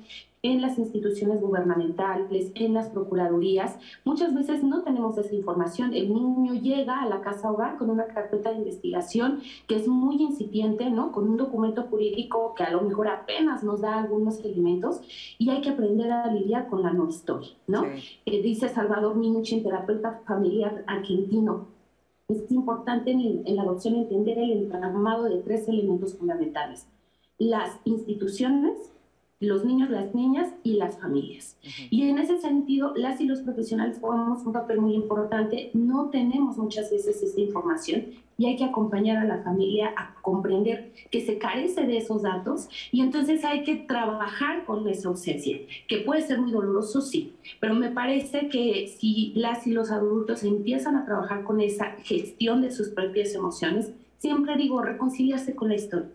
en 0.44 0.60
las 0.60 0.78
instituciones 0.78 1.40
gubernamentales, 1.40 2.52
en 2.54 2.74
las 2.74 2.90
procuradurías, 2.90 3.78
muchas 4.04 4.34
veces 4.34 4.62
no 4.62 4.82
tenemos 4.82 5.16
esa 5.16 5.34
información. 5.34 5.94
El 5.94 6.12
niño 6.12 6.52
llega 6.52 7.00
a 7.00 7.08
la 7.08 7.22
casa 7.22 7.50
hogar 7.50 7.78
con 7.78 7.88
una 7.88 8.04
carpeta 8.06 8.50
de 8.50 8.58
investigación 8.58 9.40
que 9.66 9.76
es 9.76 9.88
muy 9.88 10.16
incipiente, 10.16 10.90
¿no? 10.90 11.12
Con 11.12 11.30
un 11.30 11.38
documento 11.38 11.84
jurídico 11.84 12.54
que 12.54 12.62
a 12.62 12.70
lo 12.70 12.82
mejor 12.82 13.08
apenas 13.08 13.64
nos 13.64 13.80
da 13.80 13.96
algunos 13.96 14.38
elementos 14.44 15.00
y 15.38 15.48
hay 15.48 15.62
que 15.62 15.70
aprender 15.70 16.12
a 16.12 16.30
lidiar 16.30 16.68
con 16.68 16.82
la 16.82 16.92
no 16.92 17.08
historia, 17.08 17.52
¿no? 17.66 17.84
Eh, 18.26 18.42
dice 18.42 18.68
Salvador 18.68 19.16
Minuchin, 19.16 19.62
terapeuta 19.62 20.20
familiar 20.26 20.84
argentino, 20.86 21.68
es 22.28 22.50
importante 22.50 23.10
en, 23.10 23.42
en, 23.46 23.56
la 23.56 23.62
adopción 23.62 23.96
entender 23.96 24.38
el 24.38 24.52
entramado 24.52 25.24
de 25.24 25.38
tres 25.38 25.68
elementos 25.68 26.16
fundamentales. 26.16 26.86
Las 27.38 27.78
instituciones, 27.84 28.93
los 29.44 29.64
niños, 29.64 29.90
las 29.90 30.14
niñas 30.14 30.52
y 30.62 30.74
las 30.74 30.98
familias. 30.98 31.56
Y 31.90 32.08
en 32.08 32.18
ese 32.18 32.38
sentido, 32.38 32.92
las 32.96 33.20
y 33.20 33.26
los 33.26 33.40
profesionales 33.40 33.98
jugamos 34.00 34.44
un 34.44 34.52
papel 34.52 34.80
muy 34.80 34.94
importante. 34.94 35.70
No 35.74 36.10
tenemos 36.10 36.58
muchas 36.58 36.90
veces 36.90 37.22
esta 37.22 37.40
información 37.40 38.04
y 38.36 38.46
hay 38.46 38.56
que 38.56 38.64
acompañar 38.64 39.18
a 39.18 39.24
la 39.24 39.42
familia 39.42 39.92
a 39.96 40.14
comprender 40.20 40.92
que 41.10 41.20
se 41.20 41.38
carece 41.38 41.86
de 41.86 41.98
esos 41.98 42.22
datos 42.22 42.68
y 42.90 43.00
entonces 43.00 43.44
hay 43.44 43.62
que 43.62 43.76
trabajar 43.76 44.64
con 44.64 44.86
esa 44.88 45.08
ausencia, 45.08 45.58
que 45.86 45.98
puede 45.98 46.22
ser 46.22 46.40
muy 46.40 46.50
doloroso, 46.50 47.00
sí, 47.00 47.34
pero 47.60 47.74
me 47.74 47.90
parece 47.90 48.48
que 48.48 48.88
si 48.88 49.32
las 49.36 49.66
y 49.66 49.70
los 49.70 49.90
adultos 49.90 50.42
empiezan 50.42 50.96
a 50.96 51.04
trabajar 51.04 51.44
con 51.44 51.60
esa 51.60 51.92
gestión 52.02 52.60
de 52.60 52.72
sus 52.72 52.88
propias 52.88 53.34
emociones, 53.34 53.92
siempre 54.24 54.56
digo 54.56 54.80
reconciliarse 54.80 55.54
con 55.54 55.68
la 55.68 55.74
historia, 55.74 56.08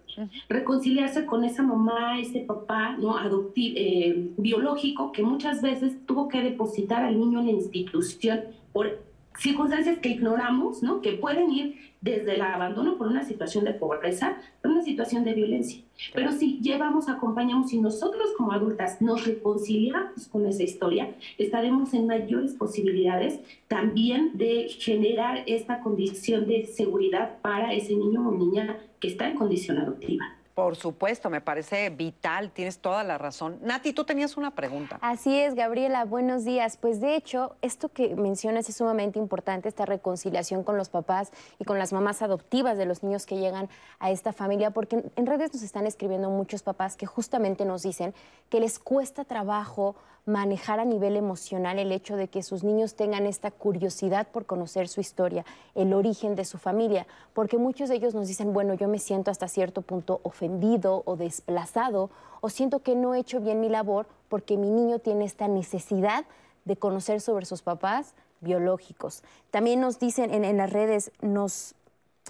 reconciliarse 0.47 1.27
con 1.27 1.43
esa 1.43 1.61
mamá, 1.61 2.19
ese 2.19 2.39
papá 2.39 2.97
no 2.97 3.15
adoptivo, 3.15 3.75
eh, 3.77 4.31
biológico 4.35 5.11
que 5.11 5.21
muchas 5.21 5.61
veces 5.61 6.03
tuvo 6.07 6.27
que 6.27 6.41
depositar 6.41 7.03
al 7.03 7.19
niño 7.19 7.41
en 7.41 7.45
la 7.45 7.51
institución 7.51 8.45
por 8.73 8.99
circunstancias 9.37 9.99
que 9.99 10.09
ignoramos, 10.09 10.81
¿no? 10.81 11.01
que 11.01 11.11
pueden 11.13 11.51
ir 11.51 11.88
desde 12.01 12.35
el 12.35 12.41
abandono 12.41 12.97
por 12.97 13.07
una 13.07 13.23
situación 13.23 13.65
de 13.65 13.73
pobreza 13.73 14.37
a 14.63 14.67
una 14.67 14.81
situación 14.81 15.23
de 15.23 15.33
violencia. 15.33 15.81
Pero 16.13 16.31
si 16.31 16.59
llevamos, 16.61 17.09
acompañamos 17.09 17.73
y 17.73 17.79
nosotros 17.79 18.31
como 18.37 18.53
adultas 18.53 19.01
nos 19.01 19.25
reconciliamos 19.25 20.27
con 20.27 20.45
esa 20.45 20.63
historia, 20.63 21.13
estaremos 21.37 21.93
en 21.93 22.07
mayores 22.07 22.53
posibilidades 22.53 23.39
también 23.67 24.37
de 24.37 24.69
generar 24.69 25.43
esta 25.47 25.81
condición 25.81 26.47
de 26.47 26.65
seguridad 26.65 27.39
para 27.41 27.73
ese 27.73 27.95
niño 27.95 28.27
o 28.27 28.31
niña 28.31 28.77
que 28.99 29.09
está 29.09 29.29
en 29.29 29.35
condición 29.35 29.77
adoptiva. 29.77 30.38
Por 30.59 30.75
supuesto, 30.75 31.29
me 31.29 31.39
parece 31.39 31.89
vital, 31.89 32.51
tienes 32.51 32.79
toda 32.79 33.05
la 33.05 33.17
razón. 33.17 33.59
Nati, 33.61 33.93
tú 33.93 34.03
tenías 34.03 34.35
una 34.35 34.51
pregunta. 34.51 34.99
Así 34.99 35.39
es, 35.39 35.55
Gabriela, 35.55 36.03
buenos 36.03 36.43
días. 36.43 36.75
Pues 36.75 36.99
de 36.99 37.15
hecho, 37.15 37.55
esto 37.61 37.87
que 37.87 38.13
mencionas 38.17 38.67
es 38.67 38.75
sumamente 38.75 39.19
importante, 39.19 39.69
esta 39.69 39.85
reconciliación 39.85 40.65
con 40.65 40.75
los 40.75 40.89
papás 40.89 41.31
y 41.59 41.63
con 41.63 41.79
las 41.79 41.93
mamás 41.93 42.21
adoptivas 42.21 42.77
de 42.77 42.85
los 42.85 43.03
niños 43.03 43.25
que 43.25 43.37
llegan 43.37 43.69
a 43.99 44.11
esta 44.11 44.33
familia, 44.33 44.71
porque 44.71 45.01
en 45.15 45.25
redes 45.25 45.53
nos 45.53 45.63
están 45.63 45.87
escribiendo 45.87 46.29
muchos 46.29 46.61
papás 46.61 46.97
que 46.97 47.05
justamente 47.05 47.63
nos 47.63 47.83
dicen 47.83 48.13
que 48.49 48.59
les 48.59 48.79
cuesta 48.79 49.23
trabajo 49.23 49.95
manejar 50.29 50.79
a 50.79 50.85
nivel 50.85 51.17
emocional 51.17 51.79
el 51.79 51.91
hecho 51.91 52.15
de 52.15 52.27
que 52.27 52.43
sus 52.43 52.63
niños 52.63 52.93
tengan 52.93 53.25
esta 53.25 53.49
curiosidad 53.49 54.27
por 54.27 54.45
conocer 54.45 54.87
su 54.87 55.01
historia, 55.01 55.43
el 55.73 55.91
origen 55.91 56.35
de 56.35 56.45
su 56.45 56.59
familia, 56.59 57.07
porque 57.33 57.57
muchos 57.57 57.89
de 57.89 57.95
ellos 57.95 58.13
nos 58.13 58.27
dicen, 58.27 58.53
bueno, 58.53 58.75
yo 58.75 58.87
me 58.87 58.99
siento 58.99 59.31
hasta 59.31 59.47
cierto 59.47 59.81
punto 59.81 60.21
ofendido 60.23 61.01
o 61.05 61.17
desplazado, 61.17 62.11
o 62.41 62.49
siento 62.49 62.79
que 62.79 62.95
no 62.95 63.15
he 63.15 63.19
hecho 63.19 63.41
bien 63.41 63.59
mi 63.59 63.69
labor 63.69 64.05
porque 64.29 64.55
mi 64.55 64.69
niño 64.69 64.99
tiene 64.99 65.25
esta 65.25 65.47
necesidad 65.47 66.25
de 66.63 66.77
conocer 66.77 67.21
sobre 67.21 67.47
sus 67.47 67.63
papás 67.63 68.13
biológicos. 68.39 69.23
También 69.49 69.81
nos 69.81 69.97
dicen 69.97 70.31
en, 70.31 70.45
en 70.45 70.57
las 70.57 70.71
redes, 70.71 71.11
nos 71.21 71.73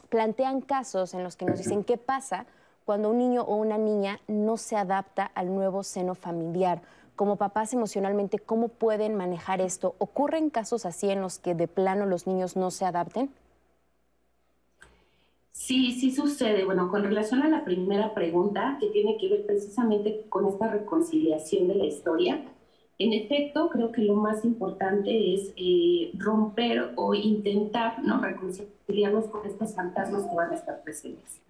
plantean 0.07 0.61
casos 0.61 1.13
en 1.13 1.23
los 1.23 1.35
que 1.35 1.45
nos 1.45 1.57
dicen 1.57 1.83
qué 1.83 1.97
pasa 1.97 2.45
cuando 2.85 3.09
un 3.09 3.17
niño 3.17 3.43
o 3.43 3.55
una 3.55 3.77
niña 3.77 4.21
no 4.27 4.55
se 4.55 4.77
adapta 4.77 5.29
al 5.35 5.53
nuevo 5.53 5.83
seno 5.83 6.15
familiar 6.15 6.81
como 7.19 7.35
papás 7.35 7.73
emocionalmente, 7.73 8.39
¿cómo 8.39 8.69
pueden 8.69 9.13
manejar 9.13 9.59
esto? 9.59 9.93
¿Ocurren 9.97 10.49
casos 10.49 10.85
así 10.85 11.09
en 11.09 11.19
los 11.19 11.37
que 11.37 11.53
de 11.53 11.67
plano 11.67 12.05
los 12.05 12.27
niños 12.27 12.55
no 12.55 12.71
se 12.71 12.85
adapten? 12.85 13.29
Sí, 15.51 15.91
sí 15.99 16.11
sucede. 16.11 16.63
Bueno, 16.63 16.89
con 16.89 17.03
relación 17.03 17.41
a 17.41 17.49
la 17.49 17.65
primera 17.65 18.13
pregunta, 18.13 18.77
que 18.79 18.87
tiene 18.87 19.17
que 19.17 19.27
ver 19.27 19.45
precisamente 19.45 20.27
con 20.29 20.47
esta 20.47 20.69
reconciliación 20.69 21.67
de 21.67 21.75
la 21.75 21.83
historia, 21.87 22.41
en 22.97 23.11
efecto, 23.11 23.69
creo 23.69 23.91
que 23.91 24.03
lo 24.03 24.15
más 24.15 24.45
importante 24.45 25.33
es 25.33 25.51
eh, 25.57 26.13
romper 26.17 26.93
o 26.95 27.13
intentar 27.13 28.01
¿no? 28.01 28.21
reconciliarnos 28.21 29.25
con 29.25 29.45
estos 29.45 29.75
fantasmas 29.75 30.23
que 30.23 30.35
van 30.37 30.51
a 30.51 30.55
estar 30.55 30.81
presentes. 30.83 31.41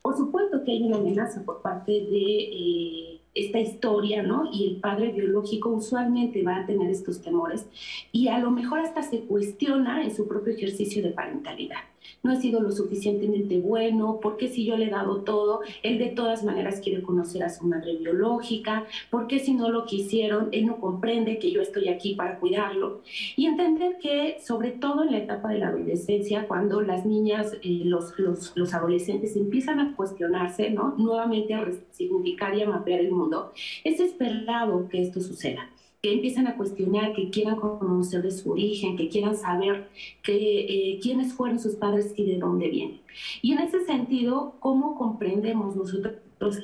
Por 0.00 0.16
supuesto 0.16 0.64
que 0.64 0.72
hay 0.72 0.82
una 0.84 0.96
amenaza 0.96 1.42
por 1.44 1.60
parte 1.60 1.92
de 1.92 2.06
eh, 2.06 3.19
esta 3.34 3.60
historia, 3.60 4.22
¿no? 4.22 4.50
Y 4.52 4.68
el 4.68 4.76
padre 4.80 5.12
biológico 5.12 5.70
usualmente 5.70 6.42
va 6.42 6.56
a 6.56 6.66
tener 6.66 6.90
estos 6.90 7.22
temores 7.22 7.66
y 8.12 8.28
a 8.28 8.38
lo 8.38 8.50
mejor 8.50 8.80
hasta 8.80 9.02
se 9.02 9.20
cuestiona 9.20 10.02
en 10.02 10.14
su 10.14 10.26
propio 10.26 10.52
ejercicio 10.52 11.02
de 11.02 11.10
parentalidad 11.10 11.78
no 12.22 12.32
he 12.32 12.40
sido 12.40 12.60
lo 12.60 12.70
suficientemente 12.70 13.58
bueno, 13.58 14.18
porque 14.20 14.48
si 14.48 14.64
yo 14.64 14.76
le 14.76 14.86
he 14.86 14.90
dado 14.90 15.22
todo, 15.22 15.60
él 15.82 15.98
de 15.98 16.08
todas 16.08 16.44
maneras 16.44 16.80
quiere 16.80 17.02
conocer 17.02 17.42
a 17.42 17.48
su 17.48 17.66
madre 17.66 17.96
biológica, 17.96 18.86
porque 19.10 19.38
si 19.38 19.54
no 19.54 19.70
lo 19.70 19.86
quisieron, 19.86 20.48
él 20.52 20.66
no 20.66 20.78
comprende 20.80 21.38
que 21.38 21.50
yo 21.50 21.62
estoy 21.62 21.88
aquí 21.88 22.14
para 22.14 22.38
cuidarlo. 22.38 23.00
Y 23.36 23.46
entender 23.46 23.98
que, 24.00 24.38
sobre 24.42 24.70
todo 24.70 25.04
en 25.04 25.12
la 25.12 25.18
etapa 25.18 25.48
de 25.48 25.58
la 25.58 25.68
adolescencia, 25.68 26.46
cuando 26.46 26.80
las 26.80 27.06
niñas, 27.06 27.54
eh, 27.62 27.82
los, 27.84 28.18
los, 28.18 28.74
adolescentes 28.74 29.36
empiezan 29.36 29.80
a 29.80 29.96
cuestionarse, 29.96 30.70
¿no? 30.70 30.94
nuevamente 30.96 31.54
a 31.54 31.64
resignificar 31.64 32.54
y 32.56 32.62
a 32.62 32.68
mapear 32.68 33.00
el 33.00 33.10
mundo, 33.10 33.52
es 33.84 34.00
esperado 34.00 34.88
que 34.88 35.02
esto 35.02 35.20
suceda 35.20 35.68
que 36.02 36.14
empiezan 36.14 36.46
a 36.46 36.56
cuestionar, 36.56 37.12
que 37.12 37.30
quieran 37.30 37.56
conocer 37.56 38.22
de 38.22 38.30
su 38.30 38.50
origen, 38.52 38.96
que 38.96 39.08
quieran 39.08 39.36
saber 39.36 39.88
eh, 40.26 40.98
quiénes 41.02 41.34
fueron 41.34 41.58
sus 41.58 41.74
padres 41.74 42.14
y 42.16 42.24
de 42.24 42.38
dónde 42.38 42.68
vienen. 42.68 43.00
Y 43.42 43.52
en 43.52 43.58
ese 43.58 43.84
sentido, 43.84 44.54
¿cómo 44.60 44.96
comprendemos 44.96 45.76
nosotros 45.76 46.14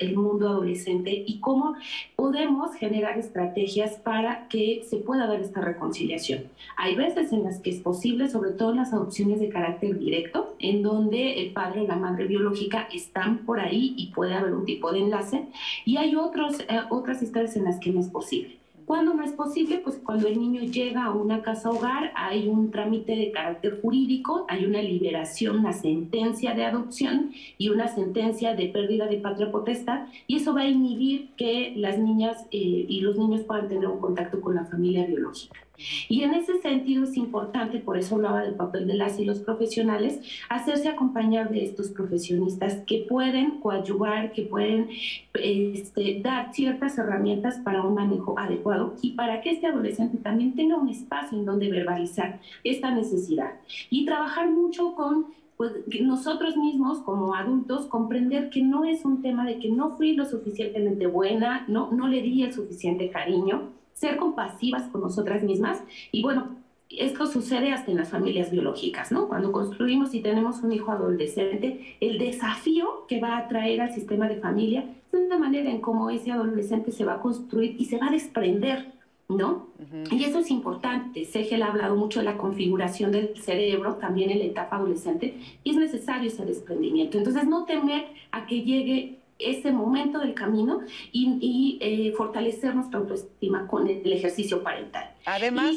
el 0.00 0.16
mundo 0.16 0.48
adolescente 0.48 1.24
y 1.26 1.38
cómo 1.40 1.74
podemos 2.16 2.74
generar 2.74 3.18
estrategias 3.18 3.96
para 3.96 4.48
que 4.48 4.82
se 4.88 4.96
pueda 4.96 5.26
dar 5.26 5.40
esta 5.40 5.60
reconciliación. 5.60 6.44
Hay 6.76 6.96
veces 6.96 7.32
en 7.32 7.44
las 7.44 7.60
que 7.60 7.70
es 7.70 7.80
posible, 7.80 8.28
sobre 8.28 8.52
todo 8.52 8.70
en 8.70 8.76
las 8.76 8.92
adopciones 8.92 9.38
de 9.38 9.50
carácter 9.50 9.98
directo, 9.98 10.54
en 10.58 10.82
donde 10.82 11.42
el 11.42 11.52
padre 11.52 11.82
y 11.82 11.86
la 11.86 11.96
madre 11.96 12.26
biológica 12.26 12.88
están 12.92 13.44
por 13.44 13.60
ahí 13.60 13.94
y 13.96 14.12
puede 14.12 14.34
haber 14.34 14.54
un 14.54 14.64
tipo 14.64 14.92
de 14.92 15.00
enlace, 15.00 15.46
y 15.84 15.98
hay 15.98 16.16
otros, 16.16 16.60
eh, 16.60 16.80
otras 16.88 17.22
historias 17.22 17.56
en 17.56 17.64
las 17.64 17.78
que 17.78 17.90
no 17.90 18.00
es 18.00 18.08
posible. 18.08 18.56
¿Cuándo 18.86 19.14
no 19.14 19.24
es 19.24 19.32
posible? 19.32 19.78
Pues 19.78 19.96
cuando 19.96 20.28
el 20.28 20.38
niño 20.38 20.62
llega 20.62 21.06
a 21.06 21.12
una 21.12 21.42
casa 21.42 21.70
hogar, 21.70 22.12
hay 22.14 22.46
un 22.46 22.70
trámite 22.70 23.16
de 23.16 23.32
carácter 23.32 23.80
jurídico, 23.82 24.46
hay 24.48 24.64
una 24.64 24.80
liberación, 24.80 25.58
una 25.58 25.72
sentencia 25.72 26.54
de 26.54 26.66
adopción 26.66 27.32
y 27.58 27.70
una 27.70 27.88
sentencia 27.88 28.54
de 28.54 28.68
pérdida 28.68 29.06
de 29.08 29.16
patria 29.16 29.50
potestad, 29.50 30.06
y 30.28 30.36
eso 30.36 30.54
va 30.54 30.60
a 30.60 30.68
inhibir 30.68 31.30
que 31.36 31.72
las 31.74 31.98
niñas 31.98 32.46
eh, 32.52 32.86
y 32.88 33.00
los 33.00 33.18
niños 33.18 33.42
puedan 33.42 33.66
tener 33.66 33.88
un 33.88 33.98
contacto 33.98 34.40
con 34.40 34.54
la 34.54 34.64
familia 34.66 35.04
biológica. 35.04 35.65
Y 36.08 36.22
en 36.22 36.34
ese 36.34 36.60
sentido 36.60 37.04
es 37.04 37.16
importante, 37.16 37.78
por 37.78 37.98
eso 37.98 38.16
hablaba 38.16 38.42
del 38.42 38.54
papel 38.54 38.86
de 38.86 38.94
las 38.94 39.18
y 39.18 39.24
los 39.24 39.40
profesionales, 39.40 40.20
hacerse 40.48 40.88
acompañar 40.88 41.50
de 41.50 41.64
estos 41.64 41.88
profesionistas 41.88 42.82
que 42.86 43.06
pueden 43.08 43.60
coadyuvar, 43.60 44.32
que 44.32 44.42
pueden 44.42 44.88
este, 45.34 46.20
dar 46.22 46.54
ciertas 46.54 46.98
herramientas 46.98 47.58
para 47.58 47.82
un 47.82 47.94
manejo 47.94 48.38
adecuado 48.38 48.94
y 49.02 49.12
para 49.12 49.40
que 49.40 49.50
este 49.50 49.66
adolescente 49.66 50.18
también 50.18 50.54
tenga 50.54 50.76
un 50.76 50.88
espacio 50.88 51.38
en 51.38 51.44
donde 51.44 51.70
verbalizar 51.70 52.40
esta 52.64 52.90
necesidad. 52.90 53.54
Y 53.90 54.04
trabajar 54.04 54.50
mucho 54.50 54.94
con 54.94 55.26
pues 55.56 55.72
nosotros 56.02 56.56
mismos 56.56 56.98
como 56.98 57.34
adultos 57.34 57.86
comprender 57.86 58.50
que 58.50 58.62
no 58.62 58.84
es 58.84 59.04
un 59.04 59.22
tema 59.22 59.46
de 59.46 59.58
que 59.58 59.70
no 59.70 59.96
fui 59.96 60.14
lo 60.14 60.26
suficientemente 60.26 61.06
buena, 61.06 61.64
no, 61.66 61.90
no 61.92 62.08
le 62.08 62.20
di 62.20 62.42
el 62.42 62.52
suficiente 62.52 63.08
cariño, 63.08 63.70
ser 63.96 64.18
compasivas 64.18 64.88
con 64.88 65.00
nosotras 65.00 65.42
mismas 65.42 65.82
y 66.12 66.22
bueno, 66.22 66.56
esto 66.90 67.26
sucede 67.26 67.72
hasta 67.72 67.90
en 67.90 67.96
las 67.96 68.10
familias 68.10 68.50
biológicas, 68.50 69.10
¿no? 69.10 69.26
Cuando 69.26 69.50
construimos 69.50 70.14
y 70.14 70.20
tenemos 70.20 70.62
un 70.62 70.72
hijo 70.72 70.92
adolescente, 70.92 71.96
el 72.00 72.18
desafío 72.18 73.06
que 73.08 73.20
va 73.20 73.38
a 73.38 73.48
traer 73.48 73.80
al 73.80 73.92
sistema 73.92 74.28
de 74.28 74.36
familia 74.36 74.84
es 75.12 75.18
una 75.18 75.38
manera 75.38 75.70
en 75.70 75.80
cómo 75.80 76.10
ese 76.10 76.30
adolescente 76.30 76.92
se 76.92 77.04
va 77.04 77.14
a 77.14 77.20
construir 77.20 77.74
y 77.78 77.86
se 77.86 77.98
va 77.98 78.08
a 78.08 78.12
desprender, 78.12 78.92
¿no? 79.28 79.68
Y 80.10 80.24
eso 80.24 80.40
es 80.40 80.50
importante. 80.50 81.24
Segel 81.24 81.62
ha 81.62 81.68
hablado 81.68 81.96
mucho 81.96 82.20
de 82.20 82.26
la 82.26 82.36
configuración 82.36 83.10
del 83.10 83.36
cerebro 83.36 83.94
también 83.94 84.30
en 84.30 84.38
la 84.38 84.44
etapa 84.44 84.76
adolescente 84.76 85.34
y 85.64 85.70
es 85.70 85.76
necesario 85.76 86.28
ese 86.28 86.44
desprendimiento. 86.44 87.18
Entonces, 87.18 87.48
no 87.48 87.64
temer 87.64 88.04
a 88.30 88.46
que 88.46 88.62
llegue 88.62 89.15
ese 89.38 89.70
momento 89.70 90.18
del 90.18 90.34
camino 90.34 90.80
y, 91.12 91.78
eh, 91.80 92.12
fortalecer 92.16 92.74
nuestra 92.74 93.00
autoestima 93.00 93.66
con 93.66 93.88
el 93.88 94.12
ejercicio 94.12 94.62
parental. 94.62 95.14
Además, 95.26 95.76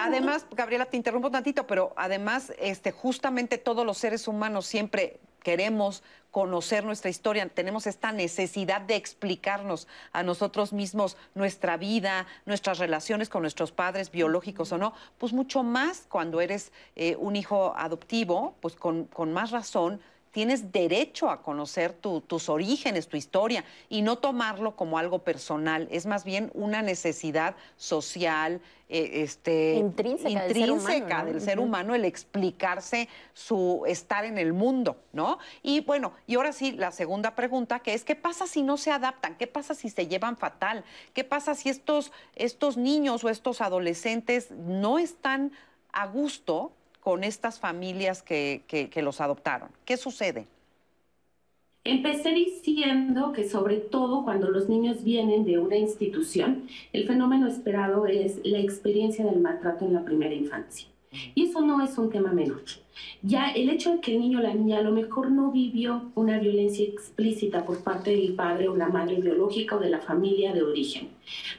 además, 0.00 0.46
Gabriela, 0.50 0.86
te 0.86 0.96
interrumpo 0.96 1.30
tantito, 1.30 1.66
pero 1.66 1.92
además, 1.96 2.52
este, 2.58 2.90
justamente 2.90 3.58
todos 3.58 3.86
los 3.86 3.98
seres 3.98 4.26
humanos 4.26 4.66
siempre 4.66 5.20
queremos 5.42 6.02
conocer 6.30 6.84
nuestra 6.84 7.10
historia, 7.10 7.48
tenemos 7.48 7.86
esta 7.86 8.12
necesidad 8.12 8.82
de 8.82 8.96
explicarnos 8.96 9.88
a 10.12 10.22
nosotros 10.22 10.72
mismos 10.72 11.16
nuestra 11.34 11.76
vida, 11.76 12.26
nuestras 12.44 12.78
relaciones 12.78 13.28
con 13.28 13.42
nuestros 13.42 13.72
padres 13.72 14.10
biológicos 14.10 14.72
o 14.72 14.78
no, 14.78 14.92
pues 15.16 15.32
mucho 15.32 15.62
más 15.62 16.06
cuando 16.08 16.40
eres 16.40 16.72
eh, 16.96 17.16
un 17.18 17.34
hijo 17.34 17.72
adoptivo, 17.76 18.56
pues 18.60 18.76
con, 18.76 19.04
con 19.06 19.32
más 19.32 19.50
razón 19.50 20.00
tienes 20.38 20.70
derecho 20.70 21.30
a 21.30 21.42
conocer 21.42 21.92
tus 21.94 22.48
orígenes, 22.48 23.08
tu 23.08 23.16
historia, 23.16 23.64
y 23.88 24.02
no 24.02 24.18
tomarlo 24.18 24.76
como 24.76 24.96
algo 24.96 25.24
personal. 25.24 25.88
Es 25.90 26.06
más 26.06 26.22
bien 26.22 26.52
una 26.54 26.80
necesidad 26.80 27.56
social, 27.76 28.60
eh, 28.88 29.24
este, 29.24 29.74
intrínseca, 29.74 30.44
del, 31.24 31.40
ser 31.40 31.58
humano, 31.58 31.96
el 31.96 32.04
explicarse 32.04 33.08
su 33.34 33.82
estar 33.88 34.24
en 34.24 34.38
el 34.38 34.52
mundo, 34.52 34.98
¿no? 35.12 35.40
Y 35.64 35.80
bueno, 35.80 36.12
y 36.28 36.36
ahora 36.36 36.52
sí, 36.52 36.70
la 36.70 36.92
segunda 36.92 37.34
pregunta, 37.34 37.80
que 37.80 37.94
es, 37.94 38.04
¿qué 38.04 38.14
pasa 38.14 38.46
si 38.46 38.62
no 38.62 38.76
se 38.76 38.92
adaptan? 38.92 39.34
¿Qué 39.34 39.48
pasa 39.48 39.74
si 39.74 39.90
se 39.90 40.06
llevan 40.06 40.36
fatal? 40.36 40.84
¿Qué 41.14 41.24
pasa 41.24 41.56
si 41.56 41.68
estos, 41.68 42.12
estos 42.36 42.76
niños 42.76 43.24
o 43.24 43.28
estos 43.28 43.60
adolescentes 43.60 44.52
no 44.52 45.00
están 45.00 45.50
a 45.90 46.06
gusto 46.06 46.70
con 47.00 47.24
estas 47.24 47.58
familias 47.58 48.22
que, 48.22 48.62
que, 48.66 49.02
los 49.02 49.20
adoptaron? 49.20 49.70
¿Qué 49.84 49.96
sucede? 49.96 50.46
Empecé 51.84 52.30
diciendo 52.30 53.32
que 53.32 53.48
sobre 53.48 53.76
todo 53.76 54.24
cuando 54.24 54.50
los 54.50 54.68
niños 54.68 55.04
vienen 55.04 55.44
de 55.44 55.58
una 55.58 55.76
institución, 55.76 56.68
el 56.92 57.06
fenómeno 57.06 57.48
esperado 57.48 58.06
es 58.06 58.40
la 58.44 58.58
experiencia 58.58 59.24
del 59.24 59.40
maltrato 59.40 59.86
en 59.86 59.94
la 59.94 60.04
primera 60.04 60.34
infancia. 60.34 60.88
Y 61.34 61.44
eso 61.44 61.62
no 61.62 61.82
es 61.82 61.96
un 61.96 62.10
tema 62.10 62.32
menor. 62.32 62.62
Ya 63.22 63.50
el 63.50 63.70
hecho 63.70 63.92
de 63.92 64.00
que 64.00 64.14
el 64.14 64.20
niño 64.20 64.40
o 64.40 64.42
la 64.42 64.52
niña 64.52 64.78
a 64.78 64.82
lo 64.82 64.92
mejor 64.92 65.30
no 65.30 65.50
vivió 65.50 66.10
una 66.14 66.38
violencia 66.38 66.84
explícita 66.84 67.64
por 67.64 67.82
parte 67.82 68.10
del 68.10 68.34
padre 68.34 68.68
o 68.68 68.76
la 68.76 68.88
madre 68.88 69.16
biológica 69.16 69.76
o 69.76 69.80
de 69.80 69.90
la 69.90 70.00
familia 70.00 70.52
de 70.52 70.62
origen, 70.62 71.08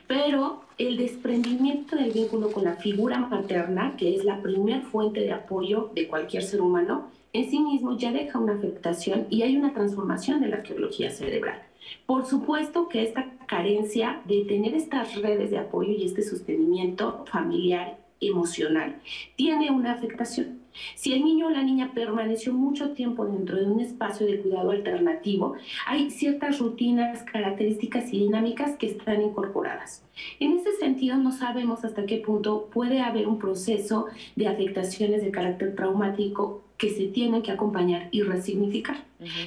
pero 0.08 0.69
el 0.80 0.96
desprendimiento 0.96 1.98
del 1.98 2.12
vínculo 2.12 2.52
con 2.52 2.64
la 2.64 2.76
figura 2.76 3.20
materna, 3.20 3.96
que 3.98 4.16
es 4.16 4.24
la 4.24 4.42
primer 4.42 4.82
fuente 4.84 5.20
de 5.20 5.34
apoyo 5.34 5.92
de 5.94 6.08
cualquier 6.08 6.42
ser 6.42 6.62
humano, 6.62 7.12
en 7.34 7.50
sí 7.50 7.60
mismo 7.60 7.98
ya 7.98 8.14
deja 8.14 8.40
una 8.40 8.54
afectación 8.54 9.28
y 9.30 9.44
hay 9.44 9.58
una 9.58 9.74
transformación 9.74 10.40
de 10.40 10.48
la 10.48 10.58
arqueología 10.58 11.12
cerebral. 11.12 11.62
Por 12.06 12.26
supuesto 12.26 12.88
que 12.88 13.04
esta 13.04 13.30
carencia 13.46 14.22
de 14.26 14.46
tener 14.46 14.74
estas 14.74 15.16
redes 15.22 15.52
de 15.52 15.58
apoyo 15.58 15.92
y 15.92 16.06
este 16.06 16.24
sostenimiento 16.24 17.26
familiar, 17.30 17.98
emocional, 18.22 18.96
tiene 19.36 19.72
una 19.72 19.92
afectación. 19.92 20.59
Si 20.96 21.14
el 21.14 21.24
niño 21.24 21.48
o 21.48 21.50
la 21.50 21.64
niña 21.64 21.92
permaneció 21.94 22.54
mucho 22.54 22.92
tiempo 22.92 23.26
dentro 23.26 23.58
de 23.58 23.66
un 23.66 23.80
espacio 23.80 24.26
de 24.26 24.40
cuidado 24.40 24.72
alternativo, 24.72 25.56
hay 25.86 26.10
ciertas 26.10 26.60
rutinas, 26.60 27.24
características 27.24 28.14
y 28.14 28.20
dinámicas 28.20 28.78
que 28.78 28.88
están 28.88 29.22
incorporadas. 29.22 30.04
En 30.40 30.54
ese 30.54 30.74
sentido, 30.74 31.18
no 31.18 31.32
sabemos 31.32 31.86
hasta 31.86 32.06
qué 32.06 32.18
punto 32.18 32.70
puede 32.72 33.02
haber 33.02 33.28
un 33.28 33.40
proceso 33.40 34.08
de 34.36 34.48
afectaciones 34.48 35.24
de 35.24 35.32
carácter 35.32 35.76
traumático 35.76 36.64
que 36.80 36.90
se 36.90 37.08
tienen 37.08 37.42
que 37.42 37.52
acompañar 37.52 38.08
y 38.10 38.24
resignificar. 38.24 39.04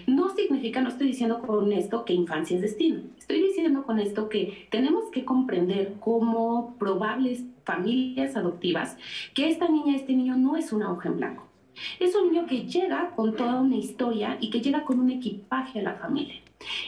No 0.07 0.29
significa, 0.37 0.83
no 0.83 0.91
estoy 0.91 1.09
diciendo 1.09 1.41
con 1.41 1.73
esto 1.73 2.05
que 2.05 2.13
infancia 2.13 2.57
es 2.57 2.61
destino. 2.61 3.01
Estoy 3.19 3.41
diciendo 3.41 3.85
con 3.85 3.99
esto 3.99 4.29
que 4.29 4.69
tenemos 4.71 5.11
que 5.11 5.25
comprender 5.25 5.95
como 5.99 6.77
probables 6.79 7.43
familias 7.65 8.37
adoptivas 8.37 8.99
que 9.33 9.49
esta 9.49 9.67
niña, 9.69 9.97
este 9.97 10.13
niño 10.13 10.37
no 10.37 10.57
es 10.57 10.75
una 10.75 10.93
hoja 10.93 11.09
en 11.09 11.17
blanco. 11.17 11.49
Es 11.99 12.15
un 12.15 12.31
niño 12.31 12.47
que 12.47 12.67
llega 12.67 13.13
con 13.17 13.35
toda 13.35 13.63
una 13.63 13.77
historia 13.77 14.37
y 14.39 14.51
que 14.51 14.61
llega 14.61 14.85
con 14.85 15.01
un 15.01 15.09
equipaje 15.09 15.81
a 15.81 15.85
la 15.85 15.95
familia. 15.95 16.35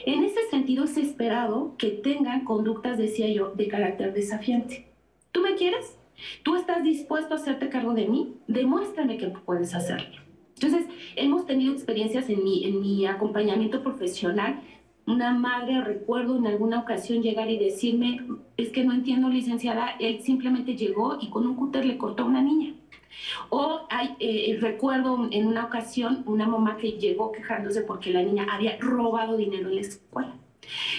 En 0.05 0.25
ese 0.25 0.47
sentido 0.51 0.85
es 0.85 0.99
esperado 0.99 1.75
que 1.79 1.89
tengan 1.89 2.45
conductas, 2.45 2.99
decía 2.99 3.29
yo, 3.33 3.55
de 3.55 3.66
carácter 3.66 4.12
desafiante. 4.12 4.89
¿Tú 5.33 5.41
me 5.41 5.55
quieres? 5.55 5.99
¿Tú 6.43 6.55
estás 6.57 6.85
dispuesto 6.85 7.33
a 7.33 7.39
hacerte 7.39 7.71
cargo 7.71 7.95
de 7.95 8.07
mí? 8.07 8.35
Demuéstrame 8.47 9.16
que 9.16 9.29
puedes 9.29 9.75
hacerlo. 9.75 10.24
Entonces, 10.55 10.87
hemos 11.17 11.47
tenido 11.47 11.73
experiencias 11.73 12.29
en 12.29 12.45
mi, 12.45 12.65
en 12.65 12.81
mi 12.81 13.07
acompañamiento 13.07 13.83
profesional. 13.83 14.61
Una 15.07 15.35
madre, 15.35 15.83
recuerdo 15.83 16.37
en 16.37 16.47
alguna 16.47 16.81
ocasión 16.81 17.23
llegar 17.23 17.51
y 17.51 17.59
decirme, 17.59 18.21
es 18.57 18.71
que 18.71 18.85
no 18.85 18.93
entiendo, 18.93 19.29
licenciada, 19.29 19.97
él 20.01 20.21
simplemente 20.23 20.77
llegó 20.77 21.19
y 21.21 21.29
con 21.29 21.47
un 21.47 21.57
cúter 21.57 21.85
le 21.85 21.99
cortó 21.99 22.23
a 22.23 22.27
una 22.27 22.43
niña. 22.43 22.75
O 23.51 23.87
hay, 23.91 24.17
eh, 24.19 24.59
recuerdo 24.61 25.29
en 25.31 25.47
una 25.47 25.67
ocasión 25.67 26.23
una 26.27 26.47
mamá 26.47 26.77
que 26.77 26.93
llegó 26.93 27.33
quejándose 27.33 27.83
porque 27.83 28.13
la 28.13 28.23
niña 28.23 28.47
había 28.51 28.79
robado 28.79 29.37
dinero 29.37 29.69
en 29.69 29.77
la 29.77 29.81
escuela. 29.83 30.35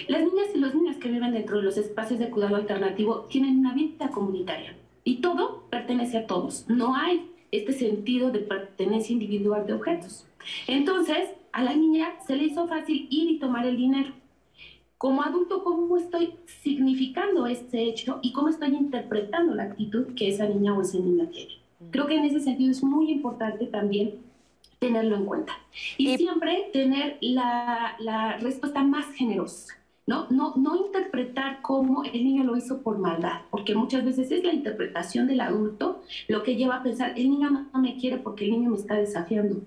Las 0.07 0.21
niñas 0.21 0.47
y 0.53 0.59
los 0.59 0.75
niños 0.75 0.97
que 0.97 1.09
viven 1.09 1.33
dentro 1.33 1.57
de 1.57 1.63
los 1.63 1.77
espacios 1.77 2.19
de 2.19 2.29
cuidado 2.29 2.55
alternativo 2.55 3.25
tienen 3.29 3.59
una 3.59 3.73
vida 3.73 4.09
comunitaria 4.09 4.75
y 5.03 5.15
todo 5.17 5.67
pertenece 5.69 6.17
a 6.17 6.27
todos. 6.27 6.65
No 6.69 6.95
hay 6.95 7.31
este 7.57 7.73
sentido 7.73 8.31
de 8.31 8.39
pertenencia 8.39 9.13
individual 9.13 9.65
de 9.65 9.73
objetos. 9.73 10.27
Entonces, 10.67 11.29
a 11.51 11.63
la 11.63 11.73
niña 11.73 12.15
se 12.25 12.35
le 12.35 12.45
hizo 12.45 12.67
fácil 12.67 13.07
ir 13.09 13.31
y 13.31 13.39
tomar 13.39 13.65
el 13.65 13.77
dinero. 13.77 14.13
Como 14.97 15.23
adulto, 15.23 15.63
¿cómo 15.63 15.97
estoy 15.97 16.35
significando 16.63 17.47
este 17.47 17.83
hecho 17.83 18.19
y 18.21 18.31
cómo 18.31 18.49
estoy 18.49 18.69
interpretando 18.69 19.53
la 19.53 19.63
actitud 19.63 20.15
que 20.15 20.29
esa 20.29 20.47
niña 20.47 20.77
o 20.77 20.81
ese 20.81 20.99
niño 20.99 21.27
tiene? 21.27 21.53
Creo 21.91 22.07
que 22.07 22.15
en 22.15 22.25
ese 22.25 22.39
sentido 22.39 22.71
es 22.71 22.83
muy 22.83 23.11
importante 23.11 23.65
también 23.67 24.15
tenerlo 24.79 25.15
en 25.15 25.25
cuenta. 25.25 25.53
Y, 25.97 26.17
siempre 26.17 26.69
tener 26.71 27.17
la, 27.21 27.95
la 27.99 28.37
respuesta 28.37 28.83
más 28.83 29.05
generosa. 29.13 29.75
¿No? 30.07 30.27
No, 30.29 30.53
no 30.55 30.75
interpretar 30.75 31.61
cómo 31.61 32.03
el 32.03 32.23
niño 32.23 32.43
lo 32.43 32.57
hizo 32.57 32.81
por 32.81 32.99
maldad, 32.99 33.41
porque 33.49 33.75
muchas 33.75 34.05
veces 34.05 34.31
es 34.31 34.43
la 34.43 34.53
interpretación 34.53 35.27
del 35.27 35.41
adulto 35.41 36.01
lo 36.27 36.43
que 36.43 36.55
lleva 36.55 36.77
a 36.77 36.83
pensar, 36.83 37.13
el 37.15 37.29
niño 37.29 37.49
no 37.49 37.79
me 37.79 37.97
quiere 37.97 38.17
porque 38.17 38.45
el 38.45 38.51
niño 38.51 38.71
me 38.71 38.77
está 38.77 38.95
desafiando 38.95 39.61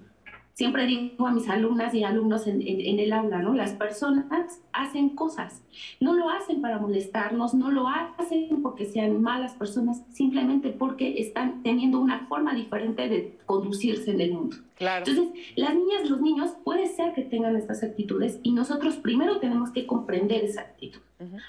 siempre 0.58 0.86
digo 0.86 1.28
a 1.28 1.30
mis 1.30 1.48
alumnas 1.48 1.94
y 1.94 2.02
alumnos 2.02 2.48
en, 2.48 2.60
el 2.60 3.12
aula, 3.12 3.38
¿no? 3.38 3.54
Las 3.54 3.74
personas 3.74 4.60
hacen 4.72 5.10
cosas, 5.10 5.62
no 6.00 6.14
lo 6.14 6.30
hacen 6.30 6.60
para 6.60 6.80
molestarnos, 6.80 7.54
no 7.54 7.70
lo 7.70 7.86
hacen 7.86 8.60
porque 8.60 8.84
sean 8.84 9.22
malas 9.22 9.52
personas, 9.52 10.02
simplemente 10.10 10.70
porque 10.70 11.20
están 11.20 11.62
teniendo 11.62 12.00
una 12.00 12.26
forma 12.26 12.56
diferente 12.56 13.08
de 13.08 13.38
conducirse 13.46 14.10
en 14.10 14.20
el 14.20 14.32
mundo. 14.32 14.56
Claro. 14.74 15.04
Entonces, 15.06 15.32
las 15.54 15.76
niñas, 15.76 16.00
y 16.04 16.08
los 16.08 16.20
niños, 16.20 16.50
puede 16.64 16.88
ser 16.88 17.14
que 17.14 17.22
tengan 17.22 17.54
estas 17.54 17.84
actitudes 17.84 18.40
y 18.42 18.50
nosotros 18.50 18.96
primero 18.96 19.38
tenemos 19.38 19.70
que 19.70 19.86
comprender 19.86 20.42
esa 20.42 20.62
actitud. 20.62 21.00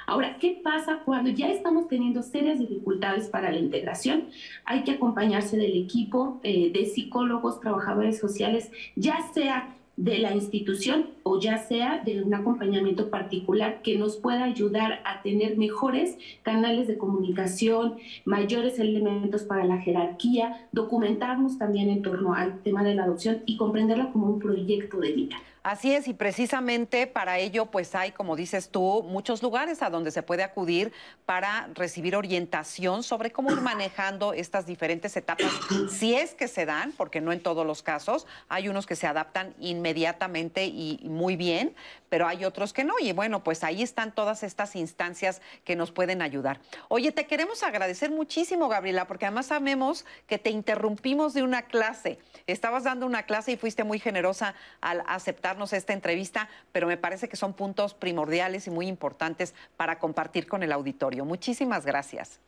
Ahora, 0.07 0.37
¿qué 0.39 0.59
pasa 0.63 1.01
cuando 1.05 1.29
ya 1.29 1.49
estamos 1.49 1.87
teniendo 1.87 2.23
serias 2.23 2.59
dificultades 2.59 3.27
para 3.27 3.51
la 3.51 3.59
integración? 3.59 4.25
Hay 4.65 4.83
que 4.83 4.91
acompañarse 4.91 5.57
del 5.57 5.77
equipo 5.77 6.39
eh, 6.43 6.71
de 6.71 6.85
psicólogos, 6.85 7.59
trabajadores 7.59 8.19
sociales, 8.19 8.71
ya 8.95 9.21
sea 9.33 9.75
de 9.99 10.17
la 10.17 10.33
institución 10.33 11.07
o 11.23 11.41
ya 11.41 11.57
sea 11.57 12.01
de 12.05 12.23
un 12.23 12.33
acompañamiento 12.33 13.09
particular 13.09 13.81
que 13.81 13.97
nos 13.97 14.15
pueda 14.15 14.45
ayudar 14.45 15.01
a 15.03 15.21
tener 15.21 15.57
mejores 15.57 16.17
canales 16.41 16.87
de 16.87 16.97
comunicación, 16.97 17.97
mayores 18.23 18.79
elementos 18.79 19.43
para 19.43 19.65
la 19.65 19.77
jerarquía, 19.77 20.69
documentarnos 20.71 21.57
también 21.57 21.89
en 21.89 22.01
torno 22.01 22.33
al 22.33 22.61
tema 22.63 22.81
de 22.81 22.95
la 22.95 23.03
adopción 23.03 23.43
y 23.45 23.57
comprenderla 23.57 24.09
como 24.13 24.27
un 24.27 24.39
proyecto 24.39 25.01
de 25.01 25.11
vida. 25.11 25.35
Así 25.61 25.93
es, 25.93 26.07
y 26.07 26.13
precisamente 26.13 27.05
para 27.05 27.37
ello, 27.37 27.65
pues 27.65 27.93
hay, 27.93 28.11
como 28.11 28.37
dices 28.37 28.69
tú, 28.69 29.03
muchos 29.03 29.43
lugares 29.43 29.81
a 29.81 29.89
donde 29.89 30.11
se 30.11 30.23
puede 30.23 30.43
acudir 30.43 30.93
para 31.25 31.69
recibir 31.73 32.15
orientación 32.15 33.03
sobre 33.03 33.31
cómo 33.31 33.51
ir 33.51 33.59
manejando 33.59 34.31
estas 34.33 34.65
diferentes 34.65 35.17
etapas, 35.17 35.51
si 35.91 36.15
es 36.15 36.33
que 36.33 36.47
se 36.47 36.65
dan, 36.65 36.93
porque 36.93 37.19
no 37.19 37.33
en 37.33 37.43
todos 37.43 37.65
los 37.67 37.83
casos, 37.83 38.25
hay 38.47 38.69
unos 38.69 38.85
que 38.85 38.95
se 38.95 39.05
adaptan 39.05 39.53
inmediatamente 39.59 40.65
y 40.65 41.01
muy 41.03 41.35
bien, 41.35 41.75
pero 42.09 42.27
hay 42.27 42.45
otros 42.45 42.73
que 42.73 42.83
no. 42.83 42.93
Y 42.99 43.11
bueno, 43.13 43.43
pues 43.43 43.63
ahí 43.63 43.81
están 43.81 44.11
todas 44.11 44.43
estas 44.43 44.75
instancias 44.75 45.41
que 45.63 45.75
nos 45.75 45.91
pueden 45.91 46.21
ayudar. 46.21 46.59
Oye, 46.87 47.11
te 47.11 47.25
queremos 47.25 47.63
agradecer 47.63 48.11
muchísimo, 48.11 48.67
Gabriela, 48.67 49.07
porque 49.07 49.25
además 49.25 49.47
sabemos 49.47 50.05
que 50.27 50.37
te 50.37 50.49
interrumpimos 50.49 51.33
de 51.33 51.43
una 51.43 51.63
clase. 51.63 52.19
Estabas 52.47 52.83
dando 52.83 53.05
una 53.05 53.23
clase 53.23 53.51
y 53.51 53.57
fuiste 53.57 53.83
muy 53.83 53.99
generosa 53.99 54.55
al 54.81 55.03
aceptarnos 55.07 55.73
esta 55.73 55.93
entrevista, 55.93 56.49
pero 56.71 56.87
me 56.87 56.97
parece 56.97 57.29
que 57.29 57.37
son 57.37 57.53
puntos 57.53 57.93
primordiales 57.93 58.67
y 58.67 58.71
muy 58.71 58.87
importantes 58.87 59.53
para 59.77 59.99
compartir 59.99 60.47
con 60.47 60.63
el 60.63 60.71
auditorio. 60.71 61.25
Muchísimas 61.25 61.85
gracias. 61.85 62.39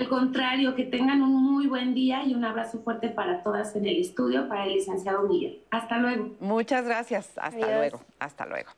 Al 0.00 0.08
contrario, 0.08 0.74
que 0.74 0.84
tengan 0.84 1.20
un 1.20 1.44
muy 1.44 1.66
buen 1.66 1.92
día 1.92 2.24
y 2.24 2.32
un 2.32 2.42
abrazo 2.42 2.80
fuerte 2.80 3.10
para 3.10 3.42
todas 3.42 3.76
en 3.76 3.84
el 3.84 3.98
estudio, 3.98 4.48
para 4.48 4.64
el 4.64 4.72
licenciado 4.72 5.28
Miguel. 5.28 5.62
Hasta 5.70 5.98
luego. 5.98 6.30
Muchas 6.40 6.86
gracias. 6.86 7.30
Hasta 7.36 7.76
luego. 7.76 8.00
Hasta 8.18 8.46
luego. 8.46 8.70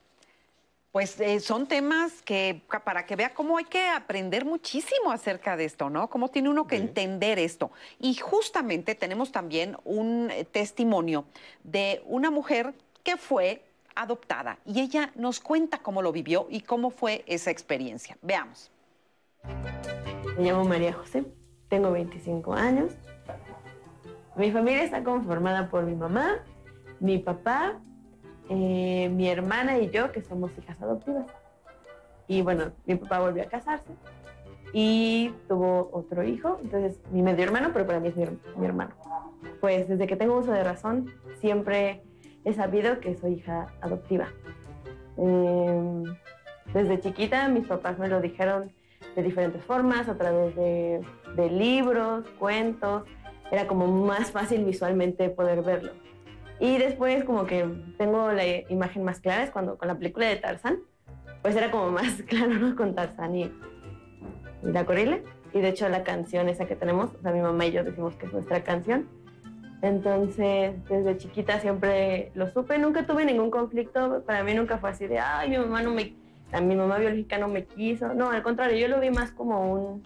Pues 0.90 1.20
eh, 1.20 1.38
son 1.38 1.68
temas 1.68 2.22
que 2.22 2.62
para 2.84 3.06
que 3.06 3.14
vea 3.14 3.32
cómo 3.34 3.56
hay 3.56 3.66
que 3.66 3.86
aprender 3.86 4.44
muchísimo 4.44 5.12
acerca 5.12 5.56
de 5.56 5.66
esto, 5.66 5.90
¿no? 5.90 6.10
Cómo 6.10 6.28
tiene 6.28 6.48
uno 6.48 6.66
que 6.66 6.74
entender 6.74 7.38
esto. 7.38 7.70
Y 8.00 8.14
justamente 8.14 8.96
tenemos 8.96 9.30
también 9.30 9.76
un 9.84 10.28
eh, 10.28 10.44
testimonio 10.44 11.24
de 11.62 12.02
una 12.06 12.32
mujer 12.32 12.74
que 13.04 13.16
fue 13.16 13.62
adoptada 13.94 14.58
y 14.66 14.80
ella 14.80 15.12
nos 15.14 15.38
cuenta 15.38 15.78
cómo 15.78 16.02
lo 16.02 16.10
vivió 16.10 16.48
y 16.50 16.62
cómo 16.62 16.90
fue 16.90 17.22
esa 17.28 17.52
experiencia. 17.52 18.18
Veamos. 18.22 18.72
Me 20.36 20.44
llamo 20.44 20.64
María 20.64 20.92
José, 20.92 21.24
tengo 21.68 21.92
25 21.92 22.54
años. 22.54 22.96
Mi 24.36 24.50
familia 24.50 24.84
está 24.84 25.04
conformada 25.04 25.68
por 25.68 25.84
mi 25.84 25.94
mamá, 25.94 26.38
mi 27.00 27.18
papá, 27.18 27.80
eh, 28.48 29.10
mi 29.12 29.28
hermana 29.28 29.78
y 29.78 29.90
yo, 29.90 30.10
que 30.10 30.22
somos 30.22 30.50
hijas 30.58 30.80
adoptivas. 30.80 31.26
Y 32.28 32.40
bueno, 32.40 32.72
mi 32.86 32.94
papá 32.94 33.20
volvió 33.20 33.42
a 33.42 33.46
casarse 33.46 33.92
y 34.72 35.34
tuvo 35.48 35.90
otro 35.92 36.24
hijo, 36.24 36.58
entonces 36.62 36.98
mi 37.10 37.20
medio 37.22 37.44
hermano, 37.44 37.70
pero 37.74 37.86
para 37.86 38.00
mí 38.00 38.08
es 38.08 38.16
mi, 38.16 38.66
hermano. 38.66 38.94
Pues 39.60 39.86
desde 39.86 40.06
que 40.06 40.16
tengo 40.16 40.38
uso 40.38 40.52
de 40.52 40.64
razón, 40.64 41.12
siempre 41.40 42.02
he 42.44 42.54
sabido 42.54 43.00
que 43.00 43.14
soy 43.16 43.34
hija 43.34 43.66
adoptiva. 43.82 44.28
Em, 45.18 46.04
desde 46.72 47.00
chiquita 47.00 47.48
mis 47.48 47.66
papás 47.66 47.98
me 47.98 48.08
lo 48.08 48.22
dijeron 48.22 48.72
de 49.14 49.22
diferentes 49.22 49.64
formas, 49.64 50.08
a 50.08 50.16
través 50.16 50.54
de, 50.56 51.02
libros, 51.50 52.24
cuentos. 52.38 53.04
Era 53.50 53.66
como 53.66 53.86
más 53.86 54.30
fácil 54.30 54.64
visualmente 54.64 55.28
poder 55.28 55.62
verlo. 55.62 55.92
Y 56.58 56.78
después 56.78 57.24
como 57.24 57.44
que 57.44 57.66
tengo 57.98 58.30
la 58.32 58.44
imagen 58.70 59.04
más 59.04 59.20
clara 59.20 59.42
es 59.42 59.50
cuando 59.50 59.76
con 59.76 59.88
la 59.88 59.96
película 59.96 60.26
de 60.26 60.36
Tarzán, 60.36 60.78
pues 61.42 61.56
era 61.56 61.70
como 61.70 61.90
más 61.90 62.22
claro, 62.26 62.54
¿no? 62.54 62.76
Con 62.76 62.94
Tarzán 62.94 63.36
y, 63.36 63.52
la 64.62 64.84
gorila. 64.84 65.18
Y 65.52 65.60
de 65.60 65.68
hecho 65.68 65.88
la 65.88 66.02
canción 66.02 66.48
esa 66.48 66.66
que 66.66 66.76
tenemos, 66.76 67.10
o 67.14 67.20
sea, 67.20 67.32
mi 67.32 67.40
mamá 67.40 67.66
y 67.66 67.72
yo 67.72 67.84
decimos 67.84 68.14
que 68.14 68.26
es 68.26 68.32
nuestra 68.32 68.62
canción. 68.62 69.08
Entonces, 69.82 70.74
desde 70.88 71.18
chiquita 71.18 71.58
siempre 71.58 72.30
lo 72.34 72.48
supe, 72.48 72.78
nunca 72.78 73.04
tuve 73.04 73.24
ningún 73.24 73.50
conflicto, 73.50 74.22
para 74.24 74.44
mí 74.44 74.54
nunca 74.54 74.78
fue 74.78 74.90
así 74.90 75.08
de, 75.08 75.18
ay, 75.18 75.50
mi 75.50 75.58
mamá 75.58 75.82
no 75.82 75.90
me 75.90 76.14
a 76.52 76.60
mi 76.60 76.76
mamá 76.76 76.98
biológica 76.98 77.38
no 77.38 77.48
me 77.48 77.64
quiso. 77.64 78.14
No, 78.14 78.30
al 78.30 78.42
contrario, 78.42 78.76
yo 78.76 78.88
lo 78.88 79.00
vi 79.00 79.10
más 79.10 79.32
como 79.32 79.72
un... 79.72 80.02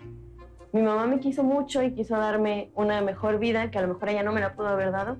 Mi 0.73 0.82
mamá 0.82 1.06
me 1.06 1.20
quiso 1.20 1.43
mucho 1.43 1.82
y 1.82 1.93
quiso 1.93 2.16
darme 2.16 2.70
una 2.74 3.01
mejor 3.01 3.39
vida 3.39 3.70
que 3.70 3.78
a 3.78 3.82
lo 3.82 3.89
mejor 3.89 4.09
ella 4.10 4.23
no 4.23 4.32
me 4.32 4.40
la 4.40 4.55
pudo 4.55 4.68
haber 4.68 4.93
dado 4.93 5.16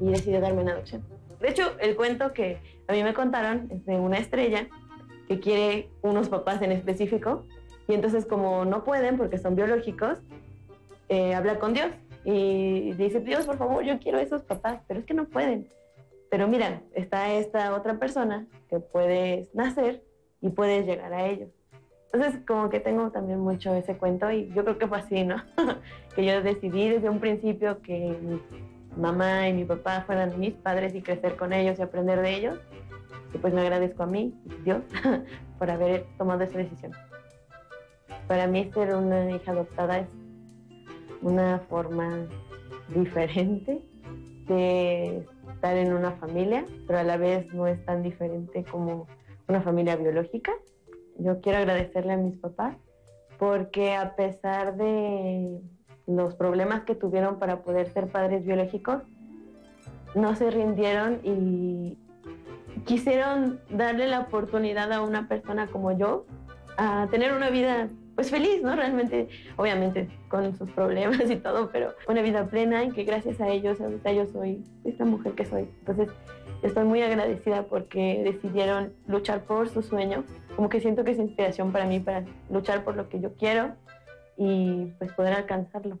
y 0.00 0.10
decidió 0.10 0.40
darme 0.40 0.62
una 0.62 0.72
adopción. 0.72 1.02
De 1.40 1.48
hecho, 1.48 1.78
el 1.80 1.96
cuento 1.96 2.32
que 2.32 2.58
a 2.88 2.92
mí 2.92 3.02
me 3.02 3.14
contaron 3.14 3.68
es 3.70 3.84
de 3.86 3.96
una 3.96 4.18
estrella 4.18 4.68
que 5.26 5.40
quiere 5.40 5.88
unos 6.02 6.28
papás 6.28 6.60
en 6.62 6.72
específico 6.72 7.44
y 7.86 7.94
entonces 7.94 8.26
como 8.26 8.64
no 8.64 8.84
pueden 8.84 9.16
porque 9.16 9.38
son 9.38 9.54
biológicos, 9.54 10.18
eh, 11.08 11.34
habla 11.34 11.58
con 11.58 11.72
Dios 11.72 11.90
y 12.24 12.92
dice, 12.92 13.20
Dios, 13.20 13.46
por 13.46 13.56
favor, 13.56 13.82
yo 13.84 13.98
quiero 13.98 14.18
esos 14.18 14.42
papás, 14.42 14.80
pero 14.86 15.00
es 15.00 15.06
que 15.06 15.14
no 15.14 15.26
pueden. 15.26 15.66
Pero 16.30 16.46
mira, 16.48 16.82
está 16.92 17.32
esta 17.32 17.74
otra 17.74 17.98
persona 17.98 18.46
que 18.68 18.80
puede 18.80 19.48
nacer 19.54 20.02
y 20.40 20.50
puedes 20.50 20.86
llegar 20.86 21.12
a 21.12 21.26
ellos. 21.26 21.50
Entonces, 22.12 22.40
como 22.46 22.70
que 22.70 22.80
tengo 22.80 23.10
también 23.10 23.40
mucho 23.40 23.74
ese 23.74 23.96
cuento 23.96 24.30
y 24.30 24.48
yo 24.54 24.64
creo 24.64 24.78
que 24.78 24.86
fue 24.86 24.98
así, 24.98 25.24
¿no? 25.24 25.36
que 26.14 26.24
yo 26.24 26.42
decidí 26.42 26.88
desde 26.88 27.10
un 27.10 27.20
principio 27.20 27.80
que 27.82 28.16
mi 28.20 28.40
mamá 28.96 29.48
y 29.48 29.52
mi 29.52 29.64
papá 29.64 30.02
fueran 30.06 30.38
mis 30.38 30.54
padres 30.54 30.94
y 30.94 31.02
crecer 31.02 31.36
con 31.36 31.52
ellos 31.52 31.78
y 31.78 31.82
aprender 31.82 32.22
de 32.22 32.34
ellos. 32.34 32.58
Y 33.34 33.38
pues 33.38 33.52
me 33.52 33.60
agradezco 33.60 34.04
a 34.04 34.06
mí, 34.06 34.34
Dios, 34.64 34.82
por 35.58 35.70
haber 35.70 36.06
tomado 36.16 36.44
esa 36.44 36.58
decisión. 36.58 36.92
Para 38.26 38.46
mí 38.46 38.70
ser 38.72 38.94
una 38.94 39.30
hija 39.30 39.52
adoptada 39.52 39.98
es 39.98 40.08
una 41.20 41.58
forma 41.68 42.26
diferente 42.88 43.82
de 44.46 45.26
estar 45.52 45.76
en 45.76 45.92
una 45.92 46.12
familia, 46.12 46.64
pero 46.86 47.00
a 47.00 47.02
la 47.02 47.18
vez 47.18 47.52
no 47.52 47.66
es 47.66 47.84
tan 47.84 48.02
diferente 48.02 48.64
como 48.64 49.06
una 49.48 49.62
familia 49.62 49.96
biológica. 49.96 50.52
Yo 51.18 51.40
quiero 51.40 51.58
agradecerle 51.58 52.12
a 52.12 52.16
mis 52.16 52.36
papás 52.36 52.76
porque 53.38 53.94
a 53.94 54.14
pesar 54.14 54.76
de 54.76 55.60
los 56.06 56.34
problemas 56.34 56.84
que 56.84 56.94
tuvieron 56.94 57.38
para 57.38 57.62
poder 57.62 57.88
ser 57.92 58.08
padres 58.08 58.44
biológicos, 58.44 59.02
no 60.14 60.34
se 60.34 60.50
rindieron 60.50 61.20
y 61.22 61.98
quisieron 62.84 63.60
darle 63.70 64.06
la 64.08 64.20
oportunidad 64.20 64.92
a 64.92 65.02
una 65.02 65.28
persona 65.28 65.66
como 65.66 65.96
yo 65.96 66.26
a 66.76 67.08
tener 67.10 67.32
una 67.32 67.50
vida 67.50 67.88
pues 68.18 68.32
feliz, 68.32 68.60
¿no? 68.64 68.74
Realmente, 68.74 69.28
obviamente 69.54 70.08
con 70.28 70.52
sus 70.58 70.68
problemas 70.70 71.30
y 71.30 71.36
todo, 71.36 71.70
pero 71.70 71.94
una 72.08 72.20
vida 72.20 72.44
plena 72.46 72.82
y 72.82 72.90
que 72.90 73.04
gracias 73.04 73.40
a 73.40 73.46
ellos 73.46 73.80
ahorita 73.80 74.10
yo 74.10 74.26
soy 74.26 74.64
esta 74.82 75.04
mujer 75.04 75.34
que 75.34 75.44
soy. 75.44 75.68
Entonces, 75.78 76.08
estoy 76.62 76.82
muy 76.82 77.00
agradecida 77.00 77.62
porque 77.68 78.22
decidieron 78.24 78.92
luchar 79.06 79.44
por 79.44 79.68
su 79.68 79.82
sueño. 79.82 80.24
Como 80.56 80.68
que 80.68 80.80
siento 80.80 81.04
que 81.04 81.12
es 81.12 81.18
inspiración 81.20 81.70
para 81.70 81.84
mí 81.84 82.00
para 82.00 82.24
luchar 82.50 82.82
por 82.82 82.96
lo 82.96 83.08
que 83.08 83.20
yo 83.20 83.34
quiero 83.34 83.76
y 84.36 84.86
pues 84.98 85.12
poder 85.12 85.34
alcanzarlo. 85.34 86.00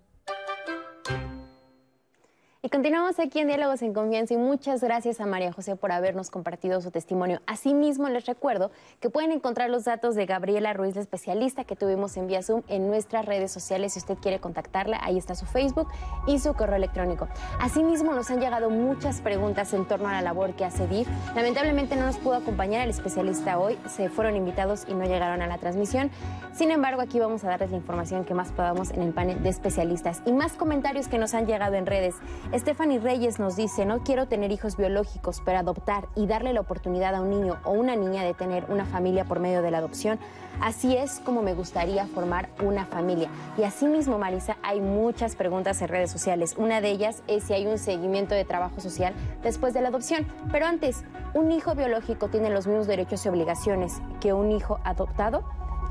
Y 2.60 2.70
continuamos 2.70 3.20
aquí 3.20 3.38
en 3.38 3.46
Diálogos 3.46 3.82
en 3.82 3.94
Confianza 3.94 4.34
y 4.34 4.36
muchas 4.36 4.82
gracias 4.82 5.20
a 5.20 5.26
María 5.26 5.52
José 5.52 5.76
por 5.76 5.92
habernos 5.92 6.28
compartido 6.28 6.80
su 6.80 6.90
testimonio. 6.90 7.40
Asimismo, 7.46 8.08
les 8.08 8.26
recuerdo 8.26 8.72
que 8.98 9.10
pueden 9.10 9.30
encontrar 9.30 9.70
los 9.70 9.84
datos 9.84 10.16
de 10.16 10.26
Gabriela 10.26 10.72
Ruiz, 10.72 10.96
la 10.96 11.02
especialista 11.02 11.62
que 11.62 11.76
tuvimos 11.76 12.16
en 12.16 12.26
vía 12.26 12.42
Zoom, 12.42 12.62
en 12.66 12.88
nuestras 12.88 13.26
redes 13.26 13.52
sociales. 13.52 13.92
Si 13.92 14.00
usted 14.00 14.16
quiere 14.16 14.40
contactarla, 14.40 14.98
ahí 15.04 15.16
está 15.16 15.36
su 15.36 15.46
Facebook 15.46 15.86
y 16.26 16.40
su 16.40 16.52
correo 16.54 16.74
electrónico. 16.74 17.28
Asimismo, 17.60 18.12
nos 18.12 18.28
han 18.28 18.40
llegado 18.40 18.70
muchas 18.70 19.20
preguntas 19.20 19.72
en 19.72 19.86
torno 19.86 20.08
a 20.08 20.12
la 20.14 20.22
labor 20.22 20.56
que 20.56 20.64
hace 20.64 20.88
DIF. 20.88 21.06
Lamentablemente 21.36 21.94
no 21.94 22.06
nos 22.06 22.18
pudo 22.18 22.34
acompañar 22.34 22.82
el 22.82 22.90
especialista 22.90 23.60
hoy, 23.60 23.78
se 23.86 24.08
fueron 24.08 24.34
invitados 24.34 24.84
y 24.88 24.94
no 24.94 25.04
llegaron 25.04 25.42
a 25.42 25.46
la 25.46 25.58
transmisión. 25.58 26.10
Sin 26.54 26.72
embargo, 26.72 27.02
aquí 27.02 27.20
vamos 27.20 27.44
a 27.44 27.50
darles 27.50 27.70
la 27.70 27.76
información 27.76 28.24
que 28.24 28.34
más 28.34 28.50
podamos 28.50 28.90
en 28.90 29.02
el 29.02 29.12
panel 29.12 29.44
de 29.44 29.48
especialistas 29.48 30.22
y 30.26 30.32
más 30.32 30.54
comentarios 30.54 31.06
que 31.06 31.18
nos 31.18 31.34
han 31.34 31.46
llegado 31.46 31.76
en 31.76 31.86
redes. 31.86 32.16
Stephanie 32.54 32.98
Reyes 32.98 33.38
nos 33.38 33.56
dice, 33.56 33.84
no 33.84 34.02
quiero 34.02 34.26
tener 34.26 34.50
hijos 34.52 34.78
biológicos, 34.78 35.42
pero 35.44 35.58
adoptar 35.58 36.08
y 36.16 36.26
darle 36.26 36.54
la 36.54 36.60
oportunidad 36.60 37.14
a 37.14 37.20
un 37.20 37.28
niño 37.28 37.58
o 37.64 37.72
una 37.72 37.94
niña 37.94 38.24
de 38.24 38.32
tener 38.32 38.64
una 38.70 38.86
familia 38.86 39.26
por 39.26 39.38
medio 39.38 39.60
de 39.60 39.70
la 39.70 39.78
adopción, 39.78 40.18
así 40.58 40.96
es 40.96 41.20
como 41.20 41.42
me 41.42 41.52
gustaría 41.52 42.06
formar 42.06 42.48
una 42.62 42.86
familia. 42.86 43.28
Y 43.58 43.64
asimismo, 43.64 44.18
Marisa, 44.18 44.56
hay 44.62 44.80
muchas 44.80 45.36
preguntas 45.36 45.82
en 45.82 45.88
redes 45.88 46.10
sociales. 46.10 46.54
Una 46.56 46.80
de 46.80 46.90
ellas 46.90 47.22
es 47.26 47.44
si 47.44 47.52
hay 47.52 47.66
un 47.66 47.76
seguimiento 47.76 48.34
de 48.34 48.46
trabajo 48.46 48.80
social 48.80 49.12
después 49.42 49.74
de 49.74 49.82
la 49.82 49.88
adopción. 49.88 50.26
Pero 50.50 50.64
antes, 50.64 51.04
¿un 51.34 51.52
hijo 51.52 51.74
biológico 51.74 52.28
tiene 52.28 52.48
los 52.48 52.66
mismos 52.66 52.86
derechos 52.86 53.26
y 53.26 53.28
obligaciones 53.28 54.00
que 54.20 54.32
un 54.32 54.52
hijo 54.52 54.80
adoptado? 54.84 55.44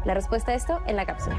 La 0.06 0.16
respuesta 0.16 0.54
a 0.54 0.56
esto 0.56 0.80
en 0.88 0.96
la 0.96 1.06
cápsula. 1.06 1.38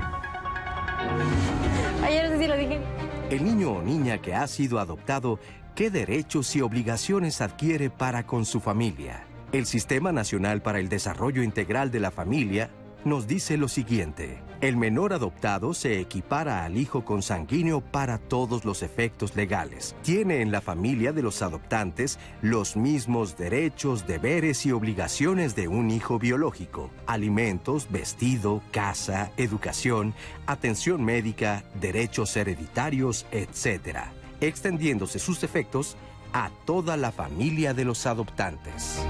Ayer 2.04 2.30
no 2.30 2.36
sé 2.36 2.38
si 2.38 2.46
lo 2.46 2.56
dije. 2.56 3.07
El 3.30 3.44
niño 3.44 3.72
o 3.72 3.82
niña 3.82 4.22
que 4.22 4.34
ha 4.34 4.46
sido 4.46 4.78
adoptado, 4.78 5.38
¿qué 5.74 5.90
derechos 5.90 6.56
y 6.56 6.62
obligaciones 6.62 7.42
adquiere 7.42 7.90
para 7.90 8.26
con 8.26 8.46
su 8.46 8.58
familia? 8.58 9.26
El 9.52 9.66
Sistema 9.66 10.12
Nacional 10.12 10.62
para 10.62 10.78
el 10.78 10.88
Desarrollo 10.88 11.42
Integral 11.42 11.90
de 11.90 12.00
la 12.00 12.10
Familia 12.10 12.70
nos 13.04 13.26
dice 13.26 13.56
lo 13.56 13.68
siguiente. 13.68 14.38
El 14.60 14.76
menor 14.76 15.12
adoptado 15.12 15.72
se 15.72 16.00
equipara 16.00 16.64
al 16.64 16.76
hijo 16.76 17.04
consanguíneo 17.04 17.80
para 17.80 18.18
todos 18.18 18.64
los 18.64 18.82
efectos 18.82 19.36
legales. 19.36 19.94
Tiene 20.02 20.42
en 20.42 20.50
la 20.50 20.60
familia 20.60 21.12
de 21.12 21.22
los 21.22 21.42
adoptantes 21.42 22.18
los 22.42 22.76
mismos 22.76 23.36
derechos, 23.36 24.06
deberes 24.08 24.66
y 24.66 24.72
obligaciones 24.72 25.54
de 25.54 25.68
un 25.68 25.92
hijo 25.92 26.18
biológico. 26.18 26.90
Alimentos, 27.06 27.86
vestido, 27.90 28.60
casa, 28.72 29.30
educación, 29.36 30.12
atención 30.46 31.04
médica, 31.04 31.62
derechos 31.80 32.36
hereditarios, 32.36 33.26
etc. 33.30 33.98
Extendiéndose 34.40 35.20
sus 35.20 35.44
efectos 35.44 35.96
a 36.32 36.50
toda 36.66 36.96
la 36.96 37.12
familia 37.12 37.74
de 37.74 37.84
los 37.84 38.06
adoptantes. 38.06 39.00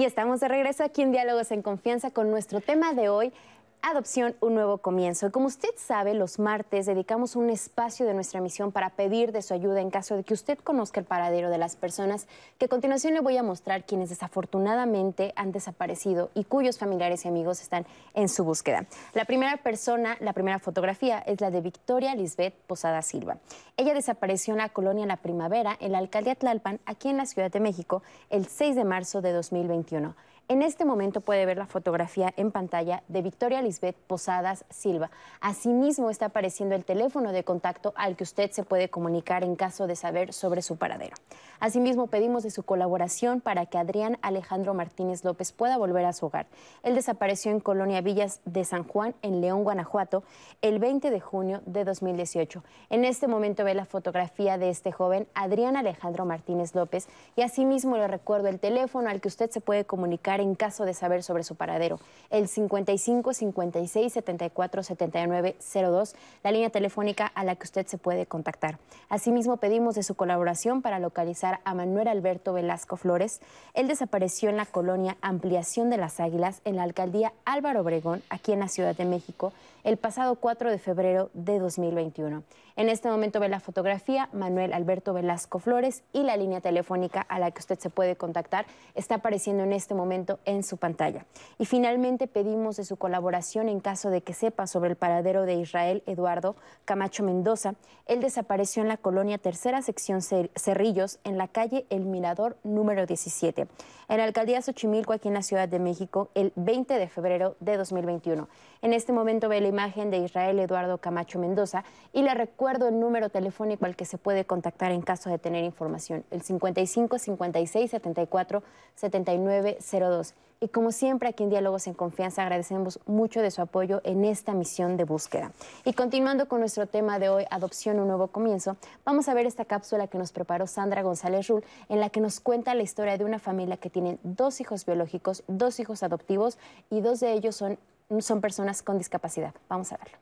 Y 0.00 0.06
estamos 0.06 0.40
de 0.40 0.48
regreso 0.48 0.82
aquí 0.82 1.02
en 1.02 1.12
Diálogos 1.12 1.50
en 1.50 1.60
Confianza 1.60 2.10
con 2.10 2.30
nuestro 2.30 2.62
tema 2.62 2.94
de 2.94 3.10
hoy, 3.10 3.34
Adopción, 3.82 4.36
un 4.40 4.54
nuevo 4.54 4.78
comienzo. 4.78 5.26
Y 5.26 5.30
como 5.30 5.46
usted 5.46 5.70
sabe, 5.76 6.12
los 6.12 6.38
martes 6.38 6.84
dedicamos 6.84 7.34
un 7.34 7.48
espacio 7.48 8.04
de 8.04 8.12
nuestra 8.12 8.42
misión 8.42 8.72
para 8.72 8.90
pedir 8.90 9.32
de 9.32 9.40
su 9.40 9.54
ayuda 9.54 9.80
en 9.80 9.90
caso 9.90 10.16
de 10.16 10.22
que 10.22 10.34
usted 10.34 10.58
conozca 10.58 11.00
el 11.00 11.06
paradero 11.06 11.48
de 11.48 11.56
las 11.56 11.76
personas 11.76 12.28
que 12.58 12.66
a 12.66 12.68
continuación 12.68 13.14
le 13.14 13.20
voy 13.20 13.38
a 13.38 13.42
mostrar 13.42 13.86
quienes 13.86 14.10
desafortunadamente 14.10 15.32
han 15.34 15.50
desaparecido 15.50 16.30
y 16.34 16.44
cuyos 16.44 16.78
familiares 16.78 17.24
y 17.24 17.28
amigos 17.28 17.62
están 17.62 17.86
en 18.12 18.28
su 18.28 18.44
búsqueda. 18.44 18.84
La 19.14 19.24
primera 19.24 19.56
persona, 19.56 20.18
la 20.20 20.34
primera 20.34 20.58
fotografía 20.58 21.18
es 21.20 21.40
la 21.40 21.50
de 21.50 21.62
Victoria 21.62 22.14
Lisbeth 22.14 22.54
Posada 22.66 23.00
Silva. 23.00 23.38
Ella 23.78 23.94
desapareció 23.94 24.52
en 24.52 24.58
la 24.58 24.68
colonia 24.68 25.06
La 25.06 25.16
Primavera, 25.16 25.74
en 25.80 25.92
la 25.92 25.98
alcaldía 25.98 26.34
Tlalpan, 26.34 26.80
aquí 26.84 27.08
en 27.08 27.16
la 27.16 27.24
Ciudad 27.24 27.50
de 27.50 27.60
México, 27.60 28.02
el 28.28 28.46
6 28.46 28.76
de 28.76 28.84
marzo 28.84 29.22
de 29.22 29.32
2021. 29.32 30.14
En 30.50 30.62
este 30.62 30.84
momento 30.84 31.20
puede 31.20 31.46
ver 31.46 31.58
la 31.58 31.66
fotografía 31.66 32.34
en 32.36 32.50
pantalla 32.50 33.04
de 33.06 33.22
Victoria 33.22 33.62
Lisbeth 33.62 33.94
Posadas 34.08 34.64
Silva. 34.68 35.12
Asimismo 35.40 36.10
está 36.10 36.26
apareciendo 36.26 36.74
el 36.74 36.84
teléfono 36.84 37.30
de 37.30 37.44
contacto 37.44 37.92
al 37.94 38.16
que 38.16 38.24
usted 38.24 38.50
se 38.50 38.64
puede 38.64 38.88
comunicar 38.88 39.44
en 39.44 39.54
caso 39.54 39.86
de 39.86 39.94
saber 39.94 40.32
sobre 40.32 40.62
su 40.62 40.76
paradero. 40.76 41.14
Asimismo 41.60 42.08
pedimos 42.08 42.42
de 42.42 42.50
su 42.50 42.64
colaboración 42.64 43.40
para 43.40 43.66
que 43.66 43.78
Adrián 43.78 44.18
Alejandro 44.22 44.74
Martínez 44.74 45.22
López 45.24 45.52
pueda 45.52 45.78
volver 45.78 46.04
a 46.04 46.12
su 46.12 46.26
hogar. 46.26 46.48
Él 46.82 46.96
desapareció 46.96 47.52
en 47.52 47.60
Colonia 47.60 48.00
Villas 48.00 48.40
de 48.44 48.64
San 48.64 48.82
Juan, 48.82 49.14
en 49.22 49.40
León, 49.40 49.62
Guanajuato, 49.62 50.24
el 50.62 50.80
20 50.80 51.10
de 51.10 51.20
junio 51.20 51.60
de 51.64 51.84
2018. 51.84 52.64
En 52.88 53.04
este 53.04 53.28
momento 53.28 53.62
ve 53.62 53.74
la 53.74 53.84
fotografía 53.84 54.58
de 54.58 54.70
este 54.70 54.90
joven, 54.90 55.28
Adrián 55.34 55.76
Alejandro 55.76 56.24
Martínez 56.24 56.74
López, 56.74 57.06
y 57.36 57.42
asimismo 57.42 57.96
le 57.96 58.08
recuerdo 58.08 58.48
el 58.48 58.58
teléfono 58.58 59.10
al 59.10 59.20
que 59.20 59.28
usted 59.28 59.48
se 59.50 59.60
puede 59.60 59.84
comunicar 59.84 60.39
en 60.42 60.54
caso 60.54 60.84
de 60.84 60.94
saber 60.94 61.22
sobre 61.22 61.44
su 61.44 61.54
paradero. 61.54 61.98
El 62.30 62.48
55 62.48 63.34
56 63.34 64.12
74 64.12 64.82
79 64.82 65.56
02, 65.74 66.14
la 66.42 66.52
línea 66.52 66.70
telefónica 66.70 67.26
a 67.26 67.44
la 67.44 67.56
que 67.56 67.64
usted 67.64 67.86
se 67.86 67.98
puede 67.98 68.26
contactar. 68.26 68.78
Asimismo, 69.08 69.58
pedimos 69.58 69.94
de 69.94 70.02
su 70.02 70.14
colaboración 70.14 70.82
para 70.82 70.98
localizar 70.98 71.60
a 71.64 71.74
Manuel 71.74 72.08
Alberto 72.08 72.52
Velasco 72.52 72.96
Flores. 72.96 73.40
Él 73.74 73.88
desapareció 73.88 74.50
en 74.50 74.56
la 74.56 74.66
colonia 74.66 75.16
Ampliación 75.20 75.90
de 75.90 75.96
las 75.96 76.20
Águilas 76.20 76.60
en 76.64 76.76
la 76.76 76.82
alcaldía 76.82 77.32
Álvaro 77.44 77.80
Obregón, 77.80 78.22
aquí 78.30 78.52
en 78.52 78.60
la 78.60 78.68
Ciudad 78.68 78.96
de 78.96 79.04
México, 79.04 79.52
el 79.84 79.96
pasado 79.96 80.36
4 80.36 80.70
de 80.70 80.78
febrero 80.78 81.30
de 81.34 81.58
2021. 81.58 82.42
En 82.76 82.88
este 82.88 83.10
momento 83.10 83.40
ve 83.40 83.48
la 83.48 83.60
fotografía 83.60 84.28
Manuel 84.32 84.72
Alberto 84.72 85.12
Velasco 85.12 85.58
Flores 85.58 86.02
y 86.12 86.22
la 86.22 86.36
línea 86.36 86.60
telefónica 86.60 87.20
a 87.20 87.38
la 87.38 87.50
que 87.50 87.60
usted 87.60 87.78
se 87.78 87.90
puede 87.90 88.16
contactar 88.16 88.64
está 88.94 89.16
apareciendo 89.16 89.64
en 89.64 89.72
este 89.72 89.94
momento 89.94 90.38
en 90.44 90.62
su 90.62 90.76
pantalla. 90.76 91.26
Y 91.58 91.66
finalmente 91.66 92.26
pedimos 92.26 92.76
de 92.76 92.84
su 92.84 92.96
colaboración 92.96 93.68
en 93.68 93.80
caso 93.80 94.10
de 94.10 94.22
que 94.22 94.32
sepa 94.32 94.66
sobre 94.66 94.90
el 94.90 94.96
paradero 94.96 95.44
de 95.44 95.54
Israel 95.54 96.02
Eduardo 96.06 96.56
Camacho 96.84 97.22
Mendoza. 97.22 97.74
Él 98.06 98.20
desapareció 98.20 98.82
en 98.82 98.88
la 98.88 98.96
colonia 98.96 99.38
Tercera 99.38 99.82
Sección 99.82 100.20
Cerrillos 100.22 101.18
en 101.24 101.38
la 101.38 101.48
calle 101.48 101.86
El 101.90 102.06
Mirador 102.06 102.56
número 102.64 103.06
17, 103.06 103.66
en 104.08 104.16
la 104.16 104.24
alcaldía 104.24 104.62
Xochimilco 104.62 105.12
aquí 105.12 105.28
en 105.28 105.34
la 105.34 105.42
Ciudad 105.42 105.68
de 105.68 105.78
México 105.78 106.30
el 106.34 106.52
20 106.56 106.94
de 106.94 107.08
febrero 107.08 107.56
de 107.60 107.76
2021. 107.76 108.48
En 108.82 108.92
este 108.92 109.12
momento 109.12 109.48
ve 109.48 109.60
imagen 109.70 110.10
de 110.10 110.18
Israel 110.18 110.58
Eduardo 110.58 110.98
Camacho 110.98 111.38
Mendoza 111.38 111.84
y 112.12 112.22
le 112.22 112.34
recuerdo 112.34 112.88
el 112.88 113.00
número 113.00 113.30
telefónico 113.30 113.86
al 113.86 113.96
que 113.96 114.04
se 114.04 114.18
puede 114.18 114.44
contactar 114.44 114.92
en 114.92 115.02
caso 115.02 115.30
de 115.30 115.38
tener 115.38 115.64
información, 115.64 116.24
el 116.30 116.42
55 116.42 117.18
56 117.18 117.90
74 117.90 118.62
79 118.94 119.78
02. 119.80 120.34
Y 120.62 120.68
como 120.68 120.92
siempre, 120.92 121.30
aquí 121.30 121.42
en 121.42 121.48
Diálogos 121.48 121.86
en 121.86 121.94
Confianza 121.94 122.42
agradecemos 122.42 123.00
mucho 123.06 123.40
de 123.40 123.50
su 123.50 123.62
apoyo 123.62 124.02
en 124.04 124.26
esta 124.26 124.52
misión 124.52 124.98
de 124.98 125.04
búsqueda. 125.04 125.52
Y 125.86 125.94
continuando 125.94 126.48
con 126.48 126.60
nuestro 126.60 126.86
tema 126.86 127.18
de 127.18 127.30
hoy, 127.30 127.46
Adopción, 127.50 127.98
un 127.98 128.08
nuevo 128.08 128.26
comienzo, 128.26 128.76
vamos 129.02 129.30
a 129.30 129.34
ver 129.34 129.46
esta 129.46 129.64
cápsula 129.64 130.06
que 130.08 130.18
nos 130.18 130.32
preparó 130.32 130.66
Sandra 130.66 131.00
González 131.00 131.48
Rull, 131.48 131.64
en 131.88 131.98
la 131.98 132.10
que 132.10 132.20
nos 132.20 132.40
cuenta 132.40 132.74
la 132.74 132.82
historia 132.82 133.16
de 133.16 133.24
una 133.24 133.38
familia 133.38 133.78
que 133.78 133.88
tiene 133.88 134.18
dos 134.22 134.60
hijos 134.60 134.84
biológicos, 134.84 135.44
dos 135.48 135.80
hijos 135.80 136.02
adoptivos 136.02 136.58
y 136.90 137.00
dos 137.00 137.20
de 137.20 137.32
ellos 137.32 137.56
son 137.56 137.78
son 138.18 138.40
personas 138.40 138.82
con 138.82 138.98
discapacidad. 138.98 139.54
Vamos 139.68 139.92
a 139.92 139.98
verlo. 139.98 140.18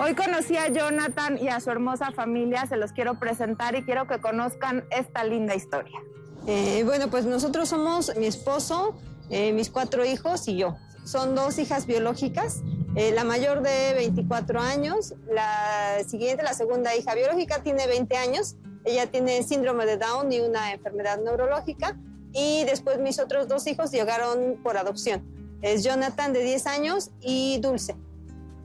Hoy 0.00 0.14
conocí 0.14 0.56
a 0.56 0.68
Jonathan 0.68 1.38
y 1.38 1.48
a 1.48 1.60
su 1.60 1.70
hermosa 1.70 2.12
familia, 2.12 2.66
se 2.66 2.76
los 2.76 2.92
quiero 2.92 3.18
presentar 3.18 3.74
y 3.74 3.84
quiero 3.84 4.06
que 4.06 4.20
conozcan 4.20 4.84
esta 4.90 5.24
linda 5.24 5.54
historia. 5.54 5.98
Eh, 6.46 6.82
bueno, 6.84 7.08
pues 7.10 7.24
nosotros 7.24 7.68
somos 7.68 8.14
mi 8.16 8.26
esposo, 8.26 8.96
eh, 9.30 9.52
mis 9.52 9.70
cuatro 9.70 10.04
hijos 10.04 10.46
y 10.48 10.56
yo. 10.56 10.76
Son 11.04 11.34
dos 11.34 11.58
hijas 11.58 11.86
biológicas, 11.86 12.62
eh, 12.94 13.12
la 13.12 13.24
mayor 13.24 13.62
de 13.62 13.94
24 13.94 14.60
años, 14.60 15.14
la 15.30 15.98
siguiente, 16.06 16.42
la 16.42 16.54
segunda 16.54 16.94
hija 16.94 17.14
biológica, 17.14 17.62
tiene 17.62 17.86
20 17.86 18.16
años. 18.16 18.56
Ella 18.84 19.10
tiene 19.10 19.42
síndrome 19.42 19.84
de 19.84 19.96
Down 19.96 20.30
y 20.32 20.40
una 20.40 20.72
enfermedad 20.72 21.18
neurológica. 21.18 21.96
Y 22.32 22.64
después 22.64 22.98
mis 22.98 23.18
otros 23.18 23.48
dos 23.48 23.66
hijos 23.66 23.90
llegaron 23.90 24.60
por 24.62 24.76
adopción 24.76 25.37
es 25.62 25.84
Jonathan 25.84 26.32
de 26.32 26.42
10 26.42 26.66
años 26.66 27.10
y 27.20 27.58
Dulce 27.58 27.96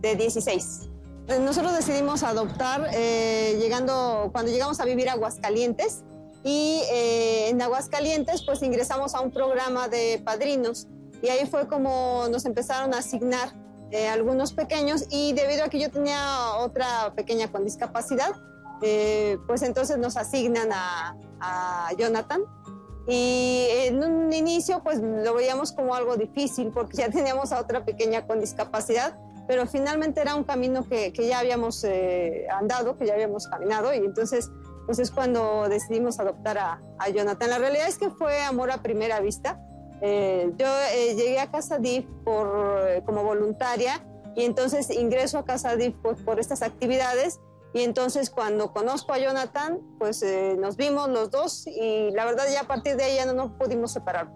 de 0.01 0.15
16. 0.15 0.89
Nosotros 1.39 1.73
decidimos 1.73 2.21
adoptar 2.23 2.89
eh, 2.93 3.57
llegando, 3.59 4.29
cuando 4.33 4.51
llegamos 4.51 4.79
a 4.81 4.85
vivir 4.85 5.07
a 5.09 5.13
Aguascalientes 5.13 6.03
y 6.43 6.81
eh, 6.91 7.49
en 7.49 7.61
Aguascalientes 7.61 8.43
pues 8.43 8.61
ingresamos 8.61 9.15
a 9.15 9.21
un 9.21 9.31
programa 9.31 9.87
de 9.87 10.21
padrinos 10.23 10.87
y 11.21 11.29
ahí 11.29 11.45
fue 11.45 11.67
como 11.67 12.27
nos 12.29 12.45
empezaron 12.45 12.93
a 12.93 12.97
asignar 12.97 13.53
eh, 13.91 14.09
algunos 14.09 14.51
pequeños 14.51 15.05
y 15.09 15.31
debido 15.31 15.63
a 15.63 15.69
que 15.69 15.79
yo 15.79 15.89
tenía 15.89 16.55
otra 16.57 17.13
pequeña 17.15 17.49
con 17.49 17.63
discapacidad, 17.63 18.31
pues 19.47 19.61
entonces 19.61 19.97
nos 19.97 20.17
asignan 20.17 20.69
a 20.73 21.89
Jonathan 21.97 22.41
y 23.07 23.67
en 23.87 24.03
un 24.03 24.31
inicio 24.31 24.81
pues 24.81 24.99
lo 24.99 25.33
veíamos 25.33 25.71
como 25.73 25.93
algo 25.93 26.15
difícil 26.15 26.71
porque 26.73 26.97
ya 26.97 27.09
teníamos 27.11 27.51
a 27.51 27.59
otra 27.59 27.83
pequeña 27.83 28.25
con 28.25 28.39
discapacidad, 28.39 29.17
pero 29.47 29.67
finalmente 29.67 30.21
era 30.21 30.35
un 30.35 30.43
camino 30.43 30.87
que, 30.87 31.11
que 31.11 31.27
ya 31.27 31.39
habíamos 31.39 31.83
eh, 31.83 32.47
andado, 32.49 32.97
que 32.97 33.05
ya 33.05 33.13
habíamos 33.13 33.47
caminado 33.47 33.93
y 33.93 33.97
entonces 33.97 34.49
pues 34.85 34.99
es 34.99 35.11
cuando 35.11 35.67
decidimos 35.69 36.19
adoptar 36.19 36.57
a, 36.57 36.81
a 36.97 37.09
Jonathan. 37.09 37.49
La 37.49 37.57
realidad 37.57 37.87
es 37.87 37.97
que 37.97 38.09
fue 38.09 38.41
amor 38.43 38.69
a 38.71 38.81
primera 38.81 39.21
vista. 39.21 39.61
Eh, 40.01 40.51
yo 40.57 40.67
eh, 40.93 41.15
llegué 41.15 41.39
a 41.39 41.49
Casa 41.49 41.79
DIF 41.79 42.05
por, 42.25 43.03
como 43.05 43.23
voluntaria 43.23 44.05
y 44.35 44.43
entonces 44.43 44.89
ingreso 44.89 45.37
a 45.37 45.45
Casa 45.45 45.77
DIF 45.77 45.95
pues, 46.01 46.19
por 46.21 46.39
estas 46.39 46.61
actividades 46.61 47.39
y 47.73 47.81
entonces 47.81 48.29
cuando 48.29 48.71
conozco 48.71 49.13
a 49.13 49.17
Jonathan, 49.17 49.79
pues 49.97 50.21
eh, 50.21 50.55
nos 50.59 50.77
vimos 50.77 51.09
los 51.09 51.31
dos 51.31 51.65
y 51.65 52.11
la 52.11 52.23
verdad 52.25 52.45
ya 52.51 52.61
a 52.61 52.67
partir 52.67 52.95
de 52.95 53.05
ahí 53.05 53.15
ya 53.15 53.25
no 53.25 53.33
nos 53.33 53.51
pudimos 53.53 53.91
separar. 53.91 54.31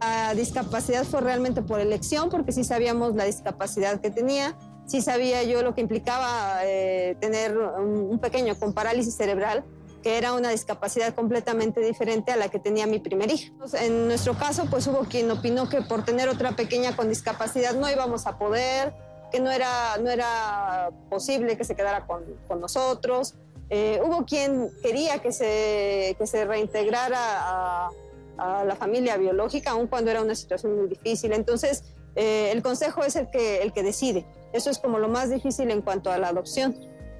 La 0.00 0.34
discapacidad 0.34 1.04
fue 1.04 1.22
realmente 1.22 1.62
por 1.62 1.80
elección, 1.80 2.28
porque 2.28 2.52
sí 2.52 2.64
sabíamos 2.64 3.14
la 3.16 3.24
discapacidad 3.24 4.00
que 4.00 4.10
tenía, 4.10 4.56
sí 4.86 5.00
sabía 5.00 5.42
yo 5.42 5.62
lo 5.62 5.74
que 5.74 5.80
implicaba 5.80 6.60
eh, 6.64 7.16
tener 7.20 7.56
un, 7.56 8.18
pequeño 8.18 8.54
con 8.58 8.74
parálisis 8.74 9.16
cerebral, 9.16 9.64
que 10.02 10.16
era 10.16 10.34
una 10.34 10.50
discapacidad 10.50 11.14
completamente 11.14 11.80
diferente 11.80 12.30
a 12.30 12.36
la 12.36 12.48
que 12.48 12.60
tenía 12.60 12.86
mi 12.86 13.00
primer 13.00 13.30
hijo. 13.30 13.54
En 13.80 14.06
nuestro 14.06 14.34
caso, 14.34 14.66
pues 14.70 14.86
hubo 14.86 15.00
quien 15.00 15.30
opinó 15.30 15.68
que 15.68 15.82
por 15.82 16.04
tener 16.04 16.28
otra 16.28 16.52
pequeña 16.52 16.94
con 16.94 17.08
discapacidad 17.08 17.74
no 17.74 17.90
íbamos 17.90 18.26
a 18.26 18.38
poder, 18.38 18.94
que 19.30 19.40
no 19.40 19.50
era, 19.50 19.96
no 19.98 20.10
era 20.10 20.90
posible 21.10 21.56
que 21.56 21.64
se 21.64 21.74
quedara 21.74 22.06
con, 22.06 22.24
nosotros. 22.60 23.34
Eh, 23.70 24.00
hubo 24.04 24.24
quien 24.24 24.70
quería 24.82 25.18
que 25.18 25.32
se, 25.32 26.16
que 26.18 26.26
se 26.26 26.44
reintegrara 26.44 27.18
a, 27.18 27.90
la 28.38 28.76
familia 28.76 29.16
biológica, 29.16 29.72
aun 29.72 29.88
cuando 29.88 30.12
era 30.12 30.22
una 30.22 30.36
situación 30.36 30.76
muy 30.76 30.86
difícil. 30.86 31.32
Entonces, 31.32 31.82
eh, 32.14 32.52
el 32.52 32.62
consejo 32.62 33.02
es 33.02 33.16
el 33.16 33.28
que, 33.30 33.62
el 33.62 33.72
que 33.72 33.82
decide. 33.82 34.26
Eso 34.52 34.70
es 34.70 34.78
como 34.78 35.00
lo 35.00 35.08
más 35.08 35.28
difícil 35.28 35.72
en 35.72 35.82
cuanto 35.82 36.12
a 36.12 36.18
la 36.18 36.28
adopción. 36.28 36.76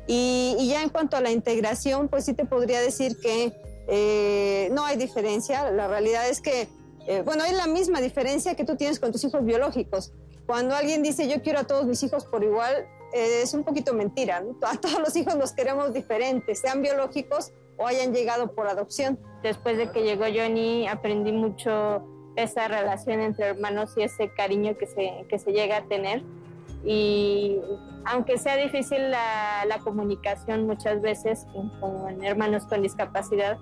Y, 0.07 0.55
y 0.61 0.69
ya 0.69 0.81
en 0.81 0.91
cuanto 0.91 1.17
a 1.17 1.21
la 1.21 1.33
integración, 1.33 2.07
pues 2.07 2.25
sí 2.25 2.35
te 2.35 2.45
podría 2.45 2.81
decir 2.81 3.19
que 3.21 3.53
eh, 3.89 4.69
no 4.71 4.85
hay 4.85 4.97
diferencia. 4.97 5.73
La 5.73 5.89
realidad 5.89 6.29
es 6.29 6.41
que, 6.41 6.69
bueno, 7.25 7.43
hay 7.43 7.53
la 7.53 7.67
misma 7.67 8.01
diferencia 8.01 8.55
que 8.55 8.65
tú 8.65 8.77
tienes 8.77 9.01
con 9.01 9.11
tus 9.11 9.25
hijos 9.25 9.45
biológicos. 9.45 10.13
Cuando 10.49 10.75
alguien 10.75 11.03
dice 11.03 11.29
yo 11.29 11.43
quiero 11.43 11.59
a 11.59 11.65
todos 11.65 11.85
mis 11.85 12.03
hijos 12.03 12.25
por 12.25 12.43
igual, 12.43 12.89
eh, 13.13 13.43
es 13.43 13.53
un 13.53 13.65
poquito 13.65 13.93
mentira. 13.93 14.43
A 14.63 14.81
todos 14.81 14.99
los 14.99 15.15
hijos 15.15 15.35
los 15.35 15.53
queremos 15.53 15.93
diferentes, 15.93 16.61
sean 16.61 16.81
biológicos 16.81 17.53
o 17.77 17.87
hayan 17.87 18.15
llegado 18.15 18.55
por 18.55 18.67
adopción. 18.67 19.19
Después 19.43 19.77
de 19.77 19.93
que 19.93 20.03
llegó 20.03 20.25
Johnny, 20.25 20.89
aprendí 20.89 21.33
mucho 21.33 22.03
esa 22.35 22.67
relación 22.67 23.21
entre 23.21 23.49
hermanos 23.49 23.93
y 23.99 24.05
ese 24.05 24.33
cariño 24.33 24.79
que 24.79 24.87
se, 24.87 25.27
que 25.29 25.39
se 25.39 25.53
llega 25.53 25.77
a 25.77 25.85
tener. 25.87 26.23
Y 26.83 27.61
aunque 28.07 28.39
sea 28.39 28.57
difícil 28.57 29.11
la, 29.11 29.67
la 29.67 29.81
comunicación 29.81 30.67
muchas 30.67 31.03
veces 31.03 31.47
con 31.79 32.25
hermanos 32.25 32.65
con 32.65 32.81
discapacidad, 32.81 33.59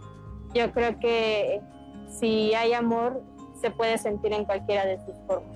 yo 0.54 0.70
creo 0.70 1.00
que 1.00 1.60
si 2.20 2.54
hay 2.54 2.74
amor, 2.74 3.24
se 3.60 3.72
puede 3.72 3.98
sentir 3.98 4.32
en 4.32 4.44
cualquiera 4.44 4.86
de 4.86 4.98
sus 5.04 5.16
formas. 5.26 5.55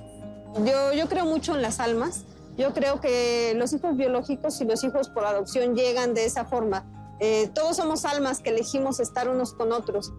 Yo, 0.58 0.92
yo 0.92 1.08
creo 1.08 1.24
mucho 1.24 1.54
en 1.54 1.62
las 1.62 1.80
almas. 1.80 2.24
Yo 2.56 2.74
creo 2.74 3.00
que 3.00 3.54
los 3.56 3.72
hijos 3.72 3.96
biológicos 3.96 4.60
y 4.60 4.64
los 4.64 4.84
hijos 4.84 5.08
por 5.08 5.24
adopción 5.24 5.74
llegan 5.74 6.14
de 6.14 6.24
esa 6.24 6.44
forma. 6.44 6.84
Eh, 7.20 7.48
todos 7.54 7.76
somos 7.76 8.04
almas 8.04 8.40
que 8.40 8.50
elegimos 8.50 9.00
estar 9.00 9.28
unos 9.28 9.54
con 9.54 9.72
otros. 9.72 10.12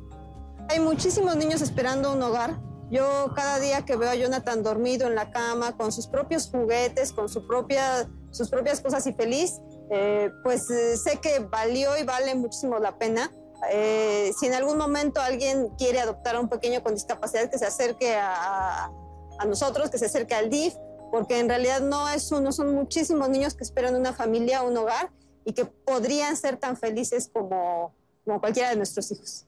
Hay 0.70 0.80
muchísimos 0.80 1.36
niños 1.36 1.62
esperando 1.62 2.14
un 2.14 2.22
hogar. 2.22 2.60
Yo 2.90 3.32
cada 3.36 3.60
día 3.60 3.86
que 3.86 3.96
veo 3.96 4.10
a 4.10 4.16
Jonathan 4.16 4.64
dormido 4.64 5.08
en 5.08 5.16
la 5.16 5.32
cama, 5.32 5.78
con 5.78 5.92
sus 5.92 6.08
propios 6.08 6.50
juguetes, 6.50 7.12
con 7.14 7.30
su 7.30 7.48
propia, 7.48 8.10
sus 8.32 8.50
propias 8.50 8.82
cosas 8.82 9.06
y 9.08 9.14
feliz, 9.14 9.60
eh, 9.92 10.30
pues 10.44 10.70
eh, 10.70 10.98
sé 10.98 11.18
que 11.18 11.40
valió 11.40 11.98
y 11.98 12.04
vale 12.04 12.36
muchísimo 12.36 12.80
la 12.80 12.98
pena. 12.98 13.32
si 14.36 14.48
en 14.48 14.54
algún 14.54 14.78
momento 14.78 15.22
alguien 15.22 15.70
quiere 15.78 16.00
adoptar 16.00 16.36
a 16.36 16.40
un 16.40 16.50
pequeño 16.50 16.82
con 16.82 16.96
discapacidad, 16.96 17.50
que 17.50 17.60
se 17.60 17.66
acerque 17.66 18.16
a, 18.16 18.86
a 18.86 18.92
nosotros, 19.46 19.90
que 19.90 19.98
se 19.98 20.06
acerque 20.06 20.36
al 20.36 20.50
DIF, 20.50 20.76
porque 21.12 21.40
en 21.40 21.50
realidad 21.50 21.82
no 21.82 22.10
es 22.10 22.32
uno, 22.32 22.52
son 22.52 22.74
muchísimos 22.74 23.30
niños 23.30 23.54
que 23.54 23.64
esperan 23.64 23.96
una 23.96 24.14
familia, 24.14 24.64
un 24.64 24.78
hogar 24.78 25.12
y 25.46 25.54
que 25.54 25.66
podrían 25.66 26.38
ser 26.38 26.58
tan 26.58 26.78
felices 26.78 27.30
como, 27.32 27.94
como 28.24 28.40
cualquiera 28.40 28.70
de 28.70 28.78
nuestros 28.78 29.12
hijos. 29.12 29.46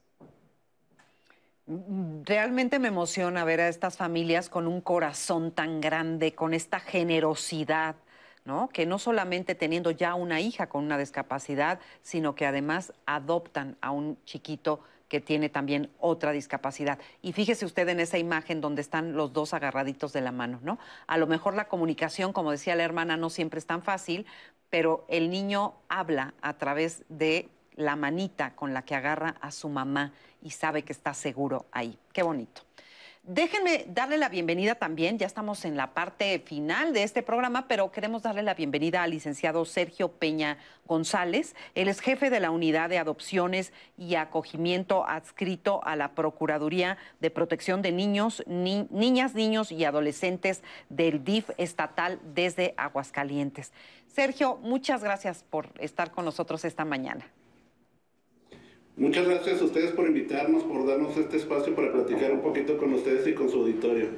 Realmente 1.66 2.78
me 2.78 2.88
emociona 2.88 3.42
ver 3.44 3.62
a 3.62 3.68
estas 3.68 3.96
familias 3.96 4.50
con 4.50 4.66
un 4.66 4.82
corazón 4.82 5.50
tan 5.50 5.80
grande, 5.80 6.34
con 6.34 6.52
esta 6.52 6.78
generosidad, 6.78 7.96
¿no? 8.44 8.68
Que 8.68 8.84
no 8.84 8.98
solamente 8.98 9.54
teniendo 9.54 9.90
ya 9.90 10.14
una 10.14 10.40
hija 10.40 10.68
con 10.68 10.84
una 10.84 10.98
discapacidad, 10.98 11.80
sino 12.02 12.34
que 12.34 12.44
además 12.44 12.92
adoptan 13.06 13.78
a 13.80 13.92
un 13.92 14.22
chiquito 14.24 14.80
que 15.08 15.20
tiene 15.20 15.48
también 15.48 15.90
otra 15.98 16.32
discapacidad. 16.32 16.98
Y 17.22 17.32
fíjese 17.32 17.64
usted 17.64 17.88
en 17.88 18.00
esa 18.00 18.18
imagen 18.18 18.60
donde 18.60 18.80
están 18.82 19.14
los 19.14 19.32
dos 19.32 19.54
agarraditos 19.54 20.12
de 20.12 20.20
la 20.20 20.32
mano, 20.32 20.60
¿no? 20.62 20.78
A 21.06 21.18
lo 21.18 21.26
mejor 21.26 21.54
la 21.54 21.68
comunicación, 21.68 22.32
como 22.32 22.50
decía 22.50 22.74
la 22.74 22.84
hermana, 22.84 23.16
no 23.16 23.30
siempre 23.30 23.58
es 23.58 23.66
tan 23.66 23.82
fácil, 23.82 24.26
pero 24.70 25.04
el 25.08 25.30
niño 25.30 25.74
habla 25.88 26.34
a 26.42 26.54
través 26.54 27.04
de 27.08 27.48
la 27.76 27.96
manita 27.96 28.54
con 28.56 28.74
la 28.74 28.82
que 28.82 28.94
agarra 28.94 29.36
a 29.40 29.50
su 29.50 29.68
mamá 29.68 30.12
y 30.42 30.50
sabe 30.50 30.82
que 30.82 30.92
está 30.92 31.14
seguro 31.14 31.66
ahí. 31.70 31.98
Qué 32.12 32.22
bonito. 32.22 32.63
Déjenme 33.26 33.86
darle 33.88 34.18
la 34.18 34.28
bienvenida 34.28 34.74
también, 34.74 35.18
ya 35.18 35.26
estamos 35.26 35.64
en 35.64 35.78
la 35.78 35.94
parte 35.94 36.38
final 36.40 36.92
de 36.92 37.04
este 37.04 37.22
programa, 37.22 37.66
pero 37.66 37.90
queremos 37.90 38.22
darle 38.22 38.42
la 38.42 38.52
bienvenida 38.52 39.02
al 39.02 39.12
licenciado 39.12 39.64
Sergio 39.64 40.12
Peña 40.12 40.58
González. 40.84 41.56
Él 41.74 41.88
es 41.88 42.00
jefe 42.00 42.28
de 42.28 42.38
la 42.38 42.50
Unidad 42.50 42.90
de 42.90 42.98
Adopciones 42.98 43.72
y 43.96 44.16
Acogimiento 44.16 45.06
adscrito 45.08 45.82
a 45.84 45.96
la 45.96 46.14
Procuraduría 46.14 46.98
de 47.20 47.30
Protección 47.30 47.80
de 47.80 47.92
Niños, 47.92 48.42
Niñas, 48.46 49.34
Niños 49.34 49.72
y 49.72 49.86
Adolescentes 49.86 50.62
del 50.90 51.24
DIF 51.24 51.48
estatal 51.56 52.20
desde 52.34 52.74
Aguascalientes. 52.76 53.72
Sergio, 54.06 54.58
muchas 54.60 55.02
gracias 55.02 55.44
por 55.48 55.70
estar 55.78 56.10
con 56.10 56.26
nosotros 56.26 56.62
esta 56.66 56.84
mañana. 56.84 57.24
Muchas 58.96 59.26
gracias 59.26 59.60
a 59.60 59.64
ustedes 59.64 59.90
por 59.90 60.06
invitarnos, 60.06 60.62
por 60.62 60.86
darnos 60.86 61.16
este 61.16 61.36
espacio 61.36 61.74
para 61.74 61.92
platicar 61.92 62.30
un 62.30 62.42
poquito 62.42 62.78
con 62.78 62.92
ustedes 62.94 63.26
y 63.26 63.34
con 63.34 63.50
su 63.50 63.60
auditorio. 63.60 64.10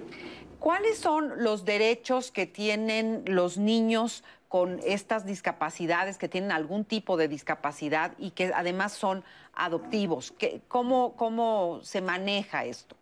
¿Cuáles 0.61 0.99
son 0.99 1.43
los 1.43 1.65
derechos 1.65 2.31
que 2.31 2.47
tienen 2.47 3.23
los 3.27 3.57
niños 3.57 4.23
con 4.49 4.81
estas 4.85 5.25
discapacidades, 5.25 6.19
que 6.19 6.29
tienen 6.29 6.53
algún 6.53 6.85
tipo 6.85 7.17
de 7.17 7.29
discapacidad 7.29 8.13
y 8.19 8.33
que 8.33 8.53
además 8.55 8.93
son 8.93 9.25
adoptivos? 9.55 10.35
¿Cómo, 10.69 11.17
cómo 11.17 11.81
se 11.83 12.03
maneja 12.03 12.67
esto? 12.67 12.97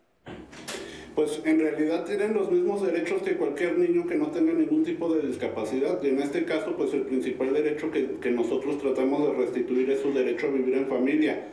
Pues 1.15 1.41
en 1.45 1.59
realidad 1.59 2.03
tienen 2.03 2.33
los 2.33 2.51
mismos 2.51 2.85
derechos 2.85 3.21
que 3.21 3.37
cualquier 3.37 3.77
niño 3.77 4.05
que 4.05 4.15
no 4.15 4.27
tenga 4.27 4.51
ningún 4.51 4.83
tipo 4.83 5.13
de 5.13 5.25
discapacidad. 5.25 6.03
Y 6.03 6.09
en 6.09 6.21
este 6.21 6.43
caso, 6.43 6.75
pues 6.75 6.93
el 6.93 7.03
principal 7.03 7.53
derecho 7.53 7.89
que, 7.89 8.31
nosotros 8.31 8.79
tratamos 8.79 9.25
de 9.25 9.33
restituir 9.33 9.89
es 9.91 10.01
su 10.01 10.11
derecho 10.13 10.47
a 10.47 10.49
vivir 10.51 10.75
en 10.75 10.87
familia. 10.87 11.47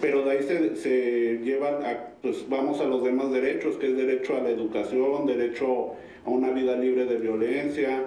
Pero 0.00 0.24
de 0.24 0.30
ahí 0.30 0.42
se, 0.44 0.76
se 0.76 1.40
llevan, 1.44 1.84
a, 1.84 2.14
pues 2.22 2.48
vamos 2.48 2.80
a 2.80 2.84
los 2.84 3.04
demás 3.04 3.30
derechos, 3.30 3.76
que 3.76 3.88
es 3.88 3.96
derecho 3.96 4.34
a 4.34 4.40
la 4.40 4.48
educación, 4.48 5.26
derecho 5.26 5.92
a 6.24 6.30
una 6.30 6.50
vida 6.50 6.74
libre 6.76 7.04
de 7.04 7.16
violencia, 7.18 8.04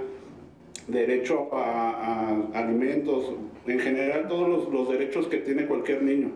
derecho 0.87 1.49
a, 1.51 2.49
alimentos, 2.53 3.31
en 3.67 3.79
general 3.79 4.27
todos 4.27 4.71
los 4.71 4.89
derechos 4.89 5.27
que 5.27 5.37
tiene 5.37 5.65
cualquier 5.65 6.03
niño. 6.03 6.31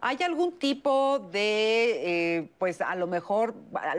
¿Hay 0.00 0.18
algún 0.22 0.52
tipo 0.58 1.18
de, 1.18 2.36
eh, 2.38 2.48
pues 2.58 2.80
a 2.80 2.94
lo 2.94 3.06
mejor, 3.06 3.54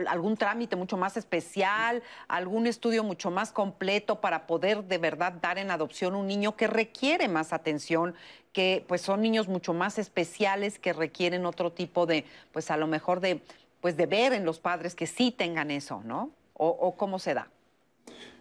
algún 0.06 0.36
trámite 0.36 0.74
mucho 0.74 0.96
más 0.96 1.16
especial, 1.16 2.02
algún 2.28 2.66
estudio 2.66 3.04
mucho 3.04 3.30
más 3.30 3.52
completo 3.52 4.20
para 4.20 4.46
poder 4.46 4.84
de 4.84 4.98
verdad 4.98 5.34
dar 5.34 5.58
en 5.58 5.70
adopción 5.70 6.14
un 6.14 6.26
niño 6.26 6.56
que 6.56 6.66
requiere 6.66 7.28
más 7.28 7.52
atención, 7.52 8.14
que 8.52 8.84
pues 8.86 9.02
son 9.02 9.20
niños 9.20 9.48
mucho 9.48 9.74
más 9.74 9.98
especiales 9.98 10.78
que 10.78 10.92
requieren 10.92 11.44
otro 11.44 11.72
tipo 11.72 12.06
de, 12.06 12.24
pues 12.52 12.70
a 12.70 12.76
lo 12.76 12.86
mejor 12.86 13.20
de, 13.20 13.40
pues 13.80 13.96
de 13.96 14.06
ver 14.06 14.32
en 14.32 14.44
los 14.44 14.60
padres 14.60 14.94
que 14.94 15.06
sí 15.06 15.30
tengan 15.30 15.70
eso, 15.70 16.02
¿no? 16.04 16.30
o 16.56 16.94
cómo 16.96 17.18
se 17.18 17.34
da? 17.34 17.48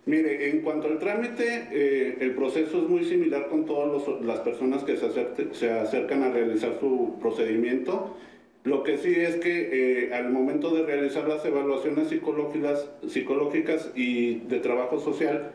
Mire, 0.06 0.50
en 0.50 0.62
cuanto 0.62 0.88
al 0.88 1.00
trámite, 1.00 1.68
eh, 1.72 2.18
el 2.20 2.32
proceso 2.32 2.84
es 2.84 2.90
muy 2.90 3.06
similar 3.06 3.48
con 3.48 3.66
todas 3.66 4.06
las 4.22 4.40
personas 4.40 4.84
que 4.84 4.98
se, 4.98 5.72
acercan 5.72 6.24
a 6.24 6.30
realizar 6.30 6.78
su 6.80 7.16
procedimiento. 7.22 8.18
Lo 8.66 8.84
que 8.84 8.98
sí 8.98 9.14
es 9.16 9.38
que 9.38 10.08
eh, 10.08 10.14
al 10.14 10.30
momento 10.30 10.76
de 10.76 10.84
realizar 10.84 11.28
las 11.28 11.46
evaluaciones 11.46 12.10
psicológicas, 12.10 12.90
psicológicas 13.08 13.92
y 13.96 14.40
de 14.40 14.60
trabajo 14.60 15.00
social, 15.00 15.52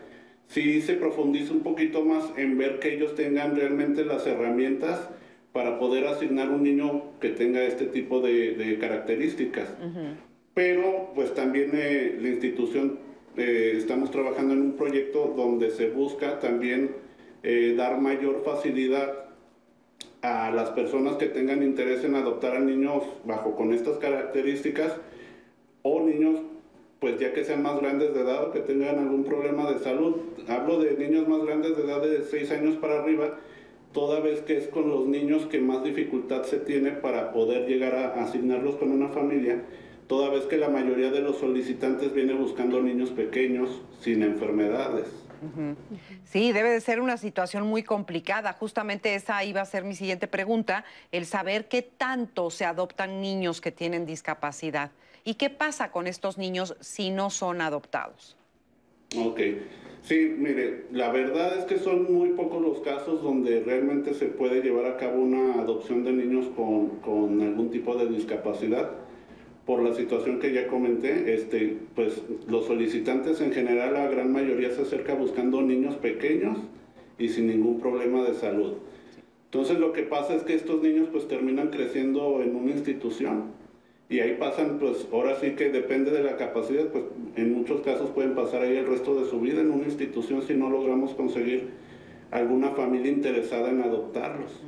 sí 0.46 0.80
se 0.80 0.94
profundiza 0.94 1.52
un 1.52 1.60
poquito 1.60 2.02
más 2.02 2.24
en 2.38 2.56
ver 2.56 2.78
que 2.78 2.94
ellos 2.94 3.14
tengan 3.14 3.54
realmente 3.54 4.02
las 4.04 4.26
herramientas 4.26 5.10
para 5.52 5.78
poder 5.78 6.06
asignar 6.06 6.48
un 6.48 6.62
niño 6.62 7.18
que 7.20 7.30
tenga 7.30 7.62
este 7.64 7.84
tipo 7.84 8.20
de, 8.20 8.78
características. 8.80 9.68
Pero 10.54 11.12
pues 11.14 11.34
también 11.34 11.70
eh, 11.74 12.16
la 12.20 12.28
institución 12.28 13.07
eh, 13.38 13.76
estamos 13.76 14.10
trabajando 14.10 14.54
en 14.54 14.62
un 14.62 14.72
proyecto 14.72 15.32
donde 15.36 15.70
se 15.70 15.90
busca 15.90 16.40
también 16.40 16.96
eh, 17.42 17.74
dar 17.76 18.00
mayor 18.00 18.42
facilidad 18.44 19.26
a 20.22 20.50
las 20.50 20.70
personas 20.70 21.16
que 21.16 21.26
tengan 21.26 21.62
interés 21.62 22.02
en 22.04 22.16
adoptar 22.16 22.56
a 22.56 22.60
niños 22.60 23.04
bajo 23.24 23.54
con 23.54 23.72
estas 23.72 23.98
características 23.98 24.96
o 25.82 26.00
niños 26.00 26.40
pues 26.98 27.18
ya 27.20 27.32
que 27.32 27.44
sean 27.44 27.62
más 27.62 27.80
grandes 27.80 28.12
de 28.12 28.22
edad 28.22 28.48
o 28.48 28.50
que 28.50 28.58
tengan 28.58 28.98
algún 28.98 29.22
problema 29.22 29.70
de 29.70 29.78
salud. 29.78 30.16
Hablo 30.48 30.80
de 30.80 30.96
niños 30.96 31.28
más 31.28 31.44
grandes 31.44 31.76
de 31.76 31.84
edad 31.84 32.02
de 32.02 32.22
6 32.22 32.50
años 32.50 32.76
para 32.76 33.00
arriba, 33.00 33.38
toda 33.92 34.18
vez 34.18 34.40
que 34.40 34.56
es 34.56 34.66
con 34.66 34.88
los 34.88 35.06
niños 35.06 35.46
que 35.46 35.60
más 35.60 35.84
dificultad 35.84 36.42
se 36.42 36.58
tiene 36.58 36.90
para 36.90 37.32
poder 37.32 37.68
llegar 37.68 37.94
a 37.94 38.20
asignarlos 38.20 38.74
con 38.76 38.90
una 38.90 39.10
familia 39.10 39.62
toda 40.08 40.30
vez 40.30 40.46
que 40.46 40.56
la 40.56 40.68
mayoría 40.68 41.10
de 41.10 41.20
los 41.20 41.38
solicitantes 41.38 42.12
viene 42.14 42.32
buscando 42.32 42.80
niños 42.80 43.10
pequeños 43.10 43.82
sin 44.00 44.22
enfermedades. 44.22 45.06
Sí, 46.24 46.50
debe 46.50 46.70
de 46.70 46.80
ser 46.80 47.00
una 47.00 47.16
situación 47.16 47.64
muy 47.66 47.84
complicada. 47.84 48.54
Justamente 48.54 49.14
esa 49.14 49.44
iba 49.44 49.60
a 49.60 49.66
ser 49.66 49.84
mi 49.84 49.94
siguiente 49.94 50.26
pregunta, 50.26 50.84
el 51.12 51.26
saber 51.26 51.68
qué 51.68 51.82
tanto 51.82 52.50
se 52.50 52.64
adoptan 52.64 53.20
niños 53.20 53.60
que 53.60 53.70
tienen 53.70 54.04
discapacidad 54.04 54.90
y 55.24 55.34
qué 55.34 55.50
pasa 55.50 55.92
con 55.92 56.06
estos 56.06 56.38
niños 56.38 56.74
si 56.80 57.10
no 57.10 57.30
son 57.30 57.60
adoptados. 57.60 58.36
Ok, 59.16 59.40
sí, 60.02 60.34
mire, 60.36 60.86
la 60.90 61.10
verdad 61.12 61.56
es 61.56 61.64
que 61.66 61.78
son 61.78 62.12
muy 62.12 62.30
pocos 62.30 62.60
los 62.60 62.80
casos 62.80 63.22
donde 63.22 63.60
realmente 63.60 64.14
se 64.14 64.26
puede 64.26 64.60
llevar 64.60 64.86
a 64.86 64.96
cabo 64.96 65.20
una 65.20 65.60
adopción 65.60 66.02
de 66.02 66.12
niños 66.12 66.46
con, 66.56 66.98
con 67.00 67.40
algún 67.40 67.70
tipo 67.70 67.94
de 67.94 68.06
discapacidad 68.06 68.90
por 69.68 69.82
la 69.82 69.92
situación 69.92 70.38
que 70.40 70.54
ya 70.54 70.66
comenté, 70.66 71.34
este, 71.34 71.76
pues 71.94 72.22
los 72.48 72.64
solicitantes 72.64 73.42
en 73.42 73.52
general, 73.52 73.92
la 73.92 74.08
gran 74.08 74.32
mayoría 74.32 74.70
se 74.70 74.80
acerca 74.80 75.12
buscando 75.12 75.60
niños 75.60 75.96
pequeños 75.96 76.56
y 77.18 77.28
sin 77.28 77.48
ningún 77.48 77.78
problema 77.78 78.24
de 78.24 78.32
salud. 78.32 78.76
Entonces 79.44 79.78
lo 79.78 79.92
que 79.92 80.04
pasa 80.04 80.34
es 80.34 80.42
que 80.44 80.54
estos 80.54 80.82
niños 80.82 81.08
pues 81.12 81.28
terminan 81.28 81.68
creciendo 81.68 82.40
en 82.40 82.56
una 82.56 82.70
institución 82.70 83.52
y 84.08 84.20
ahí 84.20 84.36
pasan 84.40 84.78
pues 84.78 85.06
ahora 85.12 85.38
sí 85.38 85.50
que 85.50 85.68
depende 85.68 86.12
de 86.12 86.22
la 86.22 86.38
capacidad, 86.38 86.86
pues 86.86 87.04
en 87.36 87.52
muchos 87.52 87.82
casos 87.82 88.08
pueden 88.12 88.34
pasar 88.34 88.62
ahí 88.62 88.74
el 88.74 88.86
resto 88.86 89.20
de 89.20 89.28
su 89.28 89.38
vida 89.38 89.60
en 89.60 89.70
una 89.70 89.84
institución 89.84 90.40
si 90.46 90.54
no 90.54 90.70
logramos 90.70 91.12
conseguir 91.12 91.68
alguna 92.30 92.70
familia 92.70 93.12
interesada 93.12 93.68
en 93.68 93.82
adoptarlos. 93.82 94.62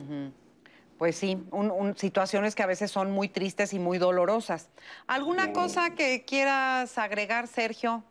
Pues 1.00 1.16
sí, 1.16 1.38
situaciones 1.96 2.54
que 2.54 2.62
a 2.62 2.66
veces 2.66 2.90
son 2.90 3.10
muy 3.10 3.30
tristes 3.30 3.72
y 3.72 3.78
muy 3.78 3.96
dolorosas. 3.96 4.68
¿Alguna 5.06 5.54
cosa 5.54 5.94
que 5.94 6.24
quieras 6.26 6.98
agregar, 6.98 7.46
Sergio? 7.46 8.04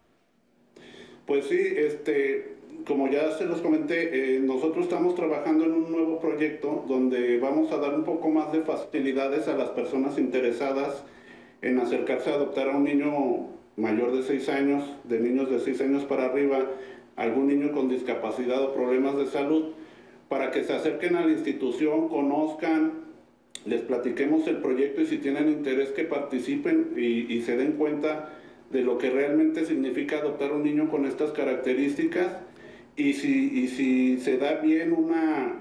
Pues 1.28 1.46
sí, 1.46 1.60
este, 1.60 2.56
como 2.88 3.08
ya 3.08 3.38
se 3.38 3.46
los 3.46 3.62
comenté, 3.62 4.38
eh, 4.38 4.40
nosotros 4.40 4.86
estamos 4.86 5.14
trabajando 5.14 5.66
en 5.66 5.74
un 5.74 5.92
nuevo 5.92 6.20
proyecto 6.20 6.84
donde 6.88 7.38
vamos 7.38 7.72
a 7.72 7.78
dar 7.78 7.94
un 7.94 8.06
poco 8.06 8.30
más 8.30 8.52
de 8.52 8.62
facilidades 8.62 9.48
a 9.48 9.54
las 9.54 9.70
personas 9.70 10.18
interesadas 10.18 11.04
en 11.62 11.78
acercarse 11.78 12.32
a 12.32 12.38
adoptar 12.38 12.70
a 12.70 12.76
un 12.76 12.86
niño 12.86 13.50
mayor 13.78 14.14
de 14.14 14.24
6 14.24 14.50
años, 14.50 14.84
de 15.04 15.20
niños 15.20 15.52
de 15.52 15.60
6 15.60 15.80
años 15.82 16.06
para 16.06 16.26
arriba, 16.26 16.66
algún 17.18 17.50
niño 17.50 17.72
con 17.72 17.88
discapacidad 17.88 18.64
o 18.64 18.74
problemas 18.74 19.16
de 19.16 19.28
salud, 19.28 19.74
para 20.30 20.52
que 20.52 20.64
se 20.64 20.74
acerquen 20.74 21.16
a 21.16 21.26
la 21.26 21.32
institución, 21.32 22.08
conozcan, 22.08 22.94
les 23.66 23.82
platiquemos 23.82 24.48
el 24.48 24.58
proyecto 24.58 25.02
y 25.02 25.08
si 25.08 25.18
tienen 25.18 25.50
interés 25.50 25.90
que 25.90 26.06
participen 26.06 26.94
y, 26.96 27.34
y 27.34 27.42
se 27.42 27.58
den 27.58 27.74
cuenta 27.74 28.30
de 28.72 28.82
lo 28.82 28.98
que 29.00 29.10
realmente 29.10 29.66
significa 29.66 30.20
adoptar 30.20 30.54
un 30.54 30.64
niño 30.64 30.90
con 30.90 31.06
estas 31.06 31.32
características. 31.32 32.28
Y 32.96 33.14
si, 33.14 33.64
y 33.64 33.68
si 33.70 34.20
se 34.20 34.38
da 34.38 34.56
bien 34.56 34.94
una 34.94 35.56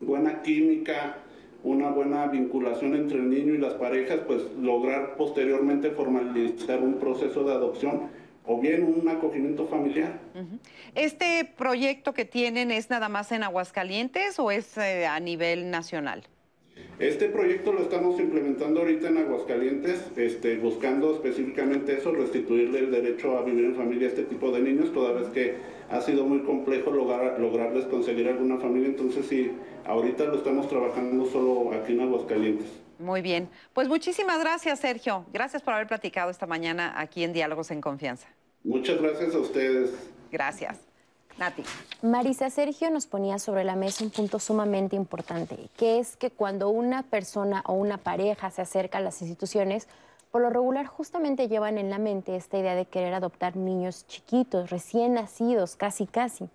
buena 0.00 0.42
química, 0.42 1.18
una 1.62 1.90
buena 1.90 2.26
vinculación 2.26 2.94
entre 2.94 3.18
el 3.18 3.30
niño 3.30 3.54
y 3.54 3.58
las 3.58 3.74
parejas, 3.74 4.20
pues 4.26 4.42
lograr 4.60 5.16
posteriormente 5.16 5.90
formalizar 5.90 6.82
un 6.82 6.94
proceso 6.94 7.44
de 7.44 7.52
adopción 7.52 8.08
o 8.46 8.60
bien 8.60 8.82
un 8.82 9.08
acogimiento 9.08 9.66
familiar. 9.66 10.20
¿Este 10.94 11.50
proyecto 11.56 12.14
que 12.14 12.24
tienen 12.24 12.70
es 12.70 12.90
nada 12.90 13.08
más 13.08 13.32
en 13.32 13.42
Aguascalientes 13.42 14.38
o 14.38 14.50
es 14.50 14.76
eh, 14.78 15.06
a 15.06 15.20
nivel 15.20 15.70
nacional? 15.70 16.24
Este 16.98 17.28
proyecto 17.28 17.72
lo 17.72 17.80
estamos 17.80 18.20
implementando 18.20 18.80
ahorita 18.80 19.08
en 19.08 19.18
Aguascalientes, 19.18 20.10
este, 20.16 20.58
buscando 20.58 21.14
específicamente 21.14 21.96
eso, 21.96 22.12
restituirle 22.12 22.80
el 22.80 22.90
derecho 22.90 23.38
a 23.38 23.42
vivir 23.42 23.64
en 23.64 23.74
familia 23.74 24.06
a 24.06 24.10
este 24.10 24.24
tipo 24.24 24.50
de 24.50 24.60
niños, 24.60 24.92
toda 24.92 25.12
vez 25.12 25.28
que 25.28 25.54
ha 25.88 26.00
sido 26.02 26.26
muy 26.26 26.40
complejo 26.40 26.90
lograr, 26.90 27.40
lograrles 27.40 27.86
conseguir 27.86 28.28
alguna 28.28 28.58
familia, 28.58 28.88
entonces 28.88 29.26
sí, 29.26 29.50
ahorita 29.86 30.24
lo 30.24 30.36
estamos 30.36 30.68
trabajando 30.68 31.24
solo 31.24 31.72
aquí 31.72 31.92
en 31.92 32.00
Aguascalientes. 32.02 32.68
Muy 33.00 33.22
bien. 33.22 33.48
Pues 33.72 33.88
muchísimas 33.88 34.40
gracias, 34.40 34.78
Sergio. 34.78 35.24
Gracias 35.32 35.62
por 35.62 35.74
haber 35.74 35.86
platicado 35.86 36.30
esta 36.30 36.46
mañana 36.46 36.92
aquí 36.96 37.24
en 37.24 37.32
Diálogos 37.32 37.70
en 37.70 37.80
Confianza. 37.80 38.28
Muchas 38.62 39.00
gracias 39.00 39.34
a 39.34 39.38
ustedes. 39.38 39.90
Gracias. 40.30 40.76
Nati. 41.38 41.62
Marisa 42.02 42.50
Sergio 42.50 42.90
nos 42.90 43.06
ponía 43.06 43.38
sobre 43.38 43.64
la 43.64 43.74
mesa 43.74 44.04
un 44.04 44.10
punto 44.10 44.38
sumamente 44.38 44.96
importante, 44.96 45.56
que 45.78 45.98
es 45.98 46.16
que 46.16 46.30
cuando 46.30 46.68
una 46.68 47.02
persona 47.04 47.62
o 47.66 47.72
una 47.72 47.96
pareja 47.96 48.50
se 48.50 48.60
acerca 48.60 48.98
a 48.98 49.00
las 49.00 49.22
instituciones, 49.22 49.88
por 50.30 50.42
lo 50.42 50.50
regular 50.50 50.86
justamente 50.86 51.48
llevan 51.48 51.78
en 51.78 51.88
la 51.88 51.98
mente 51.98 52.36
esta 52.36 52.58
idea 52.58 52.74
de 52.74 52.84
querer 52.84 53.14
adoptar 53.14 53.56
niños 53.56 54.06
chiquitos, 54.06 54.68
recién 54.68 55.14
nacidos, 55.14 55.76
casi 55.76 56.06
casi. 56.06 56.48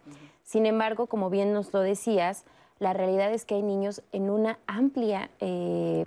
Sin 0.44 0.68
embargo, 0.68 1.08
como 1.08 1.32
bien 1.32 1.52
nos 1.54 1.74
lo 1.74 1.80
decías, 1.80 2.46
la 2.78 2.94
realidad 2.94 3.34
es 3.34 3.46
que 3.46 3.56
hay 3.56 3.64
niños 3.64 4.04
en 4.12 4.30
una 4.30 4.60
amplia 4.68 5.32
eh, 5.40 6.06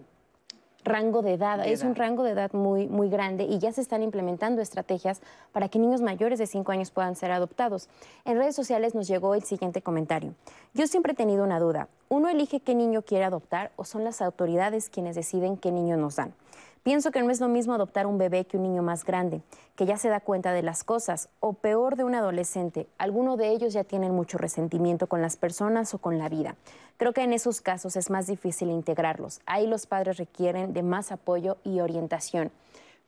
rango 0.85 1.23
de 1.23 1.35
edad. 1.35 1.59
De 1.59 1.73
es 1.73 1.83
un 1.83 1.95
rango 1.95 2.23
de 2.23 2.33
edad 2.33 2.53
muy, 2.53 2.87
muy 2.87 3.09
grande 3.09 3.45
y 3.45 3.59
ya 3.59 3.73
se 3.73 3.81
están 3.81 4.03
implementando 4.03 4.63
estrategias 4.63 5.21
para 5.53 5.69
que 5.69 5.79
niños 5.79 6.01
mayores 6.01 6.39
de 6.39 6.47
5 6.47 6.73
años 6.73 6.91
puedan 6.91 7.17
ser 7.17 7.31
adoptados. 7.31 7.89
En 8.25 8.39
redes 8.39 8.57
sociales 8.57 8.95
nos 8.95 9.09
llegó 9.09 9.35
el 9.35 9.43
siguiente 9.43 9.83
comentario. 9.83 10.35
Yo 10.75 10.87
siempre 10.87 11.13
he 11.13 11.17
tenido 11.17 11.45
una 11.45 11.61
duda. 11.61 11.89
¿Uno 12.09 12.29
elige 12.29 12.61
qué 12.61 12.75
niño 12.75 13.03
quiere 13.03 13.25
adoptar 13.25 13.71
o 13.77 13.85
son 13.85 14.05
las 14.05 14.23
autoridades 14.23 14.89
quienes 14.89 15.15
deciden 15.15 15.57
qué 15.57 15.73
niño 15.73 15.97
nos 15.97 16.17
dan? 16.17 16.33
Pienso 16.83 17.11
que 17.11 17.23
no 17.23 17.31
es 17.31 17.41
lo 17.41 17.49
mismo 17.49 17.75
adoptar 17.75 18.07
un 18.07 18.19
bebé 18.19 18.47
que 18.47 18.57
un 18.57 18.63
niño 18.63 18.83
más 18.83 19.05
grande, 19.05 19.43
que 19.77 19.87
ya 19.87 19.97
se 19.97 20.09
da 20.09 20.21
cuenta 20.21 20.53
de 20.53 20.63
las 20.63 20.85
cosas, 20.85 21.29
o 21.41 21.55
peor 21.55 21.97
de 21.97 22.05
un 22.05 22.15
adolescente. 22.15 22.89
Alguno 22.99 23.37
de 23.37 23.49
ellos 23.51 23.73
ya 23.73 23.85
tienen 23.85 24.15
mucho 24.15 24.39
resentimiento 24.39 25.07
con 25.07 25.21
las 25.21 25.37
personas 25.37 25.93
o 25.95 25.99
con 25.99 26.19
la 26.19 26.29
vida. 26.29 26.57
Creo 26.97 27.13
que 27.13 27.23
en 27.23 27.33
esos 27.33 27.61
casos 27.61 27.97
es 27.97 28.11
más 28.11 28.27
difícil 28.27 28.71
integrarlos. 28.71 29.41
Ahí 29.47 29.67
los 29.67 29.87
padres 29.87 30.17
requieren 30.17 30.73
de 30.73 30.83
más 30.83 31.13
apoyo 31.13 31.59
y 31.65 31.81
orientación. 31.81 32.51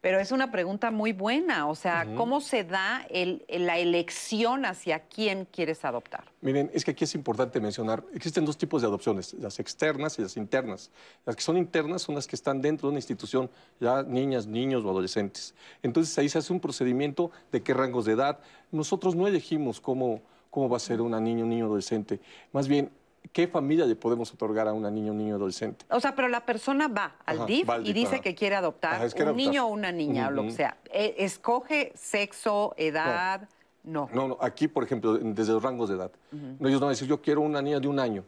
Pero 0.01 0.18
es 0.18 0.32
una 0.32 0.51
pregunta 0.51 0.90
muy 0.90 1.12
buena, 1.12 1.68
o 1.68 1.74
sea, 1.74 2.06
¿cómo 2.16 2.40
se 2.40 2.64
da 2.64 3.06
el- 3.10 3.44
la 3.51 3.78
elección 3.78 4.64
hacia 4.64 5.01
quién 5.01 5.44
quieres 5.44 5.85
adoptar? 5.85 6.24
Miren, 6.40 6.70
es 6.72 6.86
que 6.86 6.93
aquí 6.93 7.05
es 7.05 7.14
importante 7.14 7.60
mencionar, 7.60 8.02
existen 8.14 8.47
dos 8.47 8.56
tipos 8.56 8.81
de 8.81 8.89
adopciones, 8.89 9.35
las 9.35 9.59
externas 9.60 10.18
y 10.18 10.22
las 10.22 10.39
internas. 10.39 10.90
Las 11.27 11.36
que 11.36 11.43
son 11.43 11.59
internas 11.59 12.01
son 12.01 12.14
las 12.14 12.27
que 12.27 12.35
están 12.35 12.62
dentro 12.62 12.89
de 12.89 12.93
una 12.93 12.98
institución, 12.98 13.51
ya 13.78 14.02
niñas, 14.02 14.47
niños 14.47 14.82
o 14.86 14.89
adolescentes. 14.90 15.55
Entonces 15.82 16.16
ahí 16.18 16.31
se 16.31 16.39
hace 16.39 16.51
un 16.52 16.60
procedimiento 16.60 17.31
de 17.52 17.62
qué 17.62 17.74
rangos 17.74 18.06
de 18.06 18.12
edad. 18.12 18.39
Nosotros 18.72 19.14
no 19.14 19.27
elegimos 19.28 19.82
cómo, 19.82 20.22
cómo 20.48 20.70
va 20.70 20.78
a 20.78 20.81
ser 20.81 21.02
una 21.02 21.20
niña, 21.20 21.44
un 21.44 21.51
niño 21.51 21.66
adolescente. 21.66 22.20
Más 22.52 22.68
bien, 22.68 22.90
¿qué 23.32 23.47
familia 23.47 23.86
le 23.86 23.97
podemos 23.97 24.32
otorgar 24.32 24.66
a 24.68 24.72
una 24.72 24.90
niña, 24.90 25.12
un 25.12 25.18
niño 25.18 25.36
adolescente? 25.36 25.84
O 25.90 26.01
sea, 26.01 26.14
pero 26.14 26.28
la 26.28 26.44
persona 26.44 26.88
va 26.88 27.16
al 27.26 27.36
Ajá, 27.38 27.47
DIF 27.47 27.68
va 27.68 27.74
al 27.74 27.86
y 27.86 27.92
dice 27.92 28.14
ajá. 28.16 28.22
que 28.22 28.34
quiere 28.34 28.56
adoptar 28.56 28.94
Ajá, 28.94 29.05
es 29.06 29.14
quiere 29.14 29.30
un 29.30 29.36
adoptar. 29.36 29.51
niño 29.52 29.66
o 29.66 29.68
una 29.70 29.92
niña 29.92 30.28
o 30.28 30.30
lo 30.32 30.42
que 30.44 30.52
sea. 30.52 30.76
Eh, 30.92 31.14
¿Escoge 31.18 31.92
sexo, 31.94 32.74
edad? 32.76 33.48
No. 33.82 34.10
No, 34.12 34.28
no, 34.28 34.36
aquí, 34.42 34.68
por 34.68 34.84
ejemplo, 34.84 35.16
desde 35.16 35.55
los 35.55 35.62
rangos 35.62 35.88
de 35.88 35.94
edad. 35.97 36.10
Ellos 36.32 36.59
no 36.60 36.80
van 36.80 36.88
a 36.88 36.90
decir, 36.90 37.09
yo 37.09 37.22
quiero 37.22 37.40
una 37.40 37.62
niña 37.62 37.80
de 37.80 37.88
un 37.88 37.98
año. 37.98 38.24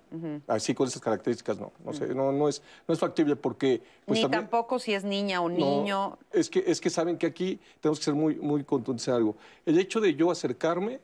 Así 0.46 0.72
con 0.74 0.88
esas 0.88 1.02
características, 1.02 1.58
no. 1.60 1.72
No, 1.84 1.92
sé, 1.92 2.14
no, 2.14 2.32
no, 2.32 2.48
es, 2.48 2.62
no 2.88 2.94
es 2.94 2.98
factible 2.98 3.36
porque... 3.36 3.82
Pues, 4.06 4.18
Ni 4.18 4.22
también- 4.22 4.42
tampoco 4.44 4.78
si 4.78 4.94
es 4.94 5.04
niña 5.04 5.42
o 5.42 5.50
No, 5.50 5.56
niño. 5.56 6.18
Es 6.32 6.48
que, 6.48 6.64
es 6.66 6.80
que 6.80 6.88
saben 6.88 7.18
que 7.18 7.26
aquí 7.26 7.60
tenemos 7.82 7.98
que 7.98 8.04
ser 8.06 8.14
muy, 8.14 8.36
muy 8.36 8.64
contundentes 8.64 9.08
en 9.08 9.14
algo. 9.14 9.36
El 9.66 9.78
hecho 9.78 10.00
de 10.00 10.14
yo 10.14 10.30
acercarme 10.30 11.00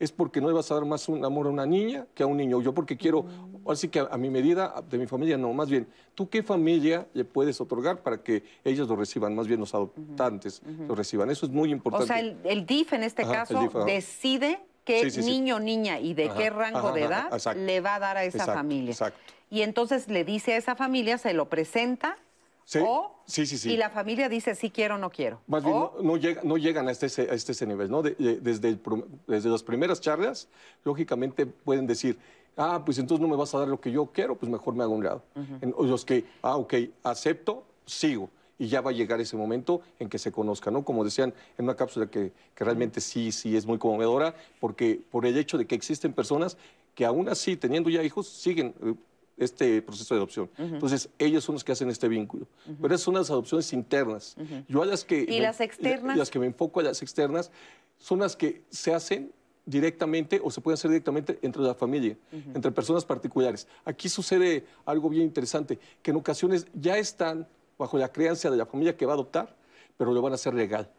es 0.00 0.10
porque 0.10 0.40
no 0.40 0.48
le 0.48 0.54
vas 0.54 0.70
a 0.70 0.74
dar 0.74 0.84
más 0.86 1.08
un 1.08 1.24
amor 1.24 1.46
a 1.46 1.50
una 1.50 1.66
niña 1.66 2.06
que 2.14 2.22
a 2.22 2.26
un 2.26 2.38
niño. 2.38 2.60
Yo 2.62 2.72
porque 2.74 2.96
quiero, 2.96 3.26
así 3.68 3.88
que 3.88 4.00
a, 4.00 4.08
a 4.10 4.16
mi 4.16 4.30
medida, 4.30 4.82
de 4.88 4.96
mi 4.98 5.06
familia, 5.06 5.36
no. 5.36 5.52
Más 5.52 5.68
bien, 5.68 5.86
¿tú 6.14 6.28
qué 6.28 6.42
familia 6.42 7.06
le 7.12 7.24
puedes 7.24 7.60
otorgar 7.60 8.02
para 8.02 8.22
que 8.22 8.42
ellos 8.64 8.88
lo 8.88 8.96
reciban? 8.96 9.34
Más 9.36 9.46
bien 9.46 9.60
los 9.60 9.74
adoptantes 9.74 10.62
lo 10.88 10.94
reciban. 10.94 11.30
Eso 11.30 11.44
es 11.44 11.52
muy 11.52 11.70
importante. 11.70 12.04
O 12.04 12.06
sea, 12.06 12.18
el, 12.18 12.38
el 12.44 12.64
DIF 12.64 12.94
en 12.94 13.02
este 13.02 13.22
Ajá, 13.22 13.32
caso 13.44 13.60
DIF, 13.60 13.74
decide 13.84 14.58
qué 14.84 15.02
Sí, 15.02 15.10
sí, 15.10 15.22
sí. 15.22 15.30
niño 15.30 15.60
niña 15.60 16.00
y 16.00 16.14
de 16.14 16.30
Ajá, 16.30 16.38
qué 16.38 16.50
rango 16.50 16.78
ajá, 16.78 16.92
de 16.92 17.02
edad 17.02 17.56
le 17.56 17.80
va 17.82 17.96
a 17.96 17.98
dar 17.98 18.16
a 18.16 18.24
esa 18.24 18.38
Exacto, 18.38 18.54
familia. 18.54 18.90
exacto. 18.92 19.20
Y 19.50 19.60
entonces 19.62 20.08
le 20.08 20.24
dice 20.24 20.54
a 20.54 20.56
esa 20.56 20.76
familia, 20.76 21.18
se 21.18 21.34
lo 21.34 21.50
presenta 21.50 22.16
Sí, 22.64 22.78
o 22.82 23.16
sí, 23.26 23.46
sí, 23.46 23.58
sí. 23.58 23.72
y 23.72 23.76
la 23.76 23.90
familia 23.90 24.28
dice 24.28 24.54
sí 24.54 24.70
quiero 24.70 24.94
o 24.94 24.98
no 24.98 25.10
quiero. 25.10 25.40
Más 25.48 25.64
bien, 25.64 25.74
no, 25.76 25.92
no 26.02 26.16
no 26.44 26.56
llegan 26.56 26.86
a 26.88 26.92
este, 26.92 27.06
a 27.06 27.34
este 27.34 27.52
ese 27.52 27.66
nivel, 27.66 27.90
¿no? 27.90 28.02
De- 28.02 28.14
de- 28.14 28.36
desde, 28.40 28.68
el 28.68 28.80
desde 29.26 29.48
las 29.48 29.62
primeras 29.62 30.00
charlas, 30.00 30.48
lógicamente 30.84 31.46
pueden 31.46 31.86
decir, 31.86 32.18
ah, 32.56 32.82
pues 32.84 32.98
entonces 32.98 33.20
no 33.22 33.28
me 33.28 33.36
vas 33.36 33.54
a 33.54 33.58
dar 33.58 33.68
lo 33.68 33.80
que 33.80 33.90
yo 33.90 34.06
quiero, 34.06 34.36
pues 34.36 34.50
mejor 34.50 34.74
me 34.74 34.82
hago 34.84 34.94
un 34.94 35.04
lado. 35.04 35.22
En- 35.60 35.74
los 35.78 36.04
que, 36.04 36.24
ah, 36.42 36.56
ok, 36.56 36.74
acepto, 37.02 37.64
sigo. 37.86 38.30
Y 38.58 38.68
ya 38.68 38.82
va 38.82 38.90
a 38.90 38.92
llegar 38.92 39.18
ese 39.22 39.38
momento 39.38 39.80
en 39.98 40.10
que 40.10 40.18
se 40.18 40.30
conozca, 40.30 40.70
¿no? 40.70 40.84
Como 40.84 41.02
decían 41.02 41.32
en 41.56 41.64
una 41.64 41.74
cápsula 41.76 42.08
que, 42.10 42.30
que 42.54 42.62
realmente 42.64 43.00
sí, 43.00 43.32
sí 43.32 43.56
es 43.56 43.64
muy 43.64 43.78
conmovedora, 43.78 44.34
porque 44.60 45.00
por 45.10 45.24
el 45.24 45.36
hecho 45.38 45.56
de 45.56 45.66
que 45.66 45.74
existen 45.74 46.12
personas 46.12 46.58
que 46.94 47.06
aún 47.06 47.28
así, 47.30 47.56
teniendo 47.56 47.88
ya 47.88 48.02
hijos, 48.02 48.28
siguen 48.28 48.74
eh, 48.84 48.94
este 49.40 49.82
proceso 49.82 50.14
de 50.14 50.18
adopción. 50.18 50.50
Ujú. 50.58 50.74
Entonces, 50.74 51.08
ellos 51.18 51.42
son 51.42 51.54
los 51.54 51.64
que 51.64 51.72
hacen 51.72 51.90
este 51.90 52.06
vínculo. 52.08 52.46
Pero 52.80 52.94
esas 52.94 53.04
son 53.04 53.14
las 53.14 53.30
adopciones 53.30 53.72
internas. 53.72 54.36
Ujú. 54.38 54.64
Yo 54.68 54.82
a 54.82 54.86
las 54.86 55.04
que... 55.04 55.26
¿Y 55.28 55.40
las 55.40 55.60
externas? 55.60 56.16
Las 56.16 56.30
que 56.30 56.38
me 56.38 56.46
enfoco 56.46 56.80
a 56.80 56.82
las 56.84 57.02
externas 57.02 57.50
son 57.98 58.20
las 58.20 58.36
que 58.36 58.62
se 58.70 58.94
hacen 58.94 59.32
directamente 59.66 60.40
o 60.42 60.50
se 60.50 60.60
pueden 60.60 60.74
hacer 60.74 60.90
directamente 60.90 61.38
entre 61.42 61.62
la 61.62 61.74
familia, 61.74 62.16
entre 62.32 62.72
personas 62.72 63.04
particulares. 63.04 63.68
Aquí 63.84 64.08
sucede 64.08 64.64
algo 64.84 65.08
bien 65.08 65.24
interesante, 65.24 65.78
que 66.02 66.10
en 66.10 66.16
ocasiones 66.16 66.66
ya 66.74 66.98
están 66.98 67.46
bajo 67.78 67.96
la 67.98 68.10
creencia 68.10 68.50
de 68.50 68.56
la 68.56 68.66
familia 68.66 68.96
que 68.96 69.06
va 69.06 69.12
a 69.12 69.14
adoptar, 69.14 69.56
pero 69.96 70.12
lo 70.12 70.22
van 70.22 70.32
a 70.32 70.34
hacer 70.36 70.54
legal. 70.54 70.90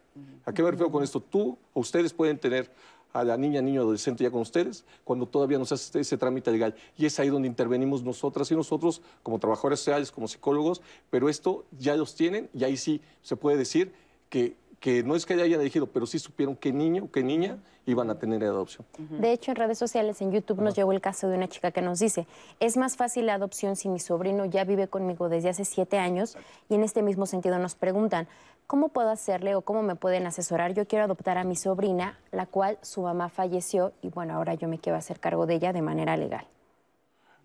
¿A 0.44 0.52
qué 0.52 0.62
me 0.62 0.70
refiero 0.70 0.90
con 0.90 1.02
esto? 1.02 1.20
Tú 1.20 1.58
o 1.72 1.80
ustedes 1.80 2.12
pueden 2.12 2.38
tener 2.38 2.70
a 3.12 3.24
la 3.24 3.36
niña, 3.36 3.60
niño, 3.60 3.82
adolescente 3.82 4.24
ya 4.24 4.30
con 4.30 4.40
ustedes, 4.40 4.84
cuando 5.04 5.26
todavía 5.26 5.58
no 5.58 5.64
se 5.64 5.74
hace 5.74 6.00
ese 6.00 6.16
trámite 6.16 6.50
legal. 6.50 6.74
Y 6.96 7.06
es 7.06 7.18
ahí 7.20 7.28
donde 7.28 7.48
intervenimos 7.48 8.02
nosotras 8.02 8.50
y 8.50 8.56
nosotros 8.56 9.02
como 9.22 9.38
trabajadores 9.38 9.80
sociales, 9.80 10.10
como 10.10 10.28
psicólogos, 10.28 10.82
pero 11.10 11.28
esto 11.28 11.64
ya 11.78 11.96
los 11.96 12.14
tienen 12.14 12.48
y 12.54 12.64
ahí 12.64 12.76
sí 12.76 13.00
se 13.22 13.36
puede 13.36 13.56
decir 13.56 13.92
que, 14.28 14.56
que 14.80 15.02
no 15.02 15.14
es 15.14 15.26
que 15.26 15.34
hayan 15.34 15.60
elegido, 15.60 15.86
pero 15.86 16.06
sí 16.06 16.18
supieron 16.18 16.56
qué 16.56 16.72
niño, 16.72 17.10
qué 17.12 17.22
niña 17.22 17.58
iban 17.86 18.10
a 18.10 18.18
tener 18.18 18.42
en 18.42 18.48
adopción. 18.48 18.86
De 18.98 19.32
hecho, 19.32 19.50
en 19.50 19.56
redes 19.56 19.78
sociales, 19.78 20.20
en 20.22 20.30
YouTube, 20.30 20.60
nos 20.60 20.74
llegó 20.74 20.92
el 20.92 21.00
caso 21.00 21.28
de 21.28 21.36
una 21.36 21.48
chica 21.48 21.72
que 21.72 21.82
nos 21.82 21.98
dice, 21.98 22.26
es 22.60 22.76
más 22.76 22.96
fácil 22.96 23.26
la 23.26 23.34
adopción 23.34 23.76
si 23.76 23.88
mi 23.88 23.98
sobrino 23.98 24.44
ya 24.44 24.64
vive 24.64 24.88
conmigo 24.88 25.28
desde 25.28 25.48
hace 25.48 25.64
siete 25.64 25.98
años 25.98 26.36
y 26.68 26.74
en 26.74 26.84
este 26.84 27.02
mismo 27.02 27.26
sentido 27.26 27.58
nos 27.58 27.74
preguntan, 27.74 28.28
¿cómo 28.72 28.88
puedo 28.88 29.10
hacerle 29.10 29.54
o 29.54 29.60
cómo 29.60 29.82
me 29.82 29.96
pueden 29.96 30.26
asesorar? 30.26 30.72
Yo 30.72 30.88
quiero 30.88 31.04
adoptar 31.04 31.36
a 31.36 31.44
mi 31.44 31.56
sobrina, 31.56 32.18
la 32.30 32.46
cual 32.46 32.78
su 32.80 33.02
mamá 33.02 33.28
falleció 33.28 33.92
y 34.00 34.08
bueno, 34.08 34.32
ahora 34.32 34.54
yo 34.54 34.66
me 34.66 34.78
quiero 34.78 34.96
hacer 34.96 35.20
cargo 35.20 35.44
de 35.44 35.56
ella 35.56 35.74
de 35.74 35.82
manera 35.82 36.16
legal. 36.16 36.46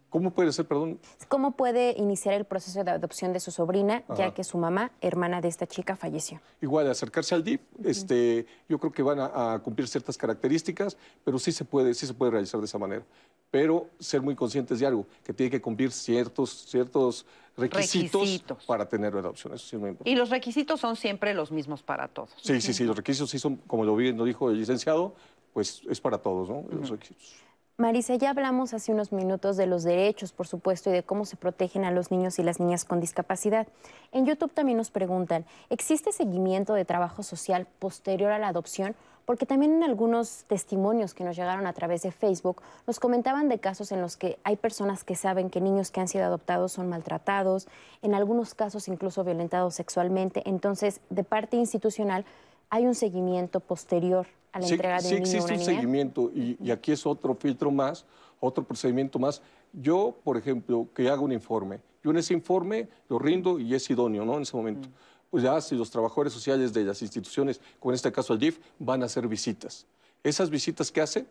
¿Cómo 0.09 0.31
puede 0.31 0.53
ser, 0.53 0.65
perdón? 0.65 0.99
¿Cómo 1.27 1.51
puede 1.51 1.91
iniciar 1.97 2.33
el 2.33 2.45
proceso 2.45 2.83
de 2.83 2.91
adopción 2.91 3.33
de 3.33 3.39
su 3.41 3.51
sobrina, 3.51 4.03
ya 4.15 4.33
que 4.33 4.43
su 4.43 4.57
mamá, 4.57 4.91
hermana 5.01 5.41
de 5.41 5.49
esta 5.49 5.67
chica, 5.67 5.97
falleció? 5.97 6.39
Igual, 6.61 6.89
acercarse 6.89 7.35
al 7.35 7.43
DIF, 7.43 7.59
este, 7.83 8.45
yo 8.69 8.79
creo 8.79 8.91
que 8.91 9.03
van 9.03 9.19
a, 9.19 9.53
a 9.53 9.59
cumplir 9.59 9.87
ciertas 9.87 10.17
características, 10.17 10.97
pero 11.25 11.37
sí 11.37 11.51
se, 11.51 11.65
puede, 11.65 11.93
sí 11.93 12.07
se 12.07 12.13
puede 12.13 12.31
realizar 12.31 12.59
de 12.59 12.65
esa 12.65 12.77
manera. 12.77 13.03
Pero 13.51 13.87
ser 13.99 14.21
muy 14.21 14.35
conscientes 14.35 14.79
de 14.79 14.85
algo, 14.85 15.05
que 15.23 15.33
tiene 15.33 15.49
que 15.49 15.61
cumplir 15.61 15.91
ciertos, 15.91 16.67
ciertos 16.67 17.25
requisitos, 17.57 18.21
Requisitos. 18.21 18.65
para 18.65 18.87
tener 18.87 19.13
la 19.13 19.19
adopción. 19.19 19.53
Eso 19.53 19.67
sí 19.67 19.75
es 19.75 19.79
muy 19.79 19.89
importante. 19.89 20.09
Y 20.09 20.15
los 20.15 20.29
requisitos 20.29 20.79
son 20.79 20.95
siempre 20.95 21.33
los 21.33 21.51
mismos 21.51 21.83
para 21.83 22.07
todos. 22.07 22.29
Sí, 22.41 22.61
sí, 22.61 22.73
sí, 22.73 22.83
los 22.85 22.95
requisitos 22.95 23.29
sí 23.29 23.39
son, 23.39 23.57
como 23.67 23.83
lo, 23.83 23.95
bien 23.95 24.17
lo 24.17 24.23
dijo 24.23 24.49
el 24.49 24.57
licenciado, 24.57 25.15
pues 25.53 25.81
es 25.89 25.99
para 25.99 26.19
todos, 26.19 26.49
¿no? 26.49 26.63
Los 26.69 26.89
requisitos. 26.89 27.35
Marisa, 27.79 28.15
ya 28.15 28.31
hablamos 28.31 28.73
hace 28.73 28.91
unos 28.91 29.11
minutos 29.11 29.55
de 29.55 29.67
los 29.67 29.83
derechos, 29.83 30.31
por 30.31 30.47
supuesto, 30.47 30.89
y 30.89 30.93
de 30.93 31.03
cómo 31.03 31.25
se 31.25 31.35
protegen 31.35 31.85
a 31.85 31.91
los 31.91 32.09
niños 32.09 32.39
y 32.39 32.43
las 32.43 32.59
niñas 32.59 32.85
con 32.85 32.99
discapacidad. 32.99 33.67
En 34.11 34.25
YouTube 34.25 34.51
también 34.51 34.79
nos 34.79 34.89
preguntan, 34.89 35.45
¿existe 35.69 36.11
seguimiento 36.11 36.73
de 36.73 36.85
trabajo 36.85 37.21
social 37.21 37.67
posterior 37.77 38.31
a 38.31 38.39
la 38.39 38.47
adopción? 38.47 38.95
Porque 39.25 39.45
también 39.45 39.75
en 39.75 39.83
algunos 39.83 40.45
testimonios 40.47 41.13
que 41.13 41.23
nos 41.23 41.35
llegaron 41.35 41.67
a 41.67 41.73
través 41.73 42.01
de 42.01 42.11
Facebook 42.11 42.63
nos 42.87 42.99
comentaban 42.99 43.47
de 43.47 43.59
casos 43.59 43.91
en 43.91 44.01
los 44.01 44.17
que 44.17 44.39
hay 44.43 44.55
personas 44.55 45.03
que 45.03 45.13
saben 45.13 45.51
que 45.51 45.61
niños 45.61 45.91
que 45.91 46.01
han 46.01 46.07
sido 46.07 46.25
adoptados 46.25 46.71
son 46.71 46.89
maltratados, 46.89 47.67
en 48.01 48.15
algunos 48.15 48.55
casos 48.55 48.87
incluso 48.87 49.23
violentados 49.23 49.75
sexualmente. 49.75 50.41
Entonces, 50.49 50.99
de 51.11 51.23
parte 51.23 51.57
institucional, 51.57 52.25
hay 52.71 52.87
un 52.87 52.95
seguimiento 52.95 53.59
posterior 53.59 54.25
a 54.57 54.61
la 54.61 54.67
Sí, 54.67 54.73
entrega 54.73 54.99
de 54.99 55.17
existe 55.17 55.53
un 55.53 55.59
seguimiento 55.59 56.31
y, 56.33 56.57
y 56.61 56.71
aquí 56.71 56.91
es 56.91 57.05
otro 57.05 57.35
filtro 57.35 57.71
más, 57.71 58.05
otro 58.39 58.63
procedimiento 58.63 59.19
más. 59.19 59.41
Yo, 59.73 60.15
por 60.23 60.37
ejemplo, 60.37 60.87
que 60.93 61.09
hago 61.09 61.23
un 61.25 61.31
informe, 61.31 61.79
yo 62.03 62.11
en 62.11 62.17
ese 62.17 62.33
informe 62.33 62.87
lo 63.09 63.19
rindo 63.19 63.59
y 63.59 63.73
es 63.73 63.89
idóneo, 63.89 64.25
¿no? 64.25 64.35
En 64.35 64.43
ese 64.43 64.55
momento. 64.55 64.87
Pues 65.29 65.43
ya 65.43 65.59
si 65.59 65.75
los 65.75 65.91
trabajadores 65.91 66.31
sociales 66.31 66.71
de 66.73 66.83
las 66.83 67.01
instituciones, 67.01 67.59
como 67.79 67.91
en 67.91 67.95
este 67.95 68.11
caso 68.11 68.33
el 68.33 68.39
DIF, 68.39 68.59
van 68.79 69.03
a 69.03 69.07
hacer 69.07 69.27
visitas. 69.27 69.85
Esas 70.23 70.49
visitas 70.49 70.91
que 70.91 71.01
hacen, 71.01 71.27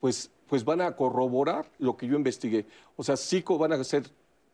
pues, 0.00 0.30
pues 0.48 0.64
van 0.64 0.80
a 0.80 0.96
corroborar 0.96 1.70
lo 1.78 1.96
que 1.96 2.06
yo 2.06 2.16
investigué. 2.16 2.66
O 2.96 3.04
sea, 3.04 3.16
sí 3.16 3.44
van 3.46 3.72
a 3.72 3.76
hacer 3.76 4.04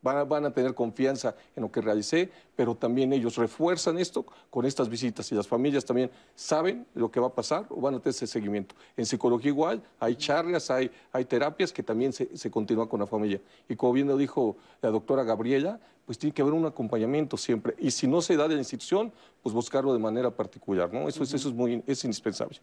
van 0.03 0.17
a, 0.17 0.25
van 0.25 0.45
a 0.47 0.53
tener 0.53 0.75
confianza 0.75 1.35
en 1.55 1.63
lo 1.63 1.71
que 1.71 1.81
realicé, 1.81 2.31
pero 2.57 2.75
también 2.75 3.13
ellos 3.13 3.37
refuerzan 3.37 3.99
esto 3.99 4.25
con 4.49 4.65
estas 4.65 4.89
visitas 4.89 5.31
y 5.33 5.35
las 5.35 5.47
familias 5.47 5.85
también 5.85 6.11
saben 6.35 6.87
lo 6.95 7.11
que 7.11 7.21
va 7.21 7.29
a 7.29 7.35
pasar 7.35 7.67
o 7.71 7.81
van 7.81 7.95
a 7.95 7.99
tener 7.99 8.11
ese 8.11 8.27
seguimiento. 8.27 8.75
En 8.97 9.07
psicología 9.07 9.49
igual, 9.49 9.83
hay 9.99 10.17
charlas, 10.17 10.71
hay, 10.71 10.91
hay 11.13 11.25
terapias 11.25 11.73
que 11.73 11.83
también 11.83 12.13
se, 12.13 12.37
se 12.37 12.51
continúan 12.51 12.89
con 12.89 13.01
la 13.01 13.07
familia. 13.07 13.41
Y 13.69 13.77
como 13.77 13.93
bien 13.93 14.09
lo 14.09 14.17
dijo 14.17 14.57
la 14.83 14.91
doctora 14.91 15.23
Gabriela, 15.23 15.81
pues 16.07 16.19
tiene 16.19 16.35
que 16.35 16.43
haber 16.43 16.55
un 16.55 16.67
acompañamiento 16.67 17.37
siempre. 17.37 17.75
Y 17.79 17.93
si 17.93 18.09
no 18.09 18.21
se 18.21 18.37
da 18.37 18.49
de 18.49 18.55
la 18.55 18.61
institución, 18.61 19.13
pues 19.43 19.55
buscarlo 19.55 19.93
de 19.93 20.01
manera 20.01 20.31
particular, 20.31 20.93
¿no? 20.93 21.09
Eso, 21.09 21.23
es, 21.23 21.33
eso 21.35 21.49
es, 21.49 21.55
muy, 21.55 21.85
es 21.87 22.05
indispensable. 22.05 22.59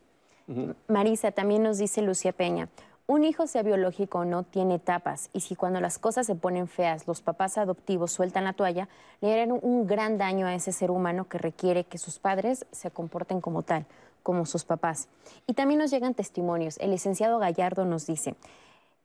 Marisa, 0.88 1.32
también 1.32 1.64
nos 1.64 1.78
dice 1.78 2.02
Lucía 2.02 2.32
Peña, 2.32 2.70
un 3.08 3.24
hijo 3.24 3.48
sea 3.48 3.64
biológico 3.64 4.20
o 4.20 4.26
no 4.26 4.44
tiene 4.44 4.76
etapas 4.76 5.30
y 5.34 5.40
si 5.40 5.56
cuando 5.56 5.80
las 5.80 5.98
cosas 5.98 6.26
se 6.28 6.36
ponen 6.36 6.68
feas 6.68 7.08
los 7.08 7.22
papás 7.22 7.58
adoptivos 7.58 8.12
sueltan 8.12 8.44
la 8.44 8.54
toalla, 8.54 8.90
le 9.22 9.34
harán 9.34 9.52
un- 9.62 9.88
gran 9.88 10.18
daño 10.18 10.46
a 10.46 10.54
ese 10.54 10.72
ser 10.74 10.92
humano 10.92 11.28
que 11.30 11.38
requiere 11.38 11.86
que 11.86 11.98
sus 11.98 12.20
padres 12.20 12.66
se 12.72 12.92
comporten 12.92 13.40
como 13.40 13.64
tal, 13.64 13.86
como 14.24 14.46
sus 14.46 14.66
papás. 14.66 15.08
Y 15.48 15.54
también 15.54 15.80
nos 15.80 15.90
llegan 15.92 16.14
testimonios. 16.16 16.78
El 16.80 16.92
licenciado 16.92 17.40
Gallardo 17.40 17.86
nos 17.86 18.06
dice, 18.06 18.36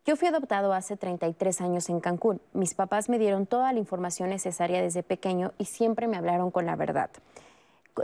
yo 0.05 0.17
fui 0.17 0.27
adoptado 0.27 0.73
hace 0.73 0.97
33 0.97 1.61
años 1.61 1.89
en 1.89 2.01
Cancún. 2.01 2.41
Mis 2.55 2.75
papás 2.75 3.09
me 3.09 3.21
dieron 3.21 3.47
toda 3.47 3.73
la 3.73 3.79
información 3.79 4.31
necesaria 4.31 4.83
desde 4.83 5.05
pequeño 5.05 5.53
y 5.59 5.67
siempre 5.67 6.09
me 6.09 6.17
hablaron 6.17 6.51
con 6.51 6.67
la 6.67 6.75
verdad 6.75 7.11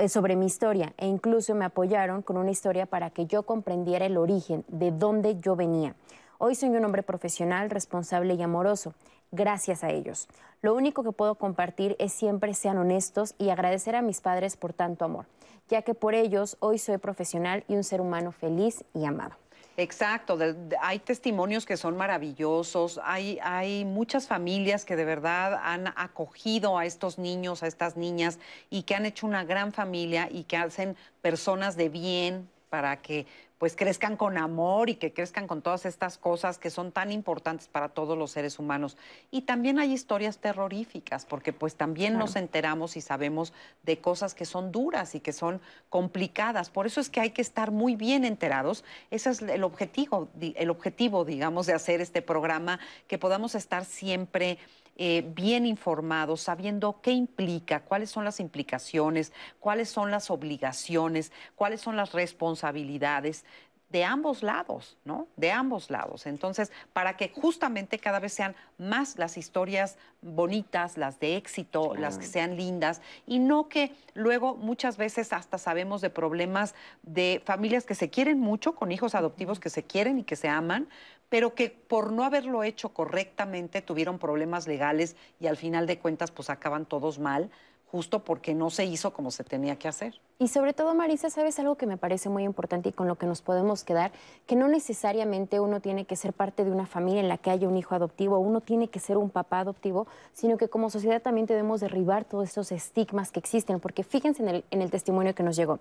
sobre 0.09 0.37
mi 0.37 0.47
historia 0.47 0.93
e 0.97 1.07
incluso 1.07 1.55
me 1.55 1.65
apoyaron 1.65 2.23
con 2.23 2.37
una 2.37 2.51
historia 2.51 2.87
para 2.87 3.11
que 3.11 3.27
yo 3.27 3.45
comprendiera 3.45 4.07
el 4.07 4.17
origen 4.17 4.65
de 4.69 4.91
dónde 4.91 5.41
yo 5.41 5.57
venía. 5.57 5.95
Hoy 6.39 6.55
soy 6.55 6.69
un 6.71 6.85
hombre 6.85 7.03
profesional, 7.03 7.71
responsable 7.71 8.35
y 8.35 8.43
amoroso, 8.43 8.95
gracias 9.33 9.83
a 9.83 9.91
ellos. 9.91 10.29
Lo 10.63 10.75
único 10.75 11.03
que 11.03 11.13
puedo 11.13 11.35
compartir 11.37 11.97
es 11.99 12.13
siempre 12.13 12.55
sean 12.55 12.79
honestos 12.79 13.35
y 13.39 13.51
agradecer 13.51 13.97
a 13.97 14.03
mis 14.03 14.21
padres 14.21 14.57
por 14.57 14.73
tanto 14.73 15.05
amor, 15.05 15.27
ya 15.69 15.83
que 15.83 15.95
por 15.95 16.15
ellos 16.15 16.57
hoy 16.61 16.79
soy 16.79 16.99
profesional 16.99 17.65
y 17.69 17.75
un 17.75 17.85
ser 17.85 18.01
humano 18.01 18.33
feliz 18.33 18.85
y 18.95 19.05
amado. 19.05 19.35
Exacto, 19.81 20.37
hay 20.81 20.99
testimonios 20.99 21.65
que 21.65 21.77
son 21.77 21.97
maravillosos, 21.97 22.99
hay, 23.05 23.39
hay 23.45 23.85
muchas 23.85 24.27
familias 24.27 24.85
que 24.85 24.97
de 24.97 25.05
verdad 25.05 25.57
han 25.63 25.87
acogido 25.95 26.79
a 26.79 26.85
estos 26.85 27.17
niños, 27.17 27.63
a 27.63 27.69
estas 27.69 27.97
niñas 27.97 28.41
y 28.71 28.83
que 28.83 28.97
han 28.97 29.07
hecho 29.07 29.25
una 29.25 29.45
gran 29.45 29.73
familia 29.73 30.29
y 30.33 30.43
que 30.43 30.57
hacen 30.57 30.97
personas 31.23 31.77
de 31.77 31.91
bien 31.91 32.51
para 32.71 33.01
que 33.01 33.29
pues 33.59 33.75
crezcan 33.75 34.17
con 34.17 34.39
amor 34.39 34.89
y 34.89 34.95
que 34.95 35.13
crezcan 35.13 35.49
con 35.49 35.63
todas 35.63 35.85
estas 35.85 36.17
cosas 36.17 36.59
que 36.59 36.71
son 36.71 36.93
tan 36.93 37.11
importantes 37.11 37.69
para 37.69 37.89
todos 37.89 38.17
los 38.17 38.31
seres 38.31 38.59
humanos. 38.59 38.97
Y 39.31 39.43
también 39.43 39.79
hay 39.81 39.93
historias 39.93 40.39
terroríficas, 40.39 41.27
porque 41.27 41.53
pues 41.53 41.75
también 41.75 42.13
Claro. 42.13 42.27
nos 42.27 42.37
enteramos 42.37 42.97
y 42.97 43.01
sabemos 43.01 43.53
de 43.83 43.99
cosas 43.99 44.35
que 44.35 44.45
son 44.45 44.71
duras 44.71 45.15
y 45.17 45.21
que 45.21 45.33
son 45.33 45.61
complicadas. 45.91 46.71
Por 46.71 46.87
eso 46.87 47.01
es 47.01 47.11
que 47.11 47.21
hay 47.21 47.31
que 47.31 47.43
estar 47.43 47.71
muy 47.73 47.97
bien 47.97 48.25
enterados. 48.25 48.85
Ese 49.11 49.31
es 49.31 49.43
el 49.43 49.65
objetivo, 49.65 50.29
el 50.41 50.71
objetivo, 50.71 51.25
digamos, 51.25 51.67
de 51.67 51.73
hacer 51.73 52.01
este 52.01 52.23
programa, 52.23 52.79
que 53.09 53.19
podamos 53.19 53.55
estar 53.57 53.85
siempre 53.85 54.59
eh, 54.99 55.25
bien 55.35 55.65
informados, 55.65 56.41
sabiendo 56.41 57.01
qué 57.01 57.13
implica, 57.13 57.81
cuáles 57.85 58.11
son 58.11 58.25
las 58.25 58.41
implicaciones, 58.41 59.33
cuáles 59.61 59.89
son 59.89 60.11
las 60.11 60.29
obligaciones, 60.29 61.31
cuáles 61.55 61.81
son 61.81 61.97
las 61.97 62.13
responsabilidades 62.13 63.45
de 63.91 64.05
ambos 64.05 64.43
lados, 64.43 64.99
¿no? 65.05 65.29
De 65.37 65.51
ambos 65.51 65.91
lados. 65.91 66.27
Entonces, 66.27 66.71
para 66.93 67.17
que 67.17 67.31
justamente 67.31 67.99
cada 67.99 68.19
vez 68.19 68.35
sean 68.35 68.55
más 68.77 69.17
las 69.17 69.39
historias 69.39 69.97
bonitas, 70.21 70.99
las 70.99 71.21
de 71.21 71.37
éxito, 71.37 71.95
las 71.95 72.19
que 72.19 72.27
sean 72.27 72.57
lindas, 72.57 73.01
y 73.27 73.39
no 73.39 73.69
que 73.69 73.95
luego 74.15 74.57
muchas 74.57 74.99
veces 74.99 75.33
hasta 75.33 75.57
sabemos 75.57 76.01
de 76.01 76.11
problemas 76.11 76.75
de 77.03 77.41
familias 77.47 77.87
que 77.87 77.95
se 77.95 78.11
quieren 78.11 78.41
mucho, 78.41 78.75
con 78.75 78.93
hijos 78.93 79.15
adoptivos 79.15 79.59
que 79.59 79.71
se 79.71 79.85
quieren 79.85 80.19
y 80.19 80.25
que 80.25 80.37
se 80.37 80.49
aman, 80.49 80.89
pero 81.29 81.55
que 81.55 81.71
por 81.71 82.13
no 82.13 82.25
haberlo 82.25 82.63
hecho 82.63 82.91
correctamente 82.91 83.83
tuvieron 83.83 84.19
problemas 84.19 84.67
legales 84.67 85.17
y 85.41 85.47
al 85.47 85.57
final 85.57 85.87
de 85.87 85.99
cuentas 85.99 86.31
pues 86.31 86.51
acaban 86.51 86.87
todos 86.87 87.19
mal, 87.19 87.51
justo 87.91 88.23
porque 88.23 88.55
no 88.55 88.71
se 88.71 88.85
hizo 88.85 89.13
como 89.13 89.31
se 89.31 89.45
tenía 89.45 89.77
que 89.77 89.89
hacer. 89.89 90.21
Y 90.39 90.49
sobre 90.49 90.75
todo, 90.75 90.95
Marisa, 90.95 91.31
¿sabes 91.31 91.59
algo 91.59 91.77
que 91.77 91.87
me 91.87 91.97
parece 91.97 92.29
muy 92.29 92.45
importante 92.45 92.91
y 92.91 92.93
con 92.93 93.09
lo 93.09 93.17
que 93.17 93.27
nos 93.27 93.41
podemos 93.43 93.83
quedar? 93.83 94.13
Que 94.47 94.57
no 94.57 94.69
necesariamente 94.69 95.59
uno 95.59 95.81
tiene 95.81 96.05
que 96.05 96.15
ser 96.15 96.33
parte 96.33 96.65
de 96.65 96.71
una 96.71 96.87
familia 96.87 97.21
en 97.21 97.29
la 97.29 97.39
que 97.39 97.51
haya 97.51 97.67
un 97.67 97.77
hijo 97.77 97.95
adoptivo, 97.95 98.39
uno 98.39 98.61
tiene 98.61 98.89
que 98.89 99.01
ser 99.01 99.17
un 99.17 99.31
papá 99.31 99.61
adoptivo, 99.61 100.07
sino 100.35 100.59
que 100.59 100.69
como 100.69 100.91
sociedad 100.91 101.23
también 101.23 101.47
debemos 101.47 101.81
derribar 101.81 102.25
todos 102.25 102.51
esos 102.51 102.73
estigmas 102.73 103.33
que 103.33 103.41
existen, 103.41 103.81
porque 103.81 104.05
fíjense 104.05 104.43
en 104.43 104.49
el, 104.49 104.65
en 104.71 104.83
el 104.83 104.91
testimonio 104.91 105.35
que 105.35 105.43
nos 105.43 105.57
llegó. 105.57 105.81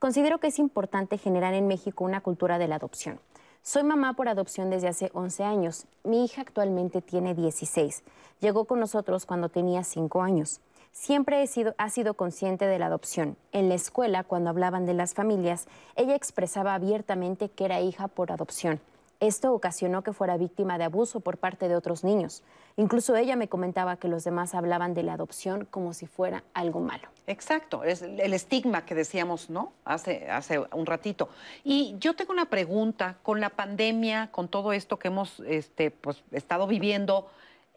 Considero 0.00 0.38
que 0.38 0.48
es 0.48 0.58
importante 0.58 1.18
generar 1.18 1.54
en 1.54 1.68
México 1.68 2.04
una 2.04 2.20
cultura 2.20 2.58
de 2.58 2.68
la 2.68 2.76
adopción. 2.76 3.20
Soy 3.66 3.82
mamá 3.82 4.12
por 4.12 4.28
adopción 4.28 4.68
desde 4.68 4.88
hace 4.88 5.10
11 5.14 5.42
años. 5.42 5.86
Mi 6.02 6.22
hija 6.22 6.42
actualmente 6.42 7.00
tiene 7.00 7.34
16. 7.34 8.02
Llegó 8.40 8.66
con 8.66 8.78
nosotros 8.78 9.24
cuando 9.24 9.48
tenía 9.48 9.84
5 9.84 10.20
años. 10.20 10.60
Siempre 10.92 11.42
ha 11.78 11.88
sido 11.88 12.12
consciente 12.12 12.66
de 12.66 12.78
la 12.78 12.86
adopción. 12.86 13.38
En 13.52 13.70
la 13.70 13.74
escuela, 13.74 14.22
cuando 14.22 14.50
hablaban 14.50 14.84
de 14.84 14.92
las 14.92 15.14
familias, 15.14 15.66
ella 15.96 16.14
expresaba 16.14 16.74
abiertamente 16.74 17.48
que 17.48 17.64
era 17.64 17.80
hija 17.80 18.06
por 18.06 18.32
adopción. 18.32 18.80
Esto 19.26 19.54
ocasionó 19.54 20.02
que 20.02 20.12
fuera 20.12 20.36
víctima 20.36 20.76
de 20.76 20.84
abuso 20.84 21.20
por 21.20 21.38
parte 21.38 21.66
de 21.66 21.76
otros 21.76 22.04
niños. 22.04 22.42
Incluso 22.76 23.16
ella 23.16 23.36
me 23.36 23.48
comentaba 23.48 23.96
que 23.96 24.06
los 24.06 24.22
demás 24.22 24.54
hablaban 24.54 24.92
de 24.92 25.02
la 25.02 25.14
adopción 25.14 25.64
como 25.64 25.94
si 25.94 26.06
fuera 26.06 26.44
algo 26.52 26.80
malo. 26.80 27.08
Exacto, 27.26 27.84
es 27.84 28.02
el 28.02 28.34
estigma 28.34 28.84
que 28.84 28.94
decíamos, 28.94 29.48
¿no? 29.48 29.72
Hace, 29.86 30.30
hace 30.30 30.58
un 30.58 30.84
ratito. 30.84 31.30
Y 31.64 31.96
yo 31.98 32.14
tengo 32.14 32.34
una 32.34 32.50
pregunta, 32.50 33.16
con 33.22 33.40
la 33.40 33.48
pandemia, 33.48 34.30
con 34.30 34.48
todo 34.48 34.74
esto 34.74 34.98
que 34.98 35.08
hemos 35.08 35.40
este, 35.40 35.90
pues, 35.90 36.22
estado 36.30 36.66
viviendo, 36.66 37.26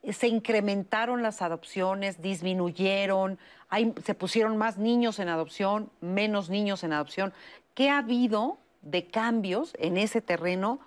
¿se 0.03 0.27
incrementaron 0.27 1.23
las 1.23 1.41
adopciones, 1.41 2.21
disminuyeron, 2.21 3.39
se 4.03 4.13
pusieron 4.15 4.57
más 4.57 4.77
niños 4.77 5.17
en 5.19 5.29
adopción, 5.29 5.91
menos 6.01 6.49
niños 6.49 6.83
en 6.83 6.91
adopción? 6.91 7.31
¿Qué 7.73 7.89
ha 7.89 7.99
habido 7.99 8.57
de 8.81 9.07
cambios 9.07 9.73
en 9.79 9.95
ese 9.95 10.19
terreno 10.21 10.81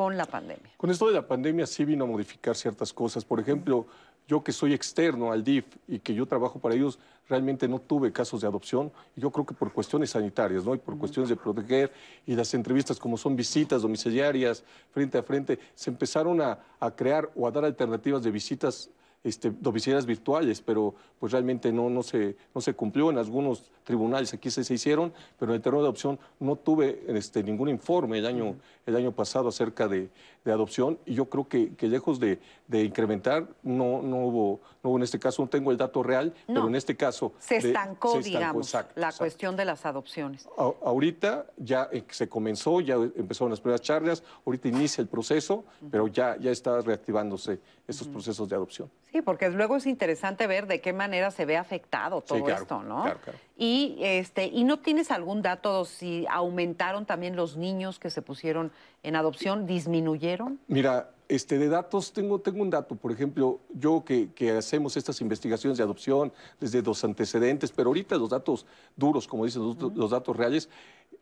con 0.00 0.16
la 0.16 0.24
pandemia? 0.24 0.70
Con 0.78 0.90
esto 0.90 1.08
de 1.08 1.12
la 1.12 1.28
pandemia 1.28 1.66
sí 1.66 1.84
vino 1.84 2.04
a 2.04 2.06
modificar 2.06 2.56
ciertas 2.56 2.90
cosas. 2.90 3.22
Por 3.22 3.38
ejemplo, 3.38 3.86
yo 4.26 4.42
que 4.42 4.50
soy 4.50 4.72
externo 4.72 5.30
al 5.30 5.44
DIF 5.44 5.66
y 5.86 5.98
que 5.98 6.14
yo 6.14 6.24
trabajo 6.24 6.58
para 6.58 6.74
ellos, 6.74 6.98
realmente 7.28 7.68
no 7.68 7.80
tuve 7.82 8.10
casos 8.10 8.40
de 8.40 8.46
adopción. 8.46 8.90
Yo 9.14 9.30
creo 9.30 9.44
que 9.44 9.52
por 9.52 9.74
cuestiones 9.74 10.08
sanitarias, 10.08 10.64
¿no? 10.64 10.74
Y 10.74 10.78
por 10.78 10.96
cuestiones 10.96 11.28
de 11.28 11.36
proteger 11.36 11.92
y 12.24 12.34
las 12.34 12.54
entrevistas 12.54 12.98
como 12.98 13.18
son 13.18 13.36
visitas 13.36 13.82
domiciliarias, 13.82 14.64
frente 14.90 15.18
a 15.18 15.22
frente, 15.22 15.58
se 15.74 15.90
empezaron 15.90 16.40
a, 16.40 16.58
a 16.80 16.90
crear 16.92 17.30
o 17.36 17.46
a 17.46 17.50
dar 17.50 17.66
alternativas 17.66 18.22
de 18.22 18.30
visitas 18.30 18.88
este, 19.22 19.50
domiciliarias 19.50 20.06
virtuales, 20.06 20.62
pero 20.62 20.94
pues 21.18 21.32
realmente 21.32 21.72
no, 21.72 21.90
no, 21.90 22.02
se, 22.02 22.36
no 22.54 22.60
se 22.60 22.74
cumplió. 22.74 23.10
En 23.10 23.18
algunos 23.18 23.70
tribunales, 23.84 24.32
aquí 24.32 24.50
se, 24.50 24.64
se 24.64 24.74
hicieron, 24.74 25.12
pero 25.38 25.52
en 25.52 25.56
el 25.56 25.62
terreno 25.62 25.82
de 25.82 25.88
adopción 25.88 26.18
no 26.38 26.56
tuve 26.56 27.04
este, 27.08 27.42
ningún 27.42 27.68
informe 27.68 28.18
el 28.18 28.26
año, 28.26 28.56
el 28.86 28.96
año 28.96 29.12
pasado 29.12 29.48
acerca 29.48 29.88
de, 29.88 30.08
de 30.44 30.52
adopción 30.52 30.98
y 31.04 31.14
yo 31.14 31.26
creo 31.28 31.46
que, 31.48 31.74
que 31.74 31.86
lejos 31.86 32.18
de, 32.18 32.38
de 32.66 32.82
incrementar, 32.84 33.46
no, 33.62 34.00
no, 34.02 34.16
hubo, 34.24 34.60
no 34.82 34.90
hubo 34.90 34.96
en 34.96 35.02
este 35.02 35.18
caso, 35.18 35.42
no 35.42 35.48
tengo 35.48 35.70
el 35.70 35.76
dato 35.76 36.02
real, 36.02 36.32
pero 36.46 36.66
en 36.68 36.74
este 36.74 36.96
caso... 36.96 37.32
Se 37.38 37.60
de- 37.60 37.68
estancó, 37.68 38.12
se 38.12 38.18
estancó, 38.20 38.38
digamos, 38.38 38.66
exacto, 38.68 38.92
la 38.96 39.08
exacto. 39.08 39.18
cuestión 39.24 39.56
de 39.56 39.64
las 39.66 39.84
adopciones. 39.84 40.48
A- 40.56 40.72
ahorita 40.84 41.46
ya 41.58 41.88
eh, 41.92 42.04
se 42.10 42.28
comenzó, 42.28 42.80
ya 42.80 42.94
empezaron 42.94 43.50
las 43.50 43.60
primeras 43.60 43.82
charlas, 43.82 44.22
ahorita 44.46 44.68
inicia 44.68 45.02
el 45.02 45.08
proceso, 45.08 45.64
pero 45.90 46.08
ya, 46.08 46.36
ya 46.38 46.50
está 46.50 46.80
reactivándose 46.80 47.60
estos 47.86 48.08
procesos 48.08 48.48
de 48.48 48.56
adopción. 48.56 48.90
Sí, 49.12 49.20
porque 49.22 49.50
luego 49.50 49.76
es 49.76 49.86
interesante 49.86 50.46
ver 50.46 50.66
de 50.68 50.80
qué 50.80 50.92
manera 50.92 51.30
se 51.32 51.44
ve 51.44 51.56
afectado 51.56 52.20
todo 52.22 52.38
Sí, 52.38 52.44
claro, 52.44 52.62
esto, 52.62 52.82
¿no? 52.82 53.02
claro, 53.02 53.20
claro. 53.22 53.38
Y 53.62 53.98
este, 54.00 54.46
¿y 54.46 54.64
no 54.64 54.78
tienes 54.78 55.10
algún 55.10 55.42
dato 55.42 55.84
si 55.84 56.24
aumentaron 56.30 57.04
también 57.04 57.36
los 57.36 57.58
niños 57.58 57.98
que 57.98 58.08
se 58.08 58.22
pusieron 58.22 58.72
en 59.02 59.16
adopción? 59.16 59.66
¿Disminuyeron? 59.66 60.58
Mira, 60.66 61.10
este, 61.28 61.58
de 61.58 61.68
datos, 61.68 62.14
tengo, 62.14 62.40
tengo 62.40 62.62
un 62.62 62.70
dato, 62.70 62.96
por 62.96 63.12
ejemplo, 63.12 63.60
yo 63.74 64.02
que, 64.02 64.30
que 64.32 64.52
hacemos 64.52 64.96
estas 64.96 65.20
investigaciones 65.20 65.76
de 65.76 65.84
adopción 65.84 66.32
desde 66.58 66.80
los 66.80 67.04
antecedentes, 67.04 67.70
pero 67.70 67.90
ahorita 67.90 68.16
los 68.16 68.30
datos 68.30 68.64
duros, 68.96 69.28
como 69.28 69.44
dicen 69.44 69.60
los, 69.62 69.76
los 69.94 70.10
datos 70.10 70.34
reales, 70.34 70.70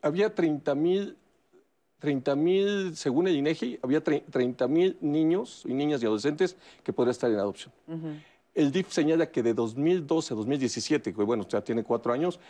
había 0.00 0.32
30 0.32 0.76
mil, 0.76 1.16
30 1.98 2.36
mil, 2.36 2.96
según 2.96 3.26
el 3.26 3.34
INEGI, 3.34 3.80
había 3.82 4.00
30 4.00 4.68
mil 4.68 4.96
niños 5.00 5.64
y 5.66 5.74
niñas 5.74 6.00
y 6.04 6.06
adolescentes 6.06 6.56
que 6.84 6.92
podrían 6.92 7.10
estar 7.10 7.32
en 7.32 7.38
adopción. 7.40 7.72
El 8.58 8.72
DIF 8.72 8.90
señala 8.90 9.30
que 9.30 9.40
de 9.44 9.54
2012 9.54 10.34
a 10.34 10.36
2017, 10.36 11.14
que 11.14 11.22
bueno, 11.22 11.46
ya 11.46 11.62
tiene 11.62 11.84
cuatro 11.84 12.12
años, 12.12 12.40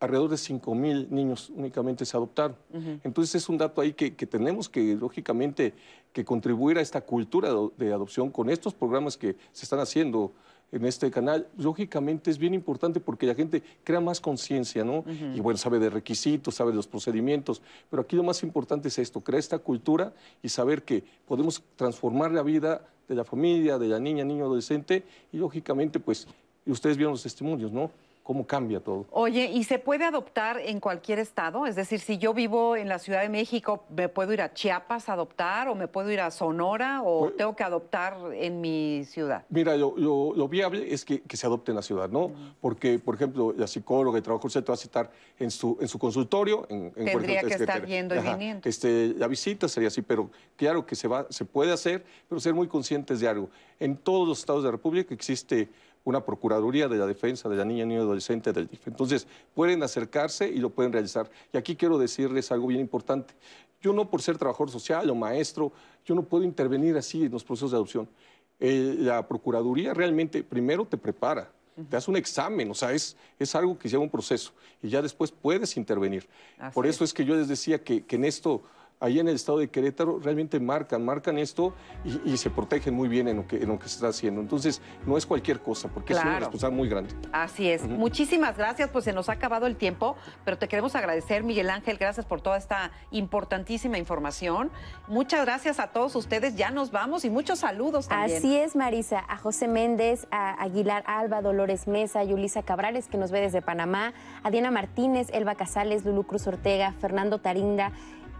alrededor 0.00 0.30
de 0.30 0.38
5 0.38 0.74
mil 0.74 1.06
niños 1.10 1.50
únicamente 1.54 2.06
se 2.06 2.16
adoptaron. 2.16 2.56
Entonces 3.04 3.34
es 3.34 3.46
un 3.50 3.58
dato 3.58 3.82
ahí 3.82 3.92
que, 3.92 4.16
que 4.16 4.26
tenemos 4.26 4.70
que, 4.70 4.96
lógicamente, 4.96 5.74
que 6.14 6.24
contribuir 6.24 6.78
a 6.78 6.80
esta 6.80 7.02
cultura 7.02 7.52
de, 7.52 7.68
de 7.76 7.92
adopción 7.92 8.30
con 8.30 8.48
estos 8.48 8.72
programas 8.72 9.18
que 9.18 9.36
se 9.52 9.66
están 9.66 9.80
haciendo 9.80 10.32
en 10.72 10.84
este 10.84 11.10
canal. 11.10 11.48
Lógicamente 11.56 12.30
es 12.30 12.38
bien 12.38 12.54
importante 12.54 13.00
porque 13.00 13.26
la 13.26 13.34
gente 13.34 13.62
crea 13.84 14.00
más 14.00 14.20
conciencia, 14.20 14.84
¿no? 14.84 15.04
Y 15.34 15.40
bueno, 15.40 15.56
sabe 15.58 15.78
de 15.78 15.90
requisitos, 15.90 16.54
sabe 16.54 16.70
de 16.70 16.76
los 16.76 16.86
procedimientos, 16.86 17.62
pero 17.90 18.02
aquí 18.02 18.16
lo 18.16 18.22
más 18.22 18.42
importante 18.42 18.88
es 18.88 18.98
esto, 18.98 19.20
crear 19.20 19.40
esta 19.40 19.58
cultura 19.58 20.12
y 20.42 20.48
saber 20.48 20.82
que 20.82 21.04
podemos 21.26 21.62
transformar 21.76 22.30
la 22.32 22.42
vida 22.42 22.82
de 23.08 23.14
la 23.14 23.24
familia, 23.24 23.78
de 23.78 23.88
la 23.88 23.98
niña, 23.98 24.24
niño, 24.24 24.44
adolescente 24.44 25.04
y 25.32 25.38
lógicamente, 25.38 25.98
pues, 25.98 26.28
ustedes 26.66 26.96
vieron 26.96 27.12
los 27.12 27.22
testimonios, 27.22 27.72
¿no? 27.72 27.90
Cómo 28.30 28.46
cambia 28.46 28.78
todo. 28.78 29.06
Oye, 29.10 29.50
¿y 29.52 29.64
se 29.64 29.80
puede 29.80 30.04
adoptar 30.04 30.60
en 30.60 30.78
cualquier 30.78 31.18
estado? 31.18 31.66
Es 31.66 31.74
decir, 31.74 31.98
si 31.98 32.16
yo 32.16 32.32
vivo 32.32 32.76
en 32.76 32.88
la 32.88 33.00
Ciudad 33.00 33.22
de 33.22 33.28
México, 33.28 33.82
¿me 33.90 34.08
puedo 34.08 34.32
ir 34.32 34.40
a 34.40 34.54
Chiapas 34.54 35.08
a 35.08 35.14
adoptar 35.14 35.66
o 35.68 35.74
me 35.74 35.88
puedo 35.88 36.12
ir 36.12 36.20
a 36.20 36.30
Sonora 36.30 37.02
o 37.02 37.22
Pues 37.22 37.36
tengo 37.36 37.56
que 37.56 37.64
adoptar 37.64 38.16
en 38.34 38.60
mi 38.60 39.02
ciudad? 39.04 39.44
Mira, 39.48 39.76
lo, 39.76 39.94
lo- 39.96 40.32
lo 40.36 40.46
viable 40.46 40.94
es 40.94 41.04
que, 41.04 41.22
que 41.22 41.36
se 41.36 41.44
adopte 41.48 41.72
en 41.72 41.76
la 41.76 41.82
ciudad, 41.82 42.08
¿no? 42.08 42.30
Porque, 42.60 43.00
por 43.00 43.16
ejemplo, 43.16 43.52
la 43.56 43.66
psicóloga 43.66 44.16
y 44.20 44.22
trabajo 44.22 44.42
social 44.48 44.62
te 44.62 44.70
va 44.70 44.74
a 44.74 44.78
citar 44.78 45.10
en 45.36 45.50
su, 45.50 45.76
en 45.80 45.88
su 45.88 45.98
consultorio. 45.98 46.66
En, 46.68 46.92
en- 46.94 47.06
Tendría 47.06 47.40
que 47.40 47.54
es 47.54 47.60
estar 47.60 47.84
yendo 47.84 48.14
y 48.14 48.20
viniendo. 48.20 48.68
Este, 48.68 49.08
la 49.16 49.26
visita 49.26 49.66
sería 49.66 49.88
así, 49.88 50.02
pero 50.02 50.30
claro 50.54 50.86
que 50.86 50.94
se, 50.94 51.08
va, 51.08 51.26
se 51.30 51.44
puede 51.44 51.72
hacer, 51.72 52.04
pero 52.28 52.40
ser 52.40 52.54
muy 52.54 52.68
conscientes 52.68 53.18
de 53.18 53.26
algo. 53.26 53.50
En 53.80 53.96
todos 53.96 54.28
los 54.28 54.38
estados 54.38 54.62
de 54.62 54.68
la 54.68 54.72
República 54.72 55.12
existe 55.12 55.68
una 56.04 56.24
Procuraduría 56.24 56.88
de 56.88 56.96
la 56.96 57.06
Defensa 57.06 57.48
de 57.48 57.56
la 57.56 57.64
Niña, 57.64 57.84
Niño 57.84 58.00
y 58.00 58.02
Adolescente 58.02 58.52
del 58.52 58.68
DIF. 58.68 58.88
Entonces, 58.88 59.26
pueden 59.54 59.82
acercarse 59.82 60.48
y 60.48 60.56
lo 60.56 60.70
pueden 60.70 60.92
realizar. 60.92 61.30
Y 61.52 61.56
aquí 61.56 61.76
quiero 61.76 61.98
decirles 61.98 62.50
algo 62.52 62.68
bien 62.68 62.80
importante. 62.80 63.34
Yo 63.80 63.92
no 63.92 64.10
por 64.10 64.22
ser 64.22 64.36
trabajador 64.36 64.70
social 64.70 65.08
o 65.08 65.14
maestro, 65.14 65.72
yo 66.04 66.14
no 66.14 66.22
puedo 66.22 66.44
intervenir 66.44 66.96
así 66.96 67.24
en 67.24 67.32
los 67.32 67.44
procesos 67.44 67.70
de 67.70 67.76
adopción. 67.76 68.08
Eh, 68.58 68.96
la 68.98 69.26
Procuraduría 69.26 69.94
realmente 69.94 70.42
primero 70.42 70.84
te 70.84 70.98
prepara, 70.98 71.50
te 71.88 71.96
hace 71.96 72.10
un 72.10 72.16
examen, 72.18 72.70
o 72.70 72.74
sea, 72.74 72.92
es, 72.92 73.16
es 73.38 73.54
algo 73.54 73.78
que 73.78 73.88
lleva 73.88 74.02
un 74.02 74.10
proceso 74.10 74.52
y 74.82 74.90
ya 74.90 75.00
después 75.00 75.30
puedes 75.30 75.78
intervenir. 75.78 76.28
Así 76.58 76.74
Por 76.74 76.86
eso 76.86 77.04
es 77.04 77.14
que 77.14 77.24
yo 77.24 77.34
les 77.34 77.48
decía 77.48 77.82
que, 77.82 78.04
que 78.04 78.16
en 78.16 78.26
esto, 78.26 78.62
ahí 79.00 79.18
en 79.18 79.28
el 79.28 79.34
estado 79.34 79.58
de 79.58 79.68
Querétaro, 79.68 80.20
realmente 80.20 80.60
marcan, 80.60 81.04
marcan 81.04 81.38
esto 81.38 81.74
y, 82.04 82.32
y 82.32 82.36
se 82.36 82.50
protegen 82.50 82.94
muy 82.94 83.08
bien 83.08 83.28
en 83.28 83.38
lo, 83.38 83.46
que, 83.46 83.56
en 83.56 83.68
lo 83.68 83.78
que 83.78 83.88
se 83.88 83.96
está 83.96 84.08
haciendo. 84.08 84.40
Entonces, 84.40 84.80
no 85.06 85.16
es 85.16 85.26
cualquier 85.26 85.60
cosa, 85.60 85.88
porque 85.88 86.12
es 86.12 86.20
una 86.20 86.38
responsabilidad 86.38 86.76
muy 86.76 86.88
grande. 86.88 87.14
Así 87.32 87.68
es. 87.68 87.82
Muchísimas 87.88 88.56
gracias, 88.56 88.90
pues 88.90 89.04
se 89.04 89.12
nos 89.12 89.28
ha 89.28 89.32
acabado 89.32 89.66
el 89.66 89.76
tiempo, 89.76 90.16
pero 90.44 90.58
te 90.58 90.68
queremos 90.68 90.94
agradecer, 90.94 91.42
Miguel 91.42 91.70
Ángel, 91.70 91.96
gracias 91.98 92.26
por 92.26 92.40
toda 92.40 92.58
esta 92.58 92.90
importantísima 93.10 93.98
información. 93.98 94.70
Muchas 95.08 95.44
gracias 95.44 95.80
a 95.80 95.88
todos 95.88 96.14
ustedes, 96.14 96.56
ya 96.56 96.70
nos 96.70 96.90
vamos 96.90 97.24
y 97.24 97.30
muchos 97.30 97.60
saludos 97.60 98.08
también. 98.08 98.38
Así 98.38 98.56
es, 98.56 98.76
Marisa. 98.76 99.24
A 99.28 99.36
José 99.36 99.66
Méndez, 99.66 100.26
a 100.30 100.62
Aguilar 100.62 101.04
Alba, 101.06 101.40
Dolores 101.40 101.88
Mesa, 101.88 102.22
Yulisa 102.22 102.62
Cabrales, 102.62 103.08
que 103.08 103.16
nos 103.16 103.30
ve 103.30 103.40
desde 103.40 103.62
Panamá, 103.62 104.12
a 104.42 104.50
Diana 104.50 104.70
Martínez, 104.70 105.28
Elba 105.32 105.54
Casales, 105.54 106.04
Lulu 106.04 106.24
Cruz 106.24 106.46
Ortega, 106.46 106.92
Fernando 107.00 107.38
Tarinda, 107.38 107.92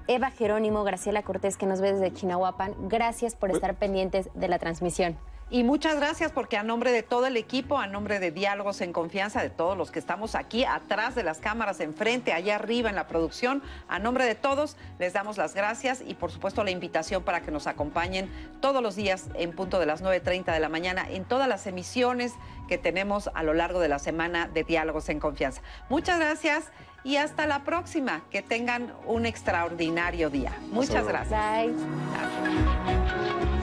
Eva 0.09 0.31
Jerónimo, 0.31 0.85
Graciela 0.85 1.23
Cortés, 1.23 1.57
que 1.57 1.67
nos 1.67 1.81
ve 1.81 1.93
desde 1.93 2.13
Chinahuapan. 2.13 2.75
Gracias 2.89 3.35
por 3.35 3.51
estar 3.51 3.75
pendientes 3.77 4.31
de 4.35 4.49
la 4.49 4.59
transmisión. 4.59 5.17
Y 5.53 5.65
muchas 5.65 5.97
gracias 5.97 6.31
porque 6.31 6.57
a 6.57 6.63
nombre 6.63 6.93
de 6.93 7.03
todo 7.03 7.27
el 7.27 7.37
equipo, 7.37 7.77
a 7.77 7.89
nombre 7.89 8.21
de 8.21 8.31
Diálogos 8.31 8.81
en 8.83 8.93
Confianza, 8.93 9.43
de 9.43 9.51
todos 9.51 9.77
los 9.77 9.91
que 9.91 9.99
estamos 9.99 10.37
aquí 10.37 10.65
atrás 10.65 11.17
de 11.17 11.25
las 11.25 11.39
cámaras, 11.39 11.81
enfrente, 11.81 12.33
allá 12.33 12.55
arriba 12.55 12.89
en 12.89 12.95
la 12.95 13.09
producción, 13.09 13.61
a 13.89 13.99
nombre 13.99 14.25
de 14.27 14.37
todos 14.37 14.77
les 15.01 15.13
damos 15.13 15.39
las 15.39 15.55
gracias 15.55 16.05
y 16.07 16.15
por 16.15 16.31
supuesto 16.31 16.63
la 16.63 16.71
invitación 16.71 17.25
para 17.25 17.41
que 17.41 17.51
nos 17.51 17.67
acompañen 17.67 18.31
todos 18.61 18.81
los 18.81 18.95
días 18.95 19.27
en 19.35 19.51
punto 19.51 19.81
de 19.81 19.87
las 19.87 20.05
9.30 20.05 20.53
de 20.53 20.61
la 20.61 20.69
mañana 20.69 21.11
en 21.11 21.25
todas 21.25 21.49
las 21.49 21.67
emisiones 21.67 22.35
que 22.69 22.79
tenemos 22.79 23.29
a 23.35 23.43
lo 23.43 23.53
largo 23.53 23.81
de 23.81 23.89
la 23.89 23.99
semana 23.99 24.47
de 24.47 24.63
Diálogos 24.63 25.09
en 25.09 25.19
Confianza. 25.19 25.63
Muchas 25.89 26.21
gracias 26.21 26.71
y 27.05 27.17
hasta 27.17 27.47
la 27.47 27.65
próxima. 27.65 28.23
Que 28.31 28.43
tengan 28.43 28.93
un 29.07 29.27
extraordinario 29.27 30.31
día. 30.31 30.53
Muchas 30.71 31.07
gracias. 31.07 31.67
Bye. 31.67 33.60